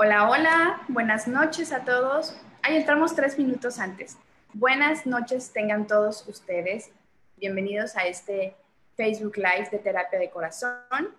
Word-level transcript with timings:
Hola, 0.00 0.30
hola, 0.30 0.80
buenas 0.86 1.26
noches 1.26 1.72
a 1.72 1.84
todos. 1.84 2.32
Ahí 2.62 2.76
entramos 2.76 3.16
tres 3.16 3.36
minutos 3.36 3.80
antes. 3.80 4.16
Buenas 4.52 5.06
noches 5.06 5.52
tengan 5.52 5.88
todos 5.88 6.24
ustedes. 6.28 6.92
Bienvenidos 7.36 7.96
a 7.96 8.06
este 8.06 8.54
Facebook 8.96 9.36
Live 9.38 9.70
de 9.72 9.80
Terapia 9.80 10.20
de 10.20 10.30
Corazón. 10.30 11.16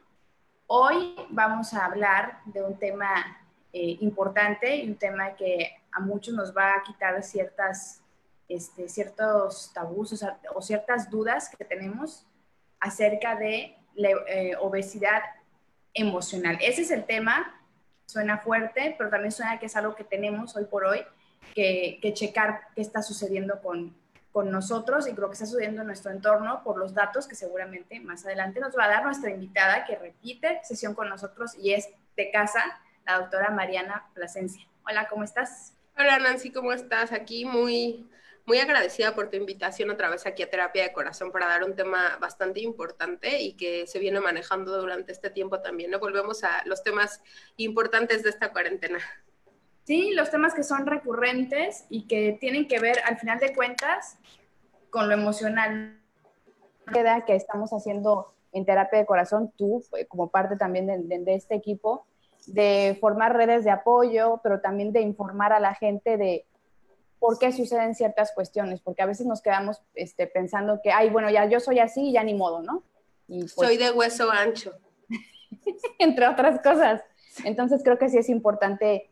Hoy 0.67 1.13
vamos 1.27 1.73
a 1.73 1.83
hablar 1.83 2.39
de 2.45 2.63
un 2.63 2.79
tema 2.79 3.41
eh, 3.73 3.97
importante 3.99 4.77
y 4.77 4.87
un 4.87 4.95
tema 4.95 5.35
que 5.35 5.75
a 5.91 5.99
muchos 5.99 6.33
nos 6.33 6.55
va 6.55 6.75
a 6.75 6.83
quitar 6.83 7.21
ciertas, 7.21 8.01
este, 8.47 8.87
ciertos 8.87 9.73
tabús 9.73 10.23
o, 10.55 10.61
ciertas 10.61 11.09
dudas 11.09 11.49
que 11.49 11.65
tenemos 11.65 12.25
acerca 12.79 13.35
de 13.35 13.75
la 13.95 14.11
eh, 14.29 14.55
obesidad 14.61 15.21
emocional. 15.93 16.57
Ese 16.61 16.83
es 16.83 16.91
el 16.91 17.03
tema 17.03 17.58
suena 18.09 18.39
fuerte, 18.39 18.95
pero 18.97 19.11
también 19.11 19.31
suena 19.31 19.59
que 19.59 19.67
es 19.67 19.75
algo 19.75 19.95
que 19.95 20.03
tenemos 20.03 20.55
hoy 20.55 20.65
por 20.65 20.83
hoy 20.83 21.05
que, 21.53 21.99
checar 22.15 22.61
qué 22.73 22.81
está 22.81 23.03
sucediendo 23.03 23.61
con, 23.61 23.95
con 24.31 24.49
nosotros 24.49 25.07
y 25.07 25.13
creo 25.13 25.27
que 25.27 25.33
está 25.33 25.45
sucediendo 25.45 25.81
en 25.81 25.87
nuestro 25.87 26.09
entorno 26.11 26.63
por 26.63 26.79
los 26.79 26.95
datos 26.95 27.27
que 27.27 27.35
seguramente 27.35 27.99
más 27.99 28.25
adelante 28.25 28.59
nos 28.59 28.75
va 28.75 28.85
a 28.85 28.87
dar 28.87 29.03
nuestra 29.03 29.29
invitada 29.29 29.85
que 29.85 29.95
repite 29.95 30.59
sesión 30.63 30.95
con 30.95 31.07
nosotros 31.07 31.55
y 31.55 31.73
es 31.73 31.87
de 32.17 32.31
casa, 32.31 32.63
la 33.05 33.19
doctora 33.19 33.51
Mariana 33.51 34.09
Plasencia. 34.15 34.65
Hola, 34.89 35.07
¿cómo 35.07 35.23
estás? 35.23 35.75
Hola 35.95 36.17
Nancy, 36.17 36.51
¿cómo 36.51 36.73
estás? 36.73 37.11
Aquí 37.11 37.45
muy 37.45 38.09
muy 38.49 38.57
agradecida 38.57 39.13
por 39.13 39.29
tu 39.29 39.37
invitación 39.37 39.91
otra 39.91 40.09
vez 40.09 40.25
aquí 40.25 40.41
a 40.41 40.49
Terapia 40.49 40.81
de 40.81 40.91
Corazón 40.91 41.31
para 41.31 41.45
dar 41.45 41.63
un 41.63 41.75
tema 41.75 42.17
bastante 42.19 42.61
importante 42.61 43.43
y 43.43 43.53
que 43.53 43.85
se 43.85 43.99
viene 43.99 44.19
manejando 44.21 44.75
durante 44.81 45.11
este 45.11 45.29
tiempo 45.29 45.59
también. 45.59 45.91
¿no? 45.91 45.99
Volvemos 45.99 46.43
a 46.43 46.63
los 46.65 46.81
temas 46.81 47.21
importantes 47.57 48.23
de 48.23 48.31
esta 48.31 48.51
cuarentena. 48.51 48.97
Sí, 49.83 50.13
los 50.15 50.31
temas 50.31 50.55
que 50.55 50.63
son 50.63 50.87
recurrentes 50.87 51.85
y 51.91 52.07
que 52.07 52.39
tienen 52.41 52.67
que 52.67 52.79
ver, 52.79 52.97
al 53.05 53.19
final 53.19 53.37
de 53.37 53.53
cuentas, 53.53 54.17
con 54.89 55.09
lo 55.09 55.13
emocional. 55.13 56.01
Queda 56.91 57.25
que 57.25 57.35
estamos 57.35 57.69
haciendo 57.71 58.33
en 58.51 58.65
Terapia 58.65 58.97
de 58.97 59.05
Corazón, 59.05 59.53
tú 59.57 59.83
eh, 59.95 60.07
como 60.07 60.31
parte 60.31 60.55
también 60.55 60.87
de, 60.87 61.19
de 61.19 61.35
este 61.35 61.53
equipo, 61.53 62.07
de 62.47 62.97
formar 62.99 63.37
redes 63.37 63.63
de 63.63 63.69
apoyo, 63.69 64.39
pero 64.41 64.59
también 64.59 64.91
de 64.91 65.01
informar 65.01 65.53
a 65.53 65.59
la 65.59 65.75
gente 65.75 66.17
de 66.17 66.47
por 67.19 67.37
qué 67.37 67.51
suceden 67.51 67.95
ciertas 67.95 68.31
cuestiones, 68.33 68.81
porque 68.81 69.01
a 69.01 69.05
veces 69.05 69.27
nos 69.27 69.41
quedamos 69.41 69.81
este, 69.93 70.25
pensando 70.27 70.79
que, 70.81 70.91
ay, 70.91 71.09
bueno, 71.09 71.29
ya 71.29 71.45
yo 71.47 71.59
soy 71.59 71.79
así 71.79 72.09
y 72.09 72.13
ya 72.13 72.23
ni 72.23 72.33
modo, 72.33 72.61
¿no? 72.61 72.83
Y 73.27 73.41
pues 73.41 73.51
soy 73.53 73.77
de 73.77 73.91
hueso 73.91 74.31
ancho. 74.31 74.73
entre 75.99 76.27
otras 76.27 76.61
cosas. 76.61 77.01
Entonces 77.43 77.81
creo 77.83 77.97
que 77.97 78.09
sí 78.09 78.17
es 78.17 78.29
importante, 78.29 79.09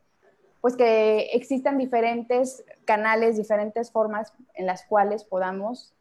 pues 0.61 0.75
que 0.75 1.30
existan 1.33 1.78
diferentes 1.78 2.63
canales, 2.85 3.38
diferentes 3.38 3.91
formas 3.91 4.33
en 4.53 4.66
las 4.66 4.85
cuales 4.85 5.23
podamos 5.23 5.94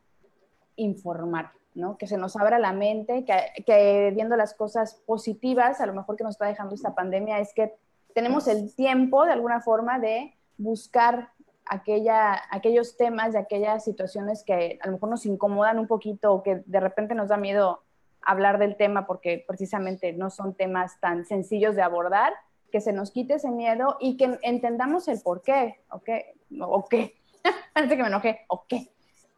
informar, 0.77 1.53
¿no? 1.75 1.99
Que 1.99 2.07
se 2.07 2.17
nos 2.17 2.37
abra 2.37 2.59
la 2.59 2.73
mente, 2.73 3.25
que, 3.25 3.65
que 3.65 4.13
viendo 4.15 4.37
las 4.37 4.55
cosas 4.55 4.95
positivas, 5.07 5.81
a 5.81 5.87
lo 5.87 5.95
mejor 5.95 6.17
que 6.17 6.25
nos 6.25 6.35
está 6.35 6.47
dejando 6.47 6.75
esta 6.75 6.95
pandemia, 6.95 7.39
es 7.41 7.53
que 7.55 7.75
tenemos 8.15 8.49
el 8.49 8.75
tiempo 8.75 9.25
de 9.25 9.33
alguna 9.33 9.61
forma 9.61 9.99
de 9.99 10.35
buscar 10.57 11.33
aquella, 11.67 12.43
aquellos 12.51 12.97
temas 12.97 13.35
y 13.35 13.37
aquellas 13.37 13.85
situaciones 13.85 14.45
que 14.45 14.79
a 14.81 14.87
lo 14.87 14.95
mejor 14.95 15.11
nos 15.11 15.27
incomodan 15.27 15.79
un 15.79 15.87
poquito 15.87 16.33
o 16.33 16.43
que 16.43 16.63
de 16.65 16.81
repente 16.81 17.15
nos 17.15 17.29
da 17.29 17.37
miedo 17.37 17.83
hablar 18.23 18.59
del 18.59 18.77
tema 18.77 19.07
porque 19.07 19.45
precisamente 19.47 20.13
no 20.13 20.31
son 20.31 20.55
temas 20.55 20.99
tan 21.01 21.25
sencillos 21.25 21.77
de 21.77 21.83
abordar, 21.83 22.35
que 22.71 22.81
se 22.81 22.93
nos 22.93 23.11
quite 23.11 23.35
ese 23.35 23.51
miedo 23.51 23.97
y 24.01 24.17
que 24.17 24.39
entendamos 24.43 25.09
el 25.09 25.21
por 25.21 25.43
qué, 25.43 25.81
¿ok? 25.91 26.09
¿O 26.61 26.89
qué? 26.89 27.17
Parece 27.73 27.95
que 27.97 28.03
me 28.03 28.09
enojé, 28.09 28.45
¿o 28.49 28.67
qué? 28.67 28.91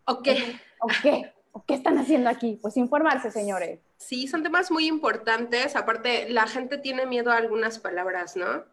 ¿O 0.06 0.22
qué? 0.22 0.58
¿O 0.80 0.88
qué? 1.02 1.32
¿O 1.52 1.64
qué 1.64 1.74
están 1.74 1.98
haciendo 1.98 2.30
aquí? 2.30 2.58
Pues 2.60 2.76
informarse, 2.76 3.30
señores. 3.30 3.80
Sí, 3.98 4.26
son 4.26 4.42
temas 4.42 4.70
muy 4.70 4.86
importantes. 4.86 5.76
Aparte, 5.76 6.30
la 6.30 6.46
gente 6.46 6.78
tiene 6.78 7.04
miedo 7.04 7.30
a 7.30 7.36
algunas 7.36 7.78
palabras, 7.78 8.36
¿no? 8.36 8.64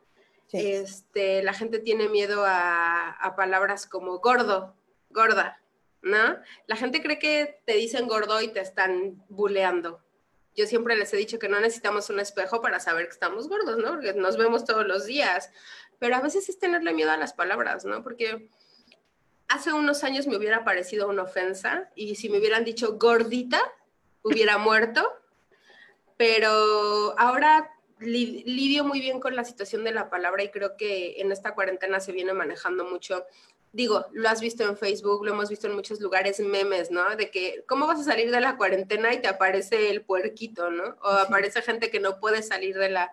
Este, 0.52 1.44
la 1.44 1.54
gente 1.54 1.80
tiene 1.80 2.08
miedo 2.08 2.44
a, 2.46 3.34
palabras 3.36 3.88
como 3.88 4.20
gordo, 4.20 4.76
gorda, 5.10 5.62
¿no? 6.02 6.38
La 6.68 6.76
gente 6.76 7.02
cree 7.02 7.20
que 7.20 7.60
te 7.66 7.74
dicen 7.74 8.08
gordo 8.08 8.42
y 8.42 8.48
te 8.48 8.62
están 8.62 9.22
buleando. 9.28 10.02
Yo 10.56 10.66
siempre 10.68 10.96
les 10.96 11.14
he 11.14 11.18
dicho 11.18 11.40
que 11.40 11.50
no 11.50 11.60
necesitamos 11.60 12.10
un 12.10 12.22
espejo 12.22 12.62
para 12.62 12.80
saber 12.80 13.08
que 13.08 13.14
estamos 13.14 13.50
gordos, 13.50 13.78
¿no? 13.78 13.90
Porque 13.90 14.14
nos 14.14 14.38
vemos 14.38 14.64
todos 14.64 14.88
los 14.88 15.06
días. 15.06 15.52
Pero 16.00 16.16
a 16.16 16.22
veces 16.22 16.48
es 16.48 16.60
tenerle 16.60 16.94
miedo 16.94 17.12
a 17.12 17.18
las 17.18 17.34
palabras, 17.34 17.84
¿no? 17.84 18.04
Porque 18.04 18.50
hace 19.50 19.74
unos 19.74 20.04
años 20.06 20.28
me 20.28 20.38
hubiera 20.38 20.64
parecido 20.64 21.10
una 21.10 21.24
ofensa 21.24 21.90
y 21.96 22.16
si 22.16 22.30
me 22.30 22.38
hubieran 22.38 22.64
dicho 22.64 22.98
gordita, 22.98 23.60
hubiera 24.22 24.58
muerto. 24.60 25.12
Pero 26.16 27.20
ahora 27.20 27.75
lidio 28.00 28.84
muy 28.84 29.00
bien 29.00 29.20
con 29.20 29.36
la 29.36 29.46
situación 29.46 29.84
de 29.84 29.92
la 29.92 30.10
palabra 30.10 30.44
y 30.44 30.50
creo 30.50 30.76
que 30.78 31.22
en 31.22 31.32
esta 31.32 31.54
cuarentena 31.54 32.00
se 32.00 32.12
viene 32.12 32.34
manejando 32.34 32.86
mucho. 32.86 33.26
Digo, 33.72 34.06
lo 34.14 34.30
has 34.30 34.40
visto 34.40 34.64
en 34.64 34.78
Facebook, 34.78 35.26
lo 35.26 35.34
hemos 35.34 35.50
visto 35.50 35.68
en 35.68 35.76
muchos 35.76 36.00
lugares, 36.00 36.40
memes, 36.40 36.92
¿no? 36.92 37.16
De 37.16 37.30
que, 37.30 37.64
¿cómo 37.68 37.88
vas 37.88 38.00
a 38.00 38.04
salir 38.04 38.32
de 38.32 38.40
la 38.40 38.58
cuarentena 38.58 39.14
y 39.14 39.22
te 39.22 39.28
aparece 39.28 39.90
el 39.90 40.02
puerquito, 40.02 40.72
¿no? 40.72 40.96
O 41.04 41.10
aparece 41.10 41.62
gente 41.62 41.90
que 41.90 42.00
no 42.00 42.20
puede 42.20 42.42
salir 42.42 42.78
de 42.78 42.90
la, 42.90 43.12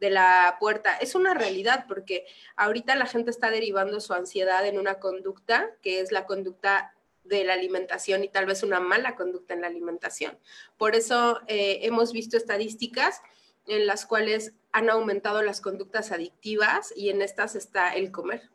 de 0.00 0.10
la 0.10 0.56
puerta. 0.60 0.96
Es 0.96 1.14
una 1.14 1.34
realidad 1.34 1.86
porque 1.88 2.26
ahorita 2.56 2.94
la 2.94 3.06
gente 3.06 3.30
está 3.30 3.50
derivando 3.50 4.00
su 4.00 4.12
ansiedad 4.12 4.66
en 4.66 4.78
una 4.78 5.00
conducta 5.00 5.70
que 5.82 6.00
es 6.00 6.12
la 6.12 6.26
conducta 6.26 6.94
de 7.24 7.42
la 7.44 7.54
alimentación 7.54 8.22
y 8.22 8.28
tal 8.28 8.46
vez 8.46 8.62
una 8.62 8.80
mala 8.80 9.16
conducta 9.16 9.54
en 9.54 9.62
la 9.62 9.66
alimentación. 9.66 10.38
Por 10.76 10.94
eso 10.94 11.40
eh, 11.46 11.80
hemos 11.82 12.12
visto 12.12 12.36
estadísticas 12.36 13.20
en 13.66 13.86
las 13.86 14.06
cuales 14.06 14.54
han 14.72 14.90
aumentado 14.90 15.42
las 15.42 15.60
conductas 15.60 16.12
adictivas 16.12 16.92
y 16.96 17.10
en 17.10 17.22
estas 17.22 17.54
está 17.54 17.94
el 17.94 18.10
comer. 18.10 18.50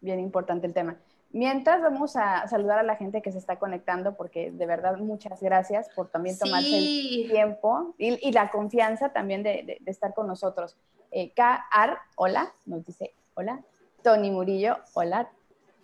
Bien 0.00 0.20
importante 0.20 0.66
el 0.66 0.74
tema. 0.74 0.98
Mientras 1.30 1.82
vamos 1.82 2.14
a 2.14 2.46
saludar 2.46 2.78
a 2.78 2.84
la 2.84 2.94
gente 2.94 3.20
que 3.20 3.32
se 3.32 3.38
está 3.38 3.58
conectando, 3.58 4.16
porque 4.16 4.52
de 4.52 4.66
verdad 4.66 4.98
muchas 4.98 5.42
gracias 5.42 5.88
por 5.96 6.08
también 6.08 6.38
tomarse 6.38 6.78
el 6.78 7.28
tiempo 7.28 7.94
y, 7.98 8.30
la 8.30 8.50
confianza 8.50 9.12
también 9.12 9.42
de, 9.42 9.80
estar 9.86 10.14
con 10.14 10.28
nosotros. 10.28 10.76
Eh, 11.10 11.32
K.R. 11.34 11.96
hola, 12.16 12.54
nos 12.66 12.84
dice 12.84 13.14
hola. 13.34 13.62
Tony 14.02 14.30
Murillo, 14.30 14.76
hola, 14.92 15.28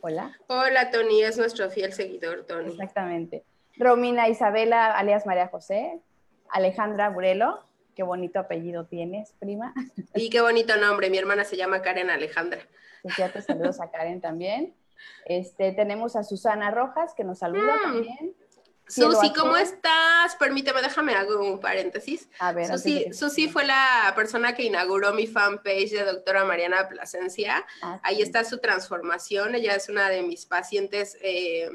hola. 0.02 0.38
Hola 0.46 0.90
Tony, 0.90 1.22
es 1.22 1.36
nuestro 1.36 1.68
fiel 1.70 1.92
seguidor, 1.94 2.44
Tony. 2.44 2.70
Exactamente. 2.70 3.42
Romina 3.76 4.28
Isabela, 4.28 4.92
alias 4.92 5.26
María 5.26 5.48
José. 5.48 6.00
Alejandra 6.50 7.08
Burelo, 7.10 7.64
Qué 8.00 8.04
bonito 8.04 8.38
apellido 8.38 8.86
tienes, 8.86 9.34
prima. 9.38 9.74
Y 10.14 10.30
qué 10.30 10.40
bonito 10.40 10.74
nombre. 10.78 11.10
Mi 11.10 11.18
hermana 11.18 11.44
se 11.44 11.58
llama 11.58 11.82
Karen 11.82 12.08
Alejandra. 12.08 12.66
saludos 13.46 13.78
a 13.78 13.90
Karen 13.90 14.22
también. 14.22 14.74
Este, 15.26 15.72
tenemos 15.72 16.16
a 16.16 16.24
Susana 16.24 16.70
Rojas 16.70 17.12
que 17.12 17.24
nos 17.24 17.40
saluda 17.40 17.76
mm. 17.76 17.82
también. 17.82 18.34
Susi, 18.88 19.34
¿cómo 19.34 19.54
estás? 19.58 20.34
Permíteme, 20.38 20.80
déjame 20.80 21.12
hago 21.12 21.42
un 21.42 21.60
paréntesis. 21.60 22.26
A 22.38 22.52
ver, 22.52 22.68
Susi, 22.68 23.12
Susi 23.12 23.48
fue 23.50 23.66
la 23.66 24.10
persona 24.16 24.54
que 24.54 24.62
inauguró 24.62 25.12
mi 25.12 25.26
fanpage 25.26 25.90
de 25.90 26.04
doctora 26.04 26.46
Mariana 26.46 26.88
Plasencia. 26.88 27.66
Ah, 27.82 28.00
Ahí 28.02 28.22
está 28.22 28.44
su 28.44 28.60
transformación. 28.60 29.54
Ella 29.56 29.74
es 29.74 29.90
una 29.90 30.08
de 30.08 30.22
mis 30.22 30.46
pacientes 30.46 31.18
eh, 31.20 31.68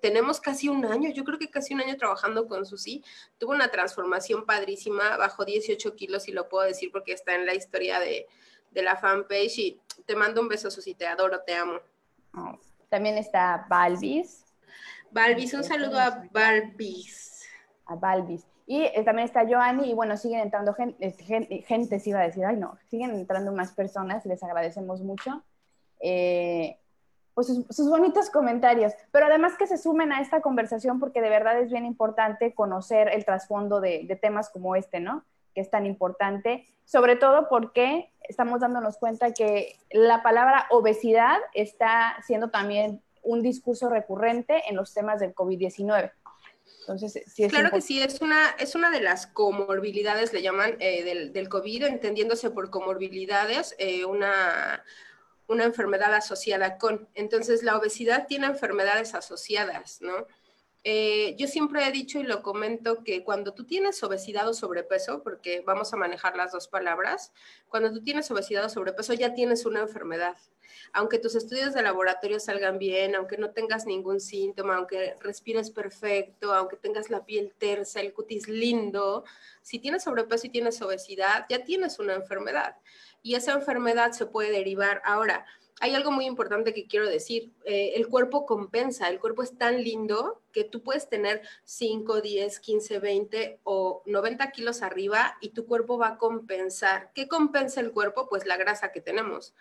tenemos 0.00 0.40
casi 0.40 0.68
un 0.68 0.84
año, 0.84 1.10
yo 1.10 1.24
creo 1.24 1.38
que 1.38 1.50
casi 1.50 1.74
un 1.74 1.80
año 1.80 1.96
trabajando 1.96 2.46
con 2.46 2.66
Susi, 2.66 3.02
tuvo 3.38 3.52
una 3.52 3.68
transformación 3.68 4.44
padrísima, 4.44 5.16
bajó 5.16 5.44
18 5.44 5.94
kilos 5.96 6.28
y 6.28 6.32
lo 6.32 6.48
puedo 6.48 6.66
decir 6.66 6.90
porque 6.92 7.12
está 7.12 7.34
en 7.34 7.46
la 7.46 7.54
historia 7.54 8.00
de, 8.00 8.26
la 8.72 8.96
fanpage 8.96 9.58
y 9.58 9.80
te 10.04 10.14
mando 10.14 10.42
un 10.42 10.48
beso 10.48 10.70
Susi, 10.70 10.94
te 10.94 11.06
adoro, 11.06 11.40
te 11.40 11.54
amo. 11.54 11.80
Oh, 12.34 12.58
también 12.90 13.16
está 13.16 13.66
Balvis. 13.70 14.44
Balvis, 15.10 15.54
un 15.54 15.64
saludo 15.64 15.98
a 15.98 16.28
Balvis. 16.30 17.46
A 17.86 17.94
Balvis. 17.94 18.44
Y 18.66 18.82
eh, 18.82 19.02
también 19.04 19.26
está 19.26 19.46
Joanny 19.48 19.90
y 19.90 19.94
bueno, 19.94 20.16
siguen 20.16 20.40
entrando 20.40 20.74
gente, 20.74 21.12
gente, 21.12 21.62
gente, 21.62 22.00
se 22.00 22.10
iba 22.10 22.20
a 22.20 22.24
decir, 22.24 22.44
ay 22.44 22.56
no, 22.56 22.76
siguen 22.90 23.12
entrando 23.12 23.52
más 23.52 23.72
personas, 23.72 24.26
les 24.26 24.42
agradecemos 24.42 25.00
mucho. 25.00 25.42
Eh, 26.00 26.78
pues 27.36 27.48
sus, 27.48 27.90
bonitos 27.90 28.30
comentarios, 28.30 28.94
pero 29.12 29.26
además 29.26 29.58
que 29.58 29.66
se 29.66 29.76
sumen 29.76 30.10
a 30.10 30.22
esta 30.22 30.40
conversación 30.40 30.98
porque 30.98 31.20
de 31.20 31.28
verdad 31.28 31.60
es 31.60 31.70
bien 31.70 31.84
importante 31.84 32.54
conocer 32.54 33.10
el 33.12 33.26
trasfondo 33.26 33.78
de, 33.78 34.18
temas 34.22 34.48
como 34.48 34.74
este, 34.74 35.00
¿no? 35.00 35.22
Que 35.54 35.60
es 35.60 35.70
tan 35.70 35.84
importante, 35.84 36.66
sobre 36.86 37.14
todo 37.14 37.50
porque 37.50 38.10
estamos 38.22 38.60
dándonos 38.60 38.96
cuenta 38.96 39.34
que 39.34 39.76
la 39.90 40.22
palabra 40.22 40.66
obesidad 40.70 41.36
está 41.52 42.16
siendo 42.26 42.48
también 42.48 43.02
un 43.22 43.42
discurso 43.42 43.90
recurrente 43.90 44.62
en 44.70 44.74
los 44.74 44.94
temas 44.94 45.20
del 45.20 45.34
COVID-19. 45.34 46.12
Entonces, 46.80 47.22
sí 47.26 47.44
es 47.44 47.52
Claro 47.52 47.70
que 47.70 47.82
sí, 47.82 48.00
es 48.00 48.22
una, 48.22 48.48
es 48.58 48.74
una 48.74 48.90
de 48.90 49.02
las 49.02 49.26
comorbilidades, 49.26 50.32
le 50.32 50.40
llaman, 50.40 50.76
eh, 50.78 51.04
del, 51.04 51.34
del, 51.34 51.50
COVID, 51.50 51.84
entendiéndose 51.84 52.48
por 52.48 52.70
comorbilidades, 52.70 53.74
eh, 53.78 54.06
una, 54.06 54.82
una 55.48 55.64
enfermedad 55.64 56.14
asociada 56.14 56.78
con. 56.78 57.08
Entonces, 57.14 57.62
la 57.62 57.76
obesidad 57.76 58.26
tiene 58.26 58.46
enfermedades 58.46 59.14
asociadas, 59.14 60.00
¿no? 60.00 60.26
Eh, 60.88 61.34
yo 61.36 61.48
siempre 61.48 61.84
he 61.84 61.90
dicho 61.90 62.20
y 62.20 62.22
lo 62.22 62.42
comento 62.44 63.02
que 63.02 63.24
cuando 63.24 63.52
tú 63.54 63.64
tienes 63.64 64.00
obesidad 64.04 64.48
o 64.48 64.54
sobrepeso, 64.54 65.20
porque 65.24 65.60
vamos 65.66 65.92
a 65.92 65.96
manejar 65.96 66.36
las 66.36 66.52
dos 66.52 66.68
palabras, 66.68 67.32
cuando 67.68 67.92
tú 67.92 68.04
tienes 68.04 68.30
obesidad 68.30 68.64
o 68.64 68.68
sobrepeso 68.68 69.12
ya 69.12 69.34
tienes 69.34 69.66
una 69.66 69.80
enfermedad. 69.80 70.36
Aunque 70.92 71.18
tus 71.18 71.34
estudios 71.34 71.74
de 71.74 71.82
laboratorio 71.82 72.38
salgan 72.38 72.78
bien, 72.78 73.16
aunque 73.16 73.36
no 73.36 73.50
tengas 73.50 73.84
ningún 73.84 74.20
síntoma, 74.20 74.76
aunque 74.76 75.16
respires 75.18 75.72
perfecto, 75.72 76.54
aunque 76.54 76.76
tengas 76.76 77.10
la 77.10 77.24
piel 77.24 77.52
tersa, 77.58 78.00
el 78.00 78.12
cutis 78.12 78.46
lindo, 78.46 79.24
si 79.62 79.80
tienes 79.80 80.04
sobrepeso 80.04 80.46
y 80.46 80.50
tienes 80.50 80.80
obesidad, 80.82 81.46
ya 81.50 81.64
tienes 81.64 81.98
una 81.98 82.14
enfermedad. 82.14 82.76
Y 83.26 83.34
esa 83.34 83.54
enfermedad 83.54 84.12
se 84.12 84.26
puede 84.26 84.52
derivar 84.52 85.02
ahora 85.04 85.44
hay 85.80 85.94
algo 85.94 86.10
muy 86.10 86.24
importante 86.24 86.72
que 86.72 86.86
quiero 86.86 87.08
decir. 87.08 87.52
Eh, 87.64 87.92
el 87.96 88.08
cuerpo 88.08 88.46
compensa, 88.46 89.08
el 89.08 89.20
cuerpo 89.20 89.42
es 89.42 89.58
tan 89.58 89.82
lindo 89.82 90.40
que 90.52 90.64
tú 90.64 90.82
puedes 90.82 91.08
tener 91.08 91.42
5, 91.64 92.22
10, 92.22 92.60
15, 92.60 92.98
20 92.98 93.60
o 93.64 94.02
90 94.06 94.50
kilos 94.52 94.82
arriba 94.82 95.36
y 95.40 95.50
tu 95.50 95.66
cuerpo 95.66 95.98
va 95.98 96.08
a 96.08 96.18
compensar. 96.18 97.10
¿Qué 97.14 97.28
compensa 97.28 97.80
el 97.80 97.92
cuerpo? 97.92 98.28
Pues 98.28 98.46
la 98.46 98.56
grasa 98.56 98.90
que 98.90 99.02
tenemos. 99.02 99.54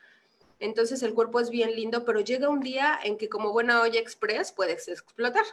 Entonces 0.60 1.04
el 1.04 1.14
cuerpo 1.14 1.42
es 1.42 1.50
bien 1.50 1.76
lindo, 1.76 2.06
pero 2.06 2.22
llega 2.22 2.48
un 2.48 2.62
día 2.62 2.98
en 3.04 3.18
que 3.18 3.28
como 3.28 3.52
buena 3.52 3.82
olla 3.82 4.00
express 4.00 4.54
puedes 4.54 4.88
explotar. 4.88 5.44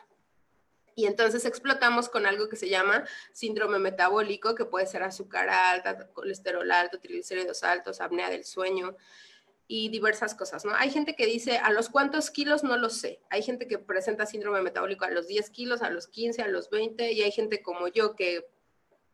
Y 0.94 1.06
entonces 1.06 1.44
explotamos 1.44 2.08
con 2.08 2.26
algo 2.26 2.48
que 2.48 2.56
se 2.56 2.68
llama 2.68 3.04
síndrome 3.32 3.78
metabólico, 3.78 4.54
que 4.54 4.64
puede 4.64 4.86
ser 4.86 5.02
azúcar 5.02 5.48
alta, 5.48 6.08
colesterol 6.08 6.70
alto, 6.70 7.00
triglicéridos 7.00 7.62
altos, 7.62 8.00
apnea 8.00 8.28
del 8.28 8.44
sueño 8.44 8.96
y 9.66 9.88
diversas 9.88 10.34
cosas, 10.34 10.66
¿no? 10.66 10.74
Hay 10.74 10.90
gente 10.90 11.16
que 11.16 11.24
dice, 11.24 11.56
a 11.56 11.70
los 11.70 11.88
cuántos 11.88 12.30
kilos 12.30 12.62
no 12.62 12.76
lo 12.76 12.90
sé. 12.90 13.20
Hay 13.30 13.42
gente 13.42 13.66
que 13.66 13.78
presenta 13.78 14.26
síndrome 14.26 14.60
metabólico 14.60 15.06
a 15.06 15.10
los 15.10 15.28
10 15.28 15.48
kilos, 15.50 15.80
a 15.80 15.88
los 15.88 16.08
15, 16.08 16.42
a 16.42 16.48
los 16.48 16.68
20, 16.68 17.12
y 17.12 17.22
hay 17.22 17.32
gente 17.32 17.62
como 17.62 17.88
yo 17.88 18.14
que 18.14 18.46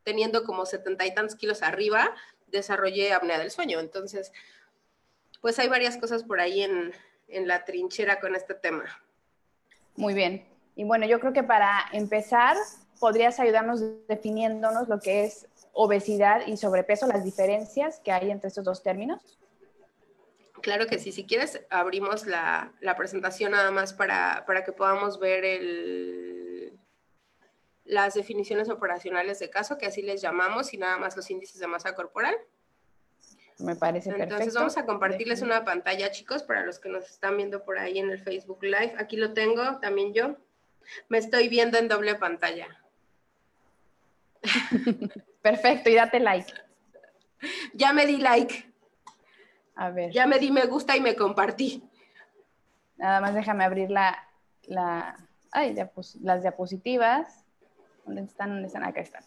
teniendo 0.03 0.43
como 0.43 0.67
setenta 0.67 1.07
y 1.07 1.15
tantos 1.15 1.37
kilos 1.37 1.63
arriba, 1.63 2.15
desarrollé 2.49 3.13
apnea 3.13 3.39
del 3.39 3.51
sueño. 3.51 3.79
Entonces, 3.79 4.33
pues 5.41 5.59
hay 5.59 5.69
varias 5.69 5.97
cosas 5.97 6.25
por 6.25 6.41
ahí 6.41 6.63
en, 6.63 6.93
en 7.29 7.47
la 7.47 7.65
trinchera 7.65 8.19
con 8.19 8.35
este 8.35 8.55
tema. 8.55 8.85
Muy 9.95 10.15
bien. 10.15 10.58
Y 10.79 10.85
bueno, 10.85 11.07
yo 11.07 11.19
creo 11.19 11.33
que 11.33 11.43
para 11.43 11.87
empezar, 11.93 12.57
podrías 13.01 13.41
ayudarnos 13.41 13.83
definiéndonos 14.07 14.89
lo 14.89 15.01
que 15.01 15.25
es 15.25 15.49
obesidad 15.73 16.47
y 16.47 16.57
sobrepeso, 16.57 17.09
las 17.09 17.25
diferencias 17.25 17.99
que 17.99 18.13
hay 18.13 18.31
entre 18.31 18.47
estos 18.47 18.63
dos 18.63 18.81
términos. 18.85 19.21
Claro 20.63 20.87
que 20.87 21.01
sí, 21.01 21.11
si 21.11 21.27
quieres 21.27 21.67
abrimos 21.69 22.27
la, 22.29 22.73
presentación 22.97 23.51
nada 23.51 23.73
más 23.73 23.93
para, 23.93 24.45
que 24.65 24.71
podamos 24.71 25.19
ver 25.19 25.45
el, 25.45 26.79
las 27.85 28.15
definiciones 28.15 28.69
operacionales 28.69 29.41
de 29.41 29.51
caso, 29.51 29.79
que 29.79 29.87
así 29.87 30.03
les 30.03 30.23
llamamos, 30.23 30.73
y 30.75 30.79
nada 30.79 30.97
más 30.97 31.17
los 31.17 31.29
índices 31.29 31.61
de 31.61 31.67
masa 31.67 31.97
corporal. 31.97 32.37
Me 33.59 33.75
parece 33.75 34.11
perfecto. 34.11 34.35
Entonces 34.35 34.55
vamos 34.55 34.79
a 34.79 34.87
compartirles 34.87 35.43
una 35.43 35.65
pantalla, 35.65 36.13
chicos, 36.13 36.45
para 36.45 36.65
los 36.65 36.79
que 36.79 36.89
nos 36.89 37.11
están 37.11 37.37
viendo 37.37 37.65
por 37.65 37.81
ahí 37.81 37.99
en 37.99 38.11
el 38.11 38.21
Facebook 38.21 38.63
Live. 38.63 38.95
Aquí 38.97 39.17
lo 39.17 39.33
tengo, 39.33 39.81
también 39.81 40.15
yo. 40.15 40.37
Me 41.09 41.19
estoy 41.19 41.49
viendo 41.49 41.79
en 41.79 41.89
doble 41.89 42.15
pantalla. 42.15 42.69
Perfecto, 45.43 45.91
y 45.91 45.95
date 45.95 46.21
like. 46.21 46.53
Ya 47.73 47.93
me 47.93 48.07
di 48.07 48.19
like. 48.19 48.73
A 49.77 49.91
ver. 49.91 50.11
Ya 50.11 50.27
me 50.27 50.39
di 50.39 50.51
me 50.51 50.67
gusta 50.67 50.97
y 50.97 51.01
me 51.01 51.15
compartí. 51.15 51.89
Nada 52.97 53.21
más 53.21 53.35
déjame 53.35 53.65
abrir 53.65 53.91
la, 53.91 54.29
la 54.63 55.17
ay, 55.53 55.77
las 56.21 56.43
diapositivas. 56.43 57.45
¿Dónde 58.05 58.23
están? 58.23 58.51
¿Dónde 58.51 58.67
están? 58.67 58.85
Acá 58.85 59.01
están. 59.01 59.23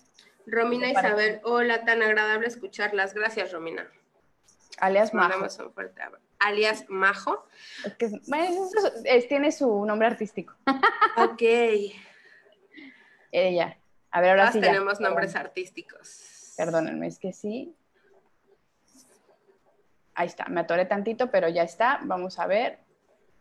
Romina 0.45 0.89
Isabel, 0.89 1.39
hola, 1.44 1.86
tan 1.86 2.01
agradable 2.01 2.48
escucharlas. 2.48 3.13
Gracias, 3.13 3.51
Romina. 3.51 3.88
Alias 4.80 5.13
Majo. 5.13 5.48
Alias 6.41 6.85
Majo. 6.89 7.45
Es 7.85 7.93
que, 7.93 9.27
tiene 9.27 9.51
su 9.51 9.85
nombre 9.85 10.07
artístico. 10.07 10.55
ok. 11.17 11.41
Ella. 13.31 13.77
A 14.11 14.21
ver, 14.21 14.31
ahora 14.31 14.51
sí. 14.51 14.59
tenemos 14.59 14.99
nombres 14.99 15.35
artísticos. 15.35 16.53
Perdónenme, 16.57 17.07
es 17.07 17.19
que 17.19 17.31
sí. 17.31 17.75
Ahí 20.13 20.27
está, 20.27 20.45
me 20.45 20.61
atoré 20.61 20.85
tantito, 20.85 21.31
pero 21.31 21.47
ya 21.47 21.63
está. 21.63 21.99
Vamos 22.03 22.39
a 22.39 22.47
ver 22.47 22.79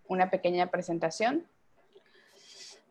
una 0.06 0.30
pequeña 0.30 0.70
presentación. 0.70 1.46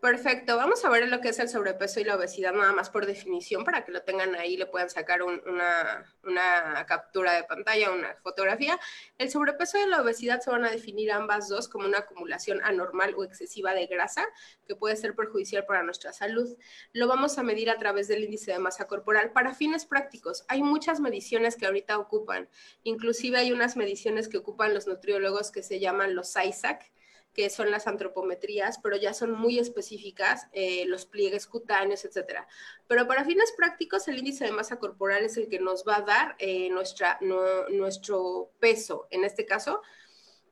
Perfecto, 0.01 0.55
vamos 0.55 0.85
a 0.85 0.89
ver 0.89 1.09
lo 1.09 1.19
que 1.19 1.27
es 1.27 1.39
el 1.39 1.49
sobrepeso 1.49 1.99
y 1.99 2.05
la 2.05 2.15
obesidad 2.15 2.53
nada 2.53 2.71
más 2.71 2.89
por 2.89 3.05
definición 3.05 3.65
para 3.65 3.83
que 3.83 3.91
lo 3.91 4.01
tengan 4.01 4.33
ahí, 4.33 4.55
le 4.55 4.65
puedan 4.65 4.89
sacar 4.89 5.21
una, 5.23 6.85
captura 6.87 7.33
de 7.33 7.43
pantalla, 7.43 7.91
una 7.91 8.15
fotografía. 8.23 8.79
El 9.17 9.29
sobrepeso 9.29 9.77
y 9.77 9.89
la 9.89 10.01
obesidad 10.01 10.39
se 10.39 10.51
van 10.51 10.63
a 10.63 10.71
definir 10.71 11.11
ambas 11.11 11.49
dos 11.49 11.67
como 11.67 11.85
una 11.85 11.99
acumulación 11.99 12.61
anormal 12.63 13.13
o 13.17 13.25
excesiva 13.25 13.73
de 13.73 13.87
grasa 13.87 14.25
que 14.65 14.73
puede 14.73 14.95
ser 14.95 15.15
perjudicial 15.15 15.65
para 15.65 15.83
nuestra 15.83 16.13
salud. 16.13 16.47
Lo 16.93 17.07
vamos 17.09 17.37
a 17.37 17.43
medir 17.43 17.69
a 17.69 17.77
través 17.77 18.07
del 18.07 18.23
índice 18.23 18.53
de 18.53 18.59
masa 18.59 18.87
corporal 18.87 19.33
para 19.33 19.53
fines 19.53 19.85
prácticos. 19.85 20.45
Hay 20.47 20.63
muchas 20.63 21.01
mediciones 21.01 21.57
que 21.57 21.65
ahorita 21.65 21.99
ocupan, 21.99 22.47
inclusive 22.83 23.37
hay 23.37 23.51
unas 23.51 23.75
mediciones 23.75 24.29
que 24.29 24.37
ocupan 24.37 24.73
los 24.73 24.87
nutriólogos 24.87 25.51
que 25.51 25.61
se 25.61 25.81
llaman 25.81 26.15
los 26.15 26.37
ISAC 26.37 26.89
que 27.33 27.49
son 27.49 27.71
las 27.71 27.87
antropometrías, 27.87 28.79
pero 28.79 28.97
ya 28.97 29.13
son 29.13 29.31
muy 29.31 29.59
específicas, 29.59 30.47
eh, 30.51 30.85
los 30.87 31.05
pliegues 31.05 31.47
cutáneos, 31.47 32.03
etcétera. 32.05 32.47
Pero 32.87 33.07
para 33.07 33.23
fines 33.23 33.53
prácticos, 33.55 34.07
el 34.07 34.17
índice 34.17 34.45
de 34.45 34.51
masa 34.51 34.79
corporal 34.79 35.23
es 35.23 35.37
el 35.37 35.47
que 35.47 35.59
nos 35.59 35.83
va 35.87 35.97
a 35.97 36.01
dar 36.01 36.35
eh, 36.39 36.69
nuestra, 36.69 37.19
nuestro 37.21 38.51
peso. 38.59 39.07
En 39.11 39.23
este 39.23 39.45
caso, 39.45 39.81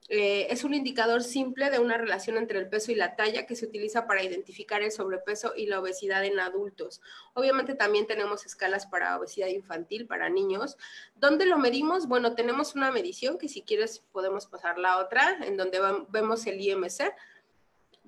eh, 0.10 0.48
es 0.50 0.64
un 0.64 0.74
indicador 0.74 1.22
simple 1.22 1.70
de 1.70 1.80
una 1.80 1.98
relación 1.98 2.38
entre 2.38 2.60
el 2.60 2.70
peso 2.70 2.92
y 2.92 2.96
la 2.96 3.16
talla 3.16 3.46
que 3.46 3.56
se 3.56 3.66
utiliza 3.66 4.08
para 4.08 4.24
identificar 4.24 4.82
el 4.82 4.92
sobrepeso 4.92 5.54
y 5.56 5.66
la 5.66 5.80
obesidad 5.80 6.24
en 6.24 6.40
adultos. 6.40 7.02
Obviamente 7.34 7.76
también 7.76 8.08
tenemos 8.08 8.46
escalas 8.46 8.86
para 8.86 9.18
obesidad 9.18 9.48
infantil, 9.48 10.08
para 10.08 10.30
niños. 10.30 10.78
¿Dónde 11.16 11.46
lo 11.46 11.58
medimos? 11.58 12.08
Bueno, 12.08 12.36
tenemos 12.36 12.76
una 12.76 12.92
medición 12.92 13.38
que 13.38 13.50
si 13.50 13.64
quieres 13.64 14.04
podemos 14.12 14.48
pasar 14.48 14.78
la 14.78 14.98
otra, 15.00 15.40
en 15.44 15.58
donde 15.58 15.80
vemos 16.10 16.48
el 16.48 16.62
IMC 16.62 17.14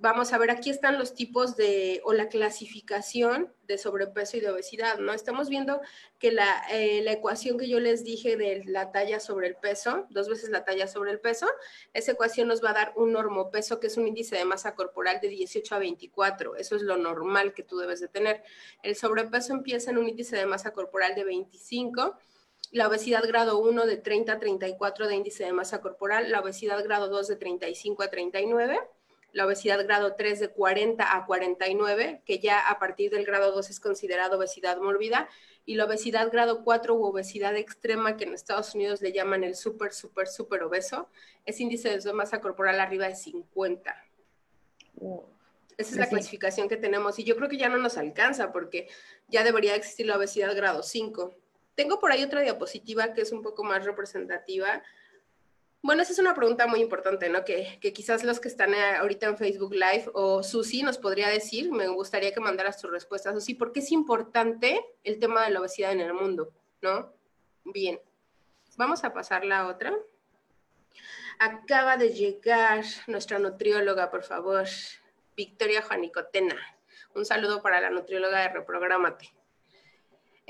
vamos 0.01 0.31
a 0.31 0.37
ver, 0.37 0.49
aquí 0.49 0.69
están 0.69 0.97
los 0.97 1.13
tipos 1.13 1.57
de, 1.57 2.01
o 2.05 2.13
la 2.13 2.29
clasificación 2.29 3.53
de 3.67 3.77
sobrepeso 3.77 4.37
y 4.37 4.39
de 4.39 4.49
obesidad, 4.49 4.97
¿no? 4.97 5.13
Estamos 5.13 5.49
viendo 5.49 5.81
que 6.19 6.31
la, 6.31 6.63
eh, 6.71 7.01
la, 7.03 7.11
ecuación 7.11 7.57
que 7.57 7.67
yo 7.67 7.79
les 7.79 8.03
dije 8.05 8.37
de 8.37 8.63
la 8.65 8.91
talla 8.91 9.19
sobre 9.19 9.47
el 9.47 9.55
peso, 9.55 10.07
dos 10.09 10.29
veces 10.29 10.49
la 10.49 10.63
talla 10.63 10.87
sobre 10.87 11.11
el 11.11 11.19
peso, 11.19 11.47
esa 11.93 12.13
ecuación 12.13 12.47
nos 12.47 12.63
va 12.63 12.69
a 12.71 12.73
dar 12.73 12.93
un 12.95 13.11
normopeso, 13.11 13.79
que 13.79 13.87
es 13.87 13.97
un 13.97 14.07
índice 14.07 14.37
de 14.37 14.45
masa 14.45 14.73
corporal 14.73 15.19
de 15.21 15.27
18 15.27 15.75
a 15.75 15.79
24. 15.79 16.55
Eso 16.55 16.75
es 16.77 16.81
lo 16.81 16.95
normal 16.95 17.53
que 17.53 17.63
tú 17.63 17.77
debes 17.77 17.99
de 17.99 18.07
tener. 18.07 18.41
El 18.83 18.95
sobrepeso 18.95 19.53
empieza 19.53 19.91
en 19.91 19.97
un 19.97 20.07
índice 20.07 20.37
de 20.37 20.45
masa 20.45 20.71
corporal 20.71 21.13
de 21.15 21.25
25 21.25 22.17
la 22.71 22.87
obesidad 22.87 23.27
grado 23.27 23.57
1 23.57 23.85
de 23.87 23.97
30 23.97 24.33
a 24.33 24.39
34 24.39 25.07
de 25.07 25.15
índice 25.15 25.43
de 25.43 25.53
masa 25.53 25.81
corporal, 25.81 26.29
la 26.29 26.39
obesidad 26.39 26.83
grado 26.83 27.07
2 27.09 27.27
de 27.27 27.35
35 27.35 28.03
a 28.03 28.09
39 28.11 28.79
la 29.31 29.45
obesidad 29.45 29.83
grado 29.83 30.15
3 30.15 30.39
de 30.39 30.49
40 30.49 31.15
a 31.15 31.25
49, 31.25 32.21
que 32.25 32.39
ya 32.39 32.67
a 32.67 32.79
partir 32.79 33.11
del 33.11 33.25
grado 33.25 33.51
2 33.51 33.69
es 33.69 33.79
considerado 33.79 34.37
obesidad 34.37 34.77
mórbida, 34.79 35.29
y 35.65 35.75
la 35.75 35.85
obesidad 35.85 36.31
grado 36.31 36.63
4 36.63 36.95
u 36.95 37.03
obesidad 37.03 37.55
extrema, 37.55 38.17
que 38.17 38.23
en 38.23 38.33
Estados 38.33 38.73
Unidos 38.73 39.01
le 39.01 39.11
llaman 39.11 39.43
el 39.43 39.55
súper, 39.55 39.93
súper, 39.93 40.27
súper 40.27 40.63
obeso, 40.63 41.09
es 41.45 41.59
índice 41.59 41.97
de 41.97 42.13
masa 42.13 42.41
corporal 42.41 42.79
arriba 42.79 43.07
de 43.07 43.15
50. 43.15 43.95
Esa 45.77 45.91
es 45.91 45.97
la 45.97 46.09
clasificación 46.09 46.67
que 46.67 46.75
tenemos 46.75 47.19
y 47.19 47.23
yo 47.23 47.37
creo 47.37 47.47
que 47.47 47.57
ya 47.57 47.69
no 47.69 47.77
nos 47.77 47.97
alcanza 47.97 48.51
porque 48.51 48.89
ya 49.29 49.43
debería 49.43 49.75
existir 49.75 50.07
la 50.07 50.17
obesidad 50.17 50.53
grado 50.55 50.83
5. 50.83 51.37
Tengo 51.75 51.99
por 51.99 52.11
ahí 52.11 52.21
otra 52.21 52.41
diapositiva 52.41 53.13
que 53.13 53.21
es 53.21 53.31
un 53.31 53.41
poco 53.41 53.63
más 53.63 53.85
representativa 53.85 54.83
bueno, 55.81 56.01
esa 56.01 56.11
es 56.11 56.19
una 56.19 56.35
pregunta 56.35 56.67
muy 56.67 56.81
importante, 56.81 57.29
¿no? 57.29 57.45
Que, 57.45 57.79
quizás 57.93 58.23
los 58.23 58.39
que 58.39 58.49
están 58.49 58.73
eh, 58.73 58.95
ahorita 58.97 59.27
en 59.27 59.37
Facebook 59.37 59.73
Live 59.73 60.05
o 60.13 60.43
Susi 60.43 60.83
nos 60.83 60.97
podría 60.97 61.29
decir, 61.29 61.71
me 61.71 61.87
gustaría 61.87 62.33
que 62.33 62.41
mandaras 62.41 62.81
tu 62.81 62.87
respuesta, 62.87 63.33
Susi, 63.33 63.53
¿por 63.53 63.71
qué 63.71 63.79
es 63.79 63.91
importante 63.91 64.85
el 65.03 65.19
tema 65.19 65.45
de 65.45 65.51
la 65.51 65.61
obesidad 65.61 65.93
en 65.93 66.01
el 66.01 66.13
mundo, 66.13 66.51
¿no? 66.81 67.13
Bien, 67.63 67.99
vamos 68.75 69.03
a 69.03 69.13
pasar 69.13 69.45
la 69.45 69.67
otra. 69.67 69.93
Acaba 71.39 71.95
de 71.95 72.09
llegar 72.09 72.83
nuestra 73.07 73.39
nutrióloga, 73.39 74.11
por 74.11 74.23
favor, 74.23 74.67
Victoria 75.37 75.81
Juanicotena. 75.81 76.57
Un 77.15 77.25
saludo 77.25 77.61
para 77.61 77.79
la 77.79 77.89
nutrióloga 77.89 78.39
de 78.41 78.49
Reprográmate. 78.49 79.38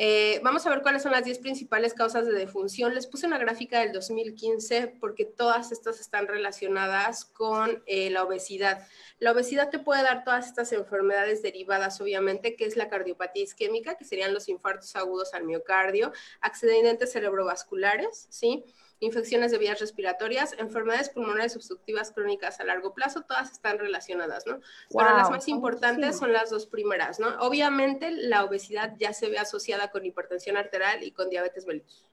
Eh, 0.01 0.39
vamos 0.45 0.65
a 0.65 0.69
ver 0.69 0.81
cuáles 0.81 1.03
son 1.03 1.11
las 1.11 1.25
10 1.25 1.39
principales 1.39 1.93
causas 1.93 2.25
de 2.25 2.31
defunción. 2.31 2.95
Les 2.95 3.05
puse 3.05 3.27
una 3.27 3.37
gráfica 3.37 3.81
del 3.81 3.91
2015 3.91 4.95
porque 4.97 5.25
todas 5.25 5.73
estas 5.73 5.99
están 5.99 6.25
relacionadas 6.25 7.25
con 7.25 7.83
eh, 7.85 8.09
la 8.09 8.23
obesidad. 8.23 8.87
La 9.19 9.33
obesidad 9.33 9.69
te 9.69 9.77
puede 9.77 10.01
dar 10.03 10.23
todas 10.23 10.47
estas 10.47 10.71
enfermedades 10.71 11.41
derivadas, 11.41 11.99
obviamente, 11.99 12.55
que 12.55 12.63
es 12.63 12.77
la 12.77 12.87
cardiopatía 12.87 13.43
isquémica, 13.43 13.97
que 13.97 14.05
serían 14.05 14.33
los 14.33 14.47
infartos 14.47 14.95
agudos 14.95 15.33
al 15.33 15.43
miocardio, 15.43 16.13
accidentes 16.39 17.11
cerebrovasculares, 17.11 18.27
¿sí? 18.29 18.63
Infecciones 18.99 19.51
de 19.51 19.57
vías 19.57 19.79
respiratorias, 19.79 20.53
enfermedades 20.57 21.09
pulmonares 21.09 21.55
obstructivas 21.55 22.11
crónicas 22.11 22.59
a 22.59 22.65
largo 22.65 22.93
plazo, 22.93 23.21
todas 23.21 23.51
están 23.51 23.79
relacionadas, 23.79 24.45
¿no? 24.45 24.59
Pero 24.89 25.15
las 25.15 25.29
más 25.29 25.47
importantes 25.47 26.17
son 26.17 26.33
las 26.33 26.49
dos 26.49 26.65
primeras, 26.65 27.19
¿no? 27.19 27.29
Obviamente 27.39 28.11
la 28.11 28.43
obesidad 28.43 28.95
ya 28.99 29.13
se 29.13 29.29
ve 29.29 29.37
asociada 29.37 29.89
con 29.91 30.05
hipertensión 30.05 30.57
arterial 30.57 31.03
y 31.03 31.11
con 31.11 31.29
diabetes 31.29 31.65
mellitus, 31.65 32.05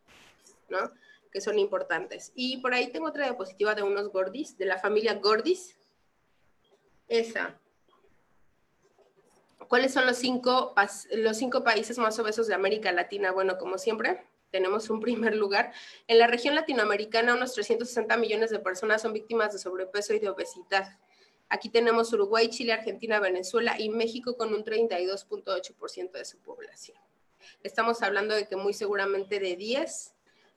¿no? 0.69 0.93
Que 1.33 1.40
son 1.40 1.59
importantes. 1.59 2.33
Y 2.37 2.59
por 2.59 2.73
ahí 2.73 2.93
tengo 2.93 3.09
otra 3.09 3.25
diapositiva 3.25 3.75
de 3.75 3.83
unos 3.83 4.09
gordis, 4.11 4.57
de 4.57 4.66
la 4.66 4.78
familia 4.78 5.14
gordis. 5.14 5.76
Esa. 7.09 7.59
¿Cuáles 9.69 9.93
son 9.93 10.07
los 10.07 10.16
cinco, 10.16 10.75
los 11.11 11.37
cinco 11.37 11.64
países 11.64 11.99
más 11.99 12.16
obesos 12.21 12.47
de 12.47 12.55
América 12.55 12.93
Latina? 12.93 13.33
Bueno, 13.33 13.59
como 13.59 13.78
siempre, 13.78 14.25
tenemos 14.50 14.91
un 14.91 15.00
primer 15.00 15.37
lugar. 15.37 15.73
En 16.07 16.19
la 16.19 16.26
región 16.26 16.55
latinoamericana, 16.55 17.35
unos 17.35 17.55
360 17.55 18.17
millones 18.17 18.50
de 18.50 18.59
personas 18.59 19.03
son 19.03 19.12
víctimas 19.12 19.53
de 19.53 19.59
sobrepeso 19.59 20.15
y 20.15 20.19
de 20.19 20.29
obesidad. 20.29 20.99
Aquí 21.49 21.69
tenemos 21.69 22.12
Uruguay, 22.12 22.49
Chile, 22.49 22.73
Argentina, 22.73 23.21
Venezuela 23.21 23.76
y 23.79 23.88
México 23.88 24.37
con 24.37 24.53
un 24.53 24.65
32.8% 24.65 26.12
de 26.12 26.25
su 26.25 26.38
población. 26.38 26.99
Estamos 27.62 28.03
hablando 28.03 28.35
de 28.35 28.49
que 28.49 28.57
muy 28.57 28.73
seguramente 28.73 29.38
de 29.38 29.57
10, 29.57 30.15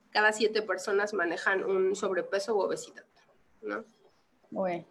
cada 0.10 0.34
7 0.34 0.62
personas 0.64 1.14
manejan 1.14 1.64
un 1.64 1.96
sobrepeso 1.96 2.56
u 2.56 2.62
obesidad, 2.62 3.06
¿no? 3.62 3.86
Bueno. 4.50 4.86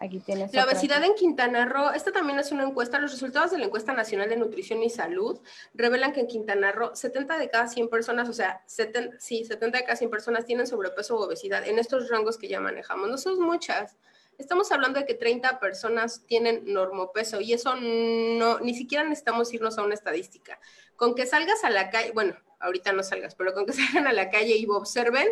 Aquí 0.00 0.20
tienes 0.20 0.52
la 0.52 0.64
obesidad 0.64 1.02
en 1.02 1.14
Quintana 1.14 1.64
Roo, 1.64 1.90
esta 1.90 2.12
también 2.12 2.38
es 2.38 2.52
una 2.52 2.64
encuesta, 2.64 2.98
los 3.00 3.10
resultados 3.10 3.50
de 3.50 3.58
la 3.58 3.64
encuesta 3.64 3.92
nacional 3.92 4.28
de 4.28 4.36
nutrición 4.36 4.82
y 4.82 4.90
salud 4.90 5.40
revelan 5.74 6.12
que 6.12 6.20
en 6.20 6.28
Quintana 6.28 6.70
Roo 6.72 6.94
70 6.94 7.36
de 7.38 7.50
cada 7.50 7.68
100 7.68 7.88
personas, 7.88 8.28
o 8.28 8.32
sea, 8.32 8.62
70, 8.66 9.16
sí, 9.18 9.44
70 9.44 9.78
de 9.78 9.84
cada 9.84 9.96
100 9.96 10.10
personas 10.10 10.44
tienen 10.44 10.66
sobrepeso 10.66 11.16
o 11.16 11.24
obesidad 11.24 11.66
en 11.66 11.78
estos 11.78 12.08
rangos 12.08 12.38
que 12.38 12.48
ya 12.48 12.60
manejamos. 12.60 13.08
No 13.08 13.18
son 13.18 13.40
muchas. 13.40 13.96
Estamos 14.38 14.70
hablando 14.70 15.00
de 15.00 15.06
que 15.06 15.14
30 15.14 15.58
personas 15.58 16.24
tienen 16.26 16.62
normopeso 16.72 17.40
y 17.40 17.52
eso 17.52 17.74
no, 17.74 18.60
ni 18.60 18.74
siquiera 18.74 19.02
necesitamos 19.02 19.52
irnos 19.52 19.78
a 19.78 19.82
una 19.82 19.94
estadística. 19.94 20.60
Con 20.94 21.16
que 21.16 21.26
salgas 21.26 21.64
a 21.64 21.70
la 21.70 21.90
calle, 21.90 22.12
bueno, 22.12 22.36
ahorita 22.60 22.92
no 22.92 23.02
salgas, 23.02 23.34
pero 23.34 23.52
con 23.52 23.66
que 23.66 23.72
salgan 23.74 24.06
a 24.06 24.12
la 24.12 24.30
calle 24.30 24.56
y 24.56 24.66
observen, 24.66 25.26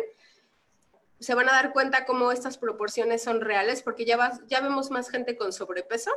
se 1.19 1.33
van 1.33 1.49
a 1.49 1.53
dar 1.53 1.73
cuenta 1.73 2.05
cómo 2.05 2.31
estas 2.31 2.57
proporciones 2.57 3.23
son 3.23 3.41
reales, 3.41 3.81
porque 3.81 4.05
ya, 4.05 4.39
ya 4.47 4.61
vemos 4.61 4.91
más 4.91 5.09
gente 5.09 5.35
con 5.35 5.51
sobrepeso 5.51 6.11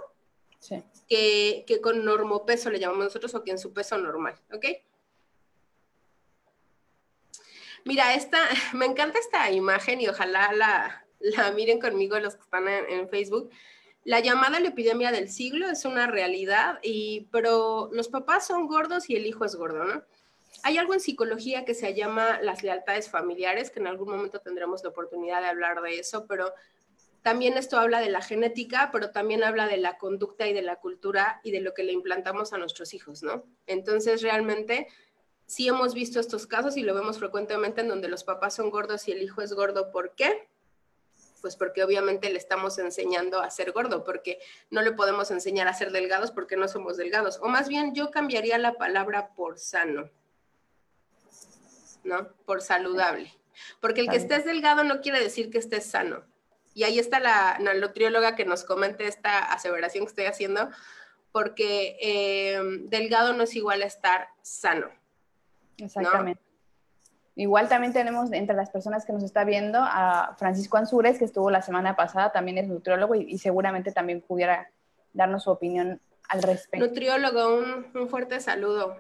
que, 1.09 1.65
que, 1.67 1.81
con 1.81 2.05
normopeso, 2.05 2.71
le 2.71 2.79
llamamos 2.79 3.05
nosotros, 3.05 3.35
o 3.35 3.43
que 3.43 3.51
en 3.51 3.59
su 3.59 3.73
peso 3.73 3.97
normal, 3.97 4.39
¿ok? 4.53 4.67
Mira, 7.85 8.15
esta, 8.15 8.39
me 8.75 8.87
encanta 8.87 9.19
esta 9.19 9.51
imagen 9.51 10.01
y 10.01 10.09
ojalá 10.09 10.53
la, 10.53 11.07
la 11.19 11.51
miren 11.53 11.81
conmigo 11.81 12.19
los 12.19 12.37
que 12.37 12.43
están 12.43 12.69
en, 12.69 12.91
en, 12.91 13.09
Facebook. 13.09 13.51
La 14.05 14.21
llamada 14.21 14.61
la 14.61 14.69
epidemia 14.69 15.13
del 15.13 15.31
siglo 15.31 15.69
es 15.69 15.85
una 15.87 16.07
realidad, 16.07 16.79
y, 16.83 17.29
pero 17.33 17.89
los 17.93 18.09
papás 18.09 18.47
son 18.47 18.67
gordos 18.67 19.09
y 19.09 19.17
el 19.17 19.27
hijo 19.27 19.45
es 19.45 19.57
gordo, 19.57 19.85
¿no? 19.85 20.03
Hay 20.63 20.79
algo 20.79 20.95
en 20.95 21.01
psicología 21.01 21.65
que 21.65 21.75
se 21.75 21.95
llama 21.95 22.41
las 22.43 22.63
lealtades 22.63 23.09
familiares, 23.09 23.71
que 23.71 23.81
en 23.81 23.87
algún 23.87 24.11
momento 24.11 24.41
tendremos 24.41 24.83
la 24.83 24.91
oportunidad 24.91 25.41
de 25.41 25.49
hablar 25.49 25.81
de 25.81 25.99
eso, 25.99 26.27
pero 26.27 26.53
también 27.23 27.57
esto 27.57 27.79
habla 27.79 28.01
de 28.01 28.09
la 28.09 28.23
genética, 28.23 28.91
pero 28.93 29.11
también 29.11 29.45
habla 29.45 29.67
de 29.67 29.77
la 29.77 29.99
conducta 29.99 30.47
y 30.47 30.53
de 30.53 30.63
la 30.63 30.77
cultura 30.77 31.41
y 31.45 31.51
de 31.51 31.61
lo 31.61 31.75
que 31.75 31.85
le 31.85 31.93
implantamos 31.93 32.53
a 32.53 32.59
nuestros 32.59 32.95
hijos, 32.95 33.23
¿no? 33.23 33.45
Entonces, 33.67 34.23
realmente, 34.23 34.89
sí 35.47 35.69
hemos 35.69 35.95
visto 35.95 36.19
estos 36.19 36.47
casos 36.47 36.77
y 36.77 36.83
lo 36.83 36.95
vemos 36.95 37.19
frecuentemente 37.19 37.83
en 37.83 37.89
donde 37.89 38.09
los 38.09 38.25
papás 38.25 38.55
son 38.55 38.71
gordos 38.71 39.07
y 39.09 39.13
el 39.13 39.23
hijo 39.23 39.43
es 39.43 39.53
gordo. 39.53 39.91
¿Por 39.91 40.15
qué? 40.15 40.49
Pues 41.43 41.57
porque 41.57 41.85
obviamente 41.85 42.31
le 42.31 42.39
estamos 42.39 42.79
enseñando 42.79 43.41
a 43.41 43.51
ser 43.51 43.73
gordo, 43.73 44.05
porque 44.05 44.39
no 44.71 44.81
le 44.83 44.93
podemos 44.93 45.31
enseñar 45.31 45.69
a 45.69 45.75
ser 45.75 45.91
delgados 45.93 46.31
porque 46.31 46.57
no 46.57 46.69
somos 46.69 46.97
delgados. 46.97 47.39
O 47.43 47.49
más 47.49 47.69
bien, 47.69 47.95
yo 47.95 48.11
cambiaría 48.11 48.59
la 48.59 48.75
palabra 48.75 49.35
por 49.35 49.59
sano 49.59 50.11
¿no? 52.11 52.29
Por 52.45 52.61
saludable. 52.61 53.33
Porque 53.81 54.03
el 54.03 54.09
que 54.09 54.17
estés 54.17 54.45
delgado 54.45 54.85
no 54.85 55.01
quiere 55.01 55.21
decir 55.21 55.51
que 55.51 55.59
estés 55.59 55.87
sano. 55.87 56.23
Y 56.75 56.85
ahí 56.85 56.99
está 56.99 57.21
la, 57.21 57.59
nutrióloga 57.81 58.37
que 58.37 58.45
nos 58.45 58.65
comente 58.65 59.07
esta 59.07 59.39
aseveración 59.39 60.05
que 60.05 60.11
estoy 60.11 60.25
haciendo, 60.27 60.69
porque 61.33 61.97
em, 62.01 62.89
delgado 62.89 63.33
no 63.33 63.45
es 63.45 63.55
igual 63.55 63.83
a 63.83 63.87
estar 63.87 64.29
sano. 64.43 64.89
Exactamente. 65.79 66.43
Igual 67.37 67.69
también 67.69 67.93
tenemos 67.93 68.33
entre 68.33 68.55
las 68.55 68.71
personas 68.71 69.07
que 69.07 69.13
nos 69.13 69.23
está 69.23 69.45
viendo 69.45 69.79
a 69.81 70.35
Francisco 70.39 70.77
Ansures, 70.77 71.19
que 71.19 71.25
estuvo 71.25 71.51
la 71.51 71.63
semana 71.63 71.97
pasada, 71.97 72.33
también 72.33 72.59
es 72.59 72.69
nutriólogo 72.69 73.15
y, 73.15 73.39
seguramente 73.39 73.93
también 73.93 74.21
pudiera 74.21 74.71
darnos 75.13 75.45
su 75.45 75.51
opinión 75.51 76.01
al 76.29 76.43
respecto. 76.43 76.85
Nutriólogo, 76.85 77.57
un, 77.57 77.87
un 77.95 78.09
fuerte 78.09 78.41
saludo. 78.41 78.97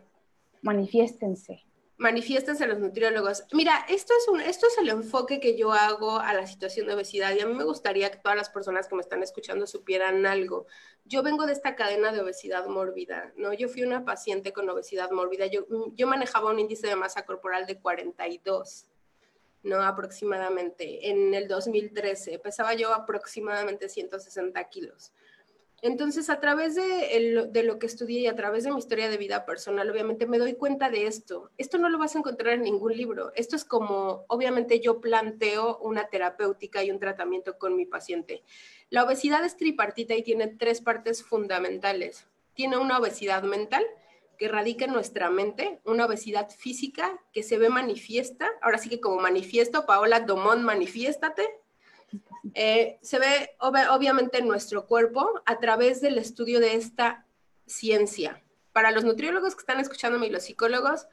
Manifiéstense 0.63 1.65
manifiéstense 2.01 2.67
los 2.67 2.79
nutriólogos. 2.79 3.45
Mira, 3.53 3.85
esto 3.87 4.15
es, 4.19 4.27
un, 4.29 4.41
esto 4.41 4.67
es 4.67 4.79
el 4.79 4.89
enfoque 4.89 5.39
que 5.39 5.55
yo 5.55 5.71
hago 5.73 6.19
a 6.19 6.33
la 6.33 6.47
situación 6.47 6.87
de 6.87 6.95
obesidad 6.95 7.35
y 7.35 7.41
a 7.41 7.47
mí 7.47 7.53
me 7.53 7.65
gustaría 7.65 8.11
que 8.11 8.17
todas 8.17 8.39
las 8.39 8.49
personas 8.49 8.89
que 8.89 8.95
me 8.95 9.03
están 9.03 9.23
escuchando 9.23 9.67
supieran 9.67 10.25
algo. 10.25 10.67
Yo 11.05 11.23
vengo 11.23 11.45
de 11.45 11.53
esta 11.53 11.77
cadena 11.77 12.11
de 12.11 12.23
obesidad 12.23 12.67
mórbida, 12.69 13.35
¿no? 13.37 13.53
Yo 13.53 13.69
fui 13.69 13.83
una 13.83 14.07
paciente 14.07 14.55
con 14.55 14.69
obesidad 14.71 15.11
mórbida. 15.11 15.45
Yo, 15.45 15.67
yo 15.93 16.07
manejaba 16.07 16.51
un 16.51 16.59
índice 16.59 16.87
de 16.87 16.97
masa 16.97 17.27
corporal 17.27 17.67
de 17.67 17.79
42, 17.79 18.87
¿no? 19.65 19.83
Aproximadamente. 19.83 21.11
En 21.11 21.35
el 21.35 21.49
2013 21.49 22.39
pesaba 22.39 22.73
yo 22.73 22.95
aproximadamente 22.95 23.91
160 23.91 24.65
kilos. 24.71 25.13
Entonces, 25.83 26.29
a 26.29 26.41
través 26.41 26.75
de, 26.75 27.63
lo 27.65 27.79
que 27.79 27.87
estudié 27.87 28.21
y 28.21 28.27
a 28.27 28.37
través 28.37 28.65
de 28.65 28.71
mi 28.71 28.79
historia 28.79 29.09
de 29.09 29.17
vida 29.17 29.47
personal, 29.47 29.89
obviamente 29.91 30.27
me 30.27 30.39
doy 30.39 30.55
cuenta 30.55 30.91
de 30.91 31.07
esto. 31.07 31.51
Esto 31.57 31.79
no 31.79 31.89
lo 31.89 31.99
vas 31.99 32.15
a 32.15 32.19
encontrar 32.19 32.55
en 32.55 32.63
ningún 32.63 32.95
libro. 32.95 33.33
Esto 33.35 33.57
es 33.57 33.65
como, 33.65 34.25
obviamente 34.29 34.81
yo 34.81 35.01
planteo 35.01 35.79
una 35.79 36.09
terapéutica 36.09 36.85
y 36.85 36.91
un 36.91 36.99
tratamiento 36.99 37.57
con 37.57 37.77
mi 37.77 37.87
paciente. 37.87 38.43
La 38.91 39.05
obesidad 39.05 39.45
es 39.45 39.57
tripartita 39.57 40.15
y 40.15 40.23
tiene 40.23 40.49
tres 40.49 40.83
partes 40.83 41.23
fundamentales. 41.23 42.27
Tiene 42.53 42.77
una 42.77 42.99
obesidad 42.99 43.43
mental 43.43 43.85
que 44.37 44.49
radica 44.49 44.85
en 44.87 44.93
nuestra 44.93 45.31
mente, 45.31 45.81
una 45.85 46.07
obesidad 46.07 46.51
física 46.51 47.23
que 47.33 47.43
se 47.43 47.59
ve 47.59 47.71
manifiesta. 47.71 48.51
Ahora 48.61 48.79
sí 48.79 48.89
que 48.91 49.01
como 49.01 49.21
manifiesto, 49.21 49.87
Paola 49.87 50.21
Domón, 50.21 50.63
manifiéstate 50.63 51.60
eh, 52.55 52.99
se 53.03 53.19
ve 53.19 53.51
obviamente 53.59 54.39
en 54.39 54.49
nuestro 54.49 54.87
cuerpo 54.87 55.43
a 55.47 55.59
través 55.59 56.01
del 56.01 56.19
estudio 56.19 56.61
de 56.61 56.75
esta 56.75 57.27
ciencia. 57.67 58.43
Para 58.73 58.91
los 58.91 59.05
nutriólogos 59.05 59.55
que 59.55 59.61
están 59.61 59.81
escuchándome 59.81 60.27
y 60.27 60.31
los 60.31 60.45
psicólogos, 60.45 61.07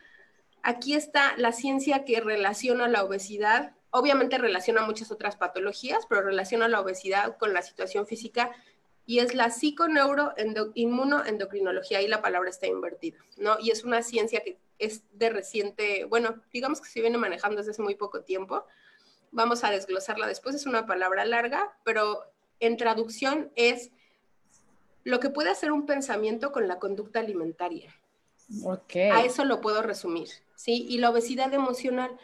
aquí 0.64 0.94
está 0.94 1.36
la 1.38 1.52
ciencia 1.52 2.06
que 2.06 2.22
relaciona 2.22 2.88
la 2.88 3.04
obesidad, 3.04 3.74
obviamente 3.90 4.38
relaciona 4.38 4.86
muchas 4.86 5.12
otras 5.12 5.36
patologías, 5.36 6.06
pero 6.08 6.22
relaciona 6.22 6.68
la 6.68 6.82
obesidad 6.82 7.38
con 7.38 7.54
la 7.54 7.62
situación 7.62 8.06
física 8.06 8.52
y 9.06 9.20
es 9.20 9.34
la 9.34 9.50
psiconeuroinmunoendocrinología, 9.50 12.02
y 12.02 12.10
la 12.10 12.22
palabra 12.22 12.50
está 12.50 12.68
invertida, 12.68 13.20
¿no? 13.38 13.58
Y 13.58 13.72
es 13.72 13.86
una 13.86 14.04
ciencia 14.04 14.42
que 14.42 14.60
es 14.80 15.04
de 15.14 15.30
reciente, 15.30 16.04
bueno, 16.04 16.44
digamos 16.52 16.82
que 16.82 16.90
se 16.90 17.00
viene 17.00 17.18
manejando 17.18 17.56
desde 17.58 17.72
hace 17.72 17.82
muy 17.82 17.96
poco 17.96 18.24
tiempo, 18.24 18.66
Vamos 19.32 19.64
a 19.64 19.72
desglosarla 19.72 20.28
después, 20.28 20.56
es 20.56 20.66
una 20.66 20.86
palabra 20.86 21.26
larga, 21.26 21.78
pero 21.84 22.24
en 22.60 22.78
traducción 22.78 23.52
es 23.56 23.92
lo 25.04 25.20
que 25.20 25.30
puede 25.30 25.50
hacer 25.50 25.72
un 25.72 25.86
pensamiento 25.86 26.52
con 26.52 26.68
la 26.68 26.80
conducta 26.80 27.20
alimentaria. 27.20 27.94
Okay. 28.64 29.10
A 29.10 29.24
eso 29.24 29.46
lo 29.46 29.62
puedo 29.62 29.82
resumir, 29.82 30.30
¿sí? 30.56 30.86
Y 30.90 30.98
la 30.98 31.10
obesidad 31.10 31.54
emocional. 31.54 32.18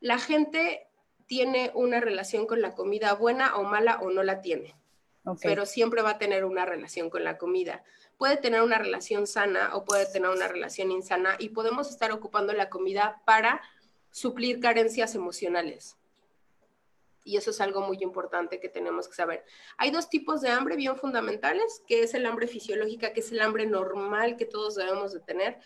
La 0.00 0.18
gente 0.18 0.88
tiene 1.26 1.70
una 1.74 2.00
relación 2.00 2.46
con 2.46 2.60
la 2.60 2.74
comida 2.74 3.14
buena 3.14 3.56
o 3.56 3.64
mala 3.64 4.00
o 4.00 4.10
no 4.10 4.22
la 4.22 4.40
tiene, 4.40 4.74
pero 5.40 5.66
siempre 5.66 6.02
va 6.02 6.10
a 6.10 6.18
tener 6.18 6.44
una 6.44 6.64
relación 6.64 7.08
con 7.10 7.24
la 7.24 7.38
comida. 7.38 7.84
Puede 8.18 8.36
tener 8.36 8.62
una 8.62 8.78
relación 8.78 9.26
sana 9.26 9.74
o 9.74 9.84
puede 9.84 10.06
tener 10.06 10.30
una 10.30 10.48
relación 10.48 10.90
insana 10.90 11.36
y 11.38 11.50
podemos 11.50 11.90
estar 11.90 12.12
ocupando 12.12 12.52
la 12.52 12.68
comida 12.68 13.22
para 13.24 13.62
suplir 14.10 14.60
carencias 14.60 15.14
emocionales. 15.14 15.96
Y 17.24 17.36
eso 17.36 17.50
es 17.50 17.60
algo 17.60 17.82
muy 17.82 17.98
importante 18.02 18.58
que 18.58 18.68
tenemos 18.68 19.08
que 19.08 19.14
saber. 19.14 19.44
Hay 19.78 19.90
dos 19.90 20.08
tipos 20.08 20.40
de 20.40 20.50
hambre 20.50 20.76
bien 20.76 20.96
fundamentales, 20.96 21.82
que 21.86 22.02
es 22.02 22.14
el 22.14 22.26
hambre 22.26 22.46
fisiológica, 22.46 23.12
que 23.12 23.20
es 23.20 23.30
el 23.32 23.40
hambre 23.40 23.66
normal 23.66 24.36
que 24.36 24.44
todos 24.44 24.74
debemos 24.74 25.12
de 25.12 25.20
tener. 25.20 25.58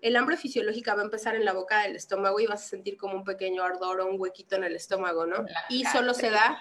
El 0.00 0.16
hambre 0.16 0.36
fisiológica 0.36 0.94
va 0.94 1.02
a 1.02 1.04
empezar 1.04 1.36
en 1.36 1.44
la 1.44 1.52
boca 1.52 1.82
del 1.82 1.96
estómago 1.96 2.38
y 2.40 2.46
vas 2.46 2.64
a 2.64 2.68
sentir 2.68 2.96
como 2.96 3.14
un 3.14 3.24
pequeño 3.24 3.62
ardor 3.62 4.00
o 4.00 4.06
un 4.06 4.20
huequito 4.20 4.56
en 4.56 4.64
el 4.64 4.76
estómago, 4.76 5.26
¿no? 5.26 5.46
Y 5.68 5.84
solo 5.84 6.12
se 6.12 6.30
da 6.30 6.58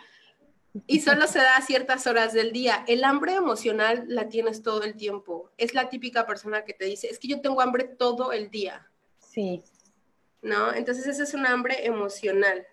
y 0.87 0.99
solo 0.99 1.27
se 1.27 1.39
da 1.39 1.55
a 1.55 1.61
ciertas 1.61 2.05
horas 2.05 2.33
del 2.33 2.51
día. 2.51 2.83
El 2.87 3.03
hambre 3.03 3.33
emocional 3.33 4.05
la 4.07 4.27
tienes 4.27 4.61
todo 4.61 4.83
el 4.83 4.95
tiempo. 4.95 5.51
Es 5.57 5.73
la 5.73 5.89
típica 5.89 6.25
persona 6.25 6.65
que 6.65 6.73
te 6.73 6.85
dice, 6.85 7.07
es 7.07 7.19
que 7.19 7.29
yo 7.29 7.41
tengo 7.41 7.61
hambre 7.61 7.85
todo 7.85 8.31
el 8.31 8.49
día. 8.49 8.89
Sí. 9.19 9.63
¿No? 10.41 10.73
Entonces 10.73 11.07
ese 11.07 11.23
es 11.23 11.33
un 11.33 11.45
hambre 11.45 11.85
emocional. 11.85 12.67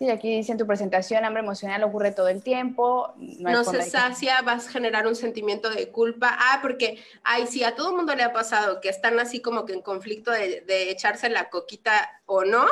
Sí, 0.00 0.08
aquí 0.08 0.34
dice 0.34 0.52
en 0.52 0.56
tu 0.56 0.66
presentación, 0.66 1.26
hambre 1.26 1.42
emocional 1.42 1.84
ocurre 1.84 2.10
todo 2.10 2.28
el 2.28 2.42
tiempo. 2.42 3.12
No, 3.18 3.64
se 3.64 3.82
sacia, 3.82 4.40
vas 4.40 4.66
a 4.66 4.70
generar 4.70 5.06
un 5.06 5.14
sentimiento 5.14 5.68
de 5.68 5.90
culpa. 5.90 6.34
Ah, 6.38 6.60
porque, 6.62 7.04
ay, 7.22 7.46
sí, 7.46 7.64
a 7.64 7.74
todo 7.74 7.94
mundo 7.94 8.14
le 8.14 8.22
ha 8.22 8.32
pasado 8.32 8.80
que 8.80 8.88
están 8.88 9.20
así 9.20 9.42
como 9.42 9.66
que 9.66 9.74
en 9.74 9.82
conflicto 9.82 10.30
de, 10.30 10.62
de 10.62 10.90
echarse 10.90 11.28
la 11.28 11.50
coquita 11.50 12.22
o 12.24 12.46
no, 12.46 12.64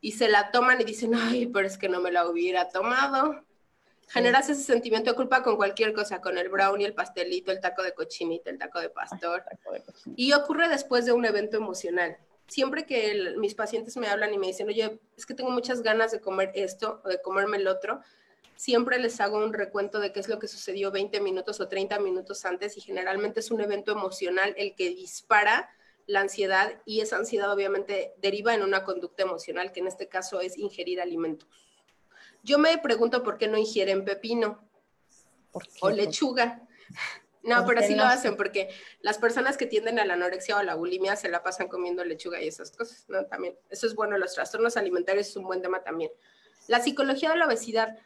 y 0.00 0.12
se 0.12 0.30
la 0.30 0.50
toman 0.50 0.80
y 0.80 0.84
dicen, 0.84 1.14
ay, 1.14 1.44
pero 1.44 1.66
es 1.66 1.76
que 1.76 1.90
no 1.90 2.00
me 2.00 2.10
la 2.10 2.26
hubiera 2.26 2.70
tomado. 2.70 3.44
Generas 4.08 4.48
ese 4.48 4.62
sentimiento 4.62 5.10
de 5.10 5.16
culpa 5.16 5.42
con 5.42 5.56
cualquier 5.56 5.92
cosa, 5.92 6.22
con 6.22 6.38
el 6.38 6.48
brownie, 6.48 6.86
el 6.86 6.94
pastelito, 6.94 7.52
el 7.52 7.60
taco 7.60 7.82
de 7.82 7.92
cochinita, 7.92 8.48
el 8.48 8.56
taco 8.56 8.80
de 8.80 8.88
pastor. 8.88 9.44
y 10.16 10.32
ocurre 10.32 10.70
después 10.70 11.04
de 11.04 11.12
un 11.12 11.26
evento 11.26 11.58
emocional 11.58 12.16
siempre 12.52 12.84
que 12.86 13.34
mis 13.38 13.54
pacientes 13.54 13.96
me 13.96 14.08
hablan 14.08 14.34
y 14.34 14.38
me 14.38 14.46
dicen, 14.46 14.68
oye, 14.68 15.00
es 15.16 15.26
que 15.26 15.34
tengo 15.34 15.50
muchas 15.50 15.82
ganas 15.82 16.12
de 16.12 16.20
comer 16.20 16.52
esto 16.54 17.00
o 17.04 17.08
de 17.08 17.20
comerme 17.20 17.56
el 17.56 17.66
otro, 17.66 18.00
siempre 18.56 18.98
les 18.98 19.20
hago 19.20 19.38
un 19.38 19.52
recuento 19.52 19.98
de 19.98 20.12
qué 20.12 20.20
es 20.20 20.28
lo 20.28 20.38
que 20.38 20.48
sucedió 20.48 20.90
20 20.90 21.20
minutos 21.20 21.60
o 21.60 21.68
30 21.68 21.98
minutos 21.98 22.44
antes 22.44 22.76
y 22.76 22.80
generalmente 22.80 23.40
es 23.40 23.50
un 23.50 23.60
evento 23.60 23.92
emocional 23.92 24.54
el 24.56 24.74
que 24.74 24.90
dispara 24.90 25.70
la 26.06 26.20
ansiedad 26.20 26.80
y 26.84 27.00
esa 27.00 27.16
ansiedad 27.16 27.50
obviamente 27.50 28.12
deriva 28.18 28.54
en 28.54 28.62
una 28.62 28.84
conducta 28.84 29.22
emocional 29.22 29.72
que 29.72 29.80
en 29.80 29.86
este 29.86 30.08
caso 30.08 30.40
es 30.40 30.58
ingerir 30.58 31.00
alimentos. 31.00 31.48
Yo 32.42 32.58
me 32.58 32.76
pregunto 32.78 33.22
por 33.22 33.38
qué 33.38 33.48
no 33.48 33.56
ingieren 33.56 34.04
pepino 34.04 34.62
o 35.80 35.90
lechuga. 35.90 36.68
No, 37.42 37.66
pero 37.66 37.82
sí 37.82 37.94
lo 37.94 38.04
hacen 38.04 38.36
porque 38.36 38.68
las 39.00 39.18
personas 39.18 39.56
que 39.56 39.66
tienden 39.66 39.98
a 39.98 40.04
la 40.04 40.14
anorexia 40.14 40.56
o 40.56 40.58
a 40.58 40.62
la 40.62 40.76
bulimia 40.76 41.16
se 41.16 41.28
la 41.28 41.42
pasan 41.42 41.68
comiendo 41.68 42.04
lechuga 42.04 42.40
y 42.40 42.48
esas 42.48 42.70
cosas, 42.70 43.04
¿no? 43.08 43.26
También, 43.26 43.56
eso 43.68 43.86
es 43.86 43.94
bueno, 43.94 44.16
los 44.16 44.34
trastornos 44.34 44.76
alimentarios 44.76 45.28
es 45.28 45.36
un 45.36 45.44
buen 45.44 45.60
tema 45.60 45.82
también. 45.82 46.10
La 46.68 46.80
psicología 46.80 47.30
de 47.30 47.36
la 47.36 47.46
obesidad. 47.46 47.98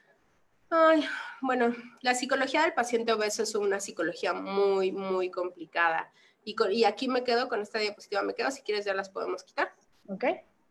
Ay, 0.70 1.06
bueno, 1.42 1.74
la 2.00 2.14
psicología 2.14 2.62
del 2.62 2.72
paciente 2.72 3.12
obeso 3.12 3.42
es 3.42 3.54
una 3.54 3.78
psicología 3.78 4.32
muy, 4.32 4.90
muy 4.92 5.30
complicada. 5.30 6.10
Y, 6.42 6.56
y 6.70 6.84
aquí 6.84 7.08
me 7.08 7.22
quedo 7.22 7.48
con 7.48 7.60
esta 7.60 7.78
diapositiva, 7.78 8.22
me 8.22 8.34
quedo, 8.34 8.50
si 8.50 8.62
quieres 8.62 8.84
ya 8.84 8.94
las 8.94 9.10
podemos 9.10 9.44
quitar. 9.44 9.74
Ok. 10.08 10.24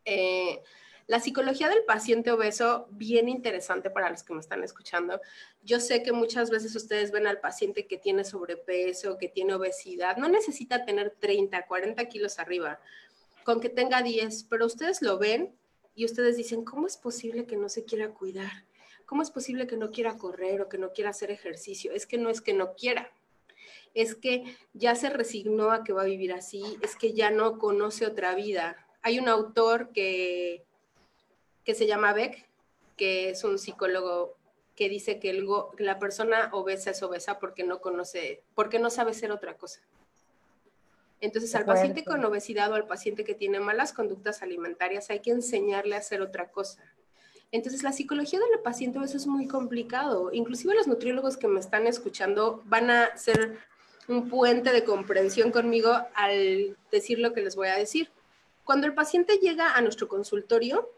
Eh, 0.05 0.61
la 1.07 1.19
psicología 1.19 1.69
del 1.69 1.83
paciente 1.83 2.31
obeso, 2.31 2.87
bien 2.91 3.29
interesante 3.29 3.89
para 3.89 4.09
los 4.09 4.23
que 4.23 4.33
me 4.33 4.39
están 4.39 4.63
escuchando. 4.63 5.21
Yo 5.63 5.79
sé 5.79 6.01
que 6.01 6.11
muchas 6.11 6.49
veces 6.49 6.75
ustedes 6.75 7.11
ven 7.11 7.27
al 7.27 7.39
paciente 7.39 7.85
que 7.85 7.97
tiene 7.97 8.23
sobrepeso, 8.23 9.17
que 9.17 9.29
tiene 9.29 9.53
obesidad, 9.53 10.17
no 10.17 10.27
necesita 10.27 10.83
tener 10.83 11.15
30, 11.19 11.67
40 11.67 12.05
kilos 12.05 12.39
arriba, 12.39 12.79
con 13.43 13.59
que 13.59 13.69
tenga 13.69 14.01
10, 14.01 14.45
pero 14.45 14.65
ustedes 14.65 15.01
lo 15.01 15.19
ven 15.19 15.53
y 15.93 16.05
ustedes 16.05 16.37
dicen, 16.37 16.65
¿cómo 16.65 16.87
es 16.87 16.97
posible 16.97 17.45
que 17.45 17.55
no 17.55 17.69
se 17.69 17.85
quiera 17.85 18.09
cuidar? 18.09 18.65
¿Cómo 19.05 19.21
es 19.21 19.29
posible 19.29 19.67
que 19.67 19.77
no 19.77 19.91
quiera 19.91 20.17
correr 20.17 20.61
o 20.61 20.69
que 20.69 20.79
no 20.79 20.91
quiera 20.91 21.11
hacer 21.11 21.29
ejercicio? 21.29 21.91
Es 21.91 22.07
que 22.07 22.17
no 22.17 22.31
es 22.31 22.41
que 22.41 22.53
no 22.53 22.73
quiera, 22.73 23.11
es 23.93 24.15
que 24.15 24.57
ya 24.73 24.95
se 24.95 25.09
resignó 25.09 25.71
a 25.71 25.83
que 25.83 25.93
va 25.93 26.01
a 26.01 26.05
vivir 26.05 26.33
así, 26.33 26.63
es 26.81 26.95
que 26.95 27.13
ya 27.13 27.29
no 27.29 27.59
conoce 27.59 28.05
otra 28.05 28.35
vida. 28.35 28.75
Hay 29.01 29.19
un 29.19 29.29
autor 29.29 29.91
que 29.93 30.64
que 31.65 31.75
se 31.75 31.87
llama 31.87 32.13
Beck, 32.13 32.47
que 32.95 33.29
es 33.29 33.43
un 33.43 33.59
psicólogo 33.59 34.35
que 34.75 34.89
dice 34.89 35.19
que 35.19 35.29
el 35.29 35.47
la 35.79 35.99
persona 35.99 36.49
obesa 36.51 36.91
es 36.91 37.01
obesa 37.01 37.39
porque 37.39 37.63
no 37.63 37.79
conoce, 37.79 38.43
porque 38.53 38.79
no 38.79 38.89
sabe 38.89 39.13
ser 39.13 39.31
otra 39.31 39.55
cosa. 39.55 39.81
Entonces, 41.21 41.55
al 41.55 41.65
paciente 41.65 42.03
con 42.03 42.23
obesidad 42.23 42.71
o 42.71 42.75
al 42.75 42.87
paciente 42.87 43.23
que 43.23 43.33
tiene 43.33 43.59
malas 43.59 43.93
conductas 43.93 44.41
alimentarias 44.41 45.09
hay 45.09 45.21
que 45.21 45.31
enseñarle 45.31 45.95
a 45.95 45.99
hacer 45.99 46.21
otra 46.21 46.49
cosa. 46.49 46.83
Entonces, 47.51 47.83
la 47.83 47.93
psicología 47.93 48.39
del 48.39 48.59
paciente 48.59 48.99
obeso 48.99 49.17
es 49.17 49.25
muy 49.25 49.47
complicado. 49.47 50.31
Inclusive 50.33 50.75
los 50.75 50.87
nutriólogos 50.87 51.37
que 51.37 51.47
me 51.47 51.59
están 51.59 51.87
escuchando 51.87 52.61
van 52.65 52.89
a 52.89 53.17
ser 53.17 53.57
un 54.07 54.29
puente 54.29 54.71
de 54.71 54.83
comprensión 54.83 55.51
conmigo 55.51 55.93
al 56.15 56.77
decir 56.91 57.19
lo 57.19 57.33
que 57.33 57.41
les 57.41 57.55
voy 57.55 57.69
a 57.69 57.75
decir. 57.75 58.11
Cuando 58.65 58.87
el 58.87 58.93
paciente 58.93 59.37
llega 59.37 59.73
a 59.73 59.81
nuestro 59.81 60.07
consultorio, 60.07 60.89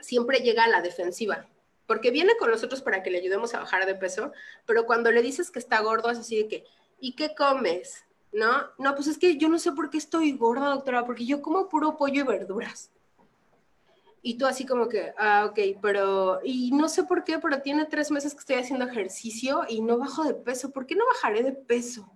siempre 0.00 0.40
llega 0.40 0.64
a 0.64 0.68
la 0.68 0.82
defensiva, 0.82 1.46
porque 1.86 2.10
viene 2.10 2.36
con 2.38 2.50
nosotros 2.50 2.82
para 2.82 3.02
que 3.02 3.10
le 3.10 3.18
ayudemos 3.18 3.54
a 3.54 3.60
bajar 3.60 3.86
de 3.86 3.94
peso, 3.94 4.32
pero 4.66 4.86
cuando 4.86 5.10
le 5.10 5.22
dices 5.22 5.50
que 5.50 5.58
está 5.58 5.80
gordo 5.80 6.10
es 6.10 6.18
así 6.18 6.36
de 6.36 6.48
que, 6.48 6.64
¿y 6.98 7.14
qué 7.14 7.34
comes? 7.34 8.04
¿No? 8.32 8.68
No, 8.78 8.94
pues 8.94 9.08
es 9.08 9.18
que 9.18 9.36
yo 9.36 9.48
no 9.48 9.58
sé 9.58 9.72
por 9.72 9.90
qué 9.90 9.98
estoy 9.98 10.32
gorda, 10.32 10.70
doctora, 10.70 11.04
porque 11.04 11.26
yo 11.26 11.42
como 11.42 11.68
puro 11.68 11.96
pollo 11.96 12.20
y 12.20 12.26
verduras. 12.26 12.90
Y 14.22 14.36
tú 14.36 14.46
así 14.46 14.66
como 14.66 14.88
que, 14.88 15.14
ah, 15.16 15.46
ok, 15.50 15.80
pero, 15.80 16.40
y 16.44 16.70
no 16.72 16.88
sé 16.88 17.04
por 17.04 17.24
qué, 17.24 17.38
pero 17.38 17.62
tiene 17.62 17.86
tres 17.86 18.10
meses 18.10 18.34
que 18.34 18.40
estoy 18.40 18.56
haciendo 18.56 18.84
ejercicio 18.84 19.62
y 19.68 19.80
no 19.80 19.98
bajo 19.98 20.24
de 20.24 20.34
peso. 20.34 20.70
¿Por 20.70 20.86
qué 20.86 20.94
no 20.94 21.04
bajaré 21.14 21.42
de 21.42 21.52
peso? 21.52 22.10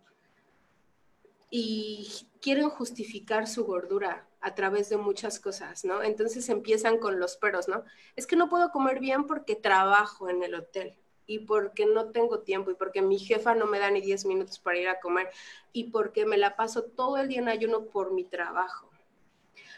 Y 1.57 2.27
quieren 2.41 2.69
justificar 2.69 3.47
su 3.47 3.65
gordura 3.65 4.27
a 4.41 4.57
través 4.57 4.89
de 4.89 4.97
muchas 4.97 5.39
cosas, 5.39 5.85
¿no? 5.85 6.03
Entonces 6.03 6.49
empiezan 6.49 6.99
con 6.99 7.21
los 7.21 7.37
peros, 7.37 7.69
¿no? 7.69 7.85
Es 8.17 8.27
que 8.27 8.35
no 8.35 8.49
puedo 8.49 8.73
comer 8.73 8.99
bien 8.99 9.29
porque 9.29 9.55
trabajo 9.55 10.29
en 10.29 10.43
el 10.43 10.57
hotel 10.57 10.99
y 11.27 11.39
porque 11.47 11.87
no 11.87 12.11
tengo 12.11 12.41
tiempo 12.41 12.73
y 12.73 12.75
porque 12.75 13.03
mi 13.03 13.21
jefa 13.21 13.55
no 13.55 13.67
me 13.67 13.79
da 13.79 13.89
ni 13.93 14.01
10 14.01 14.25
minutos 14.25 14.59
para 14.59 14.79
ir 14.79 14.89
a 14.89 14.99
comer 14.99 15.31
y 15.73 15.93
porque 15.93 16.27
me 16.27 16.37
la 16.37 16.57
paso 16.57 16.83
todo 16.83 17.19
el 17.19 17.29
día 17.29 17.39
en 17.39 17.49
ayuno 17.49 17.85
por 17.85 18.13
mi 18.13 18.25
trabajo. 18.25 18.91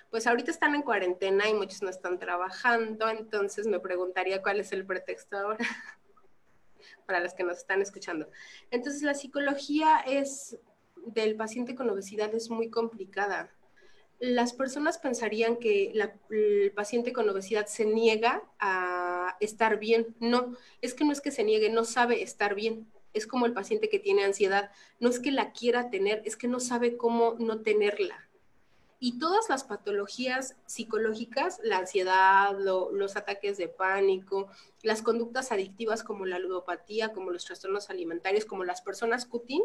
Pues 0.09 0.27
ahorita 0.27 0.51
están 0.51 0.75
en 0.75 0.81
cuarentena 0.81 1.47
y 1.47 1.53
muchos 1.53 1.83
no 1.83 1.91
están 1.91 2.19
trabajando, 2.19 3.07
entonces 3.11 3.67
me 3.67 3.81
preguntaría 3.81 4.41
cuál 4.41 4.61
es 4.61 4.73
el 4.73 4.87
pretexto 4.87 5.37
ahora 5.37 5.59
para 7.07 7.21
los 7.21 7.35
que 7.35 7.45
nos 7.45 7.59
están 7.59 7.83
escuchando. 7.83 8.31
Entonces 8.71 9.03
la 9.03 9.13
psicología 9.13 9.99
es 10.07 10.59
del 11.07 11.37
paciente 11.37 11.75
con 11.75 11.89
obesidad 11.89 12.35
es 12.35 12.51
muy 12.51 12.71
complicada 12.71 13.51
las 14.19 14.53
personas 14.55 14.99
pensarían 14.99 15.57
que 15.57 15.93
el 16.31 16.73
paciente 16.73 17.13
con 17.13 17.29
obesidad 17.29 17.67
se 17.67 17.85
niega 17.85 18.43
a 18.59 19.37
estar 19.41 19.79
bien. 19.79 20.17
No, 20.21 20.57
es 20.81 20.95
que 20.95 21.05
no 21.05 21.13
es 21.13 21.21
que 21.21 21.31
se 21.31 21.45
niegue, 21.45 21.71
no 21.71 21.85
sabe 21.85 22.23
estar 22.23 22.55
bien. 22.55 22.91
Es 23.13 23.27
como 23.27 23.47
el 23.47 23.53
paciente 23.53 23.89
que 23.89 23.99
tiene 23.99 24.25
ansiedad. 24.25 24.71
No 25.01 25.09
es 25.11 25.21
que 25.21 25.33
la 25.33 25.53
quiera 25.53 25.91
tener, 25.91 26.23
es 26.25 26.37
que 26.37 26.49
no 26.49 26.61
sabe 26.61 26.97
cómo 26.97 27.37
no 27.39 27.61
tenerla. 27.61 28.23
Y 28.99 29.19
todas 29.19 29.51
las 29.51 29.65
patologías 29.65 30.57
psicológicas, 30.65 31.61
la 31.63 31.79
ansiedad, 31.79 32.57
los 32.59 33.17
ataques 33.17 33.59
de 33.59 33.69
pánico, 33.69 34.49
las 34.83 35.03
conductas 35.03 35.53
adictivas 35.53 36.03
como 36.03 36.25
la 36.25 36.39
ludopatía, 36.39 37.13
como 37.13 37.31
los 37.31 37.45
trastornos 37.45 37.91
alimentarios, 37.91 38.47
como 38.47 38.65
las 38.65 38.81
personas 38.81 39.27
cutín, 39.27 39.63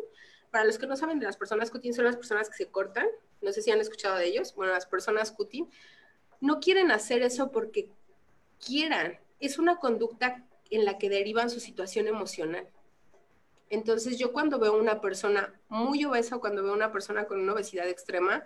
para 0.51 0.65
los 0.65 0.77
que 0.77 0.85
no 0.85 0.97
saben 0.97 1.21
las 1.21 1.37
personas 1.37 1.71
cutín, 1.71 1.93
son 1.93 2.05
las 2.05 2.17
personas 2.17 2.49
que 2.49 2.57
se 2.57 2.69
cortan, 2.69 3.07
no 3.41 3.51
sé 3.51 3.61
si 3.61 3.71
han 3.71 3.79
escuchado 3.79 4.17
de 4.17 4.25
ellos, 4.27 4.53
bueno, 4.53 4.73
las 4.73 4.85
personas 4.85 5.31
cutín, 5.31 5.69
no 6.41 6.59
quieren 6.59 6.91
hacer 6.91 7.23
eso 7.23 7.51
porque 7.51 7.89
quieran, 8.63 9.19
es 9.39 9.57
una 9.57 9.77
conducta 9.77 10.45
en 10.69 10.85
la 10.85 10.97
que 10.97 11.09
derivan 11.09 11.49
su 11.49 11.59
situación 11.59 12.07
emocional. 12.07 12.67
Entonces 13.69 14.19
yo 14.19 14.33
cuando 14.33 14.59
veo 14.59 14.77
una 14.77 14.99
persona 14.99 15.53
muy 15.69 16.03
obesa 16.03 16.35
o 16.35 16.41
cuando 16.41 16.61
veo 16.61 16.73
una 16.73 16.91
persona 16.91 17.25
con 17.25 17.39
una 17.39 17.53
obesidad 17.53 17.87
extrema, 17.87 18.43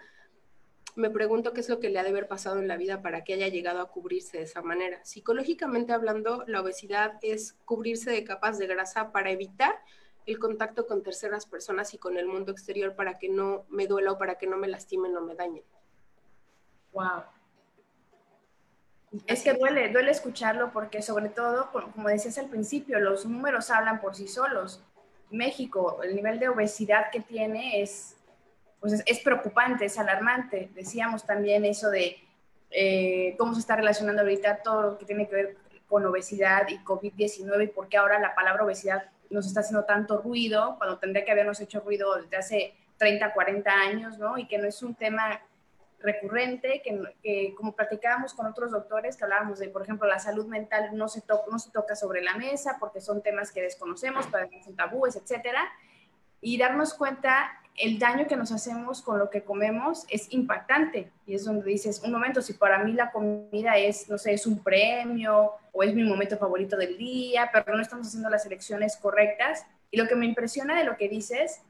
me 0.95 1.09
pregunto 1.09 1.51
qué 1.51 1.61
es 1.61 1.69
lo 1.69 1.79
que 1.79 1.89
le 1.89 1.99
ha 1.99 2.03
de 2.03 2.09
haber 2.09 2.27
pasado 2.27 2.59
en 2.59 2.67
la 2.67 2.77
vida 2.77 3.01
para 3.01 3.23
que 3.23 3.33
haya 3.33 3.47
llegado 3.47 3.81
a 3.81 3.89
cubrirse 3.89 4.37
de 4.37 4.43
esa 4.43 4.61
manera. 4.61 5.03
Psicológicamente 5.03 5.93
hablando, 5.93 6.43
la 6.47 6.61
obesidad 6.61 7.13
es 7.21 7.53
cubrirse 7.65 8.11
de 8.11 8.23
capas 8.23 8.59
de 8.59 8.67
grasa 8.67 9.11
para 9.11 9.31
evitar 9.31 9.75
el 10.25 10.39
contacto 10.39 10.87
con 10.87 11.03
terceras 11.03 11.45
personas 11.45 11.93
y 11.93 11.97
con 11.97 12.17
el 12.17 12.25
mundo 12.25 12.51
exterior 12.51 12.95
para 12.95 13.19
que 13.19 13.29
no 13.29 13.65
me 13.69 13.87
duela 13.87 14.13
o 14.13 14.17
para 14.17 14.35
que 14.35 14.47
no 14.47 14.57
me 14.57 14.67
lastimen 14.67 15.15
o 15.15 15.21
me 15.21 15.35
dañen. 15.35 15.63
Wow. 16.93 17.23
Es 19.27 19.43
que 19.43 19.53
duele, 19.53 19.89
duele 19.89 20.11
escucharlo 20.11 20.71
porque 20.71 21.01
sobre 21.01 21.29
todo, 21.29 21.69
como 21.71 22.09
decías 22.09 22.37
al 22.37 22.49
principio, 22.49 22.99
los 22.99 23.25
números 23.25 23.69
hablan 23.69 24.01
por 24.01 24.15
sí 24.15 24.27
solos. 24.27 24.83
México, 25.29 26.01
el 26.03 26.15
nivel 26.15 26.39
de 26.39 26.49
obesidad 26.49 27.11
que 27.11 27.21
tiene 27.21 27.81
es, 27.81 28.17
pues 28.79 29.03
es, 29.05 29.19
preocupante, 29.19 29.85
es 29.85 29.97
alarmante. 29.97 30.69
Decíamos 30.73 31.25
también 31.25 31.65
eso 31.65 31.89
de 31.89 32.17
eh, 32.71 33.35
cómo 33.37 33.53
se 33.53 33.61
está 33.61 33.75
relacionando 33.75 34.21
ahorita 34.21 34.61
todo 34.63 34.81
lo 34.81 34.97
que 34.97 35.05
tiene 35.05 35.27
que 35.27 35.35
ver 35.35 35.57
con 35.87 36.05
obesidad 36.05 36.67
y 36.67 36.79
COVID-19 36.79 37.63
y 37.63 37.67
por 37.67 37.87
qué 37.87 37.97
ahora 37.97 38.19
la 38.19 38.35
palabra 38.35 38.65
obesidad 38.65 39.09
nos 39.35 39.45
está 39.47 39.59
haciendo 39.59 39.85
tanto 39.85 40.21
ruido 40.21 40.75
cuando 40.77 40.97
tendría 40.97 41.25
que 41.25 41.31
habernos 41.31 41.59
hecho 41.59 41.81
ruido 41.81 42.15
desde 42.15 42.37
hace 42.37 42.75
30, 42.97 43.33
40 43.33 43.71
años, 43.71 44.17
¿no? 44.17 44.37
Y 44.37 44.47
que 44.47 44.57
no 44.57 44.67
es 44.67 44.81
un 44.81 44.95
tema 44.95 45.41
recurrente, 45.99 46.81
que, 47.23 47.53
como 47.55 47.75
platicábamos 47.75 48.33
con 48.33 48.45
otros 48.45 48.71
doctores, 48.71 49.17
que 49.17 49.23
hablábamos 49.23 49.59
de, 49.59 49.69
por 49.69 49.81
ejemplo, 49.81 50.07
la 50.07 50.19
salud 50.19 50.45
mental 50.47 50.89
no 50.93 51.07
se, 51.07 51.23
no 51.51 51.59
se 51.59 51.71
toca 51.71 51.95
sobre 51.95 52.21
la 52.21 52.35
mesa 52.35 52.77
porque 52.79 53.01
son 53.01 53.21
temas 53.21 53.51
que 53.51 53.61
desconocemos, 53.61 54.27
que 54.27 54.63
son 54.63 54.75
tabúes, 54.75 55.15
etcétera, 55.15 55.63
y 56.41 56.57
darnos 56.57 56.93
cuenta 56.93 57.59
el 57.77 57.99
daño 57.99 58.27
que 58.27 58.35
nos 58.35 58.51
hacemos 58.51 59.01
con 59.01 59.19
lo 59.19 59.29
que 59.29 59.43
comemos 59.43 60.05
es 60.09 60.31
impactante. 60.31 61.11
Y 61.25 61.35
es 61.35 61.45
donde 61.45 61.69
dices, 61.69 62.01
un 62.03 62.11
momento, 62.11 62.41
si 62.41 62.53
para 62.53 62.83
mí 62.83 62.93
la 62.93 63.11
comida 63.11 63.77
es, 63.77 64.09
no 64.09 64.17
sé, 64.17 64.33
es 64.33 64.47
un 64.47 64.63
premio 64.63 65.51
o 65.71 65.83
es 65.83 65.93
mi 65.93 66.03
momento 66.03 66.37
favorito 66.37 66.77
del 66.77 66.97
día, 66.97 67.49
pero 67.51 67.75
no 67.75 67.81
estamos 67.81 68.07
haciendo 68.07 68.29
las 68.29 68.45
elecciones 68.45 68.95
correctas. 68.97 69.65
Y 69.91 69.97
lo 69.97 70.07
que 70.07 70.15
me 70.15 70.25
impresiona 70.25 70.77
de 70.77 70.85
lo 70.85 70.95
que 70.95 71.09
dices 71.09 71.61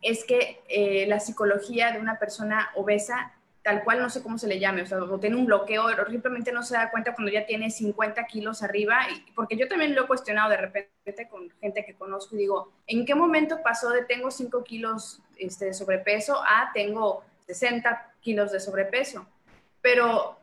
es 0.00 0.24
que 0.24 0.60
eh, 0.68 1.06
la 1.06 1.20
psicología 1.20 1.92
de 1.92 2.00
una 2.00 2.18
persona 2.18 2.70
obesa, 2.74 3.32
tal 3.62 3.84
cual 3.84 4.00
no 4.00 4.10
sé 4.10 4.22
cómo 4.22 4.38
se 4.38 4.48
le 4.48 4.58
llame, 4.58 4.82
o 4.82 4.86
sea, 4.86 4.98
o 5.02 5.20
tiene 5.20 5.36
un 5.36 5.46
bloqueo, 5.46 5.84
o 5.84 6.10
simplemente 6.10 6.52
no 6.52 6.62
se 6.62 6.74
da 6.74 6.90
cuenta 6.90 7.14
cuando 7.14 7.30
ya 7.30 7.46
tiene 7.46 7.70
50 7.70 8.24
kilos 8.26 8.62
arriba, 8.62 8.98
y, 9.10 9.30
porque 9.32 9.56
yo 9.56 9.68
también 9.68 9.94
lo 9.94 10.04
he 10.04 10.06
cuestionado 10.06 10.50
de 10.50 10.56
repente 10.56 11.28
con 11.30 11.48
gente 11.60 11.84
que 11.84 11.94
conozco 11.94 12.34
y 12.34 12.40
digo, 12.40 12.72
¿en 12.86 13.06
qué 13.06 13.14
momento 13.14 13.62
pasó 13.62 13.90
de 13.90 14.04
tengo 14.04 14.30
5 14.30 14.64
kilos 14.64 15.20
este, 15.38 15.66
de 15.66 15.74
sobrepeso 15.74 16.42
a 16.42 16.70
tengo 16.74 17.24
60 17.46 18.14
kilos 18.20 18.50
de 18.50 18.60
sobrepeso? 18.60 19.26
Pero 19.80 20.38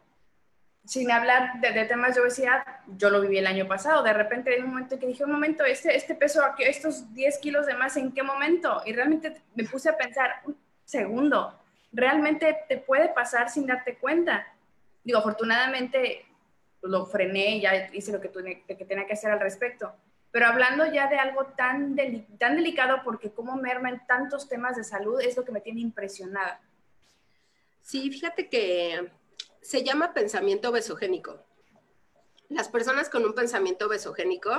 sin 0.86 1.12
hablar 1.12 1.60
de, 1.62 1.86
temas 1.86 2.16
de 2.16 2.22
obesidad, 2.22 2.64
yo 2.98 3.12
lo 3.12 3.22
viví 3.22 3.38
el 3.38 3.46
año 3.46 3.68
pasado. 3.68 4.02
De 4.02 4.12
repente, 4.12 4.58
en 4.58 4.64
un 4.64 4.72
momento 4.72 4.98
que 4.98 5.06
dije, 5.06 5.24
un 5.24 5.32
momento, 5.32 5.64
este, 5.64 5.96
este 5.96 6.16
peso, 6.16 6.42
estos 6.58 7.14
10 7.14 7.38
kilos 7.38 7.68
de 7.68 7.76
más, 7.76 7.96
¿en 7.96 8.12
qué 8.12 8.24
momento? 8.24 8.82
Y 8.86 8.94
realmente 8.94 9.40
me 9.54 9.66
puse 9.66 9.90
a 9.90 9.98
pensar, 9.98 10.42
un 10.46 10.58
segundo, 10.86 11.54
realmente 11.92 12.58
te 12.68 12.78
puede 12.78 13.10
pasar 13.10 13.50
sin 13.50 13.66
darte 13.66 13.98
cuenta. 13.98 14.48
Digo, 15.04 15.20
afortunadamente 15.20 16.26
lo 16.82 17.06
frené 17.06 17.60
ya 17.60 17.90
hice 17.94 18.12
lo 18.12 18.22
que, 18.22 18.30
tuve, 18.30 18.64
que 18.66 18.86
tenía 18.86 19.06
que 19.06 19.14
hacer 19.14 19.32
al 19.32 19.40
respecto. 19.40 19.94
Pero 20.32 20.46
hablando 20.46 20.86
ya 20.86 21.08
de 21.08 21.18
algo 21.18 21.46
tan, 21.58 21.96
tan 22.38 22.56
delicado, 22.56 23.02
porque 23.04 23.32
cómo 23.32 23.56
merma 23.56 23.90
en 23.90 24.06
tantos 24.06 24.48
temas 24.48 24.76
de 24.78 24.84
salud, 24.84 25.20
es 25.20 25.36
lo 25.36 25.44
que 25.44 25.52
me 25.52 25.62
tiene 25.62 25.82
impresionada. 25.82 26.62
Sí, 27.82 28.12
fíjate 28.12 28.48
que 28.48 29.12
se 29.62 29.84
llama 29.84 30.14
pensamiento 30.14 30.72
besogénico. 30.72 31.44
Las 32.50 32.70
personas 32.70 33.10
con 33.10 33.26
un 33.26 33.34
pensamiento 33.34 33.90
besogénico, 33.90 34.52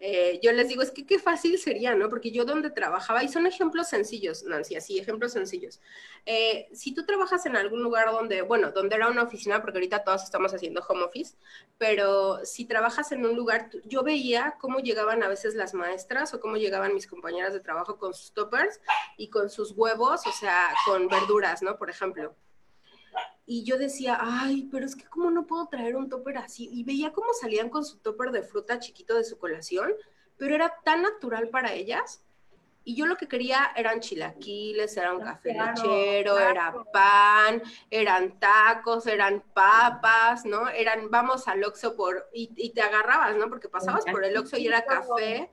eh, 0.00 0.38
yo 0.42 0.52
les 0.52 0.68
digo, 0.68 0.82
es 0.82 0.92
que 0.92 1.04
qué 1.04 1.18
fácil 1.18 1.58
sería, 1.58 1.94
¿no? 1.94 2.08
Porque 2.08 2.30
yo 2.30 2.44
donde 2.44 2.70
trabajaba, 2.70 3.24
y 3.24 3.28
son 3.28 3.46
ejemplos 3.46 3.88
sencillos, 3.88 4.44
Nancy, 4.44 4.76
así, 4.76 4.98
ejemplos 4.98 5.32
sencillos. 5.32 5.80
Eh, 6.24 6.68
si 6.72 6.94
tú 6.94 7.04
trabajas 7.04 7.46
en 7.46 7.56
algún 7.56 7.82
lugar 7.82 8.10
donde, 8.12 8.42
bueno, 8.42 8.70
donde 8.70 8.94
era 8.94 9.08
una 9.08 9.24
oficina, 9.24 9.60
porque 9.60 9.78
ahorita 9.78 10.04
todos 10.04 10.22
estamos 10.22 10.54
haciendo 10.54 10.84
home 10.88 11.02
office, 11.02 11.36
pero 11.78 12.44
si 12.44 12.64
trabajas 12.64 13.10
en 13.10 13.26
un 13.26 13.34
lugar, 13.34 13.70
yo 13.84 14.02
veía 14.04 14.56
cómo 14.60 14.78
llegaban 14.78 15.22
a 15.22 15.28
veces 15.28 15.54
las 15.54 15.74
maestras 15.74 16.32
o 16.32 16.40
cómo 16.40 16.56
llegaban 16.56 16.94
mis 16.94 17.08
compañeras 17.08 17.52
de 17.52 17.60
trabajo 17.60 17.98
con 17.98 18.14
sus 18.14 18.32
toppers 18.32 18.80
y 19.16 19.30
con 19.30 19.50
sus 19.50 19.72
huevos, 19.72 20.26
o 20.26 20.32
sea, 20.32 20.68
con 20.86 21.08
verduras, 21.08 21.62
¿no? 21.62 21.76
Por 21.76 21.90
ejemplo 21.90 22.36
y 23.50 23.64
yo 23.64 23.78
decía, 23.78 24.18
ay, 24.20 24.68
pero 24.70 24.84
es 24.84 24.94
que 24.94 25.06
cómo 25.06 25.30
no 25.30 25.46
puedo 25.46 25.68
traer 25.68 25.96
un 25.96 26.10
topper 26.10 26.36
así. 26.36 26.68
Y 26.70 26.84
veía 26.84 27.14
cómo 27.14 27.32
salían 27.32 27.70
con 27.70 27.82
su 27.82 27.96
topper 27.96 28.30
de 28.30 28.42
fruta 28.42 28.78
chiquito 28.78 29.14
de 29.14 29.24
su 29.24 29.38
colación, 29.38 29.94
pero 30.36 30.54
era 30.54 30.74
tan 30.84 31.00
natural 31.00 31.48
para 31.48 31.72
ellas. 31.72 32.22
Y 32.84 32.94
yo 32.94 33.06
lo 33.06 33.16
que 33.16 33.26
quería 33.26 33.72
eran 33.74 34.00
chilaquiles, 34.00 34.94
era 34.98 35.14
un 35.14 35.22
café 35.22 35.54
lechero, 35.54 36.38
era 36.38 36.74
pan, 36.92 37.62
eran 37.90 38.38
tacos, 38.38 39.06
eran 39.06 39.42
papas, 39.54 40.44
¿no? 40.44 40.68
Eran, 40.68 41.10
vamos 41.10 41.48
al 41.48 41.64
Oxxo 41.64 41.96
por, 41.96 42.28
y, 42.34 42.50
y 42.54 42.74
te 42.74 42.82
agarrabas, 42.82 43.34
¿no? 43.34 43.48
Porque 43.48 43.70
pasabas 43.70 44.04
por 44.04 44.26
el 44.26 44.36
Oxxo 44.36 44.58
y 44.58 44.66
era 44.66 44.84
café, 44.84 45.50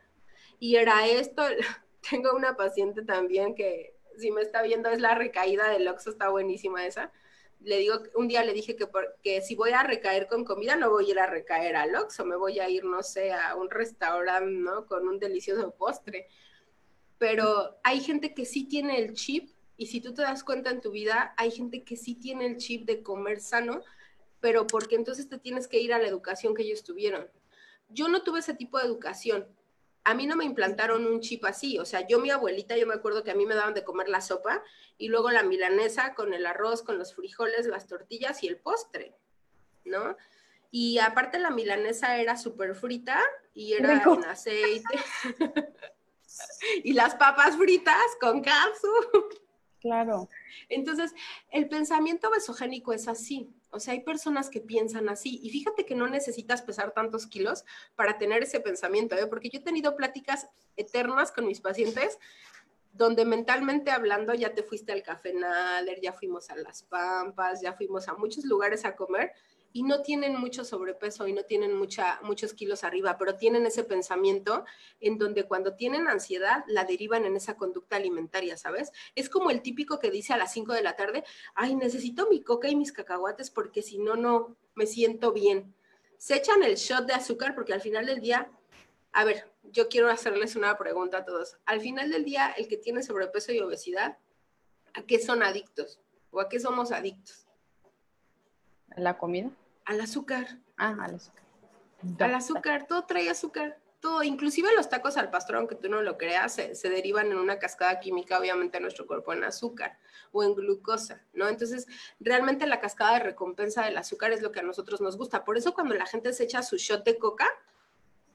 y 0.60 0.76
era 0.76 1.08
esto. 1.08 1.44
Tengo 2.10 2.36
una 2.36 2.58
paciente 2.58 3.04
también 3.04 3.56
que, 3.56 3.96
si 4.18 4.32
me 4.32 4.42
está 4.42 4.62
viendo, 4.64 4.90
es 4.90 5.00
la 5.00 5.16
recaída 5.16 5.70
del 5.70 5.88
Oxxo, 5.88 6.10
está 6.10 6.28
buenísima 6.28 6.86
esa 6.86 7.14
le 7.62 7.78
digo, 7.80 7.96
un 8.16 8.28
día 8.28 8.44
le 8.44 8.54
dije 8.54 8.76
que, 8.76 8.88
porque 8.88 9.42
si 9.42 9.56
voy 9.56 9.72
a 9.72 9.84
recaer 9.84 10.28
con 10.28 10.46
comida, 10.46 10.76
no 10.76 10.90
voy 10.90 11.08
a 11.08 11.12
ir 11.12 11.20
a 11.20 11.28
recaer 11.28 11.76
al 11.76 11.96
Oxxo, 11.96 12.26
me 12.26 12.36
voy 12.36 12.60
a 12.60 12.70
ir, 12.70 12.86
no 12.86 13.02
sé, 13.02 13.32
a 13.32 13.56
un 13.56 13.70
restaurante, 13.70 14.52
¿no? 14.52 14.86
Con 14.86 15.08
un 15.08 15.20
delicioso 15.20 15.72
postre. 15.72 16.28
Pero 17.18 17.78
hay 17.84 18.02
gente 18.02 18.34
que 18.34 18.46
sí 18.46 18.66
tiene 18.66 19.00
el 19.00 19.14
chip, 19.14 19.52
y 19.78 19.88
si 19.88 20.00
tú 20.00 20.14
te 20.14 20.22
das 20.22 20.44
cuenta 20.44 20.70
en 20.70 20.82
tu 20.82 20.92
vida, 20.92 21.34
hay 21.38 21.52
gente 21.52 21.84
que 21.84 21.98
sí 21.98 22.16
tiene 22.16 22.46
el 22.46 22.58
chip 22.58 22.86
de 22.86 23.04
comer 23.04 23.40
sano, 23.40 23.84
pero 24.40 24.68
porque 24.68 24.96
entonces 24.96 25.28
te 25.28 25.38
tienes 25.38 25.68
que 25.68 25.80
ir 25.80 25.94
a 25.94 26.00
la 26.00 26.08
educación 26.08 26.54
que 26.54 26.64
ellos 26.64 26.84
tuvieron. 26.84 27.28
Yo 27.90 28.08
no 28.08 28.24
tuve 28.24 28.40
ese 28.40 28.54
tipo 28.54 28.78
de 28.78 28.86
educación 28.86 29.48
a 30.06 30.14
mí 30.14 30.28
no 30.28 30.36
me 30.36 30.46
implantaron 30.46 31.06
un 31.06 31.20
chip 31.20 31.44
así, 31.46 31.80
o 31.80 31.86
sea, 31.86 32.08
yo 32.08 32.20
mi 32.20 32.30
abuelita, 32.30 32.78
yo 32.78 32.86
me 32.86 32.94
acuerdo 32.94 33.24
que 33.24 33.32
a 33.32 33.36
mí 33.36 33.46
me 33.46 33.56
daban 33.56 33.74
de 33.74 33.84
comer 33.84 34.08
la 34.08 34.22
sopa 34.22 34.64
y 34.98 35.08
luego 35.08 35.32
la 35.32 35.42
milanesa 35.42 36.14
con 36.14 36.34
el 36.34 36.46
arroz, 36.46 36.84
con 36.84 37.00
los 37.00 37.16
frijoles, 37.16 37.66
las 37.66 37.88
tortillas 37.88 38.44
y 38.44 38.48
el 38.48 38.58
postre, 38.58 39.16
¿no? 39.84 40.16
Y 40.70 41.00
aparte 41.00 41.40
la 41.40 41.50
milanesa 41.50 42.18
era 42.18 42.38
súper 42.38 42.76
frita 42.76 43.20
y 43.56 43.74
era 43.74 44.04
en 44.04 44.26
aceite. 44.26 45.00
y 46.84 46.94
las 46.94 47.16
papas 47.16 47.58
fritas 47.58 48.06
con 48.22 48.42
katsu. 48.42 48.90
Claro. 49.80 50.30
Entonces, 50.70 51.14
el 51.50 51.68
pensamiento 51.68 52.30
besogénico 52.30 52.94
es 52.94 53.08
así. 53.08 53.55
O 53.76 53.80
sea, 53.80 53.94
hay 53.94 54.00
personas 54.00 54.50
que 54.50 54.62
piensan 54.62 55.10
así. 55.10 55.40
Y 55.44 55.50
fíjate 55.50 55.86
que 55.86 55.96
no 55.96 56.08
necesitas 56.08 56.62
pesar 56.62 56.94
tantos 56.94 57.28
kilos 57.28 57.66
para 57.96 58.18
tener 58.18 58.44
ese 58.44 58.62
pensamiento, 58.62 59.16
¿eh? 59.16 59.28
porque 59.28 59.50
yo 59.50 59.60
he 59.60 59.64
tenido 59.64 59.96
pláticas 59.96 60.48
eternas 60.78 61.32
con 61.32 61.46
mis 61.46 61.60
pacientes 61.60 62.18
donde 62.94 63.26
mentalmente 63.26 63.92
hablando 63.92 64.34
ya 64.34 64.54
te 64.54 64.64
fuiste 64.64 64.94
al 64.94 65.04
Café 65.04 65.34
Nader, 65.34 66.00
ya 66.02 66.14
fuimos 66.14 66.50
a 66.50 66.56
Las 66.56 66.84
Pampas, 66.84 67.60
ya 67.62 67.74
fuimos 67.74 68.08
a 68.08 68.14
muchos 68.14 68.46
lugares 68.46 68.86
a 68.86 68.96
comer 68.96 69.34
y 69.76 69.84
no 69.84 70.02
tienen 70.02 70.40
mucho 70.40 70.64
sobrepeso 70.64 71.28
y 71.28 71.34
no 71.34 71.44
tienen 71.44 71.76
mucha, 71.76 72.22
muchos 72.24 72.54
kilos 72.54 72.86
arriba, 72.86 73.18
pero 73.18 73.36
tienen 73.36 73.66
ese 73.66 73.84
pensamiento 73.84 74.64
en 75.02 75.18
donde 75.18 75.44
cuando 75.44 75.76
tienen 75.76 76.08
ansiedad 76.08 76.64
la 76.68 76.86
derivan 76.86 77.26
en 77.26 77.36
esa 77.36 77.58
conducta 77.58 77.98
alimentaria, 77.98 78.56
¿sabes? 78.56 78.94
Es 79.16 79.28
como 79.30 79.50
el 79.50 79.62
típico 79.62 80.00
que 80.00 80.12
dice 80.12 80.32
a 80.32 80.38
las 80.38 80.54
5 80.54 80.72
de 80.72 80.82
la 80.82 80.96
tarde, 80.96 81.26
ay, 81.56 81.76
necesito 81.76 82.30
mi 82.30 82.42
coca 82.42 82.70
y 82.70 82.78
mis 82.78 82.94
cacahuates 82.94 83.52
porque 83.52 83.82
si 83.82 83.98
no, 83.98 84.16
no 84.16 84.56
me 84.76 84.88
siento 84.88 85.34
bien. 85.34 85.76
Se 86.18 86.38
echan 86.38 86.64
el 86.64 86.76
shot 86.76 87.06
de 87.06 87.14
azúcar 87.14 87.54
porque 87.54 87.74
al 87.74 87.82
final 87.82 88.06
del 88.06 88.22
día, 88.22 88.50
a 89.12 89.26
ver, 89.26 89.52
yo 89.62 89.90
quiero 89.90 90.10
hacerles 90.10 90.56
una 90.56 90.78
pregunta 90.78 91.18
a 91.18 91.26
todos. 91.26 91.58
Al 91.66 91.82
final 91.82 92.12
del 92.12 92.24
día, 92.24 92.50
el 92.58 92.70
que 92.70 92.78
tiene 92.78 93.04
sobrepeso 93.04 93.52
y 93.52 93.60
obesidad, 93.60 94.20
¿a 94.94 95.02
qué 95.02 95.20
son 95.20 95.44
adictos? 95.44 96.00
¿O 96.32 96.40
a 96.40 96.48
qué 96.48 96.62
somos 96.62 96.94
adictos? 96.94 97.46
¿A 98.92 99.02
la 99.02 99.18
comida? 99.18 99.52
Al 99.86 100.02
azúcar. 100.02 100.60
Ah, 100.78 100.96
al 101.00 101.16
azúcar. 101.16 101.44
Al 102.20 102.36
azúcar, 102.36 102.88
todo 102.88 103.06
trae 103.06 103.30
azúcar. 103.30 103.80
Todo, 104.00 104.22
inclusive 104.24 104.70
los 104.76 104.90
tacos 104.90 105.18
al 105.18 105.32
pastor, 105.32 105.56
aunque 105.56 105.76
tú 105.76 105.90
no 105.90 106.02
lo 106.02 106.18
creas, 106.18 106.54
se, 106.54 106.90
derivan 106.90 107.32
en 107.32 107.38
una 107.38 107.58
cascada 107.58 108.00
química, 108.00 108.40
obviamente, 108.40 108.78
a 108.78 108.80
nuestro 108.80 109.08
cuerpo 109.08 109.34
en 109.34 109.44
azúcar 109.44 109.98
o 110.32 110.44
en 110.44 110.54
glucosa, 110.54 111.24
¿no? 111.34 111.48
Entonces, 111.48 111.88
realmente 112.20 112.68
la 112.68 112.80
cascada 112.80 113.14
de 113.14 113.20
recompensa 113.22 113.84
del 113.84 113.98
azúcar 113.98 114.32
es 114.32 114.44
lo 114.44 114.52
que 114.52 114.60
a 114.60 114.64
nosotros 114.64 115.02
nos 115.02 115.18
gusta. 115.18 115.44
Por 115.44 115.58
eso 115.58 115.74
cuando 115.74 115.96
la 115.96 116.06
gente 116.06 116.34
se 116.34 116.44
echa 116.44 116.62
su 116.62 116.78
shot 116.78 117.04
de 117.04 117.18
coca, 117.18 117.48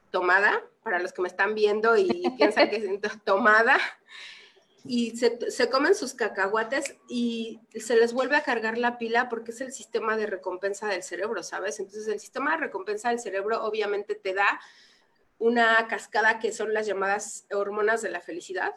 tomada, 0.09 0.61
para 0.83 0.99
los 0.99 1.13
que 1.13 1.21
me 1.21 1.27
están 1.27 1.55
viendo 1.55 1.95
y 1.97 2.05
piensan 2.37 2.69
que 2.69 2.75
es 2.77 3.01
tomada, 3.23 3.77
y 4.83 5.15
se, 5.15 5.69
comen 5.69 5.93
sus 5.93 6.13
cacahuates 6.13 6.95
y 7.07 7.59
se 7.75 7.95
les 7.95 8.13
vuelve 8.13 8.35
a 8.35 8.43
cargar 8.43 8.77
la 8.77 8.97
pila 8.97 9.29
porque 9.29 9.51
es 9.51 9.61
el 9.61 9.71
sistema 9.71 10.17
de 10.17 10.25
recompensa 10.25 10.87
del 10.87 11.03
cerebro, 11.03 11.43
¿sabes? 11.43 11.79
Entonces 11.79 12.07
el 12.07 12.19
sistema 12.19 12.51
de 12.51 12.57
recompensa 12.57 13.09
del 13.09 13.19
cerebro 13.19 13.63
obviamente 13.63 14.15
te 14.15 14.33
da 14.33 14.59
una 15.37 15.87
cascada 15.87 16.39
que 16.39 16.51
son 16.51 16.73
las 16.73 16.87
llamadas 16.87 17.45
hormonas 17.51 18.01
de 18.01 18.09
la 18.09 18.21
felicidad, 18.21 18.75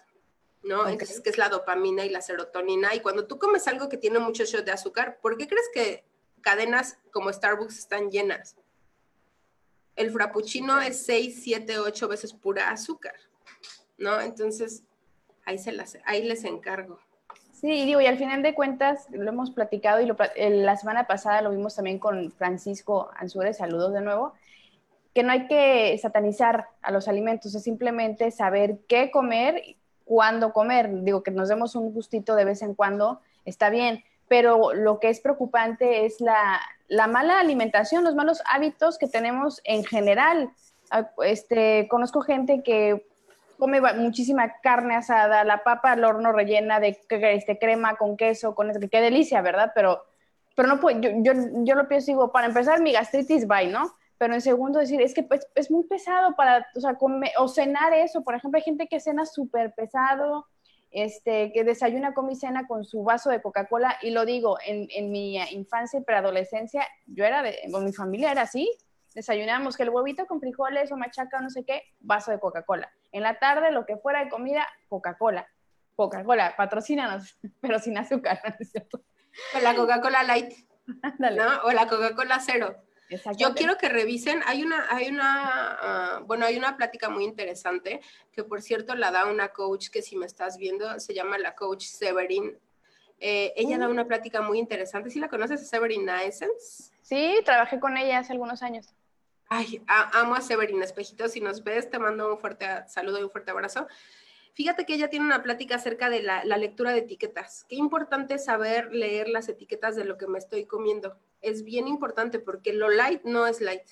¿no? 0.62 0.88
Entonces, 0.88 1.20
que 1.20 1.28
es 1.28 1.36
la 1.36 1.50
dopamina 1.50 2.06
y 2.06 2.08
la 2.08 2.22
serotonina. 2.22 2.94
Y 2.94 3.00
cuando 3.00 3.26
tú 3.26 3.38
comes 3.38 3.68
algo 3.68 3.90
que 3.90 3.98
tiene 3.98 4.18
mucho 4.18 4.44
shot 4.44 4.64
de 4.64 4.72
azúcar, 4.72 5.18
¿por 5.20 5.36
qué 5.36 5.46
crees 5.46 5.68
que 5.74 6.04
cadenas 6.40 6.98
como 7.10 7.30
Starbucks 7.30 7.78
están 7.78 8.10
llenas? 8.10 8.56
El 9.94 10.10
frappuccino 10.10 10.80
es 10.80 11.04
6, 11.04 11.40
7, 11.42 11.78
8 11.80 12.08
veces 12.08 12.32
pura 12.32 12.70
azúcar, 12.70 13.14
¿no? 13.98 14.20
Entonces, 14.20 14.84
ahí, 15.46 15.58
se 15.58 15.72
las, 15.72 15.98
ahí 16.04 16.22
les 16.22 16.44
encargo. 16.44 16.98
Sí, 17.52 17.70
y 17.70 17.86
digo, 17.86 18.00
y 18.00 18.06
al 18.06 18.18
final 18.18 18.42
de 18.42 18.54
cuentas 18.54 19.06
lo 19.10 19.28
hemos 19.28 19.50
platicado 19.50 20.00
y 20.00 20.06
lo, 20.06 20.16
la 20.36 20.76
semana 20.76 21.06
pasada 21.06 21.40
lo 21.40 21.50
vimos 21.50 21.74
también 21.74 21.98
con 21.98 22.30
Francisco 22.32 23.10
Ansúrez, 23.16 23.56
saludos 23.56 23.94
de 23.94 24.02
nuevo, 24.02 24.34
que 25.14 25.22
no 25.22 25.32
hay 25.32 25.46
que 25.46 25.96
satanizar 25.98 26.68
a 26.82 26.90
los 26.90 27.08
alimentos, 27.08 27.54
es 27.54 27.62
simplemente 27.62 28.30
saber 28.32 28.80
qué 28.88 29.10
comer, 29.10 29.76
cuándo 30.04 30.52
comer. 30.52 30.90
Digo, 31.04 31.22
que 31.22 31.30
nos 31.30 31.48
demos 31.48 31.76
un 31.76 31.94
gustito 31.94 32.34
de 32.34 32.44
vez 32.44 32.62
en 32.62 32.74
cuando, 32.74 33.20
está 33.44 33.70
bien, 33.70 34.04
pero 34.28 34.74
lo 34.74 34.98
que 34.98 35.08
es 35.08 35.20
preocupante 35.20 36.04
es 36.04 36.20
la, 36.20 36.60
la 36.88 37.06
mala 37.06 37.40
alimentación, 37.40 38.04
los 38.04 38.14
malos 38.14 38.42
hábitos 38.50 38.98
que 38.98 39.06
tenemos 39.06 39.60
en 39.64 39.84
general. 39.84 40.50
Ah, 40.90 41.10
este, 41.24 41.86
conozco 41.88 42.20
gente 42.20 42.62
que 42.62 43.06
come 43.64 43.80
muchísima 43.94 44.60
carne 44.60 44.94
asada, 44.94 45.42
la 45.42 45.64
papa 45.64 45.92
al 45.92 46.04
horno 46.04 46.32
rellena 46.32 46.80
de 46.80 46.98
este, 47.08 47.58
crema 47.58 47.96
con 47.96 48.18
queso, 48.18 48.54
con 48.54 48.68
eso, 48.68 48.78
qué 48.90 49.00
delicia, 49.00 49.40
¿verdad? 49.40 49.72
Pero, 49.74 50.04
pero 50.54 50.68
no 50.68 50.80
puedo, 50.80 51.00
yo, 51.00 51.08
yo, 51.22 51.32
yo 51.62 51.74
lo 51.74 51.88
pienso, 51.88 52.08
digo, 52.08 52.30
para 52.30 52.46
empezar, 52.46 52.82
mi 52.82 52.92
gastritis 52.92 53.48
va, 53.48 53.62
¿no? 53.62 53.94
Pero 54.18 54.34
en 54.34 54.42
segundo, 54.42 54.80
decir, 54.80 55.00
es 55.00 55.14
que 55.14 55.22
pues, 55.22 55.48
es 55.54 55.70
muy 55.70 55.84
pesado 55.84 56.36
para, 56.36 56.66
o 56.76 56.80
sea, 56.80 56.96
comer, 56.96 57.30
o 57.38 57.48
cenar 57.48 57.94
eso. 57.94 58.22
Por 58.22 58.34
ejemplo, 58.34 58.58
hay 58.58 58.62
gente 58.64 58.86
que 58.86 59.00
cena 59.00 59.24
súper 59.24 59.72
pesado, 59.72 60.46
este, 60.90 61.50
que 61.54 61.64
desayuna, 61.64 62.12
come 62.12 62.34
y 62.34 62.36
cena 62.36 62.66
con 62.66 62.84
su 62.84 63.02
vaso 63.02 63.30
de 63.30 63.40
Coca-Cola. 63.40 63.96
Y 64.02 64.10
lo 64.10 64.26
digo, 64.26 64.58
en, 64.62 64.88
en, 64.90 65.10
mi 65.10 65.38
infancia 65.52 66.00
y 66.00 66.04
preadolescencia, 66.04 66.86
yo 67.06 67.24
era, 67.24 67.42
de, 67.42 67.60
con 67.72 67.82
mi 67.82 67.94
familia 67.94 68.30
era 68.30 68.42
así. 68.42 68.70
Desayunamos 69.14 69.76
que 69.76 69.84
el 69.84 69.90
huevito 69.90 70.26
con 70.26 70.40
frijoles 70.40 70.90
o 70.90 70.96
machaca 70.96 71.38
o 71.38 71.40
no 71.40 71.50
sé 71.50 71.64
qué, 71.64 71.82
vaso 72.00 72.30
de 72.30 72.40
Coca-Cola. 72.40 72.92
En 73.12 73.22
la 73.22 73.38
tarde, 73.38 73.70
lo 73.70 73.86
que 73.86 73.96
fuera 73.96 74.24
de 74.24 74.28
comida, 74.28 74.66
Coca-Cola. 74.88 75.48
Coca-Cola, 75.94 76.54
patrocínanos, 76.56 77.38
pero 77.60 77.78
sin 77.78 77.96
azúcar, 77.96 78.40
¿no 78.44 78.54
es 78.58 78.70
cierto? 78.70 79.02
O 79.56 79.60
la 79.60 79.74
Coca-Cola 79.74 80.22
Light, 80.24 80.52
¿no? 81.18 81.62
O 81.64 81.72
la 81.72 81.86
Coca-Cola 81.88 82.40
Cero. 82.40 82.74
Yo 83.36 83.54
quiero 83.54 83.76
que 83.76 83.88
revisen, 83.88 84.40
hay 84.46 84.62
una, 84.62 84.86
hay 84.90 85.08
una, 85.08 85.76
ah, 85.80 86.22
bueno, 86.26 86.46
hay 86.46 86.56
una 86.56 86.76
plática 86.76 87.10
muy 87.10 87.24
interesante 87.24 88.00
que 88.32 88.44
por 88.44 88.62
cierto 88.62 88.94
la 88.94 89.10
da 89.10 89.26
una 89.26 89.48
coach 89.48 89.88
que 89.90 90.02
si 90.02 90.16
me 90.16 90.26
estás 90.26 90.56
viendo 90.56 90.98
se 90.98 91.14
llama 91.14 91.38
la 91.38 91.54
coach 91.54 91.84
Severin. 91.84 92.58
Eh, 93.20 93.52
ella 93.56 93.78
da 93.78 93.88
mm. 93.88 93.92
una 93.92 94.06
plática 94.06 94.40
muy 94.40 94.58
interesante. 94.58 95.10
¿Sí 95.10 95.20
la 95.20 95.28
conoces, 95.28 95.68
Severin 95.68 96.08
Essence? 96.08 96.92
Sí, 97.02 97.40
trabajé 97.44 97.78
con 97.78 97.96
ella 97.96 98.18
hace 98.18 98.32
algunos 98.32 98.62
años. 98.62 98.93
Ay, 99.56 99.80
amo 99.86 100.34
a 100.34 100.40
Severin 100.40 100.82
Espejitos. 100.82 101.30
Si 101.30 101.40
nos 101.40 101.62
ves, 101.62 101.88
te 101.88 102.00
mando 102.00 102.32
un 102.32 102.40
fuerte 102.40 102.66
saludo 102.88 103.20
y 103.20 103.22
un 103.22 103.30
fuerte 103.30 103.52
abrazo. 103.52 103.86
Fíjate 104.52 104.84
que 104.84 104.94
ella 104.94 105.10
tiene 105.10 105.26
una 105.26 105.44
plática 105.44 105.76
acerca 105.76 106.10
de 106.10 106.24
la, 106.24 106.44
la, 106.44 106.56
lectura 106.56 106.90
de 106.90 106.98
etiquetas. 106.98 107.64
Qué 107.68 107.76
importante 107.76 108.40
saber 108.40 108.92
leer 108.92 109.28
las 109.28 109.48
etiquetas 109.48 109.94
de 109.94 110.04
lo 110.04 110.18
que 110.18 110.26
me 110.26 110.40
estoy 110.40 110.64
comiendo. 110.64 111.16
Es 111.40 111.62
bien 111.62 111.86
importante 111.86 112.40
porque 112.40 112.72
lo 112.72 112.90
light 112.90 113.22
no 113.22 113.46
es 113.46 113.60
light. 113.60 113.86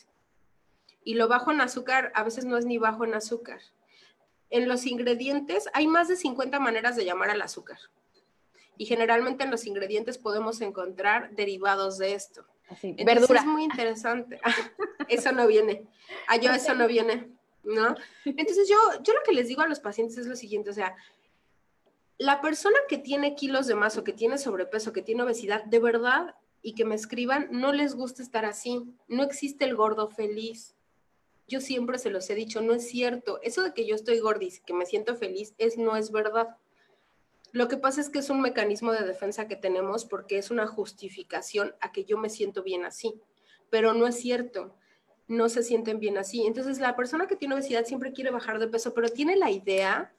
Y 1.04 1.14
lo 1.14 1.28
bajo 1.28 1.52
en 1.52 1.60
azúcar 1.60 2.10
a 2.16 2.24
veces 2.24 2.44
no 2.44 2.58
es 2.58 2.66
ni 2.66 2.78
bajo 2.78 3.04
en 3.04 3.14
azúcar. 3.14 3.60
En 4.50 4.66
los 4.66 4.84
ingredientes 4.84 5.68
hay 5.74 5.86
más 5.86 6.08
de 6.08 6.16
50 6.16 6.58
maneras 6.58 6.96
de 6.96 7.04
llamar 7.04 7.30
al 7.30 7.40
azúcar. 7.40 7.78
Y 8.76 8.86
generalmente 8.86 9.44
en 9.44 9.52
los 9.52 9.64
ingredientes 9.66 10.18
podemos 10.18 10.60
encontrar 10.60 11.30
derivados 11.36 11.98
de 11.98 12.14
esto. 12.14 12.44
Así, 12.68 12.96
verdura. 13.04 13.40
Es 13.40 13.46
muy 13.46 13.62
interesante. 13.62 14.40
eso 15.08 15.32
no 15.32 15.46
viene. 15.46 15.86
Ah, 16.28 16.36
yo 16.36 16.50
eso 16.52 16.74
no 16.74 16.86
viene. 16.86 17.32
¿no? 17.64 17.94
Entonces 18.24 18.68
yo, 18.68 18.76
yo 19.02 19.14
lo 19.14 19.22
que 19.24 19.32
les 19.32 19.48
digo 19.48 19.62
a 19.62 19.68
los 19.68 19.80
pacientes 19.80 20.18
es 20.18 20.26
lo 20.26 20.36
siguiente, 20.36 20.70
o 20.70 20.74
sea, 20.74 20.96
la 22.18 22.40
persona 22.40 22.78
que 22.88 22.98
tiene 22.98 23.34
kilos 23.34 23.66
de 23.66 23.74
más 23.74 23.96
o 23.96 24.04
que 24.04 24.12
tiene 24.12 24.38
sobrepeso, 24.38 24.92
que 24.92 25.02
tiene 25.02 25.22
obesidad, 25.22 25.64
de 25.64 25.78
verdad, 25.78 26.36
y 26.60 26.74
que 26.74 26.84
me 26.84 26.94
escriban, 26.94 27.48
no 27.50 27.72
les 27.72 27.94
gusta 27.94 28.22
estar 28.22 28.44
así, 28.44 28.84
no 29.08 29.24
existe 29.24 29.64
el 29.64 29.74
gordo 29.74 30.08
feliz. 30.08 30.76
Yo 31.48 31.60
siempre 31.60 31.98
se 31.98 32.10
los 32.10 32.30
he 32.30 32.36
dicho, 32.36 32.60
no 32.60 32.74
es 32.74 32.88
cierto. 32.88 33.40
Eso 33.42 33.64
de 33.64 33.74
que 33.74 33.84
yo 33.84 33.96
estoy 33.96 34.20
gordis, 34.20 34.60
que 34.60 34.72
me 34.72 34.86
siento 34.86 35.16
feliz, 35.16 35.54
es 35.58 35.76
no 35.76 35.96
es 35.96 36.12
verdad. 36.12 36.56
Lo 37.50 37.66
que 37.66 37.76
pasa 37.76 38.00
es 38.00 38.08
que 38.08 38.20
es 38.20 38.30
un 38.30 38.40
mecanismo 38.40 38.92
de 38.92 39.04
defensa 39.04 39.48
que 39.48 39.56
tenemos 39.56 40.04
porque 40.04 40.38
es 40.38 40.52
una 40.52 40.68
justificación 40.68 41.74
a 41.80 41.90
que 41.90 42.04
yo 42.04 42.16
me 42.16 42.30
siento 42.30 42.62
bien 42.62 42.84
así, 42.84 43.20
pero 43.68 43.92
no 43.94 44.06
es 44.06 44.16
cierto 44.20 44.76
no 45.28 45.48
se 45.48 45.62
sienten 45.62 45.98
bien 45.98 46.18
así. 46.18 46.46
Entonces, 46.46 46.78
la 46.78 46.96
persona 46.96 47.26
que 47.26 47.36
tiene 47.36 47.54
obesidad 47.54 47.84
siempre 47.84 48.12
quiere 48.12 48.30
bajar 48.30 48.58
de 48.58 48.68
peso, 48.68 48.94
pero 48.94 49.08
tiene 49.08 49.36
la 49.36 49.50
idea 49.50 50.12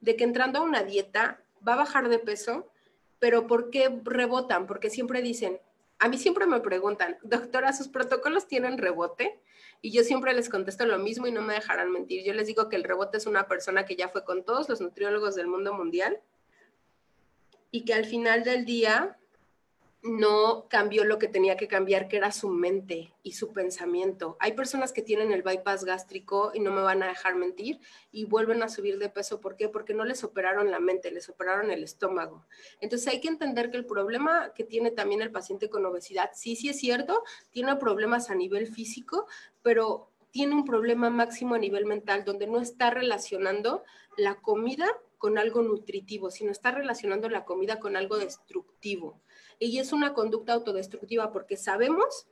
de 0.00 0.16
que 0.16 0.24
entrando 0.24 0.58
a 0.58 0.62
una 0.62 0.82
dieta 0.82 1.42
va 1.66 1.74
a 1.74 1.78
bajar 1.78 2.08
de 2.08 2.18
peso, 2.18 2.70
pero 3.18 3.46
¿por 3.46 3.70
qué 3.70 4.00
rebotan? 4.04 4.66
Porque 4.66 4.90
siempre 4.90 5.22
dicen, 5.22 5.60
a 5.98 6.08
mí 6.08 6.18
siempre 6.18 6.46
me 6.46 6.60
preguntan, 6.60 7.16
doctora, 7.22 7.72
¿sus 7.72 7.88
protocolos 7.88 8.46
tienen 8.46 8.78
rebote? 8.78 9.40
Y 9.80 9.92
yo 9.92 10.04
siempre 10.04 10.34
les 10.34 10.48
contesto 10.48 10.84
lo 10.84 10.98
mismo 10.98 11.26
y 11.26 11.32
no 11.32 11.42
me 11.42 11.54
dejarán 11.54 11.90
mentir. 11.90 12.24
Yo 12.24 12.34
les 12.34 12.46
digo 12.46 12.68
que 12.68 12.76
el 12.76 12.84
rebote 12.84 13.18
es 13.18 13.26
una 13.26 13.48
persona 13.48 13.86
que 13.86 13.96
ya 13.96 14.08
fue 14.08 14.24
con 14.24 14.44
todos 14.44 14.68
los 14.68 14.80
nutriólogos 14.80 15.34
del 15.34 15.46
mundo 15.46 15.72
mundial 15.72 16.20
y 17.70 17.84
que 17.84 17.94
al 17.94 18.04
final 18.04 18.44
del 18.44 18.64
día 18.64 19.18
no 20.06 20.66
cambió 20.68 21.04
lo 21.04 21.18
que 21.18 21.28
tenía 21.28 21.56
que 21.56 21.68
cambiar, 21.68 22.08
que 22.08 22.16
era 22.16 22.30
su 22.30 22.48
mente 22.48 23.12
y 23.22 23.32
su 23.32 23.52
pensamiento. 23.52 24.36
Hay 24.40 24.52
personas 24.52 24.92
que 24.92 25.02
tienen 25.02 25.32
el 25.32 25.42
bypass 25.42 25.84
gástrico 25.84 26.52
y 26.54 26.60
no 26.60 26.72
me 26.72 26.82
van 26.82 27.02
a 27.02 27.08
dejar 27.08 27.34
mentir 27.34 27.80
y 28.12 28.24
vuelven 28.24 28.62
a 28.62 28.68
subir 28.68 28.98
de 28.98 29.08
peso. 29.08 29.40
¿Por 29.40 29.56
qué? 29.56 29.68
Porque 29.68 29.94
no 29.94 30.04
les 30.04 30.22
operaron 30.24 30.70
la 30.70 30.80
mente, 30.80 31.10
les 31.10 31.28
operaron 31.28 31.70
el 31.70 31.82
estómago. 31.82 32.46
Entonces 32.80 33.08
hay 33.08 33.20
que 33.20 33.28
entender 33.28 33.70
que 33.70 33.76
el 33.76 33.86
problema 33.86 34.52
que 34.54 34.64
tiene 34.64 34.90
también 34.90 35.22
el 35.22 35.32
paciente 35.32 35.68
con 35.68 35.84
obesidad, 35.84 36.30
sí, 36.34 36.56
sí 36.56 36.68
es 36.68 36.78
cierto, 36.78 37.22
tiene 37.50 37.76
problemas 37.76 38.30
a 38.30 38.34
nivel 38.34 38.66
físico, 38.66 39.26
pero 39.62 40.10
tiene 40.30 40.54
un 40.54 40.64
problema 40.64 41.10
máximo 41.10 41.54
a 41.54 41.58
nivel 41.58 41.86
mental, 41.86 42.24
donde 42.24 42.46
no 42.46 42.60
está 42.60 42.90
relacionando 42.90 43.82
la 44.16 44.36
comida 44.36 44.86
con 45.18 45.38
algo 45.38 45.62
nutritivo, 45.62 46.30
sino 46.30 46.52
está 46.52 46.70
relacionando 46.70 47.28
la 47.28 47.44
comida 47.44 47.80
con 47.80 47.96
algo 47.96 48.18
destructivo 48.18 49.20
y 49.58 49.78
es 49.78 49.92
una 49.92 50.14
conducta 50.14 50.52
autodestructiva 50.52 51.32
porque 51.32 51.56
sabemos 51.56 52.26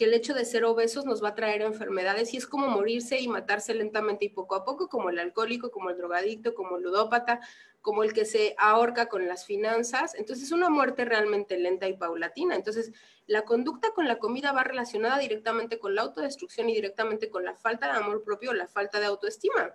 que 0.00 0.06
el 0.06 0.14
hecho 0.14 0.32
de 0.32 0.46
ser 0.46 0.64
obesos 0.64 1.04
nos 1.04 1.22
va 1.22 1.28
a 1.28 1.34
traer 1.34 1.60
enfermedades 1.60 2.32
y 2.32 2.38
es 2.38 2.46
como 2.46 2.68
morirse 2.68 3.20
y 3.20 3.28
matarse 3.28 3.74
lentamente 3.74 4.24
y 4.24 4.30
poco 4.30 4.54
a 4.54 4.64
poco, 4.64 4.88
como 4.88 5.10
el 5.10 5.18
alcohólico, 5.18 5.70
como 5.70 5.90
el 5.90 5.98
drogadicto, 5.98 6.54
como 6.54 6.78
el 6.78 6.84
ludópata, 6.84 7.40
como 7.82 8.02
el 8.02 8.14
que 8.14 8.24
se 8.24 8.54
ahorca 8.56 9.10
con 9.10 9.28
las 9.28 9.44
finanzas. 9.44 10.14
Entonces 10.14 10.46
es 10.46 10.52
una 10.52 10.70
muerte 10.70 11.04
realmente 11.04 11.58
lenta 11.58 11.86
y 11.86 11.98
paulatina. 11.98 12.56
Entonces 12.56 12.92
la 13.26 13.42
conducta 13.42 13.90
con 13.92 14.08
la 14.08 14.18
comida 14.18 14.52
va 14.52 14.64
relacionada 14.64 15.18
directamente 15.18 15.78
con 15.78 15.94
la 15.94 16.00
autodestrucción 16.00 16.70
y 16.70 16.74
directamente 16.74 17.28
con 17.28 17.44
la 17.44 17.54
falta 17.54 17.92
de 17.92 17.98
amor 17.98 18.24
propio, 18.24 18.54
la 18.54 18.68
falta 18.68 19.00
de 19.00 19.06
autoestima. 19.06 19.74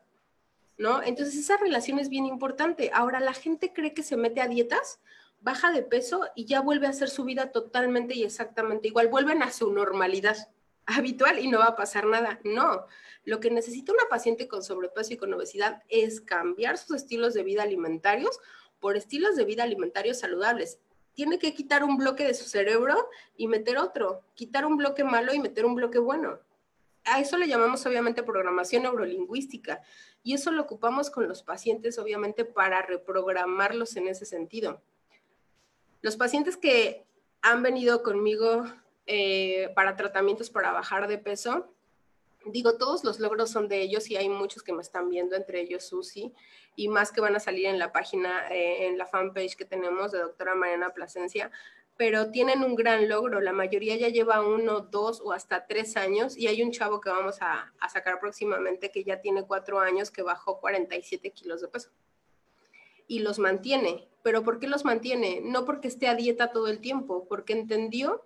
¿No? 0.79 1.03
Entonces 1.03 1.35
esa 1.35 1.57
relación 1.57 1.99
es 1.99 2.09
bien 2.09 2.25
importante. 2.25 2.89
Ahora 2.95 3.19
la 3.19 3.33
gente 3.33 3.73
cree 3.73 3.93
que 3.93 4.01
se 4.01 4.17
mete 4.17 4.41
a 4.41 4.47
dietas 4.47 4.99
baja 5.45 5.71
de 5.71 5.83
peso 5.83 6.27
y 6.33 6.45
ya 6.45 6.59
vuelve 6.59 6.87
a 6.87 6.89
hacer 6.89 7.07
su 7.07 7.23
vida 7.23 7.51
totalmente 7.51 8.15
y 8.15 8.23
exactamente 8.23 8.87
igual, 8.87 9.09
vuelven 9.09 9.43
a 9.43 9.51
su 9.51 9.71
normalidad 9.71 10.35
habitual 10.87 11.37
y 11.37 11.47
no 11.47 11.59
va 11.59 11.67
a 11.67 11.75
pasar 11.75 12.07
nada. 12.07 12.39
No, 12.43 12.87
lo 13.25 13.39
que 13.39 13.51
necesita 13.51 13.93
una 13.93 14.09
paciente 14.09 14.47
con 14.47 14.63
sobrepeso 14.63 15.13
y 15.13 15.17
con 15.17 15.31
obesidad 15.35 15.83
es 15.87 16.19
cambiar 16.19 16.79
sus 16.79 16.95
estilos 16.95 17.35
de 17.35 17.43
vida 17.43 17.61
alimentarios 17.61 18.39
por 18.79 18.97
estilos 18.97 19.35
de 19.35 19.45
vida 19.45 19.61
alimentarios 19.61 20.17
saludables. 20.19 20.79
Tiene 21.13 21.37
que 21.37 21.53
quitar 21.53 21.83
un 21.83 21.97
bloque 21.97 22.25
de 22.25 22.33
su 22.33 22.45
cerebro 22.45 23.07
y 23.37 23.47
meter 23.47 23.77
otro, 23.77 24.23
quitar 24.33 24.65
un 24.65 24.77
bloque 24.77 25.03
malo 25.03 25.31
y 25.31 25.39
meter 25.39 25.67
un 25.67 25.75
bloque 25.75 25.99
bueno. 25.99 26.39
A 27.03 27.19
eso 27.19 27.37
le 27.37 27.47
llamamos 27.47 27.85
obviamente 27.85 28.23
programación 28.23 28.81
neurolingüística 28.81 29.83
y 30.23 30.33
eso 30.33 30.49
lo 30.49 30.63
ocupamos 30.63 31.11
con 31.11 31.27
los 31.27 31.43
pacientes 31.43 31.99
obviamente 31.99 32.45
para 32.45 32.81
reprogramarlos 32.81 33.95
en 33.95 34.07
ese 34.07 34.25
sentido. 34.25 34.81
Los 36.05 36.17
pacientes 36.17 36.55
que 36.55 37.03
han 37.41 37.63
venido 37.63 38.03
conmigo 38.03 38.65
eh, 39.07 39.71
para 39.73 39.95
tratamientos 39.95 40.51
para 40.51 40.71
bajar 40.71 41.07
de 41.07 41.17
peso, 41.17 41.73
digo, 42.45 42.77
todos 42.77 43.03
los 43.03 43.19
logros 43.19 43.49
son 43.49 43.67
de 43.67 43.81
ellos 43.81 44.11
y 44.11 44.15
hay 44.15 44.29
muchos 44.29 44.61
que 44.61 44.71
me 44.71 44.83
están 44.83 45.09
viendo, 45.09 45.35
entre 45.35 45.61
ellos 45.61 45.83
Susi, 45.83 46.31
y 46.75 46.89
más 46.89 47.11
que 47.11 47.21
van 47.21 47.35
a 47.35 47.39
salir 47.39 47.65
en 47.65 47.79
la 47.79 47.91
página, 47.91 48.47
eh, 48.51 48.85
en 48.85 48.99
la 48.99 49.07
fanpage 49.07 49.55
que 49.55 49.65
tenemos 49.65 50.11
de 50.11 50.19
doctora 50.19 50.53
Mariana 50.53 50.93
Plasencia, 50.93 51.49
pero 51.97 52.29
tienen 52.29 52.63
un 52.63 52.75
gran 52.75 53.09
logro. 53.09 53.41
La 53.41 53.51
mayoría 53.51 53.95
ya 53.95 54.09
lleva 54.09 54.45
uno, 54.45 54.81
dos 54.81 55.21
o 55.21 55.33
hasta 55.33 55.65
tres 55.65 55.97
años 55.97 56.37
y 56.37 56.45
hay 56.45 56.61
un 56.61 56.69
chavo 56.69 57.01
que 57.01 57.09
vamos 57.09 57.41
a, 57.41 57.73
a 57.79 57.89
sacar 57.89 58.19
próximamente 58.19 58.91
que 58.91 59.03
ya 59.03 59.21
tiene 59.21 59.41
cuatro 59.47 59.79
años 59.79 60.11
que 60.11 60.21
bajó 60.21 60.59
47 60.59 61.31
kilos 61.31 61.61
de 61.61 61.67
peso 61.67 61.89
y 63.07 63.19
los 63.19 63.39
mantiene. 63.39 64.07
¿Pero 64.23 64.43
por 64.43 64.59
qué 64.59 64.67
los 64.67 64.85
mantiene? 64.85 65.41
No 65.43 65.65
porque 65.65 65.87
esté 65.87 66.07
a 66.07 66.15
dieta 66.15 66.51
todo 66.51 66.67
el 66.67 66.79
tiempo, 66.79 67.25
porque 67.27 67.53
entendió 67.53 68.25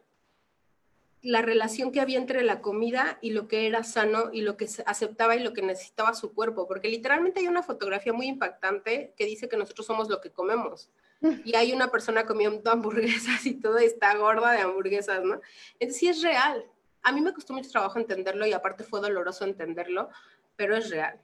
la 1.22 1.42
relación 1.42 1.92
que 1.92 2.00
había 2.00 2.18
entre 2.18 2.44
la 2.44 2.62
comida 2.62 3.18
y 3.22 3.32
lo 3.32 3.48
que 3.48 3.68
era 3.68 3.84
sano 3.84 4.30
y 4.32 4.42
lo 4.42 4.56
que 4.56 4.70
aceptaba 4.86 5.36
y 5.36 5.44
lo 5.44 5.54
que 5.54 5.62
necesitaba 5.62 6.14
su 6.14 6.34
cuerpo, 6.34 6.68
porque 6.68 6.88
literalmente 6.88 7.42
hay 7.42 7.48
una 7.48 7.64
fotografía 7.64 8.14
muy 8.14 8.28
impactante 8.28 9.14
que 9.18 9.26
dice 9.26 9.50
que 9.50 9.58
nosotros 9.58 9.86
somos 9.86 10.10
lo 10.10 10.22
que 10.22 10.32
comemos. 10.32 10.90
y 11.44 11.56
hay 11.56 11.74
una 11.74 11.92
persona 11.92 12.26
comiendo 12.26 12.72
hamburguesas 12.72 13.46
y 13.46 13.56
todo 13.56 13.78
está 13.78 14.16
gorda 14.16 14.52
de 14.52 14.62
hamburguesas, 14.62 15.24
¿no? 15.24 15.42
Entonces 15.80 15.98
sí 15.98 16.08
es 16.08 16.22
real. 16.22 16.66
A 17.02 17.12
mí 17.12 17.22
me 17.22 17.34
costó 17.34 17.54
mucho 17.54 17.70
trabajo 17.70 18.00
entenderlo 18.00 18.46
y 18.46 18.54
aparte 18.54 18.84
fue 18.84 19.02
doloroso 19.02 19.46
entenderlo, 19.46 20.10
pero 20.56 20.76
es 20.76 20.90
real. 20.90 21.20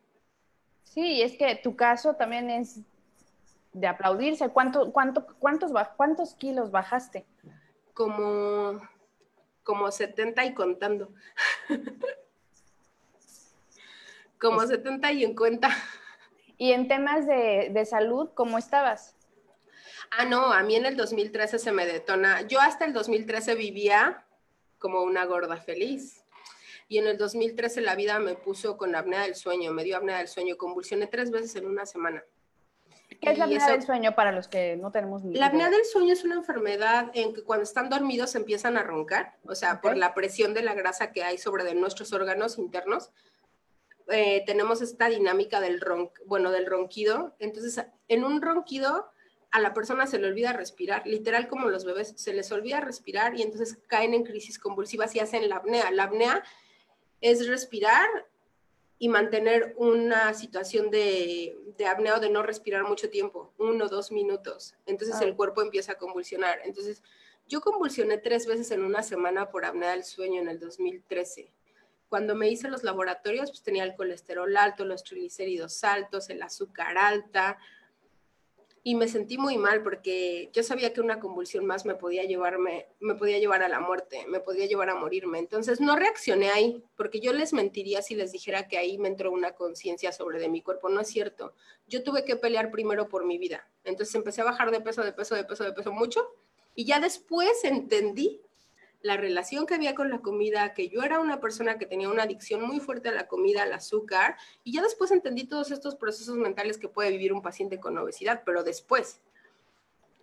Sí, 0.84 1.22
es 1.22 1.38
que 1.38 1.56
tu 1.56 1.76
caso 1.76 2.15
también 2.15 2.50
es 2.50 2.80
de 3.76 3.88
aplaudirse. 3.88 4.50
¿Cuánto, 4.50 4.92
cuánto, 4.92 5.28
cuántos, 5.38 5.72
¿Cuántos 5.98 6.34
kilos 6.36 6.72
bajaste? 6.72 7.26
Como, 7.94 8.82
como 9.64 9.92
70 9.92 10.46
y 10.46 10.54
contando. 10.54 11.10
como 14.40 14.66
70 14.66 15.12
y 15.12 15.26
en 15.26 15.36
cuenta. 15.36 15.70
¿Y 16.58 16.72
en 16.72 16.88
temas 16.88 17.28
de, 17.28 17.70
de 17.72 17.86
salud, 17.86 18.30
cómo 18.34 18.58
estabas? 18.58 19.14
Ah, 20.12 20.24
no, 20.24 20.54
a 20.54 20.64
mí 20.64 20.78
en 20.78 20.86
el 20.86 20.96
2013 20.96 21.60
se 21.60 21.72
me 21.74 21.86
detona. 21.86 22.44
Yo 22.44 22.62
hasta 22.62 22.86
el 22.86 22.94
2013 22.94 23.56
vivía 23.56 24.26
como 24.78 25.04
una 25.04 25.26
gorda 25.26 25.58
feliz. 25.58 26.24
Y 26.88 27.00
en 27.00 27.08
el 27.08 27.18
2013 27.18 27.82
la 27.82 27.96
vida 27.96 28.20
me 28.20 28.36
puso 28.36 28.78
con 28.78 28.96
apnea 28.96 29.24
del 29.24 29.36
sueño, 29.36 29.74
me 29.74 29.84
dio 29.84 29.98
apnea 29.98 30.20
del 30.20 30.30
sueño, 30.30 30.56
convulsioné 30.56 31.08
tres 31.08 31.32
veces 31.32 31.58
en 31.58 31.66
una 31.66 31.86
semana. 31.86 32.24
¿Qué 33.10 33.32
es 33.32 33.38
la 33.38 33.46
apnea 33.46 33.68
del 33.68 33.82
sueño 33.84 34.15
para 34.15 34.32
los 34.32 34.48
que 34.48 34.76
no 34.78 34.91
tenemos 34.91 35.24
ni 35.24 35.36
La 35.36 35.48
apnea 35.48 35.70
del 35.70 35.86
sueño 35.86 36.13
es 36.13 36.24
una 36.24 36.36
enfermedad 36.36 37.12
en 37.13 37.34
que 37.34 37.44
cuando 37.44 37.63
están 37.63 37.89
dormidos 37.89 38.36
empiezan 38.36 38.78
a 38.78 38.84
roncar, 38.84 39.36
o 39.46 39.56
sea, 39.56 39.82
por 39.82 39.96
la 39.98 40.13
presión 40.13 40.54
de 40.54 40.62
la 40.62 40.74
grasa 40.74 41.12
que 41.12 41.24
hay 41.24 41.38
sobre 41.38 41.63
de 41.63 41.76
nuestros 41.76 42.13
órganos 42.13 42.58
internos. 42.58 43.12
Eh, 44.10 44.44
tenemos 44.46 44.82
esta 44.82 45.08
dinámica 45.08 45.60
del 45.60 45.82
ron, 45.82 46.12
bueno, 46.26 46.52
del 46.52 46.65
ronquido. 46.65 47.36
Entonces, 47.39 47.84
en 48.08 48.24
un 48.24 48.41
ronquido 48.41 49.10
a 49.52 49.60
la 49.60 49.74
persona 49.74 50.06
se 50.06 50.20
le 50.20 50.28
olvida 50.28 50.54
respirar, 50.54 51.06
literal 51.08 51.48
como 51.48 51.70
los 51.70 51.86
bebés, 51.86 52.13
se 52.18 52.34
les 52.34 52.52
olvida 52.52 52.82
respirar 52.82 53.36
y 53.36 53.41
entonces 53.41 53.80
caen 53.88 54.13
en 54.13 54.24
crisis 54.24 54.60
convulsivas 54.60 55.15
y 55.15 55.20
hacen 55.20 55.48
la 55.48 55.58
apnea. 55.58 55.91
La 55.91 56.04
apnea 56.04 56.44
es 57.22 57.48
respirar 57.48 58.08
y 58.98 59.10
mantener 59.10 59.74
una 59.78 60.34
situación 60.34 60.90
de, 60.90 61.58
de 61.78 61.86
apnea 61.86 62.16
o 62.16 62.20
de 62.20 62.30
no 62.30 62.44
respirar 62.44 62.84
mucho 62.84 63.10
tiempo, 63.10 63.54
uno 63.58 63.86
o 63.86 63.90
dos 63.90 64.12
minutos. 64.12 64.76
Entonces 64.86 65.20
el 65.22 65.36
cuerpo 65.36 65.62
empieza 65.62 65.94
a 65.94 65.98
convulsionar. 65.98 66.60
Entonces 66.64 67.04
yo 67.48 67.62
convulsioné 67.62 68.18
tres 68.18 68.48
veces 68.48 68.72
en 68.72 68.84
una 68.84 69.04
semana 69.04 69.50
por 69.50 69.66
apnea 69.66 69.92
del 69.92 70.04
sueño 70.04 70.42
en 70.42 70.48
el 70.48 70.60
2013. 70.60 71.52
Cuando 72.08 72.36
me 72.36 72.50
hice 72.50 72.70
los 72.70 72.84
laboratorios, 72.84 73.52
pues 73.52 73.64
tenía 73.64 73.84
el 73.84 73.96
colesterol 73.96 74.56
alto, 74.56 74.86
los 74.86 75.04
triglicéridos 75.04 75.84
altos, 75.84 76.30
el 76.30 76.42
azúcar 76.42 76.98
alta, 76.98 77.58
y 78.88 78.93
me 78.93 79.08
sentí 79.08 79.39
muy 79.39 79.58
mal 79.58 79.82
porque 79.82 80.52
yo 80.54 80.62
sabía 80.62 80.93
que 80.93 81.02
una 81.02 81.19
convulsión 81.19 81.65
más 81.65 81.88
me 81.88 81.95
podía 81.95 82.24
llevarme, 82.26 82.86
me 83.00 83.15
podía 83.15 83.39
llevar 83.39 83.63
a 83.63 83.67
la 83.67 83.80
muerte, 83.80 84.28
me 84.28 84.39
podía 84.39 84.67
llevar 84.67 84.91
a 84.91 84.95
morirme. 84.95 85.39
Entonces 85.39 85.82
no 85.82 85.95
reaccioné 85.95 86.52
ahí, 86.52 86.84
porque 86.95 87.19
yo 87.19 87.34
les 87.34 87.52
mentiría 87.52 88.04
si 88.04 88.13
les 88.13 88.32
dijera 88.32 88.67
que 88.67 88.78
ahí 88.78 89.00
me 89.00 89.08
entró 89.08 89.32
una 89.32 89.54
conciencia 89.54 90.12
sobre 90.12 90.38
de 90.38 90.50
mi 90.50 90.62
cuerpo. 90.62 90.89
No 90.89 91.02
es 91.02 91.08
cierto. 91.08 91.56
Yo 91.88 92.04
tuve 92.04 92.26
que 92.26 92.36
pelear 92.36 92.69
primero 92.69 93.10
por 93.10 93.26
mi 93.26 93.39
vida. 93.39 93.67
Entonces 93.86 94.13
empecé 94.13 94.41
a 94.41 94.45
bajar 94.45 94.69
de 94.69 94.82
peso, 94.82 95.04
de 95.04 95.13
peso, 95.13 95.34
de 95.34 95.45
peso, 95.45 95.63
de 95.63 95.74
peso 95.74 95.91
mucho. 95.91 96.36
Y 96.76 96.86
ya 96.86 97.00
después 97.00 97.63
entendí 97.63 98.39
la 99.06 99.18
relación 99.18 99.68
que 99.68 99.76
había 99.76 99.94
con 99.94 100.10
la 100.10 100.20
comida, 100.20 100.74
que 100.74 100.89
yo 100.89 101.04
era 101.04 101.20
una 101.20 101.39
persona 101.39 101.78
que 101.78 101.86
tenía 101.86 102.10
una 102.10 102.24
adicción 102.24 102.63
muy 102.63 102.80
fuerte 102.80 103.10
a 103.10 103.12
la 103.12 103.28
comida, 103.28 103.62
al 103.62 103.72
azúcar, 103.72 104.36
y 104.63 104.74
ya 104.74 104.82
después 104.82 105.12
entendí 105.12 105.44
todos 105.44 105.70
estos 105.70 105.96
procesos 105.96 106.38
mentales 106.38 106.80
que 106.80 106.89
puede 106.89 107.12
vivir 107.12 107.32
un 107.32 107.44
paciente 107.44 107.80
con 107.80 107.96
obesidad, 108.00 108.41
pero 108.44 108.63
después. 108.63 109.22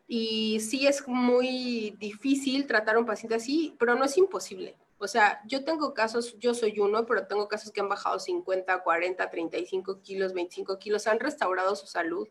Y 0.08 0.58
sí 0.58 0.84
es 0.88 1.06
muy 1.06 1.94
difícil 2.00 2.66
tratar 2.66 2.96
a 2.96 2.98
un 2.98 3.06
paciente 3.06 3.36
así, 3.36 3.76
pero 3.78 3.94
no 3.94 4.04
es 4.04 4.18
imposible. 4.18 4.74
O 4.98 5.06
sea, 5.06 5.40
yo 5.46 5.64
tengo 5.64 5.94
casos, 5.94 6.36
yo 6.40 6.52
soy 6.52 6.80
uno, 6.80 7.06
pero 7.06 7.28
tengo 7.28 7.46
casos 7.46 7.70
que 7.70 7.80
han 7.80 7.88
bajado 7.88 8.18
50, 8.18 8.82
40, 8.82 9.30
35 9.30 10.00
kilos, 10.02 10.32
25 10.32 10.80
kilos, 10.80 11.06
han 11.06 11.20
restaurado 11.20 11.76
su 11.76 11.86
salud. 11.86 12.28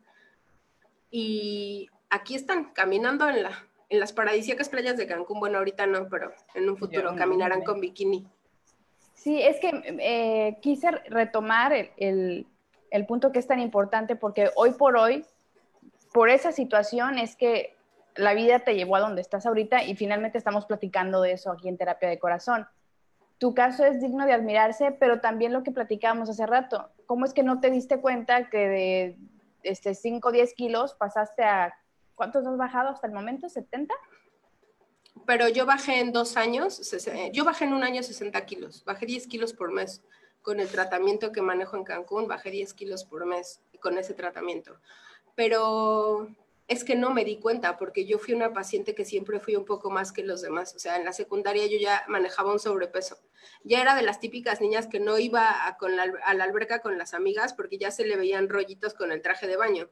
Y 1.09 1.89
aquí 2.09 2.35
están 2.35 2.73
caminando 2.73 3.29
en 3.29 3.43
la, 3.43 3.70
en 3.91 3.99
las 3.99 4.13
paradisíacas 4.13 4.69
playas 4.69 4.95
de 4.95 5.05
Cancún, 5.05 5.41
bueno, 5.41 5.57
ahorita 5.57 5.85
no, 5.85 6.07
pero 6.07 6.31
en 6.55 6.69
un 6.69 6.77
futuro 6.77 7.13
caminarán 7.13 7.61
con 7.61 7.81
bikini. 7.81 8.25
Sí, 9.13 9.41
es 9.41 9.59
que 9.59 9.69
eh, 9.99 10.57
quise 10.61 10.91
retomar 11.09 11.73
el, 11.97 12.47
el, 12.89 13.05
punto 13.05 13.33
que 13.33 13.39
es 13.39 13.47
tan 13.47 13.59
importante 13.59 14.15
porque 14.15 14.49
hoy 14.55 14.71
por 14.71 14.95
hoy, 14.95 15.25
por 16.13 16.29
esa 16.29 16.53
situación 16.53 17.19
es 17.19 17.35
que 17.35 17.75
la 18.15 18.33
vida 18.33 18.59
te 18.59 18.75
llevó 18.75 18.95
a 18.95 19.01
donde 19.01 19.21
estás 19.21 19.45
ahorita 19.45 19.83
y 19.83 19.97
finalmente 19.97 20.37
estamos 20.37 20.65
platicando 20.65 21.21
de 21.21 21.33
eso 21.33 21.51
aquí 21.51 21.67
en 21.67 21.77
Terapia 21.77 22.07
de 22.07 22.17
Corazón. 22.17 22.65
Tu 23.39 23.53
caso 23.53 23.83
es 23.83 23.99
digno 23.99 24.25
de 24.25 24.31
admirarse, 24.31 24.93
pero 24.93 25.19
también 25.19 25.51
lo 25.51 25.63
que 25.63 25.71
platicábamos 25.71 26.29
hace 26.29 26.45
rato, 26.45 26.89
¿cómo 27.05 27.25
es 27.25 27.33
que 27.33 27.43
no 27.43 27.59
te 27.59 27.71
diste 27.71 27.99
cuenta 27.99 28.49
que 28.49 28.69
de 28.69 29.17
este, 29.63 29.95
5 29.95 30.29
o 30.29 30.31
10 30.31 30.53
kilos 30.53 30.93
pasaste 30.93 31.43
a 31.43 31.75
¿Cuántos 32.21 32.45
has 32.45 32.55
bajado 32.55 32.89
hasta 32.89 33.07
el 33.07 33.13
momento? 33.13 33.47
¿70? 33.47 33.87
Pero 35.25 35.49
yo 35.49 35.65
bajé 35.65 36.01
en 36.01 36.11
dos 36.11 36.37
años, 36.37 36.79
yo 37.33 37.43
bajé 37.43 37.65
en 37.65 37.73
un 37.73 37.83
año 37.83 38.03
60 38.03 38.45
kilos, 38.45 38.85
bajé 38.85 39.07
10 39.07 39.25
kilos 39.25 39.53
por 39.53 39.71
mes. 39.71 40.03
Con 40.43 40.59
el 40.59 40.67
tratamiento 40.67 41.31
que 41.31 41.41
manejo 41.41 41.77
en 41.77 41.83
Cancún, 41.83 42.27
bajé 42.27 42.51
10 42.51 42.75
kilos 42.75 43.05
por 43.05 43.25
mes 43.25 43.59
con 43.79 43.97
ese 43.97 44.13
tratamiento. 44.13 44.77
Pero 45.33 46.27
es 46.67 46.83
que 46.83 46.95
no 46.95 47.09
me 47.09 47.25
di 47.25 47.39
cuenta 47.39 47.79
porque 47.79 48.05
yo 48.05 48.19
fui 48.19 48.35
una 48.35 48.53
paciente 48.53 48.93
que 48.93 49.03
siempre 49.03 49.39
fui 49.39 49.55
un 49.55 49.65
poco 49.65 49.89
más 49.89 50.11
que 50.11 50.21
los 50.21 50.43
demás. 50.43 50.75
O 50.75 50.79
sea, 50.79 50.97
en 50.97 51.05
la 51.05 51.13
secundaria 51.13 51.65
yo 51.65 51.79
ya 51.79 52.05
manejaba 52.07 52.51
un 52.51 52.59
sobrepeso. 52.59 53.17
Ya 53.63 53.81
era 53.81 53.95
de 53.95 54.03
las 54.03 54.19
típicas 54.19 54.61
niñas 54.61 54.85
que 54.85 54.99
no 54.99 55.17
iba 55.17 55.65
a, 55.65 55.75
con 55.75 55.95
la, 55.97 56.03
a 56.23 56.35
la 56.35 56.43
alberca 56.43 56.83
con 56.83 56.99
las 56.99 57.15
amigas 57.15 57.55
porque 57.55 57.79
ya 57.79 57.89
se 57.89 58.05
le 58.05 58.15
veían 58.15 58.47
rollitos 58.47 58.93
con 58.93 59.11
el 59.11 59.23
traje 59.23 59.47
de 59.47 59.57
baño. 59.57 59.89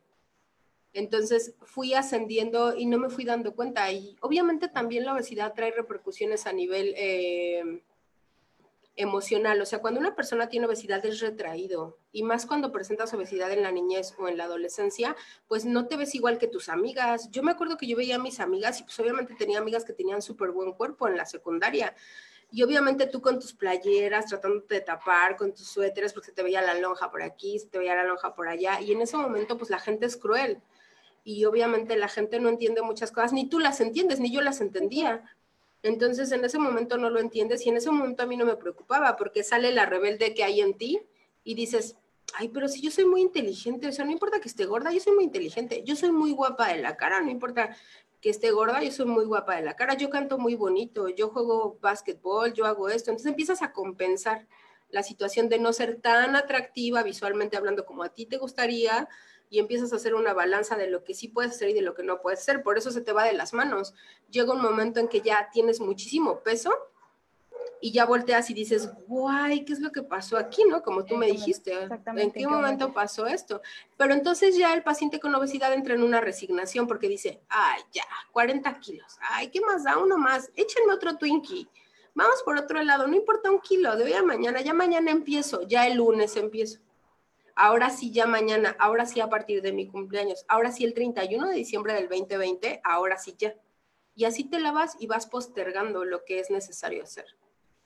Entonces 0.94 1.54
fui 1.62 1.94
ascendiendo 1.94 2.76
y 2.76 2.86
no 2.86 2.98
me 2.98 3.10
fui 3.10 3.24
dando 3.24 3.56
cuenta. 3.56 3.92
Y 3.92 4.16
obviamente 4.22 4.68
también 4.68 5.06
la 5.06 5.14
obesidad 5.14 5.54
trae 5.54 5.72
repercusiones 5.72 6.48
a 6.48 6.54
nivel 6.54 6.94
eh, 6.98 7.84
emocional. 8.96 9.62
O 9.62 9.66
sea, 9.66 9.80
cuando 9.80 10.00
una 10.00 10.16
persona 10.16 10.50
tiene 10.50 10.66
obesidad 10.66 11.06
es 11.06 11.20
retraído. 11.20 11.98
Y 12.12 12.24
más 12.24 12.48
cuando 12.48 12.72
presentas 12.72 13.14
obesidad 13.14 13.52
en 13.52 13.62
la 13.62 13.72
niñez 13.72 14.16
o 14.18 14.28
en 14.28 14.38
la 14.38 14.46
adolescencia, 14.46 15.16
pues 15.48 15.64
no 15.64 15.88
te 15.88 15.96
ves 15.96 16.16
igual 16.16 16.40
que 16.40 16.48
tus 16.48 16.70
amigas. 16.70 17.30
Yo 17.30 17.44
me 17.44 17.52
acuerdo 17.52 17.78
que 17.78 17.88
yo 17.88 17.96
veía 17.96 18.16
a 18.16 18.20
mis 18.20 18.40
amigas 18.40 18.80
y 18.80 18.84
pues 18.84 19.00
obviamente 19.00 19.36
tenía 19.36 19.60
amigas 19.60 19.86
que 19.86 19.94
tenían 19.94 20.24
súper 20.24 20.50
buen 20.52 20.74
cuerpo 20.74 21.08
en 21.08 21.18
la 21.18 21.26
secundaria. 21.26 21.96
Y 22.52 22.64
obviamente 22.64 23.06
tú 23.06 23.22
con 23.22 23.40
tus 23.40 23.54
playeras, 23.54 24.26
tratando 24.26 24.66
de 24.68 24.82
tapar, 24.82 25.38
con 25.38 25.54
tus 25.54 25.68
suéteres, 25.68 26.14
porque 26.14 26.28
se 26.28 26.32
te 26.34 26.42
veía 26.42 26.64
la 26.64 26.74
lonja 26.74 27.12
por 27.12 27.22
aquí, 27.22 27.60
se 27.60 27.68
te 27.68 27.78
veía 27.78 27.94
la 27.94 28.06
lonja 28.06 28.34
por 28.34 28.48
allá. 28.48 28.82
Y 28.82 28.92
en 28.92 29.02
ese 29.02 29.18
momento, 29.18 29.56
pues 29.56 29.70
la 29.70 29.78
gente 29.78 30.08
es 30.08 30.18
cruel 30.18 30.60
y 31.30 31.46
obviamente 31.46 31.96
la 31.96 32.08
gente 32.08 32.40
no 32.40 32.50
entiende 32.50 32.82
muchas 32.82 33.12
cosas, 33.12 33.34
ni 33.34 33.48
tú 33.48 33.60
las 33.60 33.80
entiendes, 33.82 34.20
ni 34.20 34.32
yo 34.32 34.42
las 34.42 34.62
entendía. 34.62 35.24
Entonces 35.84 36.32
en 36.32 36.44
ese 36.44 36.58
momento 36.58 36.98
no 36.98 37.12
lo 37.12 37.20
entiendes 37.20 37.64
y 37.66 37.70
en 37.70 37.78
ese 37.78 37.92
momento 37.92 38.24
a 38.24 38.26
mí 38.26 38.36
no 38.36 38.46
me 38.46 38.56
preocupaba 38.56 39.16
porque 39.16 39.44
sale 39.44 39.72
la 39.72 39.86
rebelde 39.86 40.34
que 40.34 40.44
hay 40.44 40.60
en 40.62 40.74
ti 40.74 41.00
y 41.44 41.54
dices, 41.54 41.98
ay, 42.34 42.50
pero 42.50 42.68
si 42.68 42.82
yo 42.82 42.90
soy 42.90 43.06
muy 43.06 43.22
inteligente, 43.22 43.88
o 43.88 43.92
sea, 43.92 44.06
no 44.06 44.12
importa 44.12 44.40
que 44.40 44.48
esté 44.48 44.66
gorda, 44.66 44.92
yo 44.92 45.00
soy 45.00 45.14
muy 45.14 45.24
inteligente, 45.24 45.84
yo 45.86 45.96
soy 45.96 46.12
muy 46.12 46.32
guapa 46.32 46.70
de 46.70 46.82
la 46.82 46.98
cara, 46.98 47.22
no 47.22 47.30
importa 47.30 47.76
que 48.22 48.32
esté 48.32 48.50
gorda, 48.50 48.82
yo 48.84 48.92
soy 48.92 49.06
muy 49.06 49.26
guapa 49.26 49.56
de 49.56 49.62
la 49.62 49.76
cara, 49.76 49.94
yo 49.94 50.10
canto 50.10 50.40
muy 50.40 50.56
bonito, 50.56 51.10
yo 51.10 51.30
juego 51.30 51.78
básquetbol, 51.80 52.54
yo 52.54 52.66
hago 52.66 52.90
esto, 52.90 53.12
entonces 53.12 53.30
empiezas 53.30 53.62
a 53.62 53.72
compensar 53.72 54.48
la 54.92 55.04
situación 55.04 55.50
de 55.50 55.60
no 55.60 55.74
ser 55.74 56.02
tan 56.02 56.36
atractiva 56.36 57.04
visualmente 57.04 57.58
hablando 57.58 57.86
como 57.86 58.04
a 58.04 58.10
ti 58.10 58.26
te 58.26 58.38
gustaría, 58.38 59.08
y 59.50 59.60
empiezas 59.60 59.92
a 59.92 59.96
hacer 59.96 60.14
una 60.14 60.34
balanza 60.34 60.76
de 60.78 60.90
lo 60.90 61.04
que 61.04 61.14
sí 61.14 61.28
puedes 61.28 61.52
hacer 61.52 61.70
y 61.70 61.74
de 61.74 61.82
lo 61.82 61.96
que 61.96 62.04
no 62.04 62.22
puedes 62.22 62.40
hacer. 62.40 62.62
Por 62.62 62.78
eso 62.78 62.92
se 62.92 63.02
te 63.02 63.14
va 63.14 63.24
de 63.24 63.34
las 63.34 63.54
manos. 63.54 63.96
Llega 64.30 64.54
un 64.54 64.62
momento 64.62 65.00
en 65.00 65.08
que 65.08 65.22
ya 65.22 65.50
tienes 65.52 65.80
muchísimo 65.80 66.42
peso 66.42 66.72
y 67.82 67.92
ya 67.92 68.06
volteas 68.06 68.50
y 68.50 68.54
dices, 68.54 68.90
guay, 69.08 69.66
¿qué 69.66 69.74
es 69.74 69.80
lo 69.80 69.92
que 69.92 70.04
pasó 70.04 70.38
aquí? 70.38 70.64
¿No? 70.66 70.84
Como 70.84 71.06
tú 71.06 71.16
me 71.16 71.28
dijiste, 71.28 71.74
¿en 72.16 72.32
qué 72.32 72.46
momento 72.46 72.94
pasó 72.94 73.26
esto? 73.26 73.62
Pero 73.98 74.14
entonces 74.14 74.56
ya 74.56 74.74
el 74.74 74.84
paciente 74.84 75.20
con 75.20 75.34
obesidad 75.34 75.74
entra 75.74 75.96
en 75.96 76.04
una 76.04 76.22
resignación 76.22 76.88
porque 76.88 77.08
dice, 77.08 77.42
ay, 77.48 77.82
ya, 77.92 78.04
40 78.34 78.80
kilos, 78.80 79.18
ay, 79.22 79.50
¿qué 79.50 79.62
más 79.62 79.86
da? 79.86 79.98
Uno 79.98 80.18
más, 80.18 80.52
échenme 80.56 80.94
otro 80.94 81.18
Twinkie. 81.18 81.70
Vamos 82.20 82.44
por 82.44 82.58
otro 82.58 82.82
lado, 82.84 83.08
no 83.08 83.16
importa 83.16 83.50
un 83.50 83.60
kilo, 83.60 83.96
de 83.96 84.04
hoy 84.04 84.14
a 84.14 84.24
mañana, 84.24 84.62
ya 84.62 84.74
mañana 84.74 85.12
empiezo, 85.12 85.62
ya 85.68 85.88
el 85.88 85.98
lunes 85.98 86.36
empiezo 86.36 86.80
ahora 87.60 87.90
sí 87.90 88.12
ya 88.12 88.26
mañana, 88.26 88.76
ahora 88.80 89.06
sí 89.06 89.20
a 89.20 89.28
partir 89.28 89.62
de 89.62 89.74
mi 89.74 89.86
cumpleaños, 89.86 90.46
ahora 90.48 90.72
sí 90.72 90.86
el 90.86 90.94
31 90.94 91.50
de 91.50 91.56
diciembre 91.56 91.94
del 91.94 92.08
2020, 92.08 92.80
ahora 92.86 93.18
sí 93.18 93.36
ya. 93.38 93.54
Y 94.16 94.24
así 94.24 94.46
te 94.46 94.60
la 94.60 94.72
vas 94.72 94.96
y 94.98 95.08
vas 95.08 95.28
postergando 95.28 96.06
lo 96.06 96.24
que 96.24 96.40
es 96.40 96.50
necesario 96.50 97.04
hacer. 97.04 97.26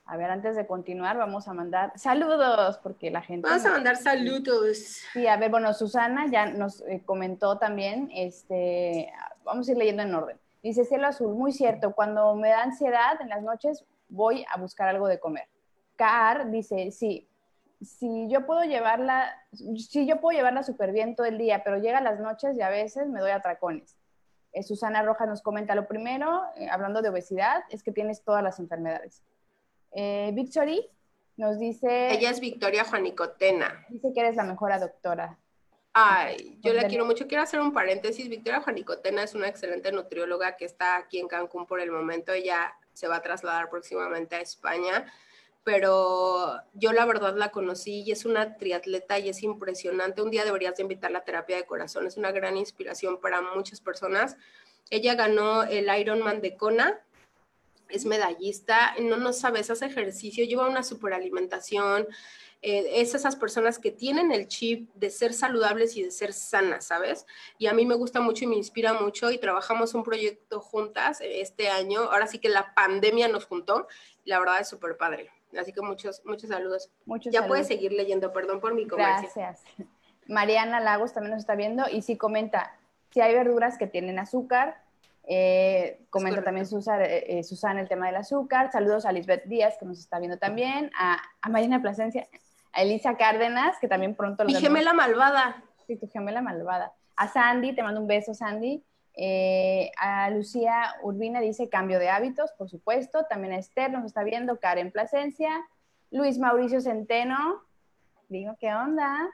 A 0.05 0.15
ver, 0.15 0.29
antes 0.29 0.55
de 0.55 0.67
continuar, 0.67 1.17
vamos 1.17 1.47
a 1.47 1.53
mandar 1.53 1.91
saludos, 1.97 2.77
porque 2.84 3.09
la 3.09 3.21
gente... 3.21 3.49
Vamos 3.49 3.65
a 3.65 3.71
mandar 3.71 3.97
saludos. 3.97 4.77
Sí, 5.11 5.25
a 5.25 5.38
ver, 5.38 5.49
bueno, 5.49 5.73
Susana 5.73 6.27
ya 6.29 6.45
nos 6.45 6.81
eh, 6.81 7.01
comentó 7.03 7.57
también, 7.57 8.11
este, 8.13 9.11
vamos 9.43 9.67
a 9.67 9.71
ir 9.71 9.77
leyendo 9.77 10.03
en 10.03 10.13
orden. 10.13 10.38
Dice 10.61 10.86
Cielo 10.86 11.07
Azul, 11.07 11.34
muy 11.34 11.51
cierto, 11.51 11.93
cuando 11.93 12.36
me 12.36 12.49
da 12.49 12.61
ansiedad 12.61 13.19
en 13.21 13.29
las 13.29 13.41
noches 13.41 13.86
voy 14.14 14.45
a 14.49 14.57
buscar 14.57 14.88
algo 14.88 15.07
de 15.07 15.20
comer. 15.20 15.47
Car 15.95 16.49
dice, 16.51 16.91
sí, 16.91 17.28
si 17.82 18.28
yo 18.30 18.45
puedo 18.45 18.64
llevarla, 18.64 19.36
si 19.51 20.05
yo 20.05 20.22
puedo 20.22 20.38
llevarla 20.38 20.64
súper 20.64 20.91
bien 20.91 21.16
todo 21.16 21.28
el 21.28 21.38
día, 21.38 21.64
pero 21.64 21.78
llega 21.78 21.97
a 21.97 22.01
las 22.01 22.20
noches 22.20 22.55
y 22.55 22.61
a 22.61 22.70
veces 22.70 23.07
me 23.09 23.20
doy 23.20 23.32
atracones. 23.32 23.97
Eh, 24.53 24.64
Susana 24.64 25.01
Rojas 25.01 25.28
nos 25.28 25.41
comenta, 25.41 25.74
lo 25.74 25.88
primero, 25.88 26.43
eh, 26.55 26.70
hablando 26.70 27.01
de 27.01 27.09
obesidad, 27.09 27.64
es 27.70 27.82
que 27.82 27.91
tienes 27.91 28.24
todas 28.24 28.43
las 28.43 28.59
enfermedades. 28.59 29.24
Eh, 29.91 30.32
Victory 30.34 30.88
nos 31.38 31.57
dice... 31.57 32.14
Ella 32.14 32.30
es 32.30 32.39
Victoria 32.39 32.86
Juanicotena. 32.86 33.86
Dice 33.89 34.11
que 34.14 34.20
eres 34.20 34.36
la 34.36 34.43
mejor 34.43 34.80
doctora. 34.80 35.39
Ay, 35.93 36.59
yo 36.61 36.74
la 36.74 36.88
quiero 36.88 37.05
mucho. 37.05 37.28
Quiero 37.28 37.43
hacer 37.43 37.59
un 37.59 37.72
paréntesis. 37.72 38.28
Victoria 38.30 38.61
Juanicotena 38.61 39.24
es 39.24 39.36
una 39.36 39.47
excelente 39.47 39.91
nutrióloga 39.91 40.55
que 40.55 40.66
está 40.66 40.97
aquí 40.97 41.20
en 41.20 41.28
Cancún 41.28 41.68
por 41.68 41.80
el 41.80 41.91
momento. 41.91 42.32
Ella 42.32 42.74
se 42.93 43.07
va 43.07 43.17
a 43.17 43.21
trasladar 43.21 43.69
próximamente 43.69 44.35
a 44.35 44.41
España 44.41 45.05
pero 45.63 46.59
yo 46.73 46.91
la 46.91 47.05
verdad 47.05 47.35
la 47.37 47.49
conocí 47.49 48.01
y 48.01 48.11
es 48.11 48.25
una 48.25 48.57
triatleta 48.57 49.17
y 49.19 49.29
es 49.29 49.43
impresionante. 49.43 50.21
Un 50.21 50.29
día 50.29 50.43
deberías 50.43 50.75
de 50.75 50.83
invitarla 50.83 51.19
a 51.19 51.23
terapia 51.23 51.55
de 51.55 51.65
corazón, 51.65 52.05
es 52.05 52.17
una 52.17 52.31
gran 52.31 52.57
inspiración 52.57 53.19
para 53.21 53.41
muchas 53.41 53.79
personas. 53.79 54.35
Ella 54.89 55.15
ganó 55.15 55.63
el 55.63 55.87
Ironman 55.97 56.41
de 56.41 56.57
Kona, 56.57 56.99
es 57.87 58.05
medallista, 58.05 58.93
no, 58.99 59.17
no 59.17 59.31
sabes, 59.31 59.69
hace 59.69 59.85
ejercicio, 59.85 60.45
lleva 60.45 60.67
una 60.67 60.83
superalimentación, 60.83 62.07
eh, 62.66 63.01
es 63.01 63.14
esas 63.14 63.36
personas 63.36 63.78
que 63.78 63.91
tienen 63.91 64.32
el 64.32 64.47
chip 64.47 64.89
de 64.95 65.09
ser 65.09 65.34
saludables 65.34 65.97
y 65.97 66.03
de 66.03 66.11
ser 66.11 66.32
sanas, 66.32 66.86
¿sabes? 66.86 67.26
Y 67.57 67.68
a 67.68 67.74
mí 67.74 67.86
me 67.86 67.93
gusta 67.93 68.22
mucho 68.22 68.45
y 68.45 68.47
me 68.47 68.55
inspira 68.55 68.93
mucho 68.93 69.32
y 69.32 69.38
trabajamos 69.38 69.93
un 69.93 70.03
proyecto 70.03 70.61
juntas 70.61 71.20
este 71.22 71.68
año, 71.68 72.03
ahora 72.03 72.26
sí 72.26 72.39
que 72.39 72.47
la 72.47 72.74
pandemia 72.74 73.28
nos 73.28 73.45
juntó, 73.45 73.88
la 74.24 74.39
verdad 74.39 74.61
es 74.61 74.70
súper 74.70 74.95
padre. 74.95 75.30
Así 75.59 75.74
que 75.74 75.82
muchos, 75.82 76.22
muchos 76.24 76.49
saludos. 76.49 76.89
ya 77.26 77.47
puedes 77.47 77.68
seguir 77.68 77.91
leyendo, 77.91 78.32
perdón 78.32 78.61
por 78.61 78.74
mi 78.74 78.88
comercio. 78.88 79.30
Gracias. 79.36 79.61
Mariana 80.30 80.80
Lagos 80.80 81.11
también 81.11 81.32
nos 81.32 81.41
está 81.41 81.55
viendo 81.55 81.84
y 81.91 82.01
sí 82.01 82.16
comenta, 82.16 82.78
si 83.11 83.20
hay 83.20 83.34
verduras 83.34 83.78
que 83.78 83.88
tienen 83.88 84.20
azúcar, 84.20 84.82
eh, 85.26 86.01
comenta 86.09 86.43
también 86.43 86.66
eh, 86.66 87.26
eh, 87.28 87.43
Susana, 87.43 87.82
el 87.82 87.89
tema 87.89 88.07
del 88.07 88.16
azúcar. 88.16 88.72
Saludos 88.72 89.05
a 89.05 89.11
Lisbeth 89.11 89.43
Díaz, 89.45 89.76
que 89.78 89.86
nos 89.86 89.99
está 89.99 90.20
viendo 90.20 90.38
también. 90.38 90.91
A, 90.97 91.22
a 91.41 91.49
Marina 91.49 91.82
Plasencia, 91.82 92.28
a 92.74 92.82
Elisa 92.82 93.17
Cárdenas, 93.17 93.78
que 93.80 93.88
también 93.88 94.15
pronto... 94.15 94.45
Mi 94.45 94.55
gemela 94.55 94.93
malvada. 94.93 95.63
Sí, 95.88 95.95
tu 95.95 96.09
gemela 96.09 96.41
malvada. 96.41 96.93
A 97.15 97.28
Sandy, 97.28 97.74
te 97.76 97.84
mando 97.84 98.01
un 98.01 98.07
beso, 98.07 98.34
Sandy. 98.34 98.84
Eh, 99.15 99.91
a 99.97 100.30
Lucía 100.32 100.95
Urbina 101.03 101.39
dice 101.39 101.69
cambio 101.69 101.99
de 101.99 102.09
hábitos, 102.09 102.51
por 102.53 102.69
supuesto. 102.69 103.26
También 103.30 103.53
a 103.53 103.57
Esther 103.57 103.91
nos 103.91 104.05
está 104.05 104.24
viendo, 104.24 104.59
Karen 104.59 104.91
Plasencia. 104.91 105.51
Luis 106.13 106.38
Mauricio 106.38 106.80
Centeno, 106.80 107.63
digo, 108.30 108.55
¿qué 108.59 108.71
onda? 108.74 109.32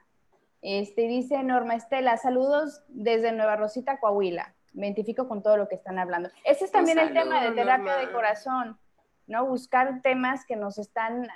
Este 0.61 1.01
dice 1.03 1.43
Norma 1.43 1.75
Estela, 1.75 2.15
saludos 2.15 2.81
desde 2.87 3.33
Nueva 3.33 3.57
Rosita, 3.57 3.99
Coahuila. 3.99 4.53
Me 4.71 4.87
identifico 4.87 5.27
con 5.27 5.43
todo 5.43 5.57
lo 5.57 5.67
que 5.67 5.75
están 5.75 5.99
hablando. 5.99 6.29
Ese 6.45 6.65
es 6.65 6.71
también 6.71 6.99
el 6.99 7.13
tema 7.13 7.43
de 7.43 7.51
terapia 7.51 7.97
de 7.97 8.11
corazón, 8.13 8.79
¿no? 9.27 9.45
Buscar 9.45 10.01
temas 10.01 10.45
que 10.45 10.55
nos 10.55 10.77
están, 10.77 11.27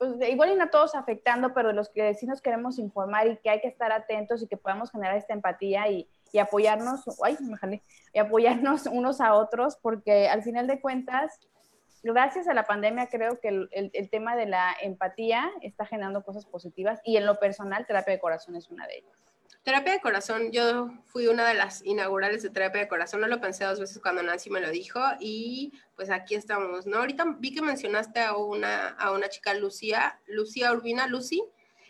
pues 0.00 0.12
igual 0.30 0.52
y 0.52 0.54
no 0.54 0.70
todos 0.70 0.94
afectando, 0.94 1.52
pero 1.52 1.68
de 1.68 1.74
los 1.74 1.90
que 1.90 2.14
sí 2.14 2.24
nos 2.24 2.40
queremos 2.40 2.78
informar 2.78 3.26
y 3.26 3.36
que 3.36 3.50
hay 3.50 3.60
que 3.60 3.68
estar 3.68 3.92
atentos 3.92 4.42
y 4.42 4.46
que 4.46 4.56
podamos 4.56 4.90
generar 4.90 5.14
esta 5.14 5.34
empatía 5.34 5.90
y, 5.90 6.08
apoyarnos, 6.40 7.02
ay, 7.22 7.36
me 7.40 7.82
y 8.14 8.18
apoyarnos 8.18 8.86
unos 8.90 9.20
a 9.20 9.34
otros, 9.34 9.76
porque 9.76 10.26
al 10.30 10.42
final 10.42 10.66
de 10.66 10.80
cuentas, 10.80 11.38
gracias 12.02 12.48
a 12.48 12.54
la 12.54 12.64
pandemia 12.64 13.08
creo 13.08 13.40
que 13.40 13.48
el, 13.48 14.10
tema 14.10 14.36
de 14.36 14.46
la 14.46 14.74
empatía 14.80 15.50
está 15.60 15.84
generando 15.84 16.24
cosas 16.24 16.46
positivas 16.46 17.02
y 17.04 17.18
en 17.18 17.26
lo 17.26 17.38
personal, 17.38 17.86
terapia 17.86 18.14
de 18.14 18.20
corazón 18.20 18.56
es 18.56 18.70
una 18.70 18.86
de 18.86 19.00
ellas. 19.00 19.29
Terapia 19.62 19.92
de 19.92 20.00
corazón, 20.00 20.52
yo 20.52 20.90
fui 21.06 21.26
una 21.26 21.46
de 21.46 21.54
las 21.54 21.84
inaugurales 21.84 22.42
de 22.42 22.50
terapia 22.50 22.80
de 22.80 22.88
corazón, 22.88 23.20
no 23.20 23.26
lo 23.28 23.40
pensé 23.40 23.64
dos 23.64 23.78
veces 23.78 24.00
cuando 24.00 24.22
Nancy 24.22 24.48
me 24.48 24.60
lo 24.60 24.70
dijo 24.70 25.00
y 25.20 25.72
pues 25.96 26.10
aquí 26.10 26.34
estamos, 26.34 26.86
¿no? 26.86 26.98
Ahorita 26.98 27.36
vi 27.38 27.54
que 27.54 27.60
mencionaste 27.60 28.20
a 28.20 28.36
una, 28.36 28.88
a 28.88 29.12
una 29.12 29.28
chica, 29.28 29.52
Lucía, 29.52 30.18
Lucía 30.26 30.72
Urbina, 30.72 31.06
Lucy, 31.06 31.44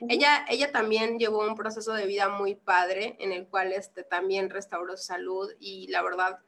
ella, 0.08 0.46
ella 0.48 0.72
también 0.72 1.18
llevó 1.18 1.46
un 1.46 1.54
proceso 1.54 1.92
de 1.92 2.06
vida 2.06 2.28
muy 2.28 2.54
padre 2.54 3.16
en 3.20 3.32
el 3.32 3.46
cual 3.46 3.72
este, 3.72 4.02
también 4.02 4.48
restauró 4.48 4.96
su 4.96 5.04
salud 5.04 5.50
y 5.58 5.88
la 5.88 6.02
verdad, 6.02 6.38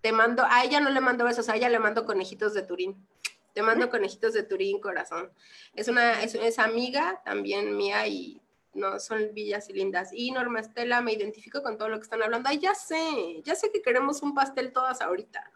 te 0.00 0.12
mando, 0.12 0.44
a 0.48 0.64
ella 0.64 0.80
no 0.80 0.90
le 0.90 1.00
mando 1.00 1.24
besos, 1.24 1.48
a 1.48 1.56
ella 1.56 1.68
le 1.68 1.78
mando 1.78 2.04
conejitos 2.04 2.54
de 2.54 2.62
Turín. 2.62 3.06
Te 3.52 3.62
mando 3.62 3.90
conejitos 3.90 4.32
de 4.32 4.42
Turín, 4.42 4.80
corazón. 4.80 5.30
Es 5.74 5.88
una, 5.88 6.22
es, 6.22 6.58
amiga 6.58 7.20
también 7.24 7.76
mía 7.76 8.06
y 8.06 8.41
no, 8.74 8.98
son 8.98 9.32
villas 9.34 9.68
y 9.68 9.74
lindas. 9.74 10.10
Y 10.12 10.30
Norma 10.30 10.60
Estela, 10.60 11.00
me 11.00 11.12
identifico 11.12 11.62
con 11.62 11.76
todo 11.76 11.88
lo 11.88 11.98
que 11.98 12.04
están 12.04 12.22
hablando. 12.22 12.48
Ay, 12.48 12.58
ya 12.58 12.74
sé, 12.74 13.42
ya 13.44 13.54
sé 13.54 13.70
que 13.70 13.82
queremos 13.82 14.22
un 14.22 14.34
pastel 14.34 14.72
todas 14.72 15.00
ahorita. 15.00 15.50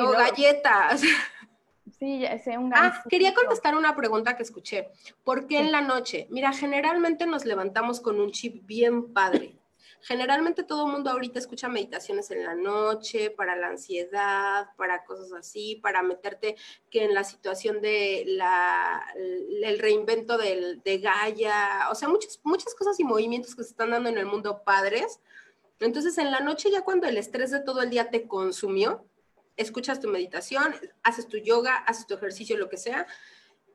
o 0.00 0.10
galletas. 0.10 1.02
Sí, 1.98 2.20
ya 2.20 2.38
sé, 2.38 2.56
un 2.56 2.72
Ah, 2.74 3.02
quería 3.08 3.34
contestar 3.34 3.74
una 3.74 3.96
pregunta 3.96 4.36
que 4.36 4.44
escuché. 4.44 4.88
¿Por 5.24 5.48
qué 5.48 5.58
en 5.58 5.72
la 5.72 5.80
noche? 5.80 6.28
Mira, 6.30 6.52
generalmente 6.52 7.26
nos 7.26 7.44
levantamos 7.44 8.00
con 8.00 8.20
un 8.20 8.30
chip 8.30 8.64
bien 8.66 9.12
padre. 9.12 9.57
Generalmente 10.00 10.62
todo 10.62 10.86
el 10.86 10.92
mundo 10.92 11.10
ahorita 11.10 11.38
escucha 11.38 11.68
meditaciones 11.68 12.30
en 12.30 12.44
la 12.44 12.54
noche 12.54 13.30
para 13.30 13.56
la 13.56 13.68
ansiedad, 13.68 14.68
para 14.76 15.04
cosas 15.04 15.32
así, 15.32 15.76
para 15.76 16.02
meterte 16.02 16.56
que 16.90 17.04
en 17.04 17.14
la 17.14 17.24
situación 17.24 17.80
de 17.80 18.24
la, 18.26 19.04
el 19.16 19.78
reinvento 19.78 20.38
del, 20.38 20.82
de 20.82 20.98
Gaia, 20.98 21.88
o 21.90 21.94
sea, 21.94 22.08
muchas, 22.08 22.40
muchas 22.44 22.74
cosas 22.74 22.98
y 23.00 23.04
movimientos 23.04 23.56
que 23.56 23.64
se 23.64 23.70
están 23.70 23.90
dando 23.90 24.08
en 24.08 24.18
el 24.18 24.26
mundo 24.26 24.62
padres. 24.64 25.20
Entonces, 25.80 26.16
en 26.18 26.30
la 26.30 26.40
noche 26.40 26.70
ya 26.70 26.82
cuando 26.82 27.06
el 27.06 27.16
estrés 27.16 27.50
de 27.50 27.60
todo 27.60 27.82
el 27.82 27.90
día 27.90 28.10
te 28.10 28.26
consumió, 28.28 29.04
escuchas 29.56 30.00
tu 30.00 30.08
meditación, 30.08 30.74
haces 31.02 31.28
tu 31.28 31.36
yoga, 31.36 31.76
haces 31.76 32.06
tu 32.06 32.14
ejercicio, 32.14 32.56
lo 32.56 32.68
que 32.68 32.76
sea, 32.76 33.06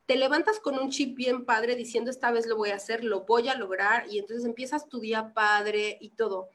te 0.06 0.16
levantas 0.16 0.60
con 0.60 0.78
un 0.78 0.90
chip 0.90 1.16
bien 1.16 1.44
padre 1.44 1.76
diciendo 1.76 2.10
esta 2.10 2.30
vez 2.30 2.46
lo 2.46 2.56
voy 2.56 2.70
a 2.70 2.76
hacer, 2.76 3.04
lo 3.04 3.22
voy 3.22 3.48
a 3.48 3.54
lograr 3.54 4.06
y 4.10 4.18
entonces 4.18 4.44
empiezas 4.44 4.88
tu 4.88 5.00
día 5.00 5.32
padre 5.32 5.96
y 6.00 6.10
todo. 6.10 6.50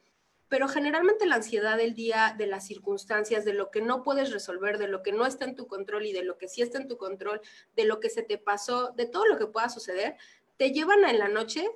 Pero 0.48 0.68
generalmente 0.68 1.26
la 1.26 1.36
ansiedad 1.36 1.78
del 1.78 1.94
día, 1.94 2.36
de 2.38 2.48
las 2.48 2.66
circunstancias, 2.66 3.46
de 3.46 3.54
lo 3.54 3.70
que 3.70 3.82
no 3.82 4.04
puedes 4.04 4.32
resolver, 4.32 4.78
de 4.78 4.88
lo 4.88 5.04
que 5.04 5.12
no 5.12 5.26
está 5.26 5.46
en 5.46 5.56
tu 5.56 5.68
control 5.68 6.06
y 6.06 6.14
de 6.14 6.24
lo 6.24 6.38
que 6.38 6.48
sí 6.48 6.62
está 6.62 6.80
en 6.80 6.88
tu 6.88 6.98
control, 6.98 7.42
de 7.76 7.86
lo 7.86 8.00
que 8.00 8.10
se 8.10 8.24
te 8.24 8.38
pasó, 8.38 8.92
de 8.96 9.06
todo 9.06 9.26
lo 9.26 9.38
que 9.38 9.46
pueda 9.46 9.70
suceder, 9.70 10.16
te 10.58 10.72
llevan 10.72 11.06
a 11.06 11.12
en 11.12 11.20
la 11.20 11.28
noche 11.28 11.70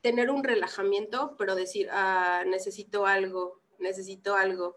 tener 0.00 0.30
un 0.30 0.42
relajamiento, 0.44 1.36
pero 1.36 1.54
decir, 1.54 1.88
ah, 1.92 2.42
necesito 2.46 3.06
algo, 3.06 3.60
necesito 3.78 4.34
algo 4.34 4.76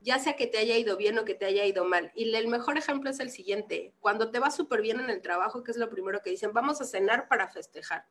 ya 0.00 0.18
sea 0.18 0.36
que 0.36 0.46
te 0.46 0.58
haya 0.58 0.76
ido 0.76 0.96
bien 0.96 1.18
o 1.18 1.24
que 1.24 1.34
te 1.34 1.46
haya 1.46 1.64
ido 1.64 1.84
mal. 1.84 2.12
Y 2.14 2.34
el 2.34 2.48
mejor 2.48 2.78
ejemplo 2.78 3.10
es 3.10 3.20
el 3.20 3.30
siguiente, 3.30 3.92
cuando 4.00 4.30
te 4.30 4.38
va 4.38 4.50
súper 4.50 4.80
bien 4.80 5.00
en 5.00 5.10
el 5.10 5.22
trabajo, 5.22 5.64
que 5.64 5.70
es 5.70 5.76
lo 5.76 5.90
primero 5.90 6.20
que 6.22 6.30
dicen, 6.30 6.52
vamos 6.52 6.80
a 6.80 6.84
cenar 6.84 7.28
para 7.28 7.48
festejar. 7.48 8.06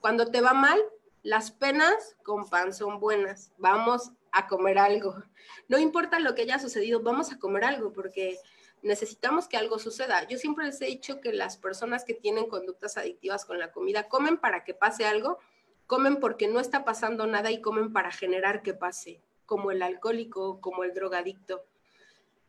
Cuando 0.00 0.30
te 0.30 0.40
va 0.40 0.52
mal, 0.52 0.80
las 1.22 1.52
penas 1.52 2.16
con 2.24 2.48
pan 2.50 2.74
son 2.74 2.98
buenas, 2.98 3.52
vamos 3.56 4.10
a 4.32 4.48
comer 4.48 4.78
algo. 4.78 5.22
No 5.68 5.78
importa 5.78 6.18
lo 6.18 6.34
que 6.34 6.42
haya 6.42 6.58
sucedido, 6.58 7.02
vamos 7.02 7.32
a 7.32 7.38
comer 7.38 7.64
algo 7.64 7.92
porque 7.92 8.38
necesitamos 8.82 9.46
que 9.46 9.56
algo 9.56 9.78
suceda. 9.78 10.26
Yo 10.26 10.38
siempre 10.38 10.66
les 10.66 10.80
he 10.80 10.86
dicho 10.86 11.20
que 11.20 11.32
las 11.32 11.56
personas 11.56 12.04
que 12.04 12.14
tienen 12.14 12.48
conductas 12.48 12.96
adictivas 12.96 13.44
con 13.44 13.60
la 13.60 13.70
comida 13.70 14.08
comen 14.08 14.38
para 14.38 14.64
que 14.64 14.74
pase 14.74 15.04
algo, 15.04 15.38
comen 15.86 16.16
porque 16.16 16.48
no 16.48 16.58
está 16.58 16.84
pasando 16.84 17.26
nada 17.28 17.52
y 17.52 17.60
comen 17.60 17.92
para 17.92 18.10
generar 18.10 18.62
que 18.62 18.74
pase 18.74 19.22
como 19.52 19.70
el 19.70 19.82
alcohólico, 19.82 20.62
como 20.62 20.82
el 20.82 20.94
drogadicto. 20.94 21.62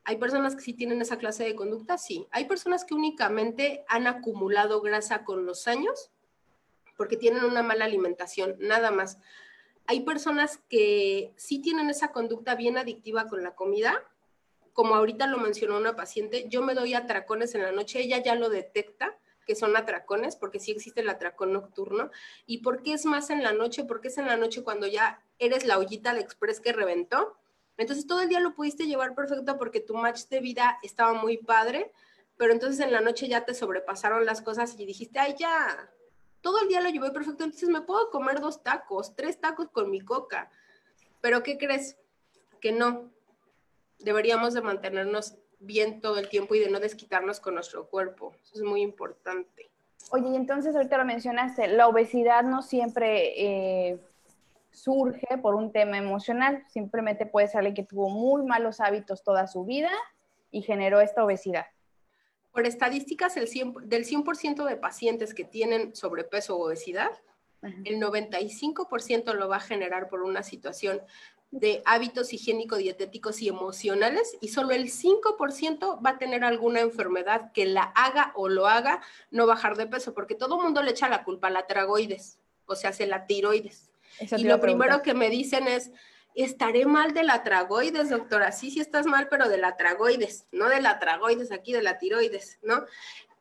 ¿Hay 0.06 0.16
personas 0.16 0.56
que 0.56 0.62
sí 0.62 0.72
tienen 0.72 1.02
esa 1.02 1.18
clase 1.18 1.44
de 1.44 1.54
conducta? 1.54 1.98
Sí. 1.98 2.28
Hay 2.32 2.46
personas 2.46 2.86
que 2.86 2.94
únicamente 2.94 3.84
han 3.90 4.08
acumulado 4.08 4.80
grasa 4.80 5.26
con 5.26 5.46
los 5.46 5.68
años 5.68 6.12
porque 6.96 7.18
tienen 7.18 7.44
una 7.44 7.62
mala 7.62 7.84
alimentación, 7.84 8.56
nada 8.58 8.90
más. 8.90 9.18
Hay 9.86 10.06
personas 10.06 10.62
que 10.70 11.34
sí 11.36 11.60
tienen 11.60 11.90
esa 11.90 12.14
conducta 12.14 12.56
bien 12.56 12.78
adictiva 12.78 13.28
con 13.28 13.44
la 13.44 13.54
comida, 13.54 14.02
como 14.72 14.96
ahorita 14.96 15.28
lo 15.28 15.40
mencionó 15.40 15.76
una 15.76 15.98
paciente, 15.98 16.46
yo 16.48 16.62
me 16.62 16.74
doy 16.74 16.94
atracones 16.94 17.54
en 17.54 17.64
la 17.64 17.74
noche, 17.74 18.00
ella 18.00 18.24
ya 18.24 18.36
lo 18.36 18.48
detecta, 18.48 19.18
que 19.46 19.56
son 19.56 19.76
atracones, 19.76 20.36
porque 20.36 20.60
sí 20.60 20.72
existe 20.72 21.02
el 21.02 21.10
atracón 21.10 21.54
nocturno. 21.54 22.12
¿Y 22.46 22.60
por 22.60 22.82
qué 22.82 22.94
es 22.94 23.06
más 23.06 23.30
en 23.30 23.44
la 23.44 23.54
noche? 23.54 23.84
Porque 23.84 24.08
es 24.08 24.18
en 24.18 24.28
la 24.28 24.38
noche 24.38 24.64
cuando 24.64 24.88
ya 24.88 25.22
eres 25.40 25.66
la 25.66 25.78
ollita 25.78 26.14
de 26.14 26.22
express 26.22 26.60
que 26.60 26.74
reventó. 26.74 27.38
Entonces 27.78 28.08
todo 28.08 28.22
el 28.22 28.30
día 28.30 28.40
lo 28.40 28.54
pudiste 28.54 28.86
llevar 28.86 29.16
perfecto 29.16 29.58
porque 29.58 29.80
tu 29.80 29.96
match 29.96 30.28
de 30.30 30.40
vida 30.40 30.80
estaba 30.84 31.14
muy 31.14 31.38
padre, 31.38 31.92
pero 32.38 32.54
entonces 32.54 32.80
en 32.80 32.92
la 32.92 33.02
noche 33.02 33.28
ya 33.28 33.46
te 33.46 33.54
sobrepasaron 33.54 34.26
las 34.26 34.42
cosas 34.42 34.76
y 34.78 34.86
dijiste, 34.86 35.20
ay, 35.20 35.36
ya, 35.38 35.90
todo 36.42 36.62
el 36.62 36.68
día 36.68 36.82
lo 36.82 36.90
llevé 36.90 37.12
perfecto, 37.12 37.44
entonces 37.44 37.70
me 37.70 37.82
puedo 37.82 38.10
comer 38.10 38.40
dos 38.42 38.62
tacos, 38.62 39.16
tres 39.16 39.40
tacos 39.40 39.70
con 39.70 39.90
mi 39.90 40.02
coca. 40.02 40.52
Pero 41.22 41.42
¿qué 41.42 41.58
crees? 41.58 41.98
Que 42.60 42.72
no, 42.72 43.12
Deberíamos 44.04 44.54
de 44.54 44.62
mantenernos 44.62 45.36
bien 45.66 46.02
todo 46.02 46.18
el 46.18 46.30
tiempo 46.30 46.56
y 46.56 46.60
de 46.60 46.70
no 46.70 46.80
desquitarnos 46.80 47.40
con 47.40 47.56
nuestro 47.56 47.88
cuerpo. 47.88 48.36
Eso 48.44 48.56
es 48.56 48.62
muy 48.62 48.82
importante. 48.82 49.70
Oye, 50.12 50.30
y 50.30 50.36
entonces 50.36 50.76
ahorita 50.76 50.98
lo 50.98 51.06
mencionaste, 51.06 51.68
la 51.68 51.88
obesidad 51.88 52.44
no 52.44 52.62
siempre 52.62 53.90
eh, 53.90 54.00
surge 54.72 55.38
por 55.42 55.56
un 55.56 55.72
tema 55.72 55.98
emocional, 55.98 56.66
simplemente 56.70 57.26
puede 57.26 57.48
ser 57.48 57.60
alguien 57.60 57.76
que 57.76 57.84
tuvo 57.84 58.10
muy 58.10 58.44
malos 58.44 58.80
hábitos 58.80 59.24
toda 59.24 59.48
su 59.48 59.64
vida 59.64 59.92
y 60.52 60.62
generó 60.62 61.00
esta 61.00 61.24
obesidad. 61.24 61.66
Por 62.52 62.68
estadísticas, 62.68 63.38
el 63.38 63.50
del 63.86 64.06
100% 64.06 64.66
de 64.66 64.78
pacientes 64.78 65.34
que 65.34 65.44
tienen 65.44 65.96
sobrepeso 65.96 66.58
o 66.58 66.68
obesidad, 66.68 67.10
el 67.86 68.00
95% 68.02 69.34
lo 69.34 69.48
va 69.48 69.56
a 69.56 69.62
generar 69.62 70.10
por 70.10 70.22
una 70.22 70.44
situación 70.44 71.02
de 71.54 71.84
hábitos 71.86 72.34
higiénico-dietéticos 72.34 73.40
y 73.44 73.48
emocionales 73.48 74.36
y 74.42 74.48
solo 74.48 74.72
el 74.72 74.90
5% 74.90 76.04
va 76.04 76.10
a 76.12 76.18
tener 76.18 76.44
alguna 76.44 76.80
enfermedad 76.80 77.52
que 77.52 77.68
la 77.68 77.84
haga 77.84 78.32
o 78.36 78.50
lo 78.50 78.66
haga 78.66 79.02
no 79.30 79.46
bajar 79.46 79.78
de 79.78 79.86
peso, 79.86 80.16
porque 80.16 80.34
todo 80.34 80.58
el 80.58 80.64
mundo 80.64 80.82
le 80.82 80.92
echa 80.92 81.10
la 81.10 81.24
culpa 81.24 81.48
a 81.48 81.52
la 81.52 81.68
tragoides, 81.68 82.40
o 82.66 82.76
sea, 82.76 82.90
hace 82.90 83.06
la 83.06 83.28
tiroides. 83.28 83.92
y 84.36 84.46
lo 84.46 84.60
primero 84.60 85.04
que 85.04 85.14
me 85.14 85.30
dicen 85.30 85.68
es, 85.68 85.92
estaré 86.34 86.88
mal 86.88 87.14
de 87.14 87.22
la 87.22 87.44
tragoides, 87.44 88.10
doctora. 88.10 88.52
Sí, 88.52 88.72
sí 88.72 88.80
estás 88.80 89.06
mal, 89.06 89.28
pero 89.30 89.48
de 89.48 89.60
la 89.60 89.78
tragoides, 89.78 90.48
no 90.52 90.70
de 90.70 90.82
la 90.82 90.98
tragoides 90.98 91.52
aquí, 91.52 91.72
de 91.72 91.84
la 91.84 92.00
tiroides, 92.00 92.58
¿no? 92.64 92.84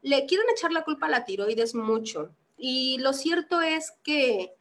Le 0.03 0.27
quieren 0.27 0.47
echar 0.51 0.71
la 0.71 0.85
culpa 0.85 1.07
a 1.07 1.11
la 1.11 1.25
tiroides 1.25 1.75
mucho. 1.75 2.35
Y 2.59 2.99
lo 2.99 3.15
cierto 3.15 3.63
es 3.63 3.95
que 4.05 4.53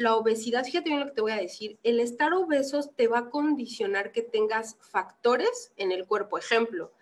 la 0.00 0.16
obesidad, 0.16 0.64
fíjate 0.64 0.88
bien 0.88 1.00
lo 1.00 1.06
que 1.06 1.12
te 1.12 1.20
voy 1.20 1.32
a 1.32 1.36
decir, 1.36 1.78
el 1.82 2.00
estar 2.00 2.32
obesos 2.32 2.96
te 2.96 3.06
va 3.06 3.18
a 3.18 3.30
condicionar 3.30 4.12
que 4.12 4.22
tengas 4.22 4.78
factores 4.80 5.72
en 5.76 5.92
el 5.92 6.06
cuerpo. 6.06 6.38
Ejemplo, 6.38 6.92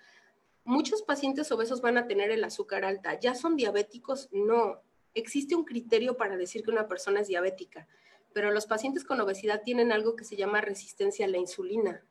muchos 0.65 1.03
pacientes 1.03 1.53
obesos 1.53 1.81
van 1.81 1.97
a 1.97 2.09
tener 2.09 2.33
el 2.33 2.43
azúcar 2.43 2.85
alta. 2.85 3.19
¿Ya 3.21 3.37
son 3.37 3.55
diabéticos? 3.55 4.29
No. 4.33 4.83
Existe 5.15 5.55
un 5.55 5.65
criterio 5.65 6.17
para 6.17 6.37
decir 6.37 6.65
que 6.65 6.73
una 6.73 6.89
persona 6.89 7.21
es 7.21 7.29
diabética, 7.29 7.87
pero 8.33 8.51
los 8.51 8.67
pacientes 8.67 9.05
con 9.05 9.21
obesidad 9.21 9.63
tienen 9.63 9.93
algo 9.93 10.17
que 10.17 10.25
se 10.25 10.37
llama 10.37 10.61
resistencia 10.61 11.27
a 11.27 11.29
la 11.29 11.39
insulina. 11.39 12.05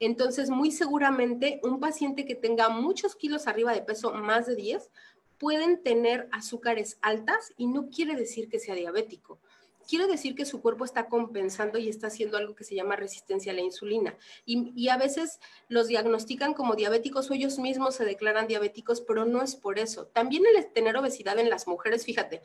Entonces, 0.00 0.48
muy 0.48 0.70
seguramente 0.70 1.60
un 1.62 1.78
paciente 1.78 2.24
que 2.24 2.34
tenga 2.34 2.70
muchos 2.70 3.16
kilos 3.16 3.46
arriba 3.46 3.74
de 3.74 3.82
peso, 3.82 4.12
más 4.14 4.46
de 4.46 4.56
10, 4.56 4.90
pueden 5.36 5.82
tener 5.82 6.26
azúcares 6.32 6.98
altas 7.02 7.52
y 7.58 7.66
no 7.66 7.90
quiere 7.90 8.16
decir 8.16 8.48
que 8.48 8.58
sea 8.58 8.74
diabético. 8.74 9.40
Quiere 9.88 10.06
decir 10.06 10.34
que 10.34 10.44
su 10.44 10.60
cuerpo 10.60 10.84
está 10.84 11.06
compensando 11.06 11.78
y 11.78 11.88
está 11.88 12.08
haciendo 12.08 12.36
algo 12.36 12.54
que 12.54 12.64
se 12.64 12.74
llama 12.74 12.96
resistencia 12.96 13.52
a 13.52 13.54
la 13.54 13.60
insulina. 13.60 14.16
Y, 14.44 14.88
a 14.88 14.96
veces 14.96 15.40
los 15.68 15.88
diagnostican 15.88 16.54
como 16.54 16.74
diabéticos 16.74 17.30
o 17.30 17.34
ellos 17.34 17.58
mismos 17.58 17.94
se 17.94 18.04
declaran 18.04 18.46
diabéticos, 18.46 19.00
pero 19.00 19.24
no 19.24 19.42
es 19.42 19.56
por 19.56 19.78
eso. 19.78 20.06
También 20.06 20.44
el 20.46 20.66
tener 20.72 20.96
obesidad 20.96 21.38
en 21.38 21.50
las 21.50 21.66
mujeres, 21.66 22.04
fíjate, 22.04 22.42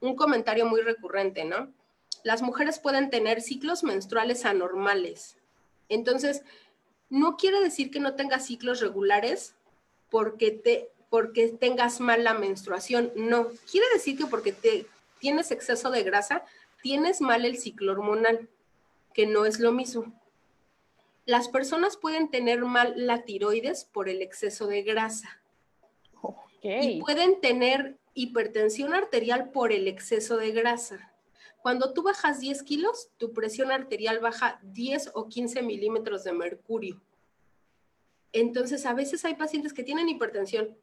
un 0.00 0.16
comentario 0.16 0.66
muy 0.66 0.80
recurrente, 0.80 1.44
¿no? 1.44 1.72
Las 2.24 2.42
mujeres 2.42 2.78
pueden 2.78 3.10
tener 3.10 3.40
ciclos 3.40 3.84
menstruales 3.84 4.44
anormales. 4.44 5.36
Entonces, 5.88 6.42
no 7.10 7.36
quiere 7.36 7.60
decir 7.60 7.90
que 7.90 8.00
no 8.00 8.14
tengas 8.14 8.46
ciclos 8.46 8.80
regulares 8.80 9.54
porque 10.10 10.50
te 10.50 10.90
porque 11.10 11.48
tengas 11.48 12.00
mala 12.00 12.34
menstruación, 12.34 13.12
no. 13.16 13.48
Quiere 13.70 13.86
decir 13.94 14.18
que 14.18 14.26
porque 14.26 14.52
te, 14.52 14.86
tienes 15.18 15.50
exceso 15.50 15.90
de 15.90 16.02
grasa, 16.02 16.44
tienes 16.82 17.20
mal 17.20 17.44
el 17.44 17.58
ciclo 17.58 17.92
hormonal, 17.92 18.48
que 19.14 19.26
no 19.26 19.44
es 19.44 19.60
lo 19.60 19.72
mismo. 19.72 20.12
Las 21.26 21.48
personas 21.48 21.96
pueden 21.96 22.30
tener 22.30 22.64
mal 22.64 22.94
la 22.96 23.24
tiroides 23.24 23.84
por 23.84 24.08
el 24.08 24.22
exceso 24.22 24.66
de 24.66 24.82
grasa. 24.82 25.42
Y 26.62 27.00
pueden 27.00 27.40
tener 27.40 27.96
hipertensión 28.14 28.94
arterial 28.94 29.50
por 29.50 29.72
el 29.72 29.86
exceso 29.86 30.36
de 30.36 30.50
grasa. 30.50 31.12
Cuando 31.62 31.92
tú 31.92 32.02
bajas 32.02 32.40
10 32.40 32.62
kilos, 32.62 33.10
tu 33.16 33.32
presión 33.32 33.70
arterial 33.70 34.20
baja 34.20 34.58
10 34.62 35.12
o 35.14 35.28
15 35.28 35.62
milímetros 35.62 36.24
de 36.24 36.32
mercurio. 36.32 37.00
Entonces, 38.32 38.86
a 38.86 38.94
veces 38.94 39.24
hay 39.24 39.34
pacientes 39.34 39.72
que 39.72 39.84
tienen 39.84 40.08
hipertensión, 40.08 40.76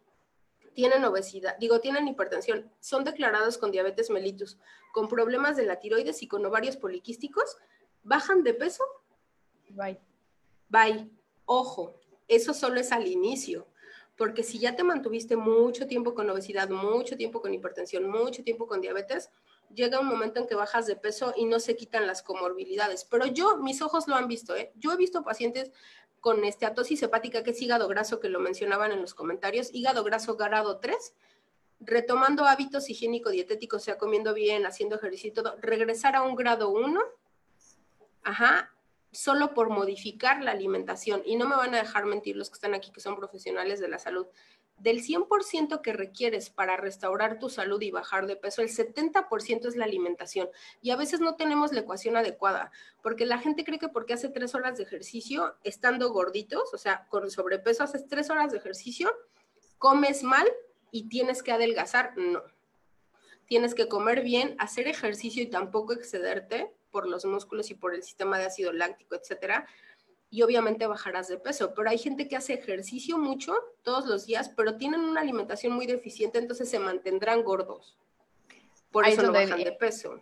tienen 0.75 1.03
obesidad, 1.05 1.57
digo, 1.57 1.79
tienen 1.79 2.07
hipertensión, 2.07 2.69
son 2.79 3.03
declarados 3.03 3.57
con 3.57 3.71
diabetes 3.71 4.11
mellitus, 4.11 4.59
con 4.93 5.07
problemas 5.07 5.57
de 5.57 5.65
la 5.65 5.79
tiroides 5.79 6.21
y 6.21 6.27
con 6.27 6.45
ovarios 6.45 6.77
poliquísticos, 6.77 7.57
bajan 8.03 8.43
de 8.43 8.53
peso. 8.53 8.83
Bye. 9.69 9.99
Bye. 10.69 11.09
Ojo, 11.45 11.99
eso 12.27 12.53
solo 12.53 12.79
es 12.79 12.91
al 12.91 13.07
inicio, 13.07 13.67
porque 14.17 14.43
si 14.43 14.59
ya 14.59 14.75
te 14.75 14.83
mantuviste 14.83 15.35
mucho 15.35 15.87
tiempo 15.87 16.13
con 16.13 16.29
obesidad, 16.29 16.69
mucho 16.69 17.17
tiempo 17.17 17.41
con 17.41 17.53
hipertensión, 17.53 18.09
mucho 18.09 18.43
tiempo 18.43 18.67
con 18.67 18.81
diabetes, 18.81 19.29
llega 19.73 19.99
un 19.99 20.07
momento 20.07 20.39
en 20.39 20.47
que 20.47 20.55
bajas 20.55 20.85
de 20.87 20.95
peso 20.95 21.33
y 21.35 21.45
no 21.45 21.59
se 21.59 21.75
quitan 21.75 22.07
las 22.07 22.21
comorbilidades. 22.21 23.05
Pero 23.05 23.25
yo, 23.25 23.57
mis 23.57 23.81
ojos 23.81 24.07
lo 24.07 24.15
han 24.15 24.27
visto, 24.27 24.55
¿eh? 24.55 24.71
Yo 24.75 24.93
he 24.93 24.97
visto 24.97 25.23
pacientes 25.23 25.71
con 26.25 26.43
esteatosis 26.43 27.03
hepática, 27.03 27.43
que 27.43 27.51
es 27.51 27.61
hígado 27.61 27.87
graso, 27.87 28.19
que 28.19 28.29
lo 28.29 28.39
mencionaban 28.39 28.91
en 28.91 28.99
los 28.99 29.13
comentarios, 29.13 29.69
hígado 29.71 30.03
graso 30.03 30.35
grado 30.35 30.79
3, 30.79 31.13
retomando 31.81 32.45
hábitos 32.45 32.89
higiénico-dietéticos, 32.89 33.75
o 33.75 33.85
sea, 33.85 33.99
comiendo 33.99 34.33
bien, 34.33 34.65
haciendo 34.65 34.95
ejercicio 34.95 35.29
y 35.29 35.33
todo, 35.33 35.55
regresar 35.61 36.15
a 36.15 36.23
un 36.23 36.35
grado 36.35 36.69
1, 36.69 36.99
ajá, 38.23 38.73
solo 39.15 39.53
por 39.53 39.69
modificar 39.69 40.43
la 40.43 40.51
alimentación. 40.51 41.21
Y 41.25 41.35
no 41.35 41.47
me 41.47 41.55
van 41.55 41.73
a 41.73 41.79
dejar 41.79 42.05
mentir 42.05 42.35
los 42.35 42.49
que 42.49 42.55
están 42.55 42.73
aquí, 42.73 42.91
que 42.91 43.01
son 43.01 43.15
profesionales 43.15 43.79
de 43.79 43.87
la 43.87 43.99
salud 43.99 44.27
del 44.77 45.01
100% 45.01 45.81
que 45.81 45.93
requieres 45.93 46.49
para 46.49 46.75
restaurar 46.75 47.39
tu 47.39 47.49
salud 47.49 47.81
y 47.81 47.91
bajar 47.91 48.27
de 48.27 48.35
peso, 48.35 48.61
el 48.61 48.69
70% 48.69 49.67
es 49.67 49.75
la 49.75 49.85
alimentación. 49.85 50.49
Y 50.81 50.91
a 50.91 50.97
veces 50.97 51.21
no 51.21 51.35
tenemos 51.35 51.71
la 51.71 51.81
ecuación 51.81 52.17
adecuada, 52.17 52.71
porque 53.01 53.25
la 53.25 53.39
gente 53.39 53.63
cree 53.63 53.79
que 53.79 53.87
porque 53.87 54.13
hace 54.13 54.29
tres 54.29 54.53
horas 54.53 54.77
de 54.77 54.83
ejercicio, 54.83 55.55
estando 55.63 56.11
gorditos, 56.11 56.73
o 56.73 56.77
sea, 56.77 57.07
con 57.09 57.29
sobrepeso, 57.31 57.83
haces 57.83 58.07
tres 58.07 58.29
horas 58.29 58.51
de 58.51 58.57
ejercicio, 58.57 59.11
comes 59.77 60.23
mal 60.23 60.47
y 60.91 61.07
tienes 61.07 61.41
que 61.41 61.51
adelgazar. 61.51 62.13
No. 62.17 62.43
Tienes 63.47 63.75
que 63.75 63.87
comer 63.87 64.21
bien, 64.23 64.55
hacer 64.57 64.87
ejercicio 64.87 65.43
y 65.43 65.47
tampoco 65.47 65.93
excederte 65.93 66.73
por 66.95 67.09
los 67.09 67.25
músculos 67.25 67.69
y 67.71 67.73
por 67.73 67.93
el 67.93 68.03
sistema 68.03 68.37
de 68.39 68.45
ácido 68.45 68.71
láctico, 68.71 69.15
etcétera 69.15 69.67
y 70.29 70.41
obviamente 70.41 70.87
bajarás 70.87 71.27
de 71.27 71.37
peso. 71.37 71.73
Pero 71.73 71.89
hay 71.89 71.97
gente 71.97 72.29
que 72.29 72.37
hace 72.37 72.53
ejercicio 72.53 73.17
mucho 73.17 73.53
todos 73.83 74.05
los 74.05 74.25
días, 74.25 74.49
pero 74.55 74.77
tienen 74.77 75.01
una 75.01 75.19
alimentación 75.19 75.73
muy 75.73 75.87
deficiente, 75.87 76.39
entonces 76.39 76.69
se 76.69 76.79
mantendrán 76.79 77.43
gordos. 77.43 77.97
Por 78.91 79.05
eso 79.05 79.23
no 79.23 79.33
bajan 79.33 79.61
de 79.61 79.73
peso. 79.73 80.21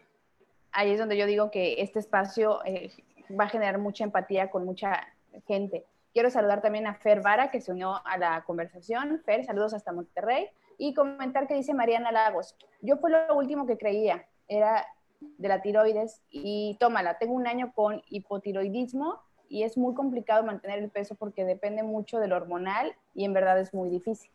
Ahí 0.72 0.92
es 0.92 0.98
donde 0.98 1.16
yo 1.16 1.28
digo 1.28 1.52
que 1.52 1.76
este 1.78 2.00
espacio 2.00 2.64
eh, 2.66 2.92
va 3.40 3.46
a 3.46 3.50
generar 3.50 3.78
mucha 3.78 4.04
empatía 4.04 4.50
con 4.50 4.66
mucha 4.66 5.08
gente. 5.46 5.86
Quiero 6.12 6.32
saludar 6.32 6.64
también 6.64 6.88
a 6.88 6.96
Fer 6.96 7.22
Vara, 7.22 7.52
que 7.52 7.62
se 7.62 7.72
unió 7.72 8.02
a 8.04 8.18
la 8.18 8.44
conversación. 8.46 9.22
Fer, 9.26 9.46
saludos 9.46 9.76
hasta 9.76 9.92
Monterrey. 9.92 10.50
Y 10.80 10.96
comentar 10.96 11.48
que 11.48 11.54
dice 11.54 11.76
Mariana 11.76 12.12
Lagos, 12.12 12.56
yo 12.82 12.98
fue 12.98 13.12
lo 13.12 13.36
último 13.36 13.68
que 13.68 13.78
creía, 13.78 14.28
era 14.48 14.86
de 15.38 15.48
la 15.48 15.62
tiroides 15.62 16.22
y 16.30 16.78
tómala, 16.80 17.18
tengo 17.18 17.34
un 17.34 17.48
año 17.48 17.72
con 17.74 18.02
hipotiroidismo 18.08 19.22
y 19.50 19.64
es 19.64 19.78
muy 19.78 19.94
complicado 19.94 20.44
mantener 20.44 20.80
el 20.80 20.90
peso 20.90 21.16
porque 21.16 21.46
depende 21.46 21.84
mucho 21.84 22.20
del 22.20 22.34
hormonal 22.34 22.96
y 23.14 23.26
en 23.26 23.34
verdad 23.34 23.60
es 23.60 23.74
muy 23.74 23.90
difícil. 23.90 24.32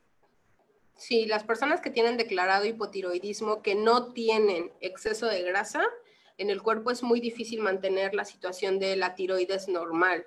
Sí, 0.95 1.27
las 1.27 1.45
personas 1.45 1.81
que 1.81 1.91
tienen 1.91 2.17
declarado 2.17 2.65
hipotiroidismo, 2.65 3.63
que 3.63 3.75
no 3.75 4.13
tienen 4.13 4.73
exceso 4.81 5.27
de 5.27 5.43
grasa, 5.43 5.83
en 6.39 6.51
el 6.51 6.63
cuerpo 6.63 6.91
es 6.91 7.03
muy 7.03 7.21
difícil 7.21 7.61
mantener 7.61 8.15
la 8.15 8.25
situación 8.25 8.79
de 8.79 8.97
la 8.97 9.15
tiroides 9.15 9.69
normal. 9.69 10.27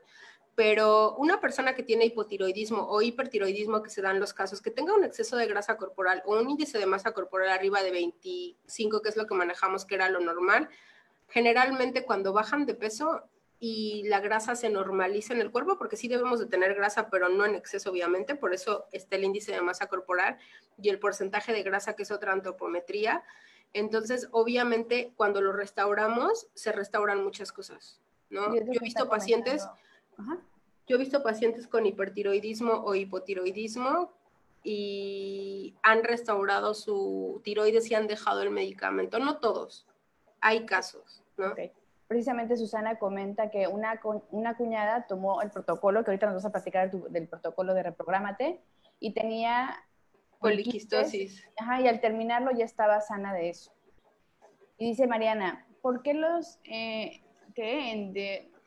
Pero 0.55 1.15
una 1.15 1.39
persona 1.39 1.75
que 1.75 1.83
tiene 1.83 2.05
hipotiroidismo 2.05 2.87
o 2.89 3.01
hipertiroidismo, 3.01 3.81
que 3.81 3.89
se 3.89 4.01
dan 4.01 4.19
los 4.19 4.33
casos, 4.33 4.61
que 4.61 4.69
tenga 4.69 4.93
un 4.93 5.03
exceso 5.03 5.37
de 5.37 5.47
grasa 5.47 5.77
corporal 5.77 6.21
o 6.25 6.39
un 6.39 6.49
índice 6.49 6.77
de 6.77 6.85
masa 6.85 7.13
corporal 7.13 7.49
arriba 7.49 7.81
de 7.81 7.91
25, 7.91 9.01
que 9.01 9.09
es 9.09 9.15
lo 9.15 9.27
que 9.27 9.33
manejamos 9.33 9.85
que 9.85 9.95
era 9.95 10.09
lo 10.09 10.19
normal, 10.19 10.69
generalmente 11.29 12.03
cuando 12.03 12.33
bajan 12.33 12.65
de 12.65 12.75
peso 12.75 13.23
y 13.63 14.03
la 14.07 14.19
grasa 14.19 14.55
se 14.55 14.69
normaliza 14.69 15.33
en 15.33 15.39
el 15.39 15.51
cuerpo, 15.51 15.77
porque 15.77 15.95
sí 15.95 16.07
debemos 16.07 16.39
de 16.39 16.47
tener 16.47 16.73
grasa, 16.73 17.09
pero 17.11 17.29
no 17.29 17.45
en 17.45 17.53
exceso, 17.53 17.91
obviamente, 17.91 18.35
por 18.35 18.55
eso 18.55 18.87
está 18.91 19.17
el 19.17 19.23
índice 19.23 19.51
de 19.51 19.61
masa 19.61 19.85
corporal 19.85 20.39
y 20.81 20.89
el 20.89 20.97
porcentaje 20.97 21.53
de 21.53 21.61
grasa, 21.61 21.95
que 21.95 22.01
es 22.01 22.11
otra 22.11 22.33
antropometría. 22.33 23.23
Entonces, 23.73 24.27
obviamente, 24.31 25.13
cuando 25.15 25.41
lo 25.41 25.53
restauramos, 25.53 26.47
se 26.55 26.71
restauran 26.71 27.23
muchas 27.23 27.51
cosas, 27.51 28.01
¿no? 28.31 28.53
Yo 28.53 28.61
he 28.61 28.79
visto 28.79 29.07
pacientes, 29.07 29.67
yo 30.87 30.95
he 30.95 30.99
visto 30.99 31.23
pacientes 31.23 31.67
con 31.67 31.85
hipertiroidismo 31.85 32.73
o 32.73 32.95
hipotiroidismo 32.95 34.11
y 34.63 35.75
han 35.83 36.03
restaurado 36.03 36.73
su 36.73 37.41
tiroides 37.43 37.89
y 37.89 37.95
han 37.95 38.07
dejado 38.07 38.41
el 38.41 38.51
medicamento. 38.51 39.19
No 39.19 39.37
todos, 39.37 39.87
hay 40.39 40.65
casos, 40.65 41.23
¿no? 41.37 41.53
precisamente 42.11 42.57
Susana 42.57 42.99
comenta 42.99 43.49
que 43.49 43.67
una, 43.67 44.01
una 44.31 44.57
cuñada 44.57 45.07
tomó 45.07 45.41
el 45.41 45.49
protocolo, 45.49 46.03
que 46.03 46.11
ahorita 46.11 46.25
nos 46.25 46.35
vas 46.35 46.45
a 46.45 46.51
platicar 46.51 46.91
del 46.91 47.29
protocolo 47.29 47.73
de 47.73 47.83
reprográmate, 47.83 48.59
y 48.99 49.13
tenía 49.13 49.81
poliquistosis. 50.41 51.47
Ajá, 51.57 51.79
y 51.79 51.87
al 51.87 52.01
terminarlo 52.01 52.51
ya 52.51 52.65
estaba 52.65 52.99
sana 52.99 53.33
de 53.33 53.51
eso. 53.51 53.71
Y 54.77 54.87
dice 54.87 55.07
Mariana, 55.07 55.65
¿por 55.81 56.03
qué 56.03 56.13
los 56.13 56.59
eh, 56.65 57.21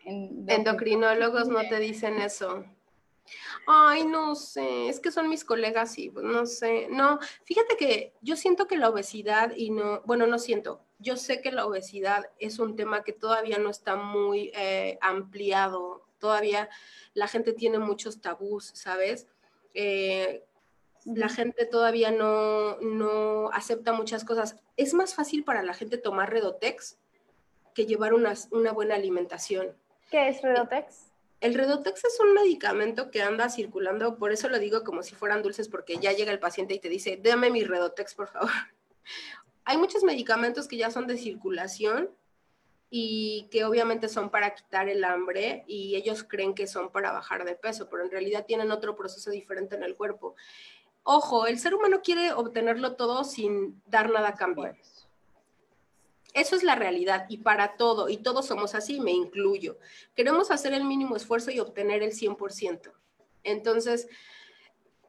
endocrinólogos 0.05 1.49
no 1.49 1.61
te 1.69 1.79
dicen 1.79 2.21
eso? 2.21 2.65
Ay, 3.67 4.05
no 4.05 4.35
sé, 4.35 4.89
es 4.89 5.01
que 5.01 5.11
son 5.11 5.29
mis 5.29 5.45
colegas 5.45 5.99
y 5.99 6.11
pues, 6.11 6.25
no 6.25 6.45
sé, 6.45 6.89
no, 6.91 7.19
fíjate 7.45 7.77
que 7.77 8.13
yo 8.21 8.37
siento 8.37 8.67
que 8.67 8.77
la 8.77 8.91
obesidad 8.91 9.53
y 9.57 9.71
no, 9.71 10.03
bueno, 10.05 10.27
no 10.27 10.39
siento, 10.39 10.85
yo 10.99 11.17
sé 11.17 11.41
que 11.41 11.51
la 11.51 11.67
obesidad 11.67 12.31
es 12.39 12.59
un 12.59 12.77
tema 12.77 13.03
que 13.03 13.13
todavía 13.13 13.59
no 13.59 13.71
está 13.71 13.97
muy 13.97 14.53
eh, 14.55 14.99
ampliado, 15.01 16.05
todavía 16.19 16.69
la 17.15 17.29
gente 17.29 17.53
tiene 17.55 17.79
muchos 17.79 18.21
tabús, 18.21 18.71
¿sabes? 18.75 19.27
Eh, 19.73 20.45
la 21.05 21.29
gente 21.29 21.67
todavía 21.67 22.11
no, 22.11 22.79
no 22.81 23.51
acepta 23.53 23.93
muchas 23.93 24.25
cosas. 24.25 24.57
Es 24.77 24.95
más 24.95 25.15
fácil 25.15 25.45
para 25.45 25.63
la 25.63 25.75
gente 25.75 25.99
tomar 25.99 26.31
Redotex 26.31 26.99
que 27.75 27.87
llevar 27.87 28.15
una, 28.15 28.35
una 28.53 28.73
buena 28.73 28.95
alimentación. 28.95 29.77
¿Qué 30.15 30.29
es 30.29 30.43
Redotex? 30.43 31.11
El 31.41 31.55
Redotex 31.55 32.05
es 32.05 32.21
un 32.21 32.35
medicamento 32.35 33.11
que 33.11 33.21
anda 33.21 33.49
circulando, 33.49 34.17
por 34.17 34.31
eso 34.31 34.49
lo 34.49 34.61
digo 34.61 34.85
como 34.85 35.03
si 35.03 35.17
fueran 35.17 35.43
dulces, 35.43 35.69
porque 35.69 35.97
ya 35.97 36.12
llega 36.12 36.31
el 36.31 36.39
paciente 36.39 36.73
y 36.73 36.79
te 36.79 36.89
dice, 36.89 37.19
dame 37.21 37.51
mi 37.51 37.65
Redotex, 37.65 38.15
por 38.15 38.29
favor. 38.29 38.49
Hay 39.65 39.77
muchos 39.77 40.05
medicamentos 40.05 40.69
que 40.69 40.77
ya 40.77 40.93
son 40.93 41.09
de 41.09 41.19
circulación 41.19 42.11
y 42.91 43.49
que 43.51 43.65
obviamente 43.65 44.09
son 44.09 44.31
para 44.31 44.55
quitar 44.55 44.89
el 44.89 45.03
hambre 45.03 45.65
y 45.67 45.97
ellos 45.97 46.23
creen 46.23 46.55
que 46.55 46.69
son 46.69 46.93
para 46.93 47.11
bajar 47.11 47.45
de 47.45 47.57
peso, 47.57 47.89
pero 47.91 48.05
en 48.05 48.12
realidad 48.12 48.47
tienen 48.47 48.71
otro 48.71 48.95
proceso 48.95 49.33
diferente 49.33 49.75
en 49.75 49.83
el 49.83 49.97
cuerpo. 49.97 50.37
Ojo, 51.03 51.49
el 51.49 51.59
ser 51.59 51.75
humano 51.75 52.03
quiere 52.05 52.33
obtenerlo 52.33 52.95
todo 52.95 53.25
sin 53.25 53.83
dar 53.87 54.11
nada 54.11 54.29
a 54.29 54.35
cambio. 54.35 54.77
Pues. 54.77 54.93
Eso 56.35 56.57
es 56.57 56.64
la 56.64 56.74
realidad 56.74 57.26
y 57.28 57.39
para 57.39 57.76
todo, 57.76 58.09
y 58.09 58.16
todos 58.16 58.47
somos 58.47 58.74
así, 58.74 59.01
me 59.01 59.12
incluyo. 59.12 59.78
Queremos 60.16 60.51
hacer 60.51 60.74
el 60.74 60.85
mínimo 60.85 61.14
esfuerzo 61.14 61.53
y 61.53 61.61
obtener 61.61 62.03
el 62.03 62.11
100%. 62.11 62.93
Entonces, 63.45 64.09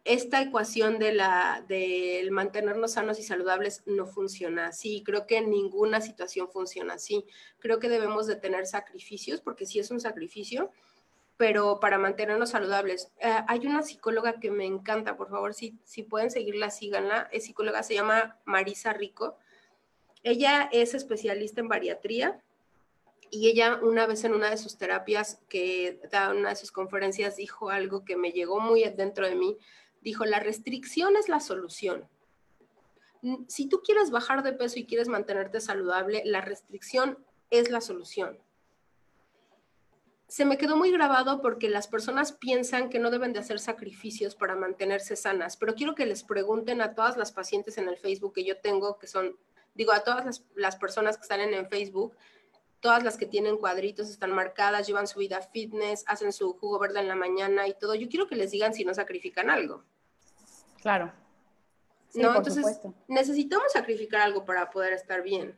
esta 0.03 0.39
ecuación 0.39 0.99
de 0.99 1.13
la, 1.13 1.65
del 1.67 2.29
mantenernos 2.29 2.91
sanos 2.91 3.17
y 3.17 3.23
saludables 3.23 3.81
no 3.87 4.05
funciona 4.05 4.67
así. 4.67 5.01
Creo 5.03 5.25
que 5.25 5.41
ninguna 5.41 5.99
situación 5.99 6.47
funciona 6.47 6.93
así. 6.93 7.25
Creo 7.57 7.79
que 7.79 7.89
debemos 7.89 8.27
de 8.27 8.35
tener 8.35 8.67
sacrificios, 8.67 9.41
porque 9.41 9.65
sí 9.65 9.79
es 9.79 9.89
un 9.89 9.99
sacrificio, 9.99 10.69
pero 11.37 11.79
para 11.79 11.97
mantenernos 11.97 12.51
saludables. 12.51 13.11
Eh, 13.19 13.33
hay 13.47 13.65
una 13.65 13.81
psicóloga 13.81 14.39
que 14.39 14.51
me 14.51 14.65
encanta, 14.65 15.17
por 15.17 15.29
favor, 15.29 15.55
si, 15.55 15.79
si 15.85 16.03
pueden 16.03 16.29
seguirla, 16.29 16.69
síganla. 16.69 17.27
Es 17.31 17.45
psicóloga, 17.45 17.81
se 17.81 17.95
llama 17.95 18.37
Marisa 18.45 18.93
Rico 18.93 19.39
ella 20.25 20.67
es 20.71 20.95
especialista 20.95 21.61
en 21.61 21.67
bariatría 21.67 22.41
y 23.29 23.47
ella 23.47 23.79
una 23.83 24.07
vez 24.07 24.23
en 24.23 24.33
una 24.33 24.49
de 24.49 24.57
sus 24.57 24.75
terapias 24.75 25.39
que 25.47 25.99
da 26.11 26.31
una 26.31 26.49
de 26.49 26.55
sus 26.55 26.71
conferencias 26.71 27.35
dijo 27.35 27.69
algo 27.69 28.03
que 28.03 28.17
me 28.17 28.31
llegó 28.31 28.59
muy 28.59 28.83
dentro 28.89 29.27
de 29.27 29.35
mí. 29.35 29.57
Dijo, 30.01 30.25
la 30.25 30.39
restricción 30.39 31.15
es 31.15 31.29
la 31.29 31.39
solución. 31.39 32.09
Si 33.47 33.67
tú 33.69 33.81
quieres 33.83 34.09
bajar 34.09 34.41
de 34.41 34.53
peso 34.53 34.79
y 34.79 34.87
quieres 34.87 35.07
mantenerte 35.07 35.61
saludable, 35.61 36.23
la 36.25 36.41
restricción 36.41 37.19
es 37.51 37.69
la 37.69 37.81
solución. 37.81 38.39
Se 40.27 40.43
me 40.43 40.57
quedó 40.57 40.75
muy 40.75 40.91
grabado 40.91 41.39
porque 41.43 41.69
las 41.69 41.87
personas 41.87 42.31
piensan 42.31 42.89
que 42.89 42.97
no 42.97 43.11
deben 43.11 43.31
de 43.31 43.39
hacer 43.39 43.59
sacrificios 43.59 44.35
para 44.35 44.55
mantenerse 44.55 45.15
sanas, 45.15 45.55
pero 45.55 45.75
quiero 45.75 45.93
que 45.93 46.07
les 46.07 46.23
pregunten 46.23 46.81
a 46.81 46.95
todas 46.95 47.15
las 47.15 47.31
pacientes 47.31 47.77
en 47.77 47.87
el 47.87 47.97
Facebook 47.97 48.33
que 48.33 48.43
yo 48.43 48.57
tengo, 48.57 48.97
que 48.97 49.05
son 49.05 49.37
digo, 49.75 49.93
a 49.93 50.03
todas 50.03 50.43
las, 50.55 50.75
personas 50.77 51.17
que 51.17 51.25
salen 51.25 51.53
en 51.53 51.69
Facebook, 51.69 52.15
todas 52.79 53.03
las 53.03 53.17
que 53.17 53.25
tienen 53.25 53.57
cuadritos 53.57 54.09
están 54.09 54.31
marcadas, 54.31 54.87
llevan 54.87 55.07
su 55.07 55.19
vida 55.19 55.41
fitness, 55.41 56.03
hacen 56.07 56.33
su 56.33 56.53
jugo 56.53 56.79
verde 56.79 56.99
en 56.99 57.07
la 57.07 57.15
mañana 57.15 57.67
y 57.67 57.73
todo. 57.73 57.93
Yo 57.95 58.09
quiero 58.09 58.27
que 58.27 58.35
les 58.35 58.51
digan 58.51 58.73
si 58.73 58.83
no 58.83 58.93
sacrifican 58.93 59.49
algo. 59.49 59.83
Claro. 60.81 61.11
no, 62.13 62.35
entonces 62.35 62.79
necesitamos 63.07 63.71
sacrificar 63.71 64.21
algo 64.21 64.45
para 64.45 64.69
poder 64.69 64.93
estar 64.93 65.21
bien. 65.21 65.57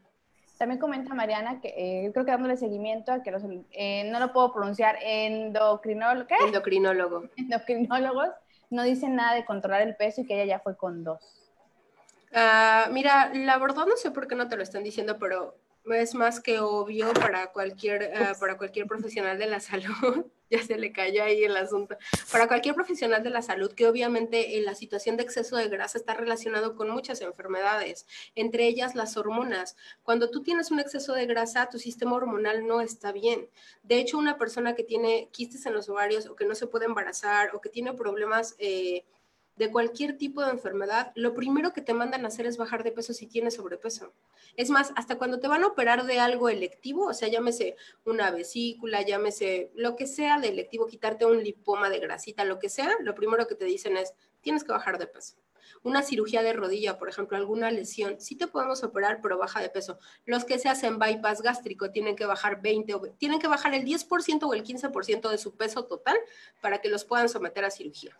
También 0.58 0.80
comenta 0.80 1.14
Mariana 1.14 1.62
que 1.62 1.74
eh, 1.78 2.12
creo 2.12 2.26
que 2.26 2.32
dándole 2.32 2.58
seguimiento 2.58 3.12
a 3.12 3.22
que 3.22 3.30
los, 3.30 3.44
eh, 3.72 4.10
no 4.10 4.20
lo 4.20 4.34
puedo 4.34 4.52
pronunciar, 4.52 4.98
endocrinólogo. 5.04 6.28
Endocrinólogo. 6.46 7.30
Endocrinólogos 7.38 8.30
no 8.70 8.84
dicen 8.84 9.16
nada 9.16 9.36
de 9.36 9.46
controlar 9.46 9.82
el 9.82 9.96
peso 9.96 10.22
y 10.22 10.26
que 10.26 10.34
ella 10.42 10.56
ya 10.56 10.60
fue 10.60 10.76
con 10.76 11.04
dos. 11.04 11.20
Ah, 12.40 12.88
mira, 12.92 13.32
la 13.34 13.58
verdad 13.58 13.88
no 13.88 13.98
sé 13.98 14.12
por 14.12 14.28
qué 14.28 14.36
no 14.36 14.48
te 14.48 14.58
lo 14.58 14.62
están 14.62 14.84
diciendo, 14.84 15.18
pero 15.18 15.58
es 15.86 16.14
más 16.14 16.40
que 16.40 16.60
obvio 16.60 17.12
para 17.14 17.52
cualquier, 17.52 18.12
ah, 18.16 18.36
para 18.40 18.60
cualquier 18.60 18.86
profesional 18.86 19.40
de 19.40 19.48
la 19.48 19.60
salud, 19.60 20.28
ya 20.52 20.62
se 20.62 20.78
le 20.78 20.92
cayó 20.92 21.24
ahí 21.24 21.44
el 21.44 21.58
asunto, 21.58 21.98
para 22.32 22.48
cualquier 22.48 22.76
profesional 22.76 23.24
de 23.24 23.32
la 23.32 23.42
salud 23.42 23.74
que 23.74 23.88
obviamente 23.88 24.56
en 24.60 24.66
la 24.66 24.76
situación 24.76 25.18
de 25.18 25.24
exceso 25.24 25.58
de 25.58 25.68
grasa 25.68 25.98
está 25.98 26.14
relacionado 26.14 26.76
con 26.76 26.92
muchas 26.92 27.22
enfermedades, 27.22 28.06
entre 28.36 28.68
ellas 28.68 28.94
las 28.94 29.18
hormonas. 29.18 29.76
Cuando 30.04 30.30
tú 30.30 30.44
tienes 30.44 30.70
un 30.70 30.80
exceso 30.80 31.14
de 31.14 31.26
grasa, 31.26 31.70
tu 31.70 31.80
sistema 31.80 32.18
hormonal 32.18 32.68
no 32.68 32.82
está 32.82 33.12
bien. 33.12 33.50
De 33.82 33.98
hecho, 33.98 34.20
una 34.20 34.38
persona 34.38 34.76
que 34.76 34.84
tiene 34.84 35.30
quistes 35.32 35.66
en 35.66 35.74
los 35.74 35.90
ovarios 35.90 36.28
o 36.28 36.36
que 36.36 36.46
no 36.46 36.54
se 36.54 36.68
puede 36.68 36.86
embarazar 36.86 37.56
o 37.56 37.62
que 37.62 37.70
tiene 37.70 37.94
problemas... 37.94 38.56
Eh, 38.60 39.06
de 39.58 39.72
cualquier 39.72 40.18
tipo 40.18 40.44
de 40.44 40.52
enfermedad, 40.52 41.12
lo 41.16 41.34
primero 41.34 41.74
que 41.74 41.82
te 41.82 41.94
mandan 41.94 42.26
a 42.26 42.28
hacer 42.28 42.46
es 42.46 42.58
bajar 42.58 42.84
de 42.84 42.92
peso 42.92 43.14
si 43.14 43.28
tienes 43.28 43.56
sobrepeso. 43.56 44.14
Es 44.56 44.70
más, 44.70 44.94
hasta 44.96 45.18
cuando 45.18 45.40
te 45.40 45.48
van 45.48 45.64
a 45.64 45.68
operar 45.68 46.06
de 46.06 46.20
algo 46.20 46.50
electivo, 46.50 47.08
o 47.08 47.14
sea, 47.14 47.28
llámese 47.28 47.76
una 48.06 48.32
vesícula, 48.32 49.02
llámese 49.02 49.72
lo 49.76 49.96
que 49.96 50.08
sea 50.08 50.40
de 50.40 50.50
electivo, 50.50 50.88
quitarte 50.88 51.26
un 51.26 51.44
lipoma 51.44 51.90
de 51.90 52.00
grasita, 52.00 52.46
lo 52.46 52.60
que 52.60 52.70
sea, 52.70 52.92
lo 53.02 53.16
primero 53.16 53.48
que 53.48 53.56
te 53.56 53.66
dicen 53.66 53.98
es, 53.98 54.14
tienes 54.42 54.64
que 54.64 54.72
bajar 54.72 54.98
de 54.98 55.08
peso. 55.08 55.36
Una 55.84 56.02
cirugía 56.02 56.42
de 56.44 56.54
rodilla, 56.54 56.98
por 56.98 57.10
ejemplo, 57.10 57.38
alguna 57.38 57.72
lesión, 57.72 58.20
sí 58.20 58.36
te 58.36 58.48
podemos 58.48 58.84
operar, 58.84 59.20
pero 59.22 59.38
baja 59.38 59.62
de 59.62 59.70
peso. 59.70 60.00
Los 60.26 60.46
que 60.46 60.60
se 60.60 60.70
hacen 60.70 61.00
bypass 61.00 61.42
gástrico 61.42 61.92
tienen 61.92 62.16
que 62.16 62.26
bajar 62.26 62.62
20 62.62 62.94
o 62.96 63.02
tienen 63.18 63.40
que 63.40 63.48
bajar 63.48 63.74
el 63.74 63.86
10% 63.86 64.44
o 64.44 64.54
el 64.54 64.64
15% 64.64 65.30
de 65.30 65.38
su 65.38 65.56
peso 65.56 65.86
total 65.86 66.18
para 66.62 66.80
que 66.80 66.90
los 66.90 67.06
puedan 67.06 67.30
someter 67.30 67.66
a 67.66 67.72
cirugía. 67.72 68.18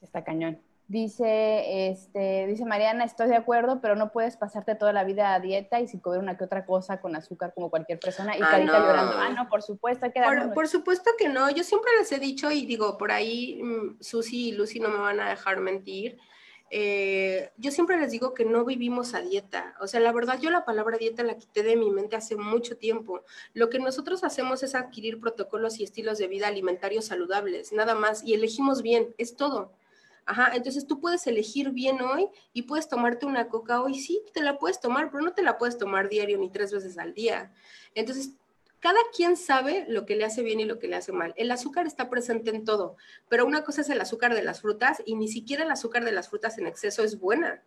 Está 0.00 0.22
cañón. 0.22 0.60
Dice, 0.86 1.88
este, 1.88 2.46
dice 2.46 2.66
Mariana, 2.66 3.04
estoy 3.04 3.28
de 3.28 3.36
acuerdo, 3.36 3.80
pero 3.80 3.96
no 3.96 4.12
puedes 4.12 4.36
pasarte 4.36 4.74
toda 4.74 4.92
la 4.92 5.02
vida 5.02 5.34
a 5.34 5.40
dieta 5.40 5.80
y 5.80 5.88
sin 5.88 6.00
comer 6.00 6.18
una 6.18 6.36
que 6.36 6.44
otra 6.44 6.66
cosa 6.66 7.00
con 7.00 7.16
azúcar 7.16 7.54
como 7.54 7.70
cualquier 7.70 7.98
persona. 7.98 8.36
Y 8.36 8.42
ah, 8.42 8.48
Carita 8.50 8.78
llorando, 8.78 9.14
ah, 9.16 9.30
no, 9.30 9.48
por 9.48 9.62
supuesto, 9.62 10.04
hay 10.04 10.12
que 10.12 10.20
por, 10.20 10.52
por, 10.52 10.68
supuesto 10.68 11.10
que 11.16 11.30
no, 11.30 11.48
yo 11.48 11.64
siempre 11.64 11.90
les 11.98 12.12
he 12.12 12.18
dicho 12.18 12.50
y 12.50 12.66
digo, 12.66 12.98
por 12.98 13.12
ahí 13.12 13.62
mm, 13.62 13.96
Susi 14.02 14.48
y 14.48 14.52
Lucy 14.52 14.78
no 14.78 14.90
me 14.90 14.98
van 14.98 15.20
a 15.20 15.30
dejar 15.30 15.58
mentir. 15.58 16.18
Eh, 16.70 17.50
yo 17.56 17.70
siempre 17.70 17.98
les 17.98 18.10
digo 18.10 18.34
que 18.34 18.44
no 18.44 18.64
vivimos 18.64 19.14
a 19.14 19.20
dieta. 19.20 19.76
O 19.80 19.86
sea, 19.86 20.00
la 20.00 20.12
verdad, 20.12 20.38
yo 20.38 20.50
la 20.50 20.66
palabra 20.66 20.98
dieta 20.98 21.22
la 21.22 21.38
quité 21.38 21.62
de 21.62 21.76
mi 21.76 21.90
mente 21.90 22.16
hace 22.16 22.36
mucho 22.36 22.76
tiempo. 22.76 23.22
Lo 23.54 23.70
que 23.70 23.78
nosotros 23.78 24.24
hacemos 24.24 24.62
es 24.62 24.74
adquirir 24.74 25.20
protocolos 25.20 25.78
y 25.78 25.84
estilos 25.84 26.18
de 26.18 26.26
vida 26.26 26.48
alimentarios 26.48 27.06
saludables, 27.06 27.72
nada 27.72 27.94
más, 27.94 28.22
y 28.22 28.34
elegimos 28.34 28.82
bien, 28.82 29.14
es 29.16 29.36
todo. 29.36 29.72
Ajá, 30.26 30.52
entonces 30.54 30.86
tú 30.86 31.00
puedes 31.00 31.26
elegir 31.26 31.70
bien 31.70 32.00
hoy 32.00 32.28
y 32.52 32.62
puedes 32.62 32.88
tomarte 32.88 33.26
una 33.26 33.48
coca 33.48 33.82
hoy, 33.82 33.94
sí, 33.94 34.22
te 34.32 34.40
la 34.40 34.58
puedes 34.58 34.80
tomar, 34.80 35.10
pero 35.10 35.22
no 35.22 35.32
te 35.32 35.42
la 35.42 35.58
puedes 35.58 35.76
tomar 35.76 36.08
diario 36.08 36.38
ni 36.38 36.50
tres 36.50 36.72
veces 36.72 36.96
al 36.96 37.12
día. 37.12 37.52
Entonces, 37.94 38.30
cada 38.80 39.00
quien 39.16 39.36
sabe 39.36 39.86
lo 39.88 40.04
que 40.04 40.16
le 40.16 40.24
hace 40.24 40.42
bien 40.42 40.60
y 40.60 40.64
lo 40.64 40.78
que 40.78 40.88
le 40.88 40.96
hace 40.96 41.12
mal. 41.12 41.32
El 41.36 41.50
azúcar 41.50 41.86
está 41.86 42.10
presente 42.10 42.50
en 42.50 42.64
todo, 42.64 42.96
pero 43.28 43.46
una 43.46 43.64
cosa 43.64 43.80
es 43.80 43.88
el 43.88 44.00
azúcar 44.00 44.34
de 44.34 44.42
las 44.42 44.60
frutas 44.60 45.02
y 45.06 45.14
ni 45.16 45.28
siquiera 45.28 45.64
el 45.64 45.70
azúcar 45.70 46.04
de 46.04 46.12
las 46.12 46.28
frutas 46.28 46.58
en 46.58 46.66
exceso 46.66 47.02
es 47.02 47.18
buena. 47.18 47.62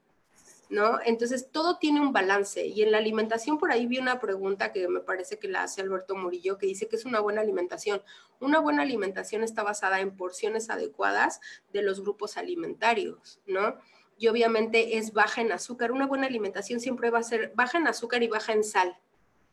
¿No? 0.70 1.00
Entonces, 1.06 1.50
todo 1.52 1.78
tiene 1.78 2.02
un 2.02 2.12
balance. 2.12 2.66
Y 2.66 2.82
en 2.84 2.92
la 2.92 2.98
alimentación, 2.98 3.58
por 3.58 3.72
ahí 3.72 3.86
vi 3.86 4.00
una 4.00 4.20
pregunta 4.20 4.72
que 4.72 4.88
me 4.88 5.00
parece 5.00 5.40
que 5.40 5.48
la 5.48 5.64
hace 5.64 5.82
Alberto 5.82 6.16
Murillo, 6.16 6.58
que 6.58 6.68
dice 6.68 6.88
que 6.88 6.96
es 6.96 7.06
una 7.06 7.20
buena 7.20 7.42
alimentación. 7.42 8.02
Una 8.40 8.60
buena 8.60 8.82
alimentación 8.82 9.44
está 9.44 9.64
basada 9.64 10.02
en 10.02 10.16
porciones 10.16 10.70
adecuadas 10.70 11.40
de 11.72 11.82
los 11.82 12.02
grupos 12.02 12.38
alimentarios, 12.38 13.40
¿no? 13.46 13.78
Y 14.18 14.28
obviamente 14.28 14.98
es 14.98 15.14
baja 15.14 15.42
en 15.42 15.52
azúcar. 15.52 15.92
Una 15.92 16.08
buena 16.08 16.28
alimentación 16.28 16.80
siempre 16.80 17.10
va 17.12 17.20
a 17.20 17.24
ser 17.24 17.52
baja 17.56 17.78
en 17.78 17.88
azúcar 17.88 18.24
y 18.24 18.28
baja 18.28 18.52
en 18.54 18.64
sal, 18.64 18.98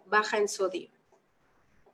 baja 0.06 0.38
en 0.38 0.48
sodio. 0.48 0.90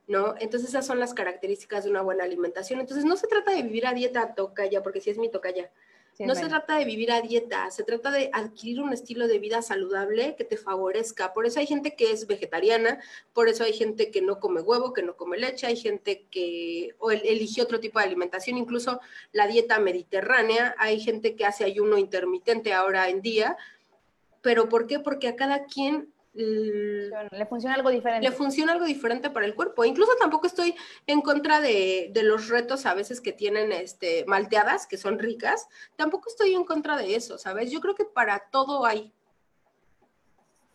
¿No? 0.07 0.35
Entonces 0.41 0.71
esas 0.71 0.87
son 0.87 0.99
las 0.99 1.15
características 1.15 1.85
de 1.85 1.91
una 1.91 2.03
buena 2.03 2.25
alimentación. 2.25 2.81
Entonces 2.81 3.05
no 3.05 3.17
se 3.17 3.29
trata 3.29 3.53
de 3.53 3.63
vivir 3.63 3.87
a 3.87 3.95
dieta 3.95 4.35
tocaya, 4.35 4.83
porque 4.83 5.01
si 5.01 5.11
es 5.11 5.19
mi 5.19 5.31
tocaya, 5.31 5.71
no 6.19 6.35
se 6.35 6.49
trata 6.49 6.77
de 6.77 6.85
vivir 6.85 7.13
a 7.13 7.23
dieta, 7.23 7.71
se 7.71 7.83
trata 7.83 8.11
de 8.11 8.31
adquirir 8.33 8.81
un 8.81 8.93
estilo 8.93 9.27
de 9.27 9.39
vida 9.39 9.63
saludable 9.63 10.37
que 10.37 10.45
te 10.45 10.57
favorezca. 10.57 11.33
Por 11.33 11.47
eso 11.47 11.61
hay 11.61 11.67
gente 11.67 11.95
que 11.95 12.13
es 12.13 12.27
vegetariana, 12.27 13.01
por 13.33 13.49
eso 13.49 13.65
hay 13.65 13.73
gente 13.73 14.11
que 14.11 14.21
no 14.21 14.39
come 14.39 14.61
huevo, 14.61 14.93
que 14.93 15.03
no 15.03 15.17
come 15.17 15.39
leche, 15.39 15.67
hay 15.67 15.77
gente 15.77 16.27
que 16.31 16.95
o 16.99 17.11
elige 17.11 17.63
otro 17.63 17.81
tipo 17.81 17.99
de 17.99 18.05
alimentación, 18.07 18.59
incluso 18.59 19.01
la 19.33 19.47
dieta 19.47 19.79
mediterránea, 19.79 20.75
hay 20.79 21.01
gente 21.01 21.37
que 21.37 21.47
hace 21.47 21.65
ayuno 21.65 21.97
intermitente 21.97 22.73
ahora 22.73 23.09
en 23.09 23.23
día. 23.23 23.57
¿Pero 24.43 24.69
por 24.69 24.87
qué? 24.87 24.99
Porque 24.99 25.29
a 25.29 25.37
cada 25.37 25.65
quien 25.65 26.13
le 26.33 27.47
funciona 27.47 27.75
algo 27.75 27.91
diferente. 27.91 28.29
Le 28.29 28.35
funciona 28.35 28.73
algo 28.73 28.85
diferente 28.85 29.31
para 29.31 29.47
el 29.47 29.55
cuerpo. 29.55 29.85
Incluso 29.85 30.13
tampoco 30.19 30.47
estoy 30.47 30.75
en 31.07 31.21
contra 31.21 31.61
de, 31.61 32.13
los 32.23 32.49
retos 32.49 32.87
a 32.87 32.95
veces 32.95 33.21
que 33.21 33.33
tienen 33.33 33.73
este, 33.73 34.25
malteadas, 34.27 34.87
que 34.87 34.97
son 34.97 35.19
ricas. 35.19 35.69
Tampoco 35.97 36.29
estoy 36.29 36.55
en 36.55 36.65
contra 36.65 36.97
de 36.97 37.17
eso, 37.17 37.39
¿sabes? 37.39 37.71
Yo 37.71 37.81
creo 37.81 37.95
que 37.95 38.05
para 38.05 38.39
todo 38.51 38.87
hay. 38.87 39.13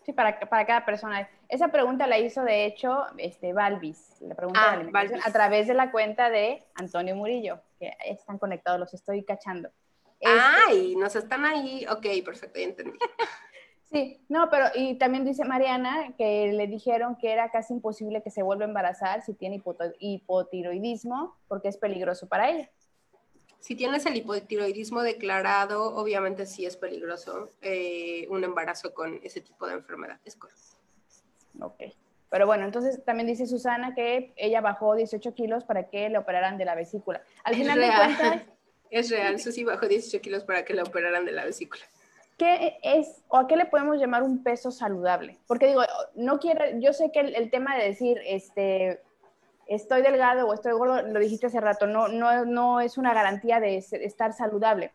Sí, 0.06 0.14
para, 0.14 0.39
para 0.39 0.66
cada 0.66 0.86
persona. 0.86 1.28
Esa 1.47 1.70
pregunta 1.70 2.06
la 2.06 2.20
hizo, 2.20 2.43
de 2.43 2.66
hecho, 2.66 3.06
este, 3.18 3.53
Balvis, 3.53 4.18
la 4.22 4.36
pregunta 4.36 4.74
ah, 4.74 4.78
de 4.78 5.20
a 5.24 5.32
través 5.32 5.68
de 5.68 5.74
la 5.74 5.91
cuenta 5.91 6.30
de 6.30 6.64
Antonio 6.76 7.16
Murillo, 7.16 7.62
que 7.80 7.91
están 8.06 8.38
conectados, 8.38 8.80
los 8.80 8.93
estoy 8.93 9.24
cachando. 9.24 9.70
¡Ay! 10.24 10.95
Nos 10.95 11.16
están 11.16 11.45
ahí. 11.45 11.86
Ok, 11.88 12.06
perfecto, 12.24 12.60
ya 12.60 12.66
entendí. 12.66 12.99
Sí, 13.92 14.20
no, 14.30 14.50
pero 14.50 14.66
y 14.74 14.96
también 14.96 15.26
dice 15.26 15.46
Mariana 15.46 16.14
que 16.18 16.52
le 16.52 16.68
dijeron 16.68 17.16
que 17.18 17.32
era 17.32 17.52
casi 17.52 17.74
imposible 17.74 18.24
que 18.24 18.32
se 18.32 18.44
vuelva 18.44 18.66
a 18.66 18.68
embarazar 18.68 19.22
si 19.24 19.34
tiene 19.34 19.62
hipotiroidismo 20.00 21.36
porque 21.48 21.68
es 21.68 21.78
peligroso 21.78 22.28
para 22.28 22.50
ella. 22.50 22.70
Si 23.60 23.76
tienes 23.76 24.06
el 24.06 24.16
hipotiroidismo 24.16 25.02
declarado, 25.02 25.96
obviamente 25.96 26.46
sí 26.46 26.66
es 26.66 26.78
peligroso 26.78 27.50
eh, 27.62 28.28
un 28.30 28.44
embarazo 28.44 28.94
con 28.94 29.20
ese 29.24 29.42
tipo 29.42 29.66
de 29.66 29.74
enfermedad, 29.74 30.20
es 30.26 30.36
correcto. 30.36 30.78
Ok. 31.62 31.84
Pero 32.30 32.48
bueno, 32.48 32.66
entonces 32.66 33.04
también 33.04 33.28
dice 33.28 33.48
Susana 33.48 33.96
que 33.96 34.34
ella 34.36 34.62
bajó 34.62 34.96
18 34.96 35.34
kilos 35.34 35.64
para 35.64 35.90
que 35.90 36.10
le 36.10 36.18
operaran 36.18 36.58
de 36.58 36.66
la 36.66 36.76
vesícula. 36.76 37.24
Al 37.44 37.56
final 37.56 37.80
de 37.80 37.88
cuentas... 37.88 38.42
Es 38.92 39.10
real, 39.10 39.40
Susi 39.40 39.64
bajó 39.64 39.88
18 39.88 40.22
kilos 40.22 40.44
para 40.44 40.64
que 40.64 40.74
le 40.74 40.84
operaran 40.84 41.26
de 41.26 41.32
la 41.32 41.44
vesícula. 41.44 41.84
¿Qué 42.38 42.78
es 42.84 43.24
o 43.28 43.38
a 43.38 43.48
qué 43.48 43.56
le 43.56 43.66
podemos 43.66 43.98
llamar 43.98 44.24
un 44.24 44.44
peso 44.44 44.72
saludable? 44.72 45.40
Porque 45.48 45.68
digo, 45.68 45.82
no 46.16 46.40
quiero, 46.40 46.80
yo 46.80 46.94
sé 46.94 47.12
que 47.12 47.22
el, 47.22 47.50
tema 47.50 47.76
de 47.78 47.86
decir, 47.86 48.20
este, 48.26 49.02
estoy 49.68 50.02
delgado 50.02 50.48
o 50.48 50.54
estoy 50.54 50.74
gordo, 50.74 51.02
lo 51.02 51.20
dijiste 51.20 51.48
hace 51.48 51.62
rato, 51.62 51.88
no, 51.88 52.08
no, 52.08 52.46
no 52.46 52.82
es 52.82 52.98
una 52.98 53.14
garantía 53.14 53.60
de 53.60 53.78
estar 53.78 54.34
saludable. 54.34 54.94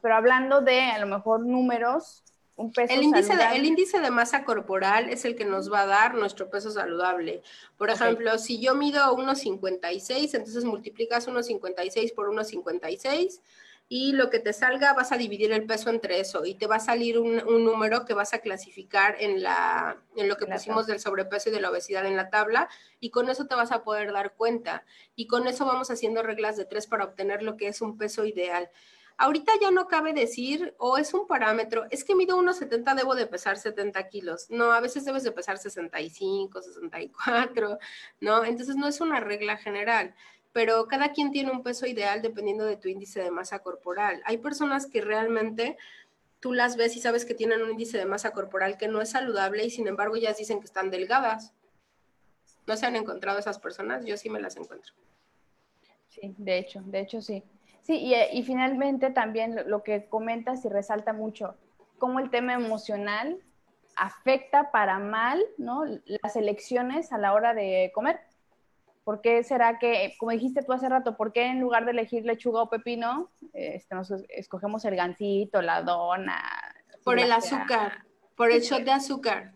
Pero 0.00 0.16
hablando 0.16 0.60
de 0.60 0.80
a 0.80 0.98
lo 0.98 1.06
mejor 1.06 1.46
números, 1.46 2.24
un 2.56 2.72
peso 2.72 2.92
el 2.92 3.02
índice 3.02 3.28
saludable. 3.28 3.54
De, 3.54 3.60
el 3.60 3.66
índice 3.66 4.00
de 4.00 4.10
masa 4.10 4.44
corporal 4.44 5.08
es 5.08 5.24
el 5.24 5.36
que 5.36 5.44
nos 5.44 5.72
va 5.72 5.82
a 5.82 5.86
dar 5.86 6.14
nuestro 6.14 6.50
peso 6.50 6.70
saludable. 6.70 7.42
Por 7.76 7.90
ejemplo, 7.90 8.36
si 8.38 8.60
yo 8.60 8.74
mido 8.74 9.16
1,56, 9.16 10.34
entonces 10.34 10.64
multiplicas 10.64 11.28
1,56 11.28 12.14
por 12.14 12.30
1,56 12.30 13.40
y 13.94 14.12
lo 14.12 14.30
que 14.30 14.38
te 14.38 14.54
salga 14.54 14.94
vas 14.94 15.12
a 15.12 15.18
dividir 15.18 15.52
el 15.52 15.66
peso 15.66 15.90
entre 15.90 16.18
eso 16.18 16.46
y 16.46 16.54
te 16.54 16.66
va 16.66 16.76
a 16.76 16.80
salir 16.80 17.18
un, 17.18 17.36
número 17.62 18.06
que 18.06 18.14
vas 18.14 18.32
a 18.32 18.38
clasificar 18.38 19.16
en, 19.20 19.42
la, 19.42 19.98
en 20.16 20.30
lo 20.30 20.38
que 20.38 20.46
pusimos 20.46 20.86
del 20.86 20.98
sobrepeso 20.98 21.50
y 21.50 21.52
de 21.52 21.60
la 21.60 21.68
obesidad 21.68 22.06
en 22.06 22.16
la 22.16 22.30
tabla 22.30 22.70
y 23.00 23.10
con 23.10 23.28
eso 23.28 23.46
te 23.46 23.54
vas 23.54 23.70
a 23.70 23.84
poder 23.84 24.10
dar 24.10 24.32
cuenta 24.32 24.86
y 25.14 25.26
con 25.26 25.46
eso 25.46 25.66
vamos 25.66 25.90
haciendo 25.90 26.22
reglas 26.22 26.56
de 26.56 26.64
tres 26.64 26.86
para 26.86 27.04
obtener 27.04 27.42
lo 27.42 27.58
que 27.58 27.68
es 27.68 27.82
un 27.82 27.98
peso 27.98 28.24
ideal. 28.24 28.70
Ahorita 29.18 29.52
ya 29.60 29.70
no 29.70 29.88
cabe 29.88 30.14
decir, 30.14 30.74
o 30.78 30.96
es 30.96 31.12
un 31.12 31.26
parámetro, 31.26 31.84
es 31.90 32.02
que 32.02 32.14
mido 32.14 32.38
1,70, 32.38 32.94
debo 32.94 33.14
de 33.14 33.26
pesar 33.26 33.58
70 33.58 34.08
kilos. 34.08 34.46
No, 34.48 34.72
a 34.72 34.80
veces 34.80 35.04
debes 35.04 35.22
de 35.22 35.32
pesar 35.32 35.58
65, 35.58 36.62
64, 36.62 37.78
¿no? 38.20 38.42
Entonces 38.42 38.74
no 38.74 38.88
es 38.88 39.02
una 39.02 39.20
regla 39.20 39.58
general 39.58 40.14
pero 40.52 40.86
cada 40.86 41.12
quien 41.12 41.30
tiene 41.30 41.50
un 41.50 41.62
peso 41.62 41.86
ideal 41.86 42.22
dependiendo 42.22 42.64
de 42.64 42.76
tu 42.76 42.88
índice 42.88 43.22
de 43.22 43.30
masa 43.30 43.60
corporal. 43.60 44.22
Hay 44.24 44.38
personas 44.38 44.86
que 44.86 45.00
realmente 45.00 45.76
tú 46.40 46.52
las 46.52 46.76
ves 46.76 46.96
y 46.96 47.00
sabes 47.00 47.24
que 47.24 47.34
tienen 47.34 47.62
un 47.62 47.70
índice 47.70 47.98
de 47.98 48.04
masa 48.04 48.32
corporal 48.32 48.76
que 48.76 48.88
no 48.88 49.00
es 49.00 49.10
saludable 49.10 49.64
y 49.64 49.70
sin 49.70 49.86
embargo 49.86 50.16
ya 50.16 50.32
dicen 50.32 50.60
que 50.60 50.66
están 50.66 50.90
delgadas. 50.90 51.54
¿No 52.66 52.76
se 52.76 52.86
han 52.86 52.96
encontrado 52.96 53.38
esas 53.38 53.58
personas? 53.58 54.04
Yo 54.04 54.16
sí 54.16 54.28
me 54.28 54.40
las 54.40 54.56
encuentro. 54.56 54.92
Sí, 56.08 56.34
de 56.36 56.58
hecho, 56.58 56.82
de 56.84 57.00
hecho 57.00 57.22
sí. 57.22 57.42
Sí, 57.80 57.96
y, 57.96 58.14
y 58.38 58.42
finalmente 58.44 59.10
también 59.10 59.58
lo 59.66 59.82
que 59.82 60.04
comentas 60.06 60.64
y 60.64 60.68
resalta 60.68 61.12
mucho, 61.12 61.56
cómo 61.98 62.20
el 62.20 62.30
tema 62.30 62.54
emocional 62.54 63.40
afecta 63.96 64.70
para 64.70 64.98
mal 64.98 65.42
¿no? 65.58 65.84
las 66.04 66.36
elecciones 66.36 67.12
a 67.12 67.18
la 67.18 67.32
hora 67.32 67.54
de 67.54 67.90
comer. 67.94 68.20
¿Por 69.04 69.20
qué 69.20 69.42
será 69.42 69.78
que, 69.78 70.14
como 70.18 70.30
dijiste 70.30 70.62
tú 70.62 70.72
hace 70.72 70.88
rato, 70.88 71.16
por 71.16 71.32
qué 71.32 71.46
en 71.46 71.60
lugar 71.60 71.84
de 71.84 71.90
elegir 71.90 72.24
lechuga 72.24 72.62
o 72.62 72.70
pepino, 72.70 73.30
este, 73.52 73.94
nos 73.94 74.12
escogemos 74.28 74.84
el 74.84 74.94
gansito, 74.94 75.60
la 75.60 75.82
dona? 75.82 76.40
Por 77.04 77.18
el 77.18 77.32
azúcar, 77.32 78.04
por 78.36 78.52
el 78.52 78.60
shot 78.60 78.84
de 78.84 78.92
azúcar. 78.92 79.54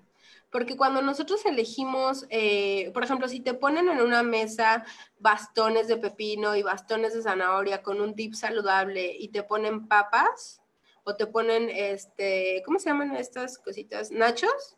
Porque 0.51 0.76
cuando 0.76 1.03
nosotros 1.03 1.44
elegimos, 1.44 2.26
eh, 2.30 2.90
por 2.92 3.05
ejemplo, 3.05 3.28
si 3.28 3.40
te 3.40 3.55
ponen 3.55 3.88
en 3.88 4.01
una 4.01 4.22
mesa 4.22 4.84
bastones 5.18 5.86
de 5.86 5.97
pepino 5.97 6.57
y 6.57 6.62
bastones 6.62 7.14
de 7.14 7.22
zanahoria 7.22 7.82
con 7.82 8.01
un 8.01 8.14
dip 8.14 8.34
saludable 8.34 9.14
y 9.18 9.28
te 9.28 9.42
ponen 9.42 9.86
papas 9.86 10.62
o 11.05 11.14
te 11.14 11.26
ponen, 11.26 11.68
este, 11.70 12.62
¿cómo 12.64 12.78
se 12.78 12.88
llaman 12.88 13.14
estas 13.16 13.59
cositas? 13.59 14.11
¿Nachos? 14.11 14.76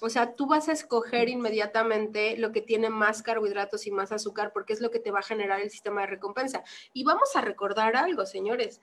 O 0.00 0.10
sea, 0.10 0.34
tú 0.34 0.46
vas 0.46 0.68
a 0.68 0.72
escoger 0.72 1.28
inmediatamente 1.30 2.36
lo 2.36 2.52
que 2.52 2.60
tiene 2.60 2.90
más 2.90 3.22
carbohidratos 3.22 3.86
y 3.86 3.90
más 3.90 4.12
azúcar 4.12 4.52
porque 4.52 4.74
es 4.74 4.80
lo 4.80 4.90
que 4.90 4.98
te 4.98 5.10
va 5.10 5.20
a 5.20 5.22
generar 5.22 5.60
el 5.60 5.70
sistema 5.70 6.02
de 6.02 6.08
recompensa. 6.08 6.62
Y 6.92 7.04
vamos 7.04 7.34
a 7.34 7.40
recordar 7.40 7.96
algo, 7.96 8.26
señores. 8.26 8.80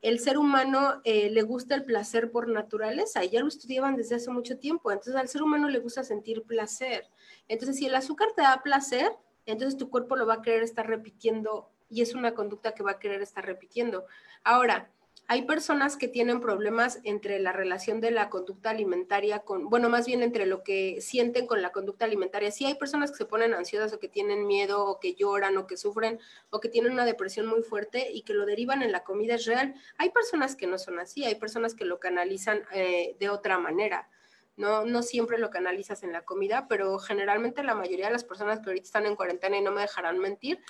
El 0.00 0.18
ser 0.20 0.38
humano 0.38 1.00
eh, 1.04 1.30
le 1.30 1.42
gusta 1.42 1.74
el 1.74 1.84
placer 1.84 2.30
por 2.30 2.48
naturaleza, 2.48 3.24
ya 3.24 3.40
lo 3.40 3.48
estudiaban 3.48 3.96
desde 3.96 4.16
hace 4.16 4.30
mucho 4.30 4.58
tiempo. 4.58 4.90
Entonces, 4.92 5.16
al 5.16 5.28
ser 5.28 5.42
humano 5.42 5.68
le 5.68 5.78
gusta 5.78 6.04
sentir 6.04 6.42
placer. 6.42 7.08
Entonces, 7.48 7.76
si 7.76 7.86
el 7.86 7.94
azúcar 7.94 8.28
te 8.34 8.42
da 8.42 8.62
placer, 8.62 9.12
entonces 9.46 9.78
tu 9.78 9.90
cuerpo 9.90 10.16
lo 10.16 10.26
va 10.26 10.34
a 10.34 10.42
querer 10.42 10.62
estar 10.62 10.86
repitiendo 10.86 11.70
y 11.90 12.02
es 12.02 12.14
una 12.14 12.34
conducta 12.34 12.74
que 12.74 12.82
va 12.82 12.92
a 12.92 12.98
querer 12.98 13.22
estar 13.22 13.44
repitiendo. 13.44 14.06
Ahora, 14.42 14.90
hay 15.26 15.42
personas 15.42 15.96
que 15.96 16.06
tienen 16.06 16.40
problemas 16.40 17.00
entre 17.02 17.38
la 17.38 17.52
relación 17.52 18.00
de 18.00 18.10
la 18.10 18.28
conducta 18.28 18.70
alimentaria 18.70 19.38
con, 19.38 19.70
bueno, 19.70 19.88
más 19.88 20.06
bien 20.06 20.22
entre 20.22 20.44
lo 20.44 20.62
que 20.62 21.00
sienten 21.00 21.46
con 21.46 21.62
la 21.62 21.72
conducta 21.72 22.04
alimentaria. 22.04 22.50
Sí 22.50 22.66
hay 22.66 22.74
personas 22.74 23.10
que 23.10 23.16
se 23.16 23.24
ponen 23.24 23.54
ansiosas 23.54 23.92
o 23.94 23.98
que 23.98 24.08
tienen 24.08 24.46
miedo 24.46 24.84
o 24.84 25.00
que 25.00 25.14
lloran 25.14 25.56
o 25.56 25.66
que 25.66 25.78
sufren 25.78 26.20
o 26.50 26.60
que 26.60 26.68
tienen 26.68 26.92
una 26.92 27.06
depresión 27.06 27.46
muy 27.46 27.62
fuerte 27.62 28.10
y 28.12 28.22
que 28.22 28.34
lo 28.34 28.44
derivan 28.44 28.82
en 28.82 28.92
la 28.92 29.02
comida 29.02 29.36
es 29.36 29.46
real. 29.46 29.74
Hay 29.96 30.10
personas 30.10 30.56
que 30.56 30.66
no 30.66 30.78
son 30.78 30.98
así, 30.98 31.24
hay 31.24 31.36
personas 31.36 31.74
que 31.74 31.86
lo 31.86 31.98
canalizan 31.98 32.62
eh, 32.72 33.16
de 33.18 33.30
otra 33.30 33.58
manera. 33.58 34.08
No, 34.56 34.84
no 34.84 35.02
siempre 35.02 35.38
lo 35.38 35.50
canalizas 35.50 36.04
en 36.04 36.12
la 36.12 36.22
comida, 36.22 36.68
pero 36.68 36.98
generalmente 36.98 37.64
la 37.64 37.74
mayoría 37.74 38.06
de 38.06 38.12
las 38.12 38.24
personas 38.24 38.60
que 38.60 38.70
ahorita 38.70 38.84
están 38.84 39.06
en 39.06 39.16
cuarentena 39.16 39.56
y 39.56 39.62
no 39.62 39.72
me 39.72 39.80
dejarán 39.80 40.18
mentir, 40.18 40.60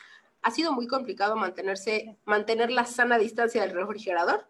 ha 0.44 0.50
sido 0.50 0.72
muy 0.72 0.86
complicado 0.86 1.36
mantenerse, 1.36 2.18
mantener 2.26 2.70
la 2.70 2.84
sana 2.84 3.16
distancia 3.16 3.62
del 3.62 3.72
refrigerador. 3.72 4.46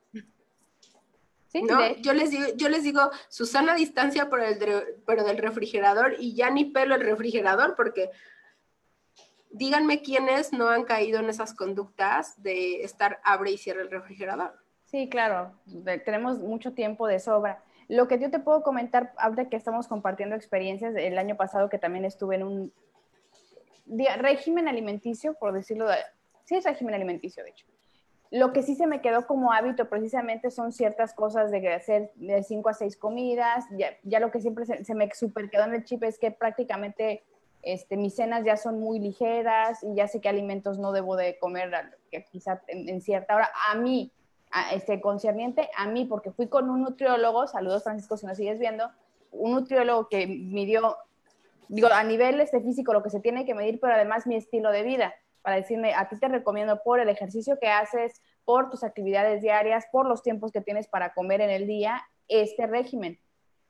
Sí, 1.47 1.62
¿no? 1.62 1.95
Yo 1.99 2.12
les 2.12 2.32
digo, 2.32 2.47
yo 2.57 2.68
les 2.68 2.82
digo 2.82 3.11
su 3.28 3.47
sana 3.47 3.76
distancia 3.76 4.28
por 4.28 4.40
el 4.40 4.59
pero 5.07 5.22
del 5.22 5.38
refrigerador 5.38 6.16
y 6.18 6.34
ya 6.34 6.51
ni 6.51 6.64
pelo 6.64 6.97
el 6.97 7.03
refrigerador 7.03 7.76
porque 7.76 8.11
díganme 9.51 10.03
quiénes 10.03 10.53
no 10.53 10.68
han 10.68 10.82
caído 10.82 11.20
en 11.20 11.30
esas 11.30 11.55
conductas 11.55 12.42
de 12.42 12.82
estar 12.82 13.20
abre 13.22 13.53
y 13.53 13.59
cierre 13.59 13.82
el 13.82 13.90
refrigerador. 13.90 14.53
Sí, 14.86 15.09
claro, 15.09 15.53
tenemos 16.05 16.40
mucho 16.40 16.72
tiempo 16.72 17.07
de 17.07 17.20
sobra. 17.20 17.62
Lo 17.86 18.09
que 18.09 18.18
yo 18.18 18.32
te 18.32 18.40
puedo 18.40 18.64
comentar, 18.64 19.12
ahora 19.16 19.49
que 19.49 19.57
estamos 19.57 19.86
compartiendo 19.86 20.34
experiencias, 20.34 20.97
el 20.97 21.18
año 21.18 21.36
pasado 21.36 21.68
que 21.68 21.78
también 21.78 22.05
estuve 22.05 22.34
en 22.34 22.42
un 22.42 22.72
régimen 23.87 24.68
alimenticio, 24.68 25.35
por 25.35 25.53
decirlo, 25.53 25.87
de, 25.87 25.97
sí 26.45 26.57
es 26.57 26.64
régimen 26.64 26.95
alimenticio, 26.95 27.43
de 27.45 27.51
hecho. 27.51 27.66
Lo 28.30 28.53
que 28.53 28.62
sí 28.62 28.74
se 28.74 28.87
me 28.87 29.01
quedó 29.01 29.26
como 29.26 29.53
hábito 29.53 29.89
precisamente 29.89 30.51
son 30.51 30.72
ciertas 30.72 31.14
cosas 31.14 31.51
de 31.51 31.72
hacer 31.72 32.11
de 32.16 32.43
cinco 32.43 32.68
a 32.68 32.74
seis 32.74 32.97
comidas. 32.97 33.64
Ya, 33.78 33.91
ya 34.03 34.18
lo 34.18 34.30
que 34.30 34.41
siempre 34.41 34.66
se, 34.66 34.95
me 34.95 35.09
super 35.14 35.49
quedó 35.51 35.64
en 35.64 35.74
el 35.74 35.85
chip 35.85 36.03
es 36.03 36.18
que 36.18 36.32
prácticamente 36.32 37.22
este, 37.62 37.97
mis 37.97 38.16
cenas 38.16 38.45
ya 38.45 38.57
son 38.57 38.80
muy 38.80 38.99
ligeras 38.99 39.85
y 39.85 39.95
ya 39.95 40.09
sé 40.09 40.20
qué 40.20 40.28
alimentos 40.28 40.78
no 40.78 40.91
debo 40.91 41.16
de 41.16 41.39
comer 41.39 41.70
que 42.11 42.24
quizá 42.24 42.61
en, 42.66 43.01
cierta 43.01 43.37
hora. 43.37 43.51
A 43.70 43.76
mí, 43.76 44.11
este, 44.72 45.01
concerniente 45.01 45.70
a 45.76 45.87
mí, 45.87 46.05
porque 46.05 46.32
fui 46.32 46.49
con 46.49 46.70
un 46.70 46.82
nutriólogo, 46.82 47.47
saludos 47.47 47.85
Francisco 47.85 48.16
si 48.16 48.26
nos 48.26 48.37
sigues 48.37 48.59
viendo, 48.59 48.91
un 49.30 49.53
nutriólogo 49.53 50.09
que 50.09 50.26
midió 50.26 50.97
digo, 51.68 51.88
a 51.92 52.04
nivel 52.04 52.40
este 52.40 52.60
físico 52.60 52.92
lo 52.92 53.02
que 53.02 53.10
se 53.10 53.20
tiene 53.20 53.44
que 53.44 53.54
medir, 53.54 53.78
pero 53.80 53.94
además 53.94 54.26
mi 54.26 54.36
estilo 54.36 54.70
de 54.70 54.82
vida, 54.82 55.14
para 55.42 55.56
decirme, 55.56 55.94
a 55.94 56.08
ti 56.08 56.18
te 56.18 56.28
recomiendo 56.28 56.82
por 56.82 57.00
el 57.00 57.08
ejercicio 57.08 57.58
que 57.60 57.68
haces, 57.68 58.22
por 58.44 58.70
tus 58.70 58.84
actividades 58.84 59.42
diarias, 59.42 59.86
por 59.92 60.06
los 60.06 60.22
tiempos 60.22 60.52
que 60.52 60.60
tienes 60.60 60.88
para 60.88 61.12
comer 61.12 61.40
en 61.40 61.50
el 61.50 61.66
día, 61.66 62.02
este 62.28 62.66
régimen. 62.66 63.18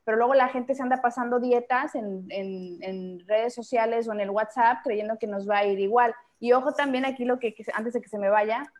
Pero 0.05 0.19
luego 0.19 0.35
la 0.35 0.49
gente 0.49 0.75
se 0.75 0.83
anda 0.83 1.01
pasando 1.01 1.41
dietas 1.41 1.95
en, 1.95 2.27
en, 2.31 3.27
redes 3.27 3.55
sociales 3.55 4.07
o 4.07 4.13
en 4.13 4.21
el 4.21 4.31
WhatsApp 4.31 4.79
creyendo 4.85 5.19
que 5.19 5.27
nos 5.27 5.49
va 5.49 5.59
a 5.59 5.67
ir 5.67 5.81
igual. 5.81 6.15
Y 6.39 6.53
ojo 6.53 6.75
también 6.75 7.05
aquí 7.07 7.25
lo 7.25 7.39
que, 7.39 7.55
antes 7.73 7.95
de 7.95 8.03
que 8.03 8.09
se 8.09 8.19
me 8.19 8.29
vaya, 8.29 8.71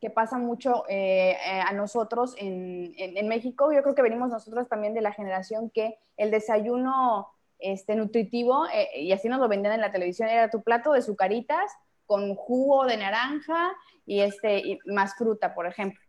que 0.00 0.10
pasa 0.10 0.38
mucho 0.38 0.84
eh, 0.88 1.32
eh, 1.32 1.60
a 1.66 1.72
nosotros 1.72 2.36
en, 2.38 2.92
en, 2.96 3.26
México. 3.26 3.72
Yo 3.72 3.82
creo 3.82 3.94
que 3.94 4.02
venimos 4.02 4.30
nosotros 4.30 4.68
también 4.68 4.94
de 4.94 5.00
la 5.00 5.12
generación 5.12 5.70
que 5.70 5.98
el 6.16 6.30
desayuno 6.30 7.28
este, 7.58 7.96
nutritivo, 7.96 8.66
eh, 8.66 8.88
y 9.00 9.12
así 9.12 9.28
nos 9.28 9.40
lo 9.40 9.48
vendían 9.48 9.74
en 9.74 9.80
la 9.80 9.92
televisión, 9.92 10.28
era 10.28 10.50
tu 10.50 10.62
plato 10.62 10.92
de 10.92 11.02
sucaritas 11.02 11.72
con 12.06 12.34
jugo 12.34 12.84
de 12.86 12.96
naranja 12.96 13.72
y, 14.04 14.20
este, 14.20 14.58
y 14.58 14.78
más 14.86 15.16
fruta, 15.16 15.54
por 15.54 15.66
ejemplo. 15.66 16.00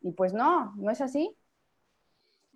Y 0.00 0.12
pues 0.12 0.32
no, 0.32 0.74
no 0.76 0.90
es 0.90 1.00
así. 1.00 1.36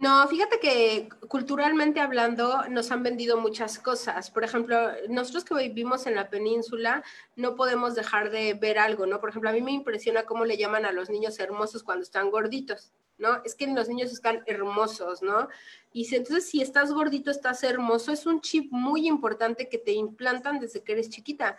No, 0.02 0.26
fíjate 0.26 0.58
que 0.58 1.08
culturalmente 1.28 2.00
hablando 2.00 2.64
nos 2.68 2.90
han 2.90 3.04
vendido 3.04 3.36
muchas 3.36 3.78
cosas. 3.78 4.32
Por 4.32 4.42
ejemplo, 4.42 4.76
nosotros 5.08 5.44
que 5.44 5.54
vivimos 5.54 6.08
en 6.08 6.16
la 6.16 6.28
península 6.28 7.04
no 7.36 7.54
podemos 7.54 7.94
dejar 7.94 8.30
de 8.30 8.54
ver 8.54 8.80
algo, 8.80 9.06
¿no? 9.06 9.20
Por 9.20 9.28
ejemplo, 9.28 9.48
a 9.48 9.52
mí 9.52 9.62
me 9.62 9.70
impresiona 9.70 10.24
cómo 10.24 10.44
le 10.44 10.56
llaman 10.56 10.86
a 10.86 10.90
los 10.90 11.08
niños 11.08 11.38
hermosos 11.38 11.84
cuando 11.84 12.02
están 12.02 12.32
gorditos, 12.32 12.92
¿no? 13.16 13.44
Es 13.44 13.54
que 13.54 13.68
los 13.68 13.88
niños 13.88 14.10
están 14.10 14.42
hermosos, 14.46 15.22
¿no? 15.22 15.46
Y 15.92 16.06
si, 16.06 16.16
entonces 16.16 16.50
si 16.50 16.60
estás 16.60 16.90
gordito, 16.92 17.30
estás 17.30 17.62
hermoso, 17.62 18.10
es 18.10 18.26
un 18.26 18.40
chip 18.40 18.72
muy 18.72 19.06
importante 19.06 19.68
que 19.68 19.78
te 19.78 19.92
implantan 19.92 20.58
desde 20.58 20.82
que 20.82 20.94
eres 20.94 21.10
chiquita. 21.10 21.56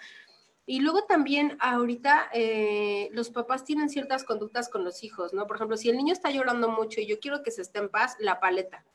Y 0.65 0.79
luego 0.79 1.03
también 1.03 1.57
ahorita 1.59 2.29
eh, 2.33 3.09
los 3.11 3.29
papás 3.29 3.65
tienen 3.65 3.89
ciertas 3.89 4.23
conductas 4.23 4.69
con 4.69 4.85
los 4.85 5.03
hijos, 5.03 5.33
¿no? 5.33 5.45
Por 5.45 5.57
ejemplo, 5.57 5.75
si 5.75 5.89
el 5.89 5.97
niño 5.97 6.13
está 6.13 6.31
llorando 6.31 6.69
mucho 6.69 7.01
y 7.01 7.05
yo 7.05 7.19
quiero 7.19 7.43
que 7.43 7.51
se 7.51 7.61
esté 7.61 7.79
en 7.79 7.89
paz, 7.89 8.15
la 8.19 8.39
paleta, 8.39 8.85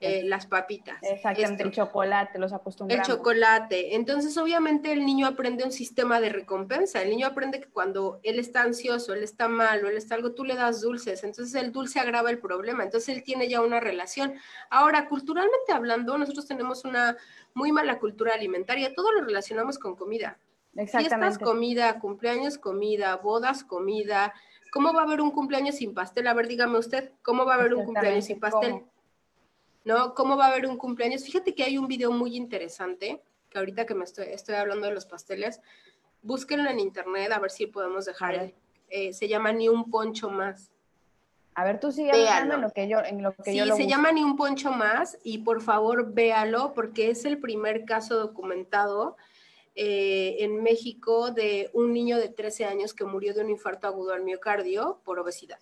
eh, 0.00 0.24
las 0.24 0.46
papitas. 0.46 0.98
Exactamente, 1.02 1.62
el 1.62 1.70
chocolate, 1.70 2.38
los 2.38 2.52
acostumbramos. 2.52 3.08
El 3.08 3.14
chocolate. 3.14 3.94
Entonces, 3.94 4.36
obviamente, 4.36 4.92
el 4.92 5.06
niño 5.06 5.26
aprende 5.26 5.64
un 5.64 5.72
sistema 5.72 6.20
de 6.20 6.28
recompensa. 6.28 7.00
El 7.00 7.10
niño 7.10 7.28
aprende 7.28 7.60
que 7.60 7.68
cuando 7.68 8.20
él 8.24 8.38
está 8.38 8.62
ansioso, 8.62 9.14
él 9.14 9.22
está 9.22 9.48
mal 9.48 9.84
o 9.84 9.88
él 9.88 9.96
está 9.96 10.16
algo, 10.16 10.32
tú 10.32 10.44
le 10.44 10.54
das 10.54 10.82
dulces. 10.82 11.22
Entonces, 11.24 11.54
el 11.54 11.72
dulce 11.72 12.00
agrava 12.00 12.30
el 12.30 12.40
problema. 12.40 12.82
Entonces, 12.82 13.16
él 13.16 13.22
tiene 13.22 13.48
ya 13.48 13.62
una 13.62 13.80
relación. 13.80 14.34
Ahora, 14.68 15.08
culturalmente 15.08 15.72
hablando, 15.72 16.18
nosotros 16.18 16.46
tenemos 16.46 16.84
una 16.84 17.16
muy 17.54 17.70
mala 17.70 17.98
cultura 17.98 18.34
alimentaria. 18.34 18.92
Todo 18.92 19.12
lo 19.12 19.22
relacionamos 19.22 19.78
con 19.78 19.96
comida. 19.96 20.38
Fiestas, 20.84 21.38
comida, 21.38 21.98
cumpleaños, 21.98 22.58
comida, 22.58 23.16
bodas, 23.16 23.64
comida. 23.64 24.34
¿Cómo 24.72 24.92
va 24.92 25.00
a 25.00 25.04
haber 25.04 25.22
un 25.22 25.30
cumpleaños 25.30 25.76
sin 25.76 25.94
pastel? 25.94 26.26
A 26.26 26.34
ver, 26.34 26.48
dígame 26.48 26.78
usted, 26.78 27.12
¿cómo 27.22 27.46
va 27.46 27.54
a 27.54 27.58
haber 27.58 27.74
un 27.74 27.84
cumpleaños 27.84 28.26
sin 28.26 28.38
pastel? 28.38 28.82
¿No? 29.84 30.14
¿Cómo 30.14 30.36
va 30.36 30.46
a 30.46 30.48
haber 30.48 30.66
un 30.66 30.76
cumpleaños? 30.76 31.24
Fíjate 31.24 31.54
que 31.54 31.64
hay 31.64 31.78
un 31.78 31.86
video 31.86 32.10
muy 32.10 32.36
interesante, 32.36 33.22
que 33.48 33.58
ahorita 33.58 33.86
que 33.86 33.94
me 33.94 34.04
estoy, 34.04 34.26
estoy 34.26 34.56
hablando 34.56 34.86
de 34.86 34.92
los 34.92 35.06
pasteles, 35.06 35.60
búsquenlo 36.22 36.68
en 36.68 36.80
internet 36.80 37.32
a 37.32 37.38
ver 37.38 37.50
si 37.50 37.66
podemos 37.66 38.04
dejar. 38.04 38.52
Eh, 38.88 39.12
se 39.12 39.28
llama 39.28 39.52
Ni 39.52 39.68
un 39.68 39.90
poncho 39.90 40.28
más. 40.28 40.70
A 41.54 41.64
ver, 41.64 41.80
tú 41.80 41.90
sigue 41.90 42.10
hablando 42.10 42.56
en 42.56 42.60
lo 42.60 42.70
que 42.70 42.86
yo, 42.86 42.98
en 42.98 43.22
lo 43.22 43.34
que 43.34 43.52
sí, 43.52 43.58
se 43.58 43.86
llama 43.86 44.12
Ni 44.12 44.22
un 44.22 44.36
poncho 44.36 44.72
más 44.72 45.16
y 45.24 45.38
por 45.38 45.62
favor 45.62 46.12
véalo 46.12 46.74
porque 46.74 47.08
es 47.08 47.24
el 47.24 47.38
primer 47.38 47.86
caso 47.86 48.18
documentado 48.18 49.16
eh, 49.78 50.36
en 50.40 50.62
México 50.62 51.30
de 51.30 51.68
un 51.74 51.92
niño 51.92 52.16
de 52.16 52.30
13 52.30 52.64
años 52.64 52.94
que 52.94 53.04
murió 53.04 53.34
de 53.34 53.42
un 53.42 53.50
infarto 53.50 53.86
agudo 53.86 54.14
al 54.14 54.24
miocardio 54.24 55.02
por 55.04 55.18
obesidad. 55.18 55.58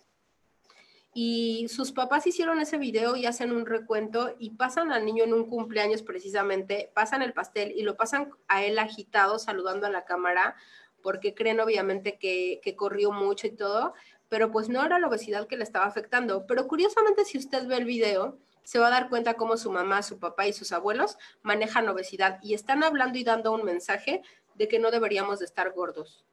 Y 1.13 1.67
sus 1.67 1.91
papás 1.91 2.25
hicieron 2.25 2.61
ese 2.61 2.77
video 2.77 3.17
y 3.17 3.25
hacen 3.25 3.51
un 3.51 3.65
recuento 3.65 4.33
y 4.39 4.51
pasan 4.51 4.93
al 4.93 5.05
niño 5.05 5.25
en 5.25 5.33
un 5.33 5.49
cumpleaños 5.49 6.01
precisamente, 6.01 6.91
pasan 6.93 7.21
el 7.21 7.33
pastel 7.33 7.73
y 7.75 7.83
lo 7.83 7.97
pasan 7.97 8.31
a 8.47 8.63
él 8.63 8.79
agitado, 8.79 9.37
saludando 9.37 9.85
a 9.85 9.89
la 9.89 10.05
cámara, 10.05 10.55
porque 11.01 11.35
creen 11.35 11.59
obviamente 11.59 12.17
que, 12.17 12.61
que 12.63 12.75
corrió 12.77 13.11
mucho 13.11 13.47
y 13.47 13.51
todo, 13.51 13.93
pero 14.29 14.49
pues 14.49 14.69
no 14.69 14.81
era 14.83 14.97
la 14.97 15.07
obesidad 15.07 15.47
que 15.47 15.57
le 15.57 15.65
estaba 15.65 15.85
afectando. 15.85 16.47
Pero 16.47 16.67
curiosamente, 16.69 17.25
si 17.25 17.37
usted 17.37 17.67
ve 17.67 17.75
el 17.75 17.85
video, 17.85 18.37
se 18.65 18.79
va 18.79 18.87
a 18.87 18.89
dar 18.91 19.09
cuenta 19.09 19.35
cómo 19.35 19.55
su 19.55 19.71
mamá, 19.71 20.03
su 20.03 20.19
papá 20.19 20.47
y 20.47 20.53
sus 20.53 20.73
abuelos 20.73 21.17
manejan 21.43 21.87
obesidad 21.87 22.39
y 22.41 22.55
están 22.55 22.83
hablando 22.83 23.17
y 23.17 23.23
dando 23.23 23.53
un 23.53 23.63
mensaje 23.63 24.23
de 24.55 24.67
que 24.67 24.79
no 24.79 24.91
deberíamos 24.91 25.39
de 25.39 25.45
estar 25.45 25.71
gordos. 25.71 26.25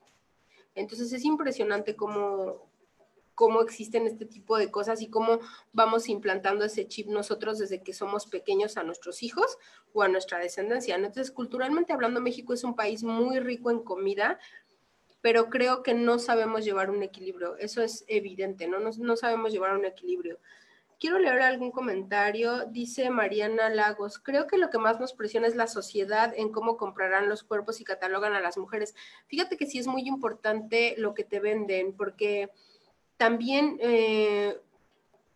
Entonces 0.74 1.12
es 1.12 1.24
impresionante 1.24 1.94
cómo, 1.94 2.70
cómo 3.34 3.60
existen 3.60 4.06
este 4.06 4.24
tipo 4.24 4.56
de 4.56 4.70
cosas 4.70 5.02
y 5.02 5.10
cómo 5.10 5.40
vamos 5.72 6.08
implantando 6.08 6.64
ese 6.64 6.88
chip 6.88 7.08
nosotros 7.08 7.58
desde 7.58 7.82
que 7.82 7.92
somos 7.92 8.26
pequeños 8.26 8.78
a 8.78 8.82
nuestros 8.82 9.22
hijos 9.22 9.58
o 9.92 10.02
a 10.02 10.08
nuestra 10.08 10.38
descendencia. 10.38 10.96
Entonces, 10.96 11.30
culturalmente 11.30 11.92
hablando, 11.92 12.22
México 12.22 12.54
es 12.54 12.64
un 12.64 12.74
país 12.74 13.02
muy 13.02 13.40
rico 13.40 13.70
en 13.70 13.80
comida, 13.80 14.38
pero 15.20 15.50
creo 15.50 15.82
que 15.82 15.92
no 15.92 16.18
sabemos 16.18 16.64
llevar 16.64 16.90
un 16.90 17.02
equilibrio. 17.02 17.56
Eso 17.58 17.82
es 17.82 18.04
evidente, 18.08 18.66
¿no? 18.66 18.80
No, 18.80 18.90
no 18.96 19.16
sabemos 19.16 19.52
llevar 19.52 19.76
un 19.76 19.84
equilibrio. 19.84 20.38
Quiero 21.02 21.18
leer 21.18 21.42
algún 21.42 21.72
comentario. 21.72 22.64
Dice 22.66 23.10
Mariana 23.10 23.68
Lagos, 23.70 24.20
creo 24.20 24.46
que 24.46 24.56
lo 24.56 24.70
que 24.70 24.78
más 24.78 25.00
nos 25.00 25.14
presiona 25.14 25.48
es 25.48 25.56
la 25.56 25.66
sociedad 25.66 26.32
en 26.36 26.52
cómo 26.52 26.76
comprarán 26.76 27.28
los 27.28 27.42
cuerpos 27.42 27.80
y 27.80 27.84
catalogan 27.84 28.34
a 28.34 28.40
las 28.40 28.56
mujeres. 28.56 28.94
Fíjate 29.26 29.56
que 29.56 29.66
sí 29.66 29.80
es 29.80 29.88
muy 29.88 30.06
importante 30.06 30.94
lo 30.98 31.12
que 31.12 31.24
te 31.24 31.40
venden, 31.40 31.96
porque 31.96 32.50
también 33.16 33.78
eh, 33.80 34.60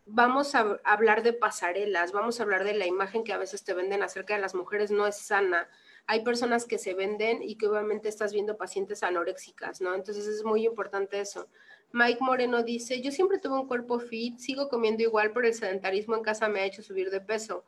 vamos 0.05 0.55
a 0.55 0.79
hablar 0.85 1.21
de 1.21 1.33
pasarelas, 1.33 2.13
vamos 2.13 2.39
a 2.39 2.43
hablar 2.43 2.63
de 2.63 2.73
la 2.73 2.87
imagen 2.87 3.25
que 3.25 3.33
a 3.33 3.37
veces 3.37 3.65
te 3.65 3.73
venden 3.73 4.03
acerca 4.03 4.35
de 4.35 4.39
las 4.39 4.55
mujeres, 4.55 4.89
no 4.89 5.05
es 5.05 5.17
sana. 5.17 5.67
Hay 6.05 6.23
personas 6.23 6.63
que 6.63 6.77
se 6.77 6.93
venden 6.93 7.43
y 7.43 7.57
que 7.57 7.67
obviamente 7.67 8.07
estás 8.07 8.31
viendo 8.31 8.55
pacientes 8.55 9.03
anoréxicas, 9.03 9.81
¿no? 9.81 9.93
Entonces 9.95 10.27
es 10.27 10.45
muy 10.45 10.65
importante 10.65 11.19
eso. 11.19 11.49
Mike 11.91 12.19
Moreno 12.21 12.63
dice, 12.63 13.01
yo 13.01 13.11
siempre 13.11 13.39
tuve 13.39 13.59
un 13.59 13.67
cuerpo 13.67 13.99
fit, 13.99 14.37
sigo 14.37 14.69
comiendo 14.69 15.03
igual, 15.03 15.31
pero 15.31 15.47
el 15.47 15.53
sedentarismo 15.53 16.15
en 16.15 16.23
casa 16.23 16.49
me 16.49 16.59
ha 16.59 16.65
hecho 16.65 16.83
subir 16.83 17.09
de 17.09 17.21
peso. 17.21 17.65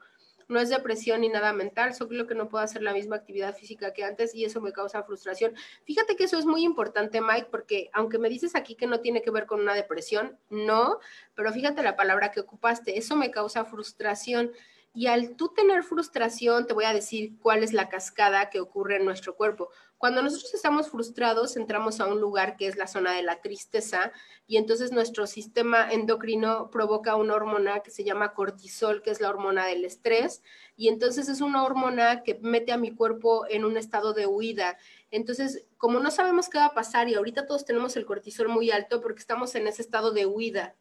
No 0.49 0.59
es 0.59 0.69
depresión 0.69 1.21
ni 1.21 1.29
nada 1.29 1.53
mental, 1.53 1.93
solo 1.93 2.25
que 2.25 2.33
no 2.33 2.49
puedo 2.49 2.63
hacer 2.63 2.81
la 2.81 2.91
misma 2.91 3.15
actividad 3.15 3.55
física 3.55 3.93
que 3.93 4.03
antes 4.03 4.33
y 4.33 4.45
eso 4.45 4.59
me 4.59 4.73
causa 4.73 5.03
frustración. 5.03 5.53
Fíjate 5.83 6.15
que 6.15 6.23
eso 6.23 6.39
es 6.39 6.45
muy 6.47 6.63
importante, 6.63 7.21
Mike, 7.21 7.49
porque 7.51 7.91
aunque 7.93 8.17
me 8.17 8.29
dices 8.29 8.55
aquí 8.55 8.73
que 8.73 8.87
no 8.87 8.99
tiene 8.99 9.21
que 9.21 9.29
ver 9.29 9.45
con 9.45 9.61
una 9.61 9.75
depresión, 9.75 10.39
no, 10.49 10.99
pero 11.35 11.53
fíjate 11.53 11.83
la 11.83 11.95
palabra 11.95 12.31
que 12.31 12.39
ocupaste, 12.39 12.97
eso 12.97 13.15
me 13.15 13.29
causa 13.29 13.63
frustración. 13.63 14.51
Y 14.93 15.07
al 15.07 15.35
tú 15.35 15.49
tener 15.49 15.83
frustración, 15.83 16.65
te 16.65 16.73
voy 16.73 16.85
a 16.85 16.93
decir 16.93 17.37
cuál 17.39 17.63
es 17.63 17.73
la 17.73 17.89
cascada 17.89 18.49
que 18.49 18.59
ocurre 18.59 18.97
en 18.97 19.05
nuestro 19.05 19.35
cuerpo. 19.35 19.69
Cuando 19.99 20.21
nosotros 20.21 20.53
estamos 20.53 20.89
frustrados, 20.89 21.57
entramos 21.57 21.99
a 21.99 22.07
un 22.07 22.21
lugar 22.21 22.55
que 22.55 22.67
es 22.67 22.77
la 22.77 22.87
zona 22.87 23.11
de 23.13 23.21
la 23.21 23.41
tristeza 23.41 24.13
y 24.47 24.55
entonces 24.55 24.93
nuestro 24.93 25.27
sistema 25.27 25.91
endocrino 25.91 26.71
provoca 26.71 27.17
una 27.17 27.35
hormona 27.35 27.81
que 27.81 27.91
se 27.91 28.05
llama 28.05 28.33
cortisol, 28.33 29.01
que 29.01 29.11
es 29.11 29.19
la 29.19 29.29
hormona 29.29 29.65
del 29.65 29.83
estrés, 29.83 30.41
y 30.77 30.87
entonces 30.87 31.27
es 31.27 31.41
una 31.41 31.63
hormona 31.63 32.23
que 32.23 32.39
mete 32.41 32.71
a 32.71 32.77
mi 32.77 32.95
cuerpo 32.95 33.45
en 33.49 33.65
un 33.65 33.75
estado 33.75 34.13
de 34.13 34.25
huida. 34.25 34.77
Entonces, 35.11 35.67
como 35.77 35.99
no 35.99 36.11
sabemos 36.11 36.47
qué 36.47 36.59
va 36.59 36.67
a 36.67 36.73
pasar 36.73 37.09
y 37.09 37.15
ahorita 37.15 37.45
todos 37.45 37.65
tenemos 37.65 37.97
el 37.97 38.05
cortisol 38.05 38.47
muy 38.47 38.71
alto 38.71 39.01
porque 39.01 39.19
estamos 39.19 39.53
en 39.55 39.67
ese 39.67 39.81
estado 39.81 40.11
de 40.11 40.25
huida, 40.25 40.75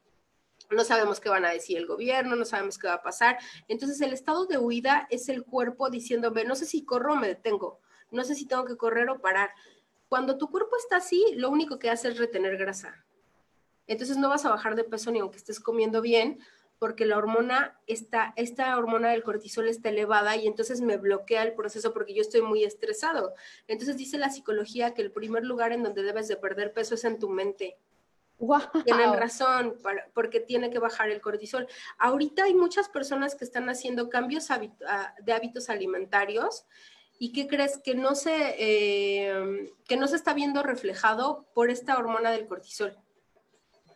no 0.71 0.85
sabemos 0.85 1.21
qué 1.21 1.29
van 1.29 1.45
a 1.45 1.51
decir 1.51 1.79
el 1.79 1.87
gobierno, 1.87 2.37
no 2.37 2.45
sabemos 2.45 2.79
qué 2.79 2.89
va 2.89 2.95
a 2.95 3.03
pasar. 3.03 3.39
Entonces 3.69 4.01
el 4.01 4.13
estado 4.13 4.47
de 4.47 4.59
huida 4.59 5.07
es 5.11 5.29
el 5.29 5.45
cuerpo 5.45 5.91
diciéndome, 5.91 6.45
no 6.45 6.55
sé 6.55 6.67
si 6.67 6.85
corro 6.85 7.15
o 7.15 7.17
me 7.17 7.29
detengo, 7.29 7.81
no 8.11 8.25
sé 8.25 8.35
si 8.35 8.47
tengo 8.47 8.65
que 8.65 8.77
correr 8.77 9.09
o 9.11 9.21
parar. 9.21 9.51
Cuando 10.09 10.39
tu 10.39 10.51
cuerpo 10.51 10.77
está 10.77 10.97
así, 10.97 11.35
lo 11.37 11.51
único 11.51 11.79
que 11.79 11.91
hace 11.91 12.09
es 12.09 12.19
retener 12.19 12.57
grasa. 12.57 13.05
Entonces 13.87 14.17
no 14.17 14.29
vas 14.29 14.45
a 14.45 14.51
bajar 14.51 14.75
de 14.75 14.85
peso 14.85 15.11
ni 15.11 15.19
aunque 15.21 15.39
estés 15.39 15.61
comiendo 15.61 16.01
bien, 16.01 16.39
porque 16.79 17.07
la 17.07 17.19
hormona 17.19 17.79
está, 17.87 18.33
esta 18.37 18.77
hormona 18.77 19.11
del 19.11 19.25
cortisol 19.25 19.69
está 19.69 19.89
elevada 19.89 20.37
y 20.37 20.47
entonces 20.47 20.81
me 20.81 20.97
bloquea 20.97 21.43
el 21.43 21.55
proceso 21.55 21.93
porque 21.93 22.15
yo 22.15 22.23
estoy 22.23 22.43
muy 22.43 22.65
estresado. 22.65 23.35
Entonces 23.67 23.97
dice 23.97 24.17
la 24.19 24.31
psicología 24.31 24.95
que 24.95 25.03
el 25.03 25.11
primer 25.11 25.45
lugar 25.45 25.73
en 25.73 25.83
donde 25.83 26.03
debes 26.03 26.29
de 26.29 26.37
perder 26.37 26.73
peso 26.73 26.95
es 26.95 27.05
en 27.05 27.19
tu 27.19 27.29
mente. 27.29 27.77
Tienen 28.85 29.15
razón, 29.15 29.77
porque 30.15 30.41
tiene 30.41 30.71
que 30.71 30.79
bajar 30.79 31.11
el 31.11 31.21
cortisol. 31.21 31.67
Ahorita 31.99 32.45
hay 32.45 32.55
muchas 32.55 32.89
personas 32.89 33.35
que 33.35 33.45
están 33.45 33.69
haciendo 33.69 34.09
cambios 34.09 34.51
ah, 34.51 35.15
de 35.21 35.33
hábitos 35.33 35.69
alimentarios 35.69 36.65
y 37.19 37.33
que 37.33 37.49
crees 37.49 37.79
que 37.79 37.97
no 37.97 38.15
se 38.15 38.55
eh, 38.59 39.73
que 39.87 39.97
no 39.97 40.07
se 40.07 40.17
está 40.17 40.35
viendo 40.35 40.63
reflejado 40.63 41.47
por 41.53 41.69
esta 41.71 41.99
hormona 41.99 42.31
del 42.31 42.47
cortisol 42.47 42.97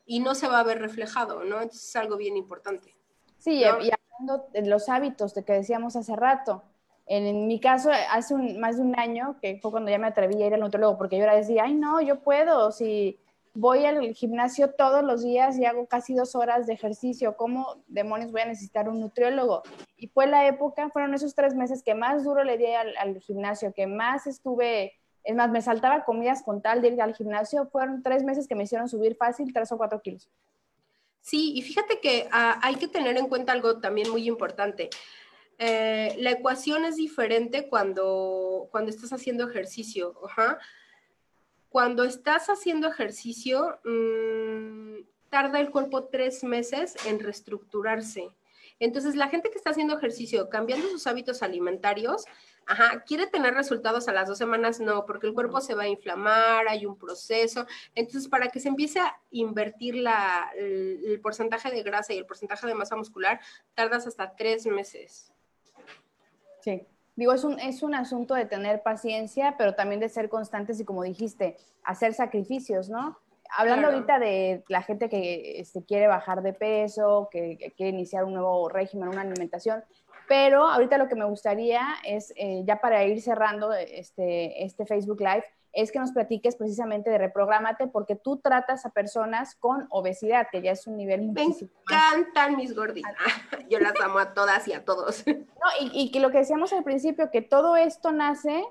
y 0.07 0.19
no 0.19 0.35
se 0.35 0.49
va 0.49 0.59
a 0.59 0.65
ver 0.65 0.81
reflejado, 0.81 1.45
¿no? 1.45 1.61
Entonces 1.61 1.89
es 1.89 1.97
algo 1.97 2.17
bien 2.17 2.37
importante. 2.37 2.97
Sí, 3.39 3.61
y 3.61 3.65
hablando 3.65 4.49
de 4.53 4.67
los 4.67 4.89
hábitos 4.89 5.35
de 5.35 5.45
que 5.45 5.53
decíamos 5.53 5.95
hace 5.95 6.17
rato, 6.17 6.65
en, 7.07 7.47
mi 7.47 7.61
caso, 7.61 7.91
hace 8.11 8.35
un, 8.35 8.59
más 8.61 8.77
de 8.77 8.83
un 8.83 8.99
año, 8.99 9.37
que 9.41 9.59
fue 9.61 9.71
cuando 9.71 9.91
ya 9.91 9.99
me 9.99 10.07
atreví 10.07 10.43
a 10.43 10.47
ir 10.47 10.55
al 10.55 10.61
nutriólogo, 10.61 10.99
porque 10.99 11.17
yo 11.17 11.25
era 11.25 11.35
decía, 11.35 11.65
ay, 11.65 11.75
no, 11.75 12.01
yo 12.01 12.21
puedo, 12.21 12.71
si 12.73 13.19
voy 13.55 13.85
al 13.85 14.15
gimnasio 14.15 14.71
todos 14.71 15.05
los 15.05 15.23
días 15.23 15.59
y 15.59 15.65
hago 15.65 15.87
casi 15.87 16.15
dos 16.15 16.35
horas 16.35 16.67
de 16.67 16.75
ejercicio. 16.75 17.37
¿Cómo 17.37 17.83
demonios 17.87 18.33
voy 18.33 18.41
a 18.41 18.47
necesitar 18.47 18.89
un 18.89 19.01
nutriólogo? 19.01 19.63
Y 19.97 20.09
fue 20.09 20.27
la 20.27 20.47
época, 20.47 20.89
fueron 20.91 21.15
esos 21.15 21.35
tres 21.35 21.55
meses 21.55 21.83
que 21.83 21.95
más 21.95 22.25
duro 22.25 22.45
le 22.45 22.57
di 22.57 22.67
al, 22.67 23.21
gimnasio, 23.21 23.73
que 23.75 23.87
más 23.87 24.27
estuve, 24.27 24.95
es 25.25 25.35
más, 25.37 25.51
me 25.51 25.61
saltaba 25.61 26.05
comidas 26.05 26.43
con 26.43 26.63
tal 26.63 26.81
de 26.81 26.89
ir 26.89 27.03
al 27.03 27.15
gimnasio. 27.15 27.67
Fueron 27.67 28.03
tres 28.03 28.25
meses 28.25 28.49
que 28.49 28.55
me 28.55 28.65
hicieron 28.65 28.89
subir 28.89 29.17
fácil 29.17 29.53
tres 29.53 29.71
o 29.73 29.77
cuatro 29.77 30.01
kilos. 30.01 30.29
Sí, 31.21 31.53
y 31.55 31.63
fíjate 31.63 32.01
que 32.01 32.29
ah, 32.33 32.59
hay 32.63 32.77
que 32.77 32.89
tener 32.89 33.17
en 33.17 33.29
cuenta 33.29 33.53
algo 33.53 33.81
también 33.81 34.11
muy 34.11 34.27
importante. 34.27 34.91
Eh, 35.59 36.17
la 36.19 36.33
ecuación 36.33 36.85
es 36.85 36.97
diferente 36.97 37.69
cuando, 37.69 38.67
cuando 38.73 38.91
estás 38.91 39.13
haciendo 39.13 39.49
ejercicio. 39.49 40.15
Cuando 41.73 42.05
estás 42.05 42.49
haciendo 42.49 42.87
ejercicio, 42.87 43.81
mm, 43.85 45.05
tarda 45.31 45.59
el 45.59 45.71
cuerpo 45.71 46.05
tres 46.05 46.45
meses 46.45 46.95
en 47.07 47.19
reestructurarse. 47.19 48.29
Entonces, 48.79 49.17
la 49.17 49.29
gente 49.29 49.51
que 49.51 49.57
está 49.57 49.71
haciendo 49.71 49.97
ejercicio, 49.97 50.49
cambiando 50.49 50.89
sus 50.89 51.07
hábitos 51.07 51.43
alimentarios, 51.43 52.27
Ajá, 52.67 53.03
quiere 53.05 53.27
tener 53.27 53.55
resultados 53.55 54.09
a 54.09 54.13
las 54.13 54.29
dos 54.29 54.39
semanas, 54.39 54.79
no, 54.81 55.05
porque 55.05 55.27
el 55.27 55.35
cuerpo 55.35 55.61
se 55.61 55.75
va 55.75 55.85
a 55.85 55.89
inflamar, 55.89 56.69
hay 56.69 56.87
un 56.87 56.97
proceso. 56.97 57.67
Entonces, 57.95 58.29
para 58.29 58.49
que 58.49 58.61
se 58.61 58.69
empiece 58.69 59.01
a 59.01 59.21
invertir 59.31 59.97
la, 59.97 60.51
el, 60.57 61.21
porcentaje 61.21 61.71
de 61.71 61.83
grasa 61.83 62.13
y 62.13 62.19
el 62.19 62.27
porcentaje 62.27 62.67
de 62.67 62.75
masa 62.75 62.97
muscular, 62.97 63.41
tardas 63.75 64.07
hasta 64.07 64.37
tres 64.37 64.67
meses. 64.67 65.33
Sí, 66.61 66.87
digo, 67.17 67.33
es 67.33 67.45
un, 67.45 67.59
es 67.59 67.83
un 67.83 67.95
asunto 67.95 68.35
de 68.35 68.47
tener 68.47 68.83
paciencia, 68.83 69.57
pero 69.59 69.75
también 69.75 70.01
de 70.01 70.09
ser 70.09 70.29
constantes 70.29 70.81
y, 70.81 70.85
como 70.85 71.03
dijiste, 71.03 71.57
hacer 71.85 72.15
sacrificios, 72.15 72.89
¿no? 72.89 73.19
Hablando 73.55 73.89
ahorita 73.89 74.19
de 74.19 74.65
la 74.69 74.83
gente 74.83 75.11
que 75.11 75.61
este, 75.61 75.85
quiere 75.85 76.07
bajar 76.07 76.43
de 76.43 76.55
peso, 76.55 77.29
que, 77.31 77.59
que 77.59 77.71
quiere 77.73 77.91
iniciar 77.91 78.25
un 78.25 78.33
nuevo 78.33 78.69
régimen, 78.71 79.09
una 79.09 79.21
alimentación, 79.21 79.85
pero 80.29 80.67
ahorita 80.67 80.97
lo 80.97 81.09
que 81.09 81.15
me 81.15 81.27
gustaría 81.27 81.83
es, 82.05 82.33
eh, 82.37 82.63
ya 82.65 82.81
para 82.81 83.05
ir 83.05 83.21
cerrando 83.21 83.73
este, 83.75 84.65
este 84.65 84.87
Facebook 84.87 85.21
Live, 85.21 85.45
es 85.73 85.91
que 85.91 85.99
nos 85.99 86.13
platiques 86.13 86.57
precisamente 86.57 87.11
de 87.11 87.19
Reprográmate, 87.19 87.87
porque 87.87 88.15
tú 88.15 88.37
tratas 88.39 88.85
a 88.85 88.91
personas 88.91 89.55
con 89.57 89.87
obesidad, 89.91 90.49
que 90.53 90.61
ya 90.61 90.73
es 90.73 90.87
un 90.87 90.97
nivel 90.97 91.33
Me 91.33 91.45
encantan 91.45 92.57
mis 92.57 92.75
gorditas. 92.75 93.13
Yo 93.71 93.79
las 93.81 93.99
amo 94.01 94.19
a 94.19 94.35
todas 94.35 94.69
y 94.69 94.73
a 94.73 94.85
todos. 94.85 95.25
No, 95.63 95.89
y, 95.93 96.11
que 96.11 96.19
lo 96.19 96.33
que 96.33 96.39
decíamos 96.39 96.73
al 96.73 96.83
principio, 96.83 97.31
que 97.31 97.41
todo 97.41 97.77
esto 97.77 98.11
nace 98.11 98.65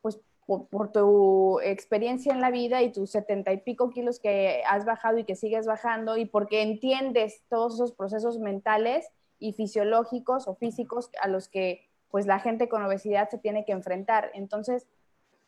pues 0.00 0.20
por, 0.46 0.68
por, 0.68 0.92
tu 0.92 1.58
experiencia 1.58 2.32
en 2.32 2.40
la 2.40 2.52
vida 2.52 2.82
y 2.82 2.92
tus 2.92 3.10
setenta 3.10 3.52
y 3.52 3.56
pico 3.56 3.90
kilos 3.90 4.20
que 4.20 4.62
has 4.68 4.84
bajado 4.84 5.18
y 5.18 5.24
que 5.24 5.34
sigues 5.34 5.66
bajando, 5.66 6.16
y 6.16 6.24
porque 6.24 6.62
entiendes 6.62 7.42
todos 7.48 7.74
esos 7.74 7.90
procesos 7.90 8.38
mentales 8.38 9.08
y 9.40 9.54
fisiológicos 9.54 10.46
o 10.46 10.54
físicos 10.54 11.10
a 11.20 11.26
los 11.26 11.48
que 11.48 11.88
pues 12.10 12.26
la 12.26 12.38
gente 12.38 12.68
con 12.68 12.84
obesidad 12.84 13.28
se 13.28 13.38
tiene 13.38 13.64
que 13.64 13.72
enfrentar. 13.72 14.30
Entonces, 14.34 14.86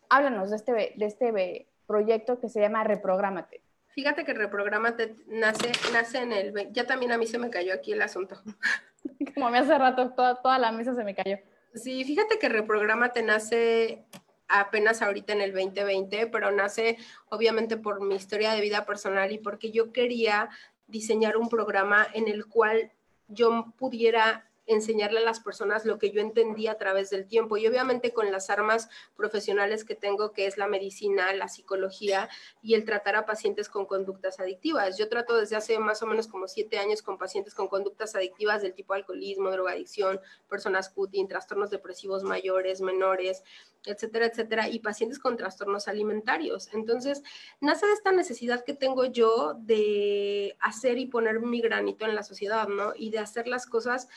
háblanos 0.08 0.50
de 0.50 0.56
este, 0.56 0.72
de 0.72 1.06
este 1.06 1.68
proyecto 1.86 2.40
que 2.40 2.48
se 2.48 2.60
llama 2.60 2.84
Reprográmate. 2.84 3.62
Fíjate 3.88 4.24
que 4.24 4.34
Reprográmate 4.34 5.16
nace, 5.26 5.72
nace 5.92 6.18
en 6.18 6.32
el... 6.32 6.72
Ya 6.72 6.86
también 6.86 7.12
a 7.12 7.18
mí 7.18 7.26
se 7.26 7.38
me 7.38 7.50
cayó 7.50 7.74
aquí 7.74 7.92
el 7.92 8.02
asunto. 8.02 8.40
Como 9.34 9.50
me 9.50 9.58
hace 9.58 9.76
rato, 9.76 10.10
toda, 10.10 10.40
toda 10.40 10.58
la 10.58 10.70
mesa 10.70 10.94
se 10.94 11.04
me 11.04 11.14
cayó. 11.14 11.38
Sí, 11.74 12.04
fíjate 12.04 12.38
que 12.38 12.48
Reprográmate 12.48 13.22
nace 13.22 14.04
apenas 14.48 15.02
ahorita 15.02 15.32
en 15.32 15.42
el 15.42 15.52
2020, 15.52 16.26
pero 16.28 16.50
nace 16.50 16.96
obviamente 17.28 17.76
por 17.76 18.00
mi 18.00 18.14
historia 18.14 18.52
de 18.52 18.60
vida 18.60 18.86
personal 18.86 19.30
y 19.32 19.38
porque 19.38 19.70
yo 19.70 19.92
quería 19.92 20.48
diseñar 20.86 21.36
un 21.36 21.48
programa 21.48 22.06
en 22.14 22.28
el 22.28 22.46
cual 22.46 22.90
yo 23.28 23.74
pudiera 23.76 24.47
enseñarle 24.68 25.20
a 25.20 25.24
las 25.24 25.40
personas 25.40 25.84
lo 25.84 25.98
que 25.98 26.10
yo 26.10 26.20
entendía 26.20 26.72
a 26.72 26.78
través 26.78 27.10
del 27.10 27.26
tiempo 27.26 27.56
y 27.56 27.66
obviamente 27.66 28.12
con 28.12 28.30
las 28.30 28.50
armas 28.50 28.88
profesionales 29.16 29.84
que 29.84 29.94
tengo, 29.94 30.32
que 30.32 30.46
es 30.46 30.58
la 30.58 30.68
medicina, 30.68 31.32
la 31.32 31.48
psicología 31.48 32.28
y 32.62 32.74
el 32.74 32.84
tratar 32.84 33.16
a 33.16 33.26
pacientes 33.26 33.68
con 33.68 33.86
conductas 33.86 34.38
adictivas. 34.40 34.96
Yo 34.98 35.08
trato 35.08 35.36
desde 35.36 35.56
hace 35.56 35.78
más 35.78 36.02
o 36.02 36.06
menos 36.06 36.28
como 36.28 36.46
siete 36.46 36.78
años 36.78 37.02
con 37.02 37.18
pacientes 37.18 37.54
con 37.54 37.68
conductas 37.68 38.14
adictivas 38.14 38.62
del 38.62 38.74
tipo 38.74 38.92
alcoholismo, 38.92 39.50
drogadicción, 39.50 40.20
personas 40.48 40.90
cutting, 40.90 41.28
trastornos 41.28 41.70
depresivos 41.70 42.22
mayores, 42.22 42.80
menores, 42.80 43.42
etcétera, 43.86 44.26
etcétera, 44.26 44.68
y 44.68 44.80
pacientes 44.80 45.18
con 45.18 45.36
trastornos 45.36 45.88
alimentarios. 45.88 46.68
Entonces, 46.74 47.22
nace 47.60 47.86
de 47.86 47.92
esta 47.92 48.12
necesidad 48.12 48.64
que 48.64 48.74
tengo 48.74 49.06
yo 49.06 49.54
de 49.54 50.56
hacer 50.60 50.98
y 50.98 51.06
poner 51.06 51.40
mi 51.40 51.60
granito 51.60 52.04
en 52.04 52.14
la 52.14 52.22
sociedad, 52.22 52.68
¿no? 52.68 52.92
Y 52.94 53.10
de 53.10 53.18
hacer 53.18 53.48
las 53.48 53.66
cosas 53.66 54.08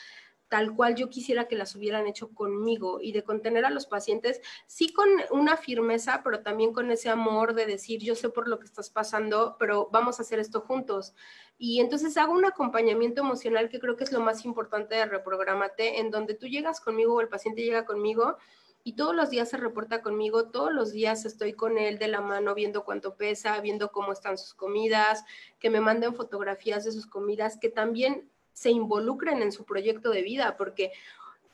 tal 0.52 0.76
cual 0.76 0.96
yo 0.96 1.10
quisiera 1.10 1.48
que 1.48 1.56
las 1.56 1.78
hubieran 1.78 2.08
hecho 2.08 2.28
conmigo 2.34 3.00
y 3.02 3.14
de 3.14 3.24
contener 3.24 3.64
a 3.64 3.70
los 3.70 3.86
pacientes, 3.86 4.42
sí 4.68 4.92
con 4.92 5.08
una 5.32 5.56
firmeza, 5.56 6.20
pero 6.26 6.42
también 6.42 6.74
con 6.74 6.92
ese 6.92 7.08
amor 7.08 7.54
de 7.54 7.66
decir, 7.66 8.02
yo 8.02 8.16
sé 8.16 8.28
por 8.28 8.50
lo 8.50 8.60
que 8.60 8.66
estás 8.66 8.90
pasando, 8.90 9.56
pero 9.58 9.88
vamos 9.94 10.20
a 10.20 10.24
hacer 10.24 10.40
esto 10.40 10.60
juntos. 10.60 11.16
Y 11.58 11.80
entonces 11.80 12.18
hago 12.18 12.34
un 12.34 12.44
acompañamiento 12.44 13.22
emocional 13.22 13.70
que 13.70 13.80
creo 13.80 13.96
que 13.96 14.04
es 14.04 14.12
lo 14.12 14.20
más 14.20 14.44
importante 14.44 14.96
de 14.96 15.06
Reprogramate, 15.06 16.02
en 16.02 16.12
donde 16.12 16.34
tú 16.34 16.48
llegas 16.48 16.82
conmigo 16.82 17.14
o 17.14 17.22
el 17.22 17.30
paciente 17.30 17.62
llega 17.62 17.86
conmigo 17.86 18.36
y 18.84 18.98
todos 18.98 19.16
los 19.16 19.30
días 19.30 19.48
se 19.48 19.56
reporta 19.56 20.02
conmigo, 20.02 20.50
todos 20.50 20.74
los 20.74 20.92
días 20.92 21.24
estoy 21.24 21.54
con 21.54 21.78
él 21.78 21.98
de 21.98 22.10
la 22.10 22.20
mano 22.20 22.54
viendo 22.56 22.84
cuánto 22.84 23.16
pesa, 23.16 23.62
viendo 23.62 23.94
cómo 23.94 24.12
están 24.12 24.38
sus 24.38 24.54
comidas, 24.54 25.24
que 25.60 25.70
me 25.70 25.80
manden 25.80 26.14
fotografías 26.14 26.84
de 26.84 26.92
sus 26.92 27.08
comidas, 27.08 27.58
que 27.58 27.70
también 27.70 28.30
se 28.62 28.70
involucren 28.70 29.42
en 29.42 29.52
su 29.52 29.66
proyecto 29.66 30.12
de 30.12 30.22
vida, 30.22 30.56
porque 30.56 30.92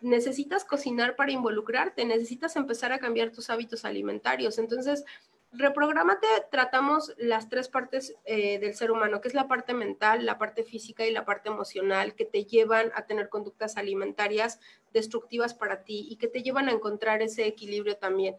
necesitas 0.02 0.66
cocinar 0.66 1.16
para 1.16 1.32
involucrarte, 1.32 2.04
necesitas 2.04 2.58
empezar 2.58 2.92
a 2.92 3.00
cambiar 3.00 3.32
tus 3.32 3.50
hábitos 3.50 3.86
alimentarios. 3.86 4.58
Entonces, 4.60 5.06
reprogramate, 5.54 6.28
tratamos 6.52 7.14
las 7.18 7.48
tres 7.48 7.70
partes 7.70 8.14
eh, 8.26 8.60
del 8.60 8.76
ser 8.76 8.92
humano, 8.92 9.22
que 9.22 9.30
es 9.30 9.34
la 9.34 9.48
parte 9.48 9.74
mental, 9.74 10.26
la 10.26 10.38
parte 10.38 10.66
física 10.66 11.06
y 11.06 11.12
la 11.12 11.24
parte 11.24 11.48
emocional, 11.48 12.14
que 12.14 12.26
te 12.26 12.44
llevan 12.44 12.92
a 12.94 13.06
tener 13.06 13.30
conductas 13.30 13.78
alimentarias 13.78 14.60
destructivas 14.92 15.54
para 15.54 15.86
ti 15.86 16.08
y 16.10 16.18
que 16.18 16.28
te 16.28 16.44
llevan 16.44 16.68
a 16.68 16.74
encontrar 16.74 17.22
ese 17.22 17.48
equilibrio 17.48 17.96
también. 17.96 18.36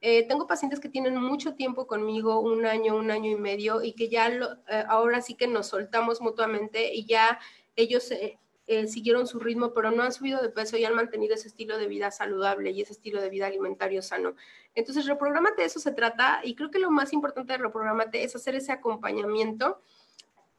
Eh, 0.00 0.26
tengo 0.26 0.46
pacientes 0.46 0.80
que 0.80 0.88
tienen 0.88 1.20
mucho 1.20 1.54
tiempo 1.54 1.86
conmigo, 1.86 2.40
un 2.40 2.64
año, 2.64 2.96
un 2.96 3.10
año 3.10 3.30
y 3.30 3.36
medio, 3.36 3.82
y 3.82 3.92
que 3.92 4.08
ya 4.08 4.28
eh, 4.28 4.84
ahora 4.88 5.20
sí 5.20 5.34
que 5.34 5.46
nos 5.46 5.66
soltamos 5.66 6.22
mutuamente 6.22 6.94
y 6.94 7.04
ya 7.04 7.38
ellos 7.76 8.10
eh, 8.10 8.38
eh, 8.68 8.88
siguieron 8.88 9.28
su 9.28 9.38
ritmo, 9.38 9.72
pero 9.72 9.92
no 9.92 10.02
han 10.02 10.12
subido 10.12 10.42
de 10.42 10.48
peso 10.48 10.76
y 10.76 10.84
han 10.84 10.94
mantenido 10.94 11.34
ese 11.34 11.46
estilo 11.46 11.78
de 11.78 11.86
vida 11.86 12.10
saludable 12.10 12.72
y 12.72 12.80
ese 12.80 12.94
estilo 12.94 13.20
de 13.20 13.30
vida 13.30 13.46
alimentario 13.46 14.02
sano. 14.02 14.34
Entonces, 14.74 15.06
reprogramate, 15.06 15.64
eso 15.64 15.78
se 15.78 15.92
trata, 15.92 16.40
y 16.42 16.56
creo 16.56 16.72
que 16.72 16.80
lo 16.80 16.90
más 16.90 17.12
importante 17.12 17.52
de 17.52 17.58
reprogramate 17.58 18.24
es 18.24 18.34
hacer 18.34 18.56
ese 18.56 18.72
acompañamiento 18.72 19.80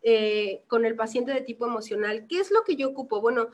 eh, 0.02 0.64
con 0.68 0.86
el 0.86 0.96
paciente 0.96 1.34
de 1.34 1.42
tipo 1.42 1.66
emocional. 1.66 2.28
¿Qué 2.30 2.40
es 2.40 2.50
lo 2.50 2.64
que 2.64 2.78
yo 2.78 2.88
ocupo? 2.88 3.20
Bueno, 3.20 3.50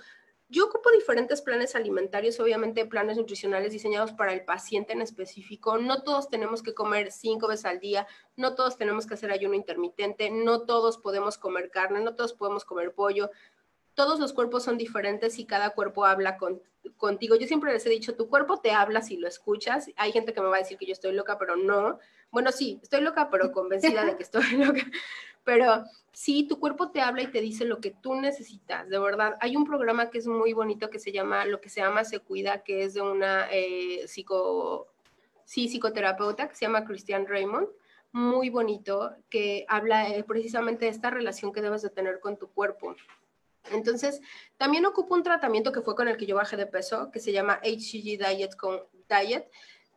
yo 0.49 0.65
ocupo 0.65 0.91
diferentes 0.91 1.41
planes 1.41 1.75
alimentarios, 1.75 2.39
obviamente 2.39 2.85
planes 2.85 3.17
nutricionales 3.17 3.71
diseñados 3.71 4.13
para 4.13 4.33
el 4.33 4.45
paciente 4.45 4.93
en 4.93 5.01
específico. 5.01 5.79
No 5.79 6.03
todos 6.03 6.29
tenemos 6.29 6.61
que 6.61 6.75
comer 6.75 7.11
cinco 7.11 7.47
veces 7.47 7.65
al 7.65 7.79
día, 7.79 8.05
no 8.35 8.53
todos 8.53 8.77
tenemos 8.77 9.07
que 9.07 9.15
hacer 9.15 9.31
ayuno 9.31 9.55
intermitente, 9.55 10.29
no 10.29 10.61
todos 10.61 10.99
podemos 10.99 11.39
comer 11.39 11.71
carne, 11.71 12.01
no 12.01 12.13
todos 12.13 12.33
podemos 12.33 12.65
comer 12.65 12.93
pollo 12.93 13.31
todos 13.95 14.19
los 14.19 14.33
cuerpos 14.33 14.63
son 14.63 14.77
diferentes 14.77 15.39
y 15.39 15.45
cada 15.45 15.71
cuerpo 15.71 16.05
habla 16.05 16.37
contigo. 16.97 17.35
Yo 17.35 17.47
siempre 17.47 17.73
les 17.73 17.85
he 17.85 17.89
dicho, 17.89 18.15
tu 18.15 18.27
cuerpo 18.29 18.59
te 18.59 18.71
habla 18.71 19.01
si 19.01 19.17
lo 19.17 19.27
escuchas. 19.27 19.89
Hay 19.95 20.11
gente 20.11 20.33
que 20.33 20.41
me 20.41 20.47
va 20.47 20.57
a 20.57 20.59
decir 20.59 20.77
que 20.77 20.85
yo 20.85 20.93
estoy 20.93 21.13
loca, 21.13 21.37
pero 21.37 21.55
no. 21.55 21.99
Bueno, 22.31 22.51
sí, 22.51 22.79
estoy 22.81 23.01
loca, 23.01 23.29
pero 23.29 23.51
convencida 23.51 24.05
de 24.05 24.15
que 24.15 24.23
estoy 24.23 24.43
loca. 24.57 24.81
Pero 25.43 25.83
sí, 26.11 26.47
tu 26.47 26.59
cuerpo 26.59 26.91
te 26.91 27.01
habla 27.01 27.23
y 27.23 27.27
te 27.27 27.41
dice 27.41 27.65
lo 27.65 27.79
que 27.79 27.91
tú 27.91 28.15
necesitas, 28.15 28.89
de 28.89 28.99
verdad. 28.99 29.37
Hay 29.41 29.55
un 29.55 29.65
programa 29.65 30.09
que 30.09 30.17
es 30.17 30.27
muy 30.27 30.53
bonito 30.53 30.89
que 30.89 30.99
se 30.99 31.11
llama, 31.11 31.45
lo 31.45 31.61
que 31.61 31.69
se 31.69 31.81
llama 31.81 32.03
Se 32.03 32.19
Cuida, 32.19 32.63
que 32.63 32.83
es 32.83 32.93
de 32.93 33.01
una 33.01 33.47
eh, 33.51 34.07
psico, 34.07 34.87
sí, 35.45 35.67
psicoterapeuta 35.67 36.47
que 36.47 36.55
se 36.55 36.65
llama 36.65 36.85
Christian 36.85 37.27
Raymond 37.27 37.67
muy 38.13 38.49
bonito 38.49 39.11
que 39.27 39.65
habla 39.67 40.07
eh, 40.07 40.23
precisamente 40.23 40.85
de 40.85 40.91
esta 40.91 41.09
relación 41.09 41.51
que 41.51 41.63
debes 41.63 41.81
de 41.81 41.89
tener 41.89 42.19
con 42.19 42.37
tu 42.37 42.47
cuerpo. 42.47 42.95
Entonces, 43.71 44.21
también 44.57 44.85
ocupo 44.85 45.15
un 45.15 45.23
tratamiento 45.23 45.71
que 45.71 45.81
fue 45.81 45.95
con 45.95 46.07
el 46.07 46.17
que 46.17 46.25
yo 46.25 46.35
bajé 46.35 46.57
de 46.57 46.67
peso, 46.67 47.11
que 47.11 47.19
se 47.19 47.31
llama 47.31 47.59
HCG 47.63 48.19
Diet, 48.19 49.49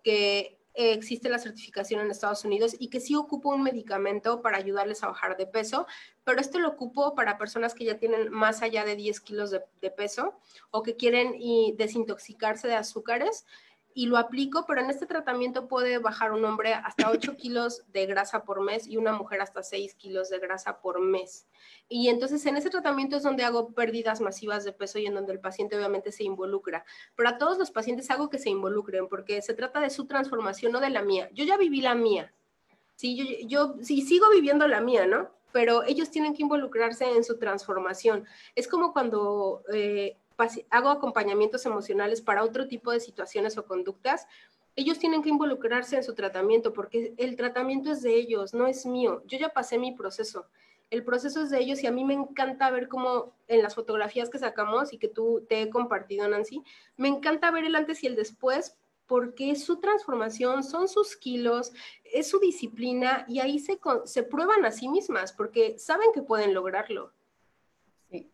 que 0.02 0.56
existe 0.76 1.28
la 1.28 1.38
certificación 1.38 2.00
en 2.00 2.10
Estados 2.10 2.44
Unidos 2.44 2.76
y 2.78 2.88
que 2.88 3.00
sí 3.00 3.16
ocupo 3.16 3.48
un 3.48 3.62
medicamento 3.62 4.42
para 4.42 4.58
ayudarles 4.58 5.02
a 5.02 5.08
bajar 5.08 5.36
de 5.36 5.46
peso, 5.46 5.86
pero 6.22 6.40
este 6.40 6.58
lo 6.58 6.68
ocupo 6.68 7.14
para 7.14 7.38
personas 7.38 7.74
que 7.74 7.86
ya 7.86 7.98
tienen 7.98 8.30
más 8.30 8.60
allá 8.60 8.84
de 8.84 8.94
10 8.94 9.20
kilos 9.20 9.50
de, 9.50 9.90
peso 9.90 10.38
o 10.70 10.82
que 10.82 10.96
quieren 10.96 11.34
desintoxicarse 11.76 12.68
de 12.68 12.74
azúcares 12.74 13.46
y 13.96 14.04
lo 14.04 14.18
aplico, 14.18 14.66
pero 14.68 14.82
en 14.82 14.90
este 14.90 15.06
tratamiento 15.06 15.68
puede 15.68 15.96
bajar 15.96 16.32
un 16.32 16.44
hombre 16.44 16.74
hasta 16.74 17.08
8 17.10 17.34
kilos 17.38 17.82
de 17.92 18.04
grasa 18.04 18.44
por 18.44 18.60
mes 18.60 18.86
y 18.86 18.98
una 18.98 19.14
mujer 19.14 19.40
hasta 19.40 19.62
6 19.62 19.94
kilos 19.94 20.28
de 20.28 20.38
grasa 20.38 20.82
por 20.82 21.00
mes. 21.00 21.46
Y 21.88 22.08
entonces 22.10 22.44
en 22.44 22.58
ese 22.58 22.68
tratamiento 22.68 23.16
es 23.16 23.22
donde 23.22 23.44
hago 23.44 23.72
pérdidas 23.72 24.20
masivas 24.20 24.64
de 24.64 24.74
peso 24.74 24.98
y 24.98 25.06
en 25.06 25.14
donde 25.14 25.32
el 25.32 25.40
paciente 25.40 25.76
obviamente 25.76 26.12
se 26.12 26.24
involucra. 26.24 26.84
Pero 27.14 27.30
a 27.30 27.38
todos 27.38 27.56
los 27.56 27.70
pacientes 27.70 28.10
hago 28.10 28.28
que 28.28 28.38
se 28.38 28.50
involucren 28.50 29.08
porque 29.08 29.40
se 29.40 29.54
trata 29.54 29.80
de 29.80 29.88
su 29.88 30.04
transformación, 30.04 30.72
no 30.72 30.80
de 30.80 30.90
la 30.90 31.00
mía. 31.00 31.30
Yo 31.32 31.46
ya 31.46 31.56
viví 31.56 31.80
la 31.80 31.94
mía. 31.94 32.34
Sí, 32.96 33.16
yo, 33.16 33.24
yo 33.48 33.82
sí 33.82 34.02
sigo 34.02 34.26
viviendo 34.28 34.68
la 34.68 34.82
mía, 34.82 35.06
¿no? 35.06 35.30
Pero 35.52 35.84
ellos 35.84 36.10
tienen 36.10 36.34
que 36.34 36.42
involucrarse 36.42 37.06
en 37.16 37.24
su 37.24 37.38
transformación. 37.38 38.26
Es 38.54 38.68
como 38.68 38.92
cuando... 38.92 39.62
Eh, 39.72 40.18
hago 40.70 40.90
acompañamientos 40.90 41.66
emocionales 41.66 42.20
para 42.20 42.44
otro 42.44 42.68
tipo 42.68 42.90
de 42.92 43.00
situaciones 43.00 43.56
o 43.58 43.66
conductas, 43.66 44.26
ellos 44.76 44.98
tienen 44.98 45.22
que 45.22 45.30
involucrarse 45.30 45.96
en 45.96 46.04
su 46.04 46.14
tratamiento 46.14 46.72
porque 46.72 47.14
el 47.16 47.36
tratamiento 47.36 47.90
es 47.90 48.02
de 48.02 48.14
ellos, 48.14 48.52
no 48.52 48.66
es 48.66 48.84
mío. 48.84 49.22
Yo 49.26 49.38
ya 49.38 49.48
pasé 49.48 49.78
mi 49.78 49.92
proceso. 49.92 50.46
El 50.90 51.02
proceso 51.02 51.42
es 51.42 51.50
de 51.50 51.58
ellos 51.58 51.82
y 51.82 51.86
a 51.86 51.92
mí 51.92 52.04
me 52.04 52.14
encanta 52.14 52.70
ver 52.70 52.86
cómo 52.88 53.34
en 53.48 53.62
las 53.62 53.74
fotografías 53.74 54.30
que 54.30 54.38
sacamos 54.38 54.92
y 54.92 54.98
que 54.98 55.08
tú 55.08 55.44
te 55.48 55.62
he 55.62 55.70
compartido, 55.70 56.28
Nancy, 56.28 56.62
me 56.96 57.08
encanta 57.08 57.50
ver 57.50 57.64
el 57.64 57.74
antes 57.74 58.04
y 58.04 58.06
el 58.06 58.14
después 58.14 58.76
porque 59.06 59.54
su 59.56 59.78
transformación, 59.78 60.62
son 60.62 60.88
sus 60.88 61.16
kilos, 61.16 61.72
es 62.04 62.28
su 62.28 62.38
disciplina 62.38 63.24
y 63.28 63.40
ahí 63.40 63.58
se, 63.58 63.78
se 64.04 64.22
prueban 64.24 64.64
a 64.64 64.72
sí 64.72 64.88
mismas 64.88 65.32
porque 65.32 65.78
saben 65.78 66.12
que 66.12 66.22
pueden 66.22 66.54
lograrlo. 66.54 67.12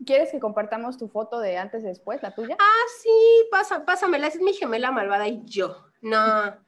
¿Quieres 0.04 0.30
que 0.30 0.40
compartamos 0.40 0.98
tu 0.98 1.08
foto 1.08 1.40
de 1.40 1.56
antes 1.56 1.82
y 1.82 1.86
después, 1.86 2.22
la 2.22 2.34
tuya? 2.34 2.56
Ah, 2.58 2.84
sí, 3.00 3.48
pasa, 3.50 3.84
pásamela, 3.84 4.26
es 4.26 4.40
mi 4.40 4.52
gemela 4.52 4.90
malvada 4.90 5.26
y 5.28 5.42
yo. 5.44 5.76
No. 6.00 6.18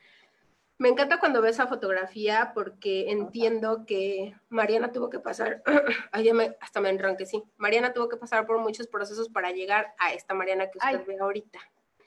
Me 0.76 0.88
encanta 0.88 1.20
cuando 1.20 1.40
ves 1.40 1.52
esa 1.52 1.68
fotografía 1.68 2.50
porque 2.52 3.10
entiendo 3.10 3.86
que 3.86 4.34
Mariana 4.48 4.90
tuvo 4.90 5.08
que 5.08 5.20
pasar, 5.20 5.62
ay, 6.12 6.32
me, 6.32 6.56
hasta 6.60 6.80
me 6.80 6.98
sí. 7.26 7.44
Mariana 7.56 7.92
tuvo 7.92 8.08
que 8.08 8.16
pasar 8.16 8.44
por 8.44 8.58
muchos 8.58 8.88
procesos 8.88 9.28
para 9.28 9.52
llegar 9.52 9.94
a 9.98 10.12
esta 10.12 10.34
Mariana 10.34 10.68
que 10.70 10.78
usted 10.78 11.06
ve 11.06 11.16
ahorita. 11.20 11.60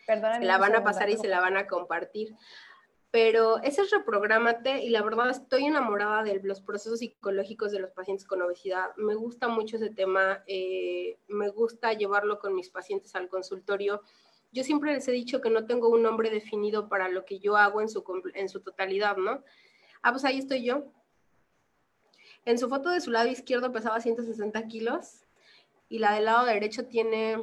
Perdóname. 0.06 0.40
Se 0.40 0.46
la 0.46 0.58
van 0.58 0.76
a 0.76 0.84
pasar 0.84 1.10
y 1.10 1.18
se 1.18 1.30
la 1.30 1.40
van 1.40 1.56
a 1.56 1.66
compartir 1.66 2.36
pero 3.18 3.58
ese 3.64 3.82
es 3.82 3.90
reprográmate 3.90 4.84
y 4.84 4.90
la 4.90 5.02
verdad 5.02 5.32
estoy 5.32 5.66
enamorada 5.66 6.22
de 6.22 6.40
los 6.44 6.62
procesos 6.62 7.00
psicológicos 7.00 7.72
de 7.72 7.80
los 7.80 7.90
pacientes 7.90 8.28
con 8.28 8.44
obesidad. 8.44 8.96
Me 8.96 9.16
gusta 9.16 9.48
mucho 9.48 9.78
ese 9.78 9.90
tema, 9.90 10.44
eh, 10.46 11.18
me 11.28 11.50
gusta 11.50 11.94
llevarlo 11.94 12.38
con 12.38 12.54
mis 12.54 12.70
pacientes 12.70 13.16
al 13.16 13.28
consultorio. 13.28 14.04
Yo 14.52 14.64
siempre 14.64 14.94
les 14.94 15.08
he 15.08 15.14
dicho 15.14 15.42
que 15.42 15.50
no 15.50 15.66
tengo 15.66 15.90
un 15.90 16.04
nombre 16.04 16.30
definido 16.30 16.90
para 16.90 17.10
lo 17.10 17.26
que 17.26 17.40
yo 17.40 17.58
hago 17.58 17.82
en 17.82 17.90
su, 17.90 18.04
en 18.36 18.50
su 18.50 18.60
totalidad, 18.60 19.18
¿no? 19.18 19.44
Ah, 20.04 20.12
pues 20.12 20.24
ahí 20.24 20.38
estoy 20.38 20.64
yo. 20.64 20.84
En 22.46 22.60
su 22.60 22.70
foto 22.70 22.92
de 22.92 23.02
su 23.02 23.10
lado 23.10 23.30
izquierdo 23.30 23.72
pesaba 23.72 24.00
160 24.00 24.68
kilos 24.68 25.26
y 25.90 25.98
la 25.98 26.14
del 26.14 26.26
lado 26.26 26.46
derecho 26.46 26.86
tiene, 26.86 27.42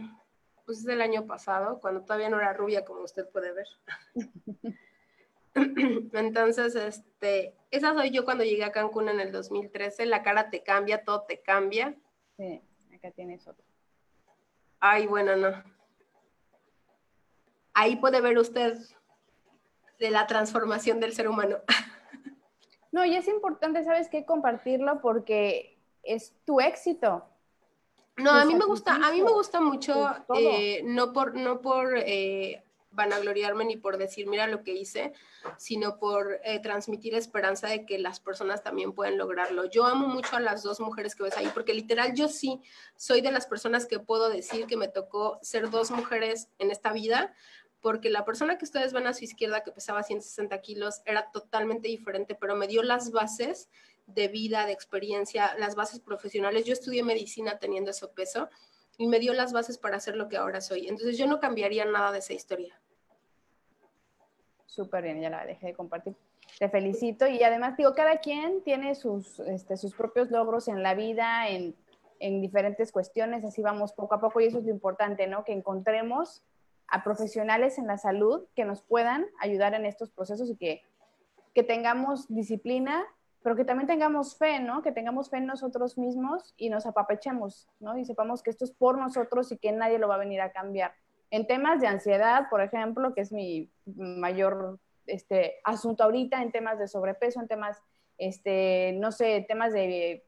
pues 0.66 0.79
es 0.79 0.85
del 0.85 1.01
año 1.01 1.27
pasado, 1.27 1.81
cuando 1.81 2.03
todavía 2.03 2.29
no 2.31 2.39
era 2.39 2.53
rubia, 2.53 2.85
como 2.85 3.01
usted 3.01 3.29
puede 3.29 3.53
ver. 3.53 3.66
Entonces, 6.12 6.74
este, 6.74 7.55
esa 7.70 7.94
soy 7.94 8.11
yo 8.11 8.24
cuando 8.24 8.44
llegué 8.44 8.64
a 8.64 8.72
Cancún 8.72 9.09
en 9.09 9.20
el 9.20 9.32
2013. 9.32 10.07
La 10.07 10.22
cara 10.22 10.50
te 10.50 10.62
cambia, 10.62 11.05
todo 11.05 11.22
te 11.22 11.40
cambia. 11.42 11.94
Sí, 12.36 12.61
acá 12.94 13.11
tienes 13.11 13.46
otro. 13.46 13.64
Ay, 14.80 15.07
bueno, 15.07 15.36
no. 15.36 15.62
Ahí 17.72 17.96
puede 17.96 18.20
ver 18.20 18.38
usted 18.38 18.78
de 19.98 20.11
la 20.11 20.26
transformación 20.26 21.00
del 21.00 21.12
ser 21.12 21.28
humano. 21.28 21.59
No, 22.92 23.05
y 23.05 23.16
es 23.16 23.26
importante, 23.26 23.82
¿sabes 23.82 24.09
qué? 24.09 24.24
Compartirlo 24.24 25.00
porque 25.00 25.76
es 26.05 26.32
tu 26.44 26.61
éxito. 26.61 27.24
No, 28.16 28.30
a 28.30 28.44
mí 28.44 28.55
me 28.55 28.64
gusta, 28.66 28.94
a 28.94 29.11
mí 29.11 29.20
me 29.20 29.32
gusta 29.32 29.61
mucho, 29.61 30.14
eh, 30.36 30.80
no 30.84 31.12
por, 31.12 31.34
no 31.34 31.61
por 31.61 31.98
eh, 31.98 32.64
vanagloriarme 32.95 33.64
ni 33.64 33.76
por 33.76 33.99
decir, 33.99 34.26
mira 34.26 34.47
lo 34.47 34.62
que 34.62 34.72
hice, 34.72 35.12
sino 35.59 35.99
por 35.99 36.40
eh, 36.45 36.61
transmitir 36.61 37.14
esperanza 37.14 37.68
de 37.68 37.84
que 37.84 37.99
las 37.99 38.20
personas 38.20 38.62
también 38.62 38.92
pueden 38.92 39.18
lograrlo. 39.18 39.66
Yo 39.66 39.84
amo 39.84 40.07
mucho 40.07 40.36
a 40.36 40.40
las 40.40 40.62
dos 40.62 40.80
mujeres 40.80 41.14
que 41.14 41.24
ves 41.24 41.36
ahí, 41.36 41.51
porque 41.53 41.74
literal 41.74 42.14
yo 42.14 42.28
sí 42.28 42.61
soy 42.97 43.20
de 43.20 43.32
las 43.32 43.47
personas 43.47 43.86
que 43.86 43.99
puedo 43.99 44.30
decir 44.30 44.66
que 44.66 44.76
me 44.76 44.88
tocó 44.88 45.38
ser 45.42 45.70
dos 45.70 45.90
mujeres 45.90 46.49
en 46.59 46.70
esta 46.70 46.92
vida, 46.92 47.34
porque 47.80 48.09
la 48.09 48.24
persona 48.24 48.57
que 48.57 48.64
ustedes 48.64 48.92
ven 48.92 49.07
a 49.07 49.12
su 49.12 49.24
izquierda 49.24 49.62
que 49.62 49.70
pesaba 49.70 50.03
160 50.03 50.59
kilos 50.62 51.03
era 51.05 51.30
totalmente 51.32 51.88
diferente, 51.88 52.34
pero 52.34 52.57
me 52.57 52.66
dio 52.66 52.82
las 52.82 53.11
bases 53.11 53.68
de 54.07 54.28
vida, 54.28 54.66
de 54.66 54.72
experiencia, 54.72 55.55
las 55.59 55.74
bases 55.74 56.01
profesionales. 56.01 56.64
Yo 56.64 56.72
estudié 56.72 57.03
medicina 57.03 57.59
teniendo 57.59 57.90
ese 57.90 58.09
peso 58.09 58.49
y 58.97 59.07
me 59.07 59.18
dio 59.18 59.34
las 59.34 59.53
bases 59.53 59.78
para 59.78 59.97
hacer 59.97 60.16
lo 60.16 60.28
que 60.28 60.36
ahora 60.36 60.61
soy. 60.61 60.88
Entonces 60.88 61.18
yo 61.18 61.26
no 61.26 61.40
cambiaría 61.40 61.84
nada 61.84 62.12
de 62.12 62.20
esa 62.20 62.32
historia 62.32 62.80
súper 64.67 65.05
bien, 65.05 65.21
ya 65.21 65.31
la 65.31 65.45
dejé 65.47 65.69
de 65.69 65.75
compartir. 65.75 66.15
Te 66.59 66.69
felicito 66.69 67.27
y 67.27 67.43
además 67.43 67.77
digo, 67.77 67.95
cada 67.95 68.19
quien 68.19 68.62
tiene 68.62 68.95
sus, 68.95 69.41
este, 69.41 69.77
sus 69.77 69.95
propios 69.95 70.31
logros 70.31 70.69
en 70.69 70.83
la 70.83 70.95
vida, 70.95 71.49
en, 71.49 71.75
en 72.21 72.41
diferentes 72.41 72.93
cuestiones, 72.93 73.45
así 73.45 73.62
vamos 73.62 73.93
poco 73.93 74.15
a 74.15 74.21
poco 74.21 74.41
y 74.41 74.47
eso 74.47 74.59
es 74.59 74.65
lo 74.65 74.71
importante, 74.71 75.27
¿no? 75.27 75.45
Que 75.45 75.53
encontremos 75.53 76.43
a 76.89 77.03
profesionales 77.03 77.79
en 77.79 77.87
la 77.87 77.99
salud 77.99 78.45
que 78.55 78.65
nos 78.65 78.83
puedan 78.83 79.27
ayudar 79.41 79.75
en 79.75 79.85
estos 79.85 80.11
procesos 80.11 80.49
y 80.51 80.57
que, 80.57 80.83
que 81.55 81.62
tengamos 81.62 82.29
disciplina, 82.29 83.05
pero 83.43 83.57
que 83.57 83.65
también 83.65 83.87
tengamos 83.87 84.37
fe, 84.37 84.61
¿no? 84.61 84.83
Que 84.83 84.93
tengamos 84.93 85.29
fe 85.31 85.39
en 85.39 85.47
nosotros 85.47 85.99
mismos 85.99 86.55
y 86.57 86.71
nos 86.71 86.87
apapechemos, 86.87 87.69
¿no? 87.81 87.99
Y 87.99 88.05
sepamos 88.05 88.43
que 88.43 88.51
esto 88.51 88.65
es 88.65 88.71
por 88.71 88.99
nosotros 88.99 89.51
y 89.53 89.59
que 89.59 89.73
nadie 89.73 89.99
lo 89.99 90.09
va 90.09 90.15
a 90.15 90.19
venir 90.19 90.41
a 90.41 90.53
cambiar. 90.53 90.95
En 91.31 91.47
temas 91.47 91.81
de 91.81 91.87
ansiedad, 91.87 92.49
por 92.49 92.61
ejemplo, 92.61 93.14
que 93.14 93.22
es 93.22 93.33
mi 93.33 93.70
mayor 93.87 94.79
este, 95.07 95.61
asunto 95.64 96.05
ahorita, 96.05 96.43
en 96.43 96.53
temas 96.53 96.79
de 96.79 96.89
sobrepeso, 96.89 97.41
en 97.41 97.49
temas, 97.49 97.83
este, 98.18 98.93
no 98.95 99.12
sé, 99.12 99.45
temas 99.49 99.72
de, 99.72 100.25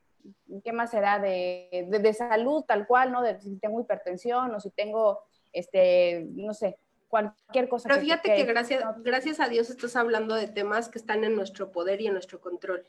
¿qué 0.64 0.72
más 0.72 0.90
será? 0.90 1.18
De, 1.18 1.86
de, 1.88 2.12
salud 2.12 2.64
tal 2.64 2.86
cual, 2.86 3.12
¿no? 3.12 3.22
De 3.22 3.40
si 3.40 3.56
tengo 3.56 3.80
hipertensión 3.80 4.54
o 4.54 4.60
si 4.60 4.70
tengo, 4.70 5.20
este, 5.52 6.26
no 6.30 6.54
sé, 6.54 6.78
cualquier 7.08 7.68
cosa. 7.68 7.88
Pero 7.88 8.00
fíjate 8.00 8.34
que, 8.34 8.44
gracias, 8.44 8.84
gracias 9.02 9.40
a 9.40 9.48
Dios 9.48 9.70
estás 9.70 9.96
hablando 9.96 10.34
de 10.34 10.48
temas 10.48 10.88
que 10.88 10.98
están 10.98 11.24
en 11.24 11.34
nuestro 11.36 11.70
poder 11.70 12.00
y 12.00 12.06
en 12.06 12.12
nuestro 12.12 12.40
control. 12.40 12.84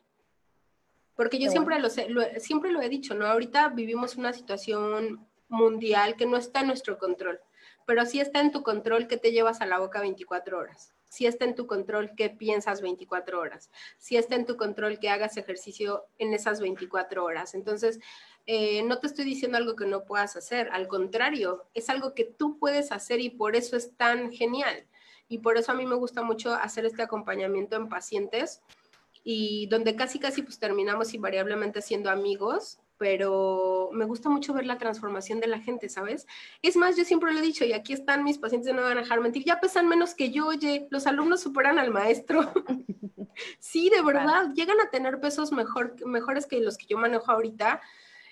Porque 1.16 1.40
yo 1.40 1.50
siempre, 1.50 1.80
lo, 1.80 1.90
sé, 1.90 2.08
siempre 2.40 2.72
lo 2.72 2.80
he 2.82 2.90
dicho, 2.90 3.16
¿no? 3.16 3.26
Ahorita 3.26 3.70
vivimos 3.70 4.18
una 4.18 4.34
situación 4.34 5.28
mundial 5.50 6.16
que 6.16 6.28
no 6.28 6.38
está 6.38 6.62
en 6.62 6.68
nuestro 6.68 7.00
control 7.00 7.40
pero 7.88 8.06
sí 8.06 8.20
está 8.20 8.42
en 8.42 8.52
tu 8.52 8.64
control 8.64 9.08
que 9.08 9.16
te 9.16 9.32
llevas 9.32 9.62
a 9.62 9.66
la 9.66 9.80
boca 9.80 10.02
24 10.02 10.60
horas. 10.60 10.94
Si 11.08 11.26
está 11.26 11.46
en 11.46 11.56
tu 11.56 11.68
control 11.68 12.12
que 12.18 12.30
piensas 12.30 12.82
24 12.82 13.40
horas. 13.40 13.72
Si 13.98 14.18
está 14.18 14.36
en 14.36 14.46
tu 14.46 14.58
control 14.58 15.00
que 15.00 15.10
hagas 15.10 15.38
ejercicio 15.38 16.04
en 16.18 16.34
esas 16.34 16.60
24 16.60 17.24
horas. 17.24 17.56
Entonces, 17.56 18.02
eh, 18.46 18.84
no 18.84 19.00
te 19.00 19.08
estoy 19.08 19.24
diciendo 19.24 19.58
algo 19.58 19.78
que 19.78 19.86
no 19.86 20.04
puedas 20.04 20.36
hacer. 20.36 20.68
Al 20.74 20.90
contrario, 20.90 21.64
es 21.74 21.90
algo 21.90 22.14
que 22.14 22.26
tú 22.26 22.60
puedes 22.60 22.92
hacer 22.92 23.22
y 23.22 23.30
por 23.30 23.56
eso 23.56 23.78
es 23.78 23.96
tan 23.96 24.34
genial. 24.34 24.86
Y 25.30 25.38
por 25.38 25.58
eso 25.58 25.72
a 25.72 25.76
mí 25.76 25.86
me 25.86 25.96
gusta 25.96 26.24
mucho 26.24 26.54
hacer 26.54 26.86
este 26.86 27.04
acompañamiento 27.04 27.78
en 27.78 27.88
pacientes 27.88 28.62
y 29.24 29.68
donde 29.68 29.96
casi 29.96 30.20
casi 30.20 30.42
pues 30.42 30.60
terminamos 30.60 31.14
invariablemente 31.14 31.82
siendo 31.82 32.10
amigos 32.10 32.80
pero 32.98 33.90
me 33.94 34.06
gusta 34.06 34.30
mucho 34.30 34.54
ver 34.54 34.66
la 34.66 34.78
transformación 34.78 35.40
de 35.40 35.48
la 35.48 35.60
gente, 35.60 35.90
¿sabes? 35.90 36.26
Es 36.62 36.76
más, 36.76 36.96
yo 36.96 37.06
siempre 37.06 37.32
lo 37.32 37.40
he 37.40 37.44
dicho, 37.44 37.66
y 37.66 37.74
aquí 37.74 37.94
están 37.94 38.24
mis 38.24 38.38
pacientes, 38.38 38.74
no 38.74 38.82
van 38.82 38.98
a 38.98 39.02
dejar 39.02 39.22
mentir, 39.22 39.44
ya 39.46 39.60
pesan 39.60 39.88
menos 39.88 40.16
que 40.16 40.32
yo, 40.32 40.48
oye, 40.48 40.88
los 40.90 41.08
alumnos 41.08 41.42
superan 41.42 41.80
al 41.80 41.92
maestro. 41.92 42.52
sí, 43.60 43.90
de 43.90 44.02
verdad, 44.02 44.54
llegan 44.54 44.80
a 44.82 44.90
tener 44.90 45.20
pesos 45.20 45.52
mejor, 45.52 45.96
mejores 46.06 46.48
que 46.48 46.60
los 46.60 46.78
que 46.78 46.88
yo 46.88 46.98
manejo 46.98 47.32
ahorita 47.32 47.82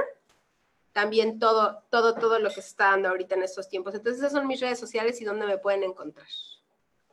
también 0.95 1.39
todo, 1.39 1.83
todo, 1.89 2.15
todo 2.15 2.39
lo 2.39 2.47
que 2.47 2.61
se 2.61 2.69
está 2.69 2.91
dando 2.91 3.09
ahorita 3.09 3.35
en 3.35 3.43
estos 3.43 3.67
tiempos. 3.67 3.93
Entonces, 3.93 4.21
esas 4.21 4.31
son 4.31 4.47
mis 4.47 4.61
redes 4.61 4.79
sociales 4.79 5.19
y 5.19 5.25
dónde 5.25 5.45
me 5.45 5.57
pueden 5.57 5.83
encontrar. 5.83 6.25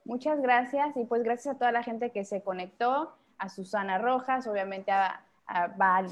Muchas 0.04 0.40
gracias 0.40 0.96
y 0.96 1.04
pues 1.04 1.24
gracias 1.24 1.56
a 1.56 1.58
toda 1.58 1.72
la 1.72 1.82
gente 1.82 2.12
que 2.12 2.24
se 2.24 2.44
conectó, 2.44 3.12
a 3.38 3.48
Susana 3.48 3.98
Rojas, 3.98 4.46
obviamente 4.46 4.92
a, 4.92 5.26
a 5.48 5.64
a 5.64 6.02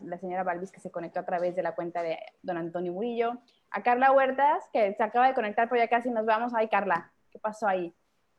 la 0.00 0.18
señora 0.18 0.42
Balvis 0.42 0.72
que 0.72 0.80
se 0.80 0.90
conectó 0.90 1.20
a 1.20 1.24
través 1.24 1.54
de 1.54 1.62
la 1.62 1.76
cuenta 1.76 2.02
de 2.02 2.18
don 2.42 2.56
Antonio 2.56 2.92
Murillo, 2.92 3.38
a 3.70 3.84
Carla 3.84 4.10
Huertas 4.10 4.64
que 4.72 4.92
se 4.94 5.02
acaba 5.04 5.28
de 5.28 5.34
conectar, 5.34 5.68
pero 5.68 5.80
ya 5.80 5.88
casi 5.88 6.10
nos 6.10 6.26
vamos. 6.26 6.52
Ay, 6.52 6.66
Carla, 6.66 7.12
¿qué 7.30 7.38
pasó 7.38 7.68
ahí? 7.68 7.94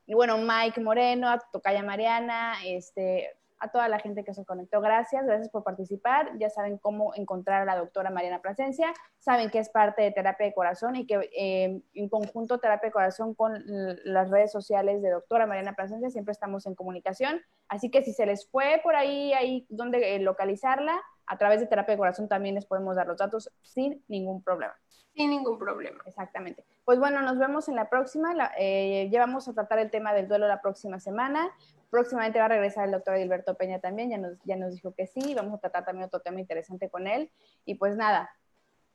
Y 0.06 0.15
bueno, 0.15 0.38
Mike 0.38 0.81
Moreno, 0.81 1.30
a 1.30 1.39
Tocaya 1.39 1.81
Mariana, 1.81 2.56
este, 2.65 3.38
a 3.66 3.72
toda 3.72 3.90
la 3.90 4.00
gente 4.00 4.24
que 4.24 4.34
se 4.34 4.46
conectó. 4.46 4.82
Gracias, 4.82 5.26
gracias 5.26 5.50
por 5.50 5.64
participar. 5.64 6.32
Ya 6.40 6.50
saben 6.50 6.78
cómo 6.78 7.14
encontrar 7.16 7.62
a 7.62 7.66
la 7.66 7.78
doctora 7.78 8.10
Mariana 8.10 8.42
Plasencia. 8.42 8.94
Saben 9.20 9.50
que 9.50 9.60
es 9.60 9.70
parte 9.70 10.02
de 10.02 10.12
Terapia 10.12 10.46
de 10.46 10.54
Corazón 10.54 10.96
y 10.96 11.06
que 11.06 11.30
eh, 11.36 11.82
en 11.94 12.10
conjunto 12.10 12.60
Terapia 12.60 12.88
de 12.88 12.94
Corazón 12.94 13.34
con 13.34 13.64
las 14.04 14.30
redes 14.30 14.52
sociales 14.52 15.02
de 15.02 15.10
doctora 15.10 15.46
Mariana 15.46 15.74
Plasencia 15.74 16.10
siempre 16.10 16.32
estamos 16.32 16.66
en 16.66 16.76
comunicación. 16.76 17.42
Así 17.68 17.90
que 17.90 18.04
si 18.04 18.14
se 18.14 18.26
les 18.26 18.48
fue 18.50 18.80
por 18.84 18.96
ahí, 18.96 19.34
ahí 19.34 19.66
donde 19.70 20.16
eh, 20.16 20.20
localizarla, 20.20 21.02
a 21.28 21.38
través 21.38 21.60
de 21.60 21.68
Terapia 21.68 21.94
de 21.94 21.98
Corazón 21.98 22.28
también 22.28 22.56
les 22.56 22.66
podemos 22.66 22.96
dar 22.96 23.08
los 23.08 23.18
datos 23.18 23.52
sin 23.62 24.04
ningún 24.08 24.44
problema. 24.44 24.76
Sin 25.16 25.30
ningún 25.30 25.58
problema. 25.58 26.04
Exactamente. 26.06 26.66
Pues 26.84 27.00
bueno, 27.00 27.22
nos 27.22 27.38
vemos 27.40 27.70
en 27.70 27.76
la 27.76 27.90
próxima. 27.90 28.34
Eh, 28.58 29.08
llevamos 29.10 29.48
a 29.48 29.54
tratar 29.54 29.80
el 29.80 29.90
tema 29.90 30.14
del 30.14 30.28
duelo 30.28 30.48
la 30.48 30.62
próxima 30.62 31.00
semana. 31.00 31.50
Próximamente 31.90 32.40
va 32.40 32.46
a 32.46 32.50
regresar 32.50 32.86
el 32.86 32.92
doctor 32.92 33.18
Gilberto 33.18 33.56
Peña 33.56 33.80
también, 33.80 34.10
ya 34.10 34.18
nos, 34.18 34.38
ya 34.44 34.58
nos 34.58 34.74
dijo 34.74 34.94
que 34.94 35.08
sí. 35.08 35.34
Vamos 35.34 35.54
a 35.54 35.60
tratar 35.60 35.86
también 35.86 36.06
otro 36.06 36.20
tema 36.20 36.42
interesante 36.42 36.90
con 36.90 37.08
él. 37.08 37.32
Y 37.64 37.76
pues 37.76 37.96
nada, 37.96 38.30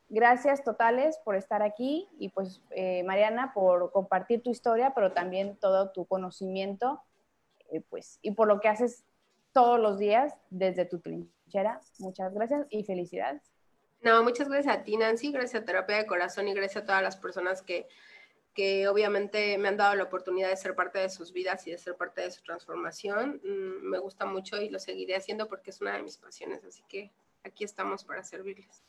gracias 0.09 0.63
totales 0.63 1.17
por 1.25 1.35
estar 1.35 1.63
aquí 1.63 2.07
y 2.19 2.29
pues 2.29 2.61
eh, 2.69 3.01
Mariana 3.03 3.51
por 3.53 3.91
compartir 3.91 4.43
tu 4.43 4.51
historia, 4.51 4.93
pero 4.93 5.13
también 5.13 5.57
todo 5.57 5.89
tu 5.89 6.05
conocimiento 6.05 7.01
eh, 7.71 7.81
pues, 7.89 8.19
y 8.21 8.31
por 8.31 8.47
lo 8.47 8.59
que 8.59 8.67
haces 8.67 9.05
todos 9.53 9.79
los 9.79 9.97
días 9.97 10.35
desde 10.51 10.85
tu 10.85 10.99
trinchera. 10.99 11.81
Muchas 11.97 12.31
gracias 12.33 12.67
y 12.69 12.83
felicidades. 12.83 13.50
No, 14.01 14.23
muchas 14.23 14.49
gracias 14.49 14.75
a 14.75 14.83
ti, 14.83 14.97
Nancy, 14.97 15.31
gracias 15.31 15.61
a 15.61 15.65
Terapia 15.65 15.97
de 15.97 16.07
Corazón 16.07 16.47
y 16.47 16.53
gracias 16.53 16.83
a 16.83 16.85
todas 16.87 17.03
las 17.03 17.17
personas 17.17 17.61
que, 17.61 17.87
que 18.55 18.87
obviamente 18.87 19.59
me 19.59 19.67
han 19.67 19.77
dado 19.77 19.93
la 19.93 20.03
oportunidad 20.03 20.49
de 20.49 20.57
ser 20.57 20.75
parte 20.75 20.97
de 20.97 21.09
sus 21.09 21.31
vidas 21.31 21.67
y 21.67 21.71
de 21.71 21.77
ser 21.77 21.95
parte 21.95 22.21
de 22.21 22.31
su 22.31 22.41
transformación. 22.41 23.39
Mm, 23.43 23.89
me 23.89 23.99
gusta 23.99 24.25
mucho 24.25 24.59
y 24.59 24.69
lo 24.69 24.79
seguiré 24.79 25.15
haciendo 25.15 25.47
porque 25.47 25.69
es 25.69 25.81
una 25.81 25.95
de 25.95 26.01
mis 26.01 26.17
pasiones, 26.17 26.63
así 26.63 26.83
que 26.89 27.11
aquí 27.43 27.63
estamos 27.63 28.03
para 28.03 28.23
servirles. 28.23 28.83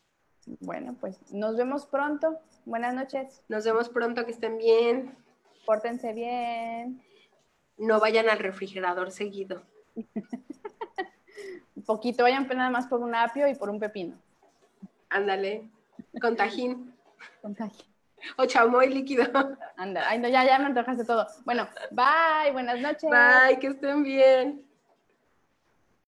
Bueno, 0.60 0.96
pues 0.98 1.20
nos 1.30 1.56
vemos 1.56 1.86
pronto. 1.86 2.40
Buenas 2.64 2.94
noches. 2.94 3.42
Nos 3.48 3.64
vemos 3.64 3.90
pronto, 3.90 4.24
que 4.24 4.32
estén 4.32 4.56
bien. 4.56 5.14
Pórtense 5.66 6.12
bien. 6.14 7.02
No 7.76 8.00
vayan 8.00 8.28
al 8.30 8.38
refrigerador 8.38 9.10
seguido. 9.12 9.62
un 11.76 11.84
poquito, 11.84 12.22
vayan 12.24 12.48
nada 12.48 12.70
más 12.70 12.86
por 12.86 13.00
un 13.00 13.14
apio 13.14 13.46
y 13.46 13.54
por 13.54 13.68
un 13.70 13.78
pepino. 13.78 14.16
Ándale, 15.12 15.70
con 16.20 16.36
tajín. 16.36 16.94
con 17.42 17.54
tajín. 17.54 17.86
O 18.38 18.46
chamoy 18.46 18.88
líquido. 18.88 19.24
Anda, 19.76 20.08
ay 20.08 20.18
no, 20.18 20.28
ya, 20.28 20.44
ya 20.44 20.58
me 20.58 20.66
antojaste 20.66 21.04
todo. 21.04 21.26
Bueno, 21.44 21.68
bye, 21.90 22.52
buenas 22.52 22.80
noches. 22.80 23.10
Bye, 23.10 23.58
que 23.58 23.68
estén 23.68 24.02
bien. 24.02 24.64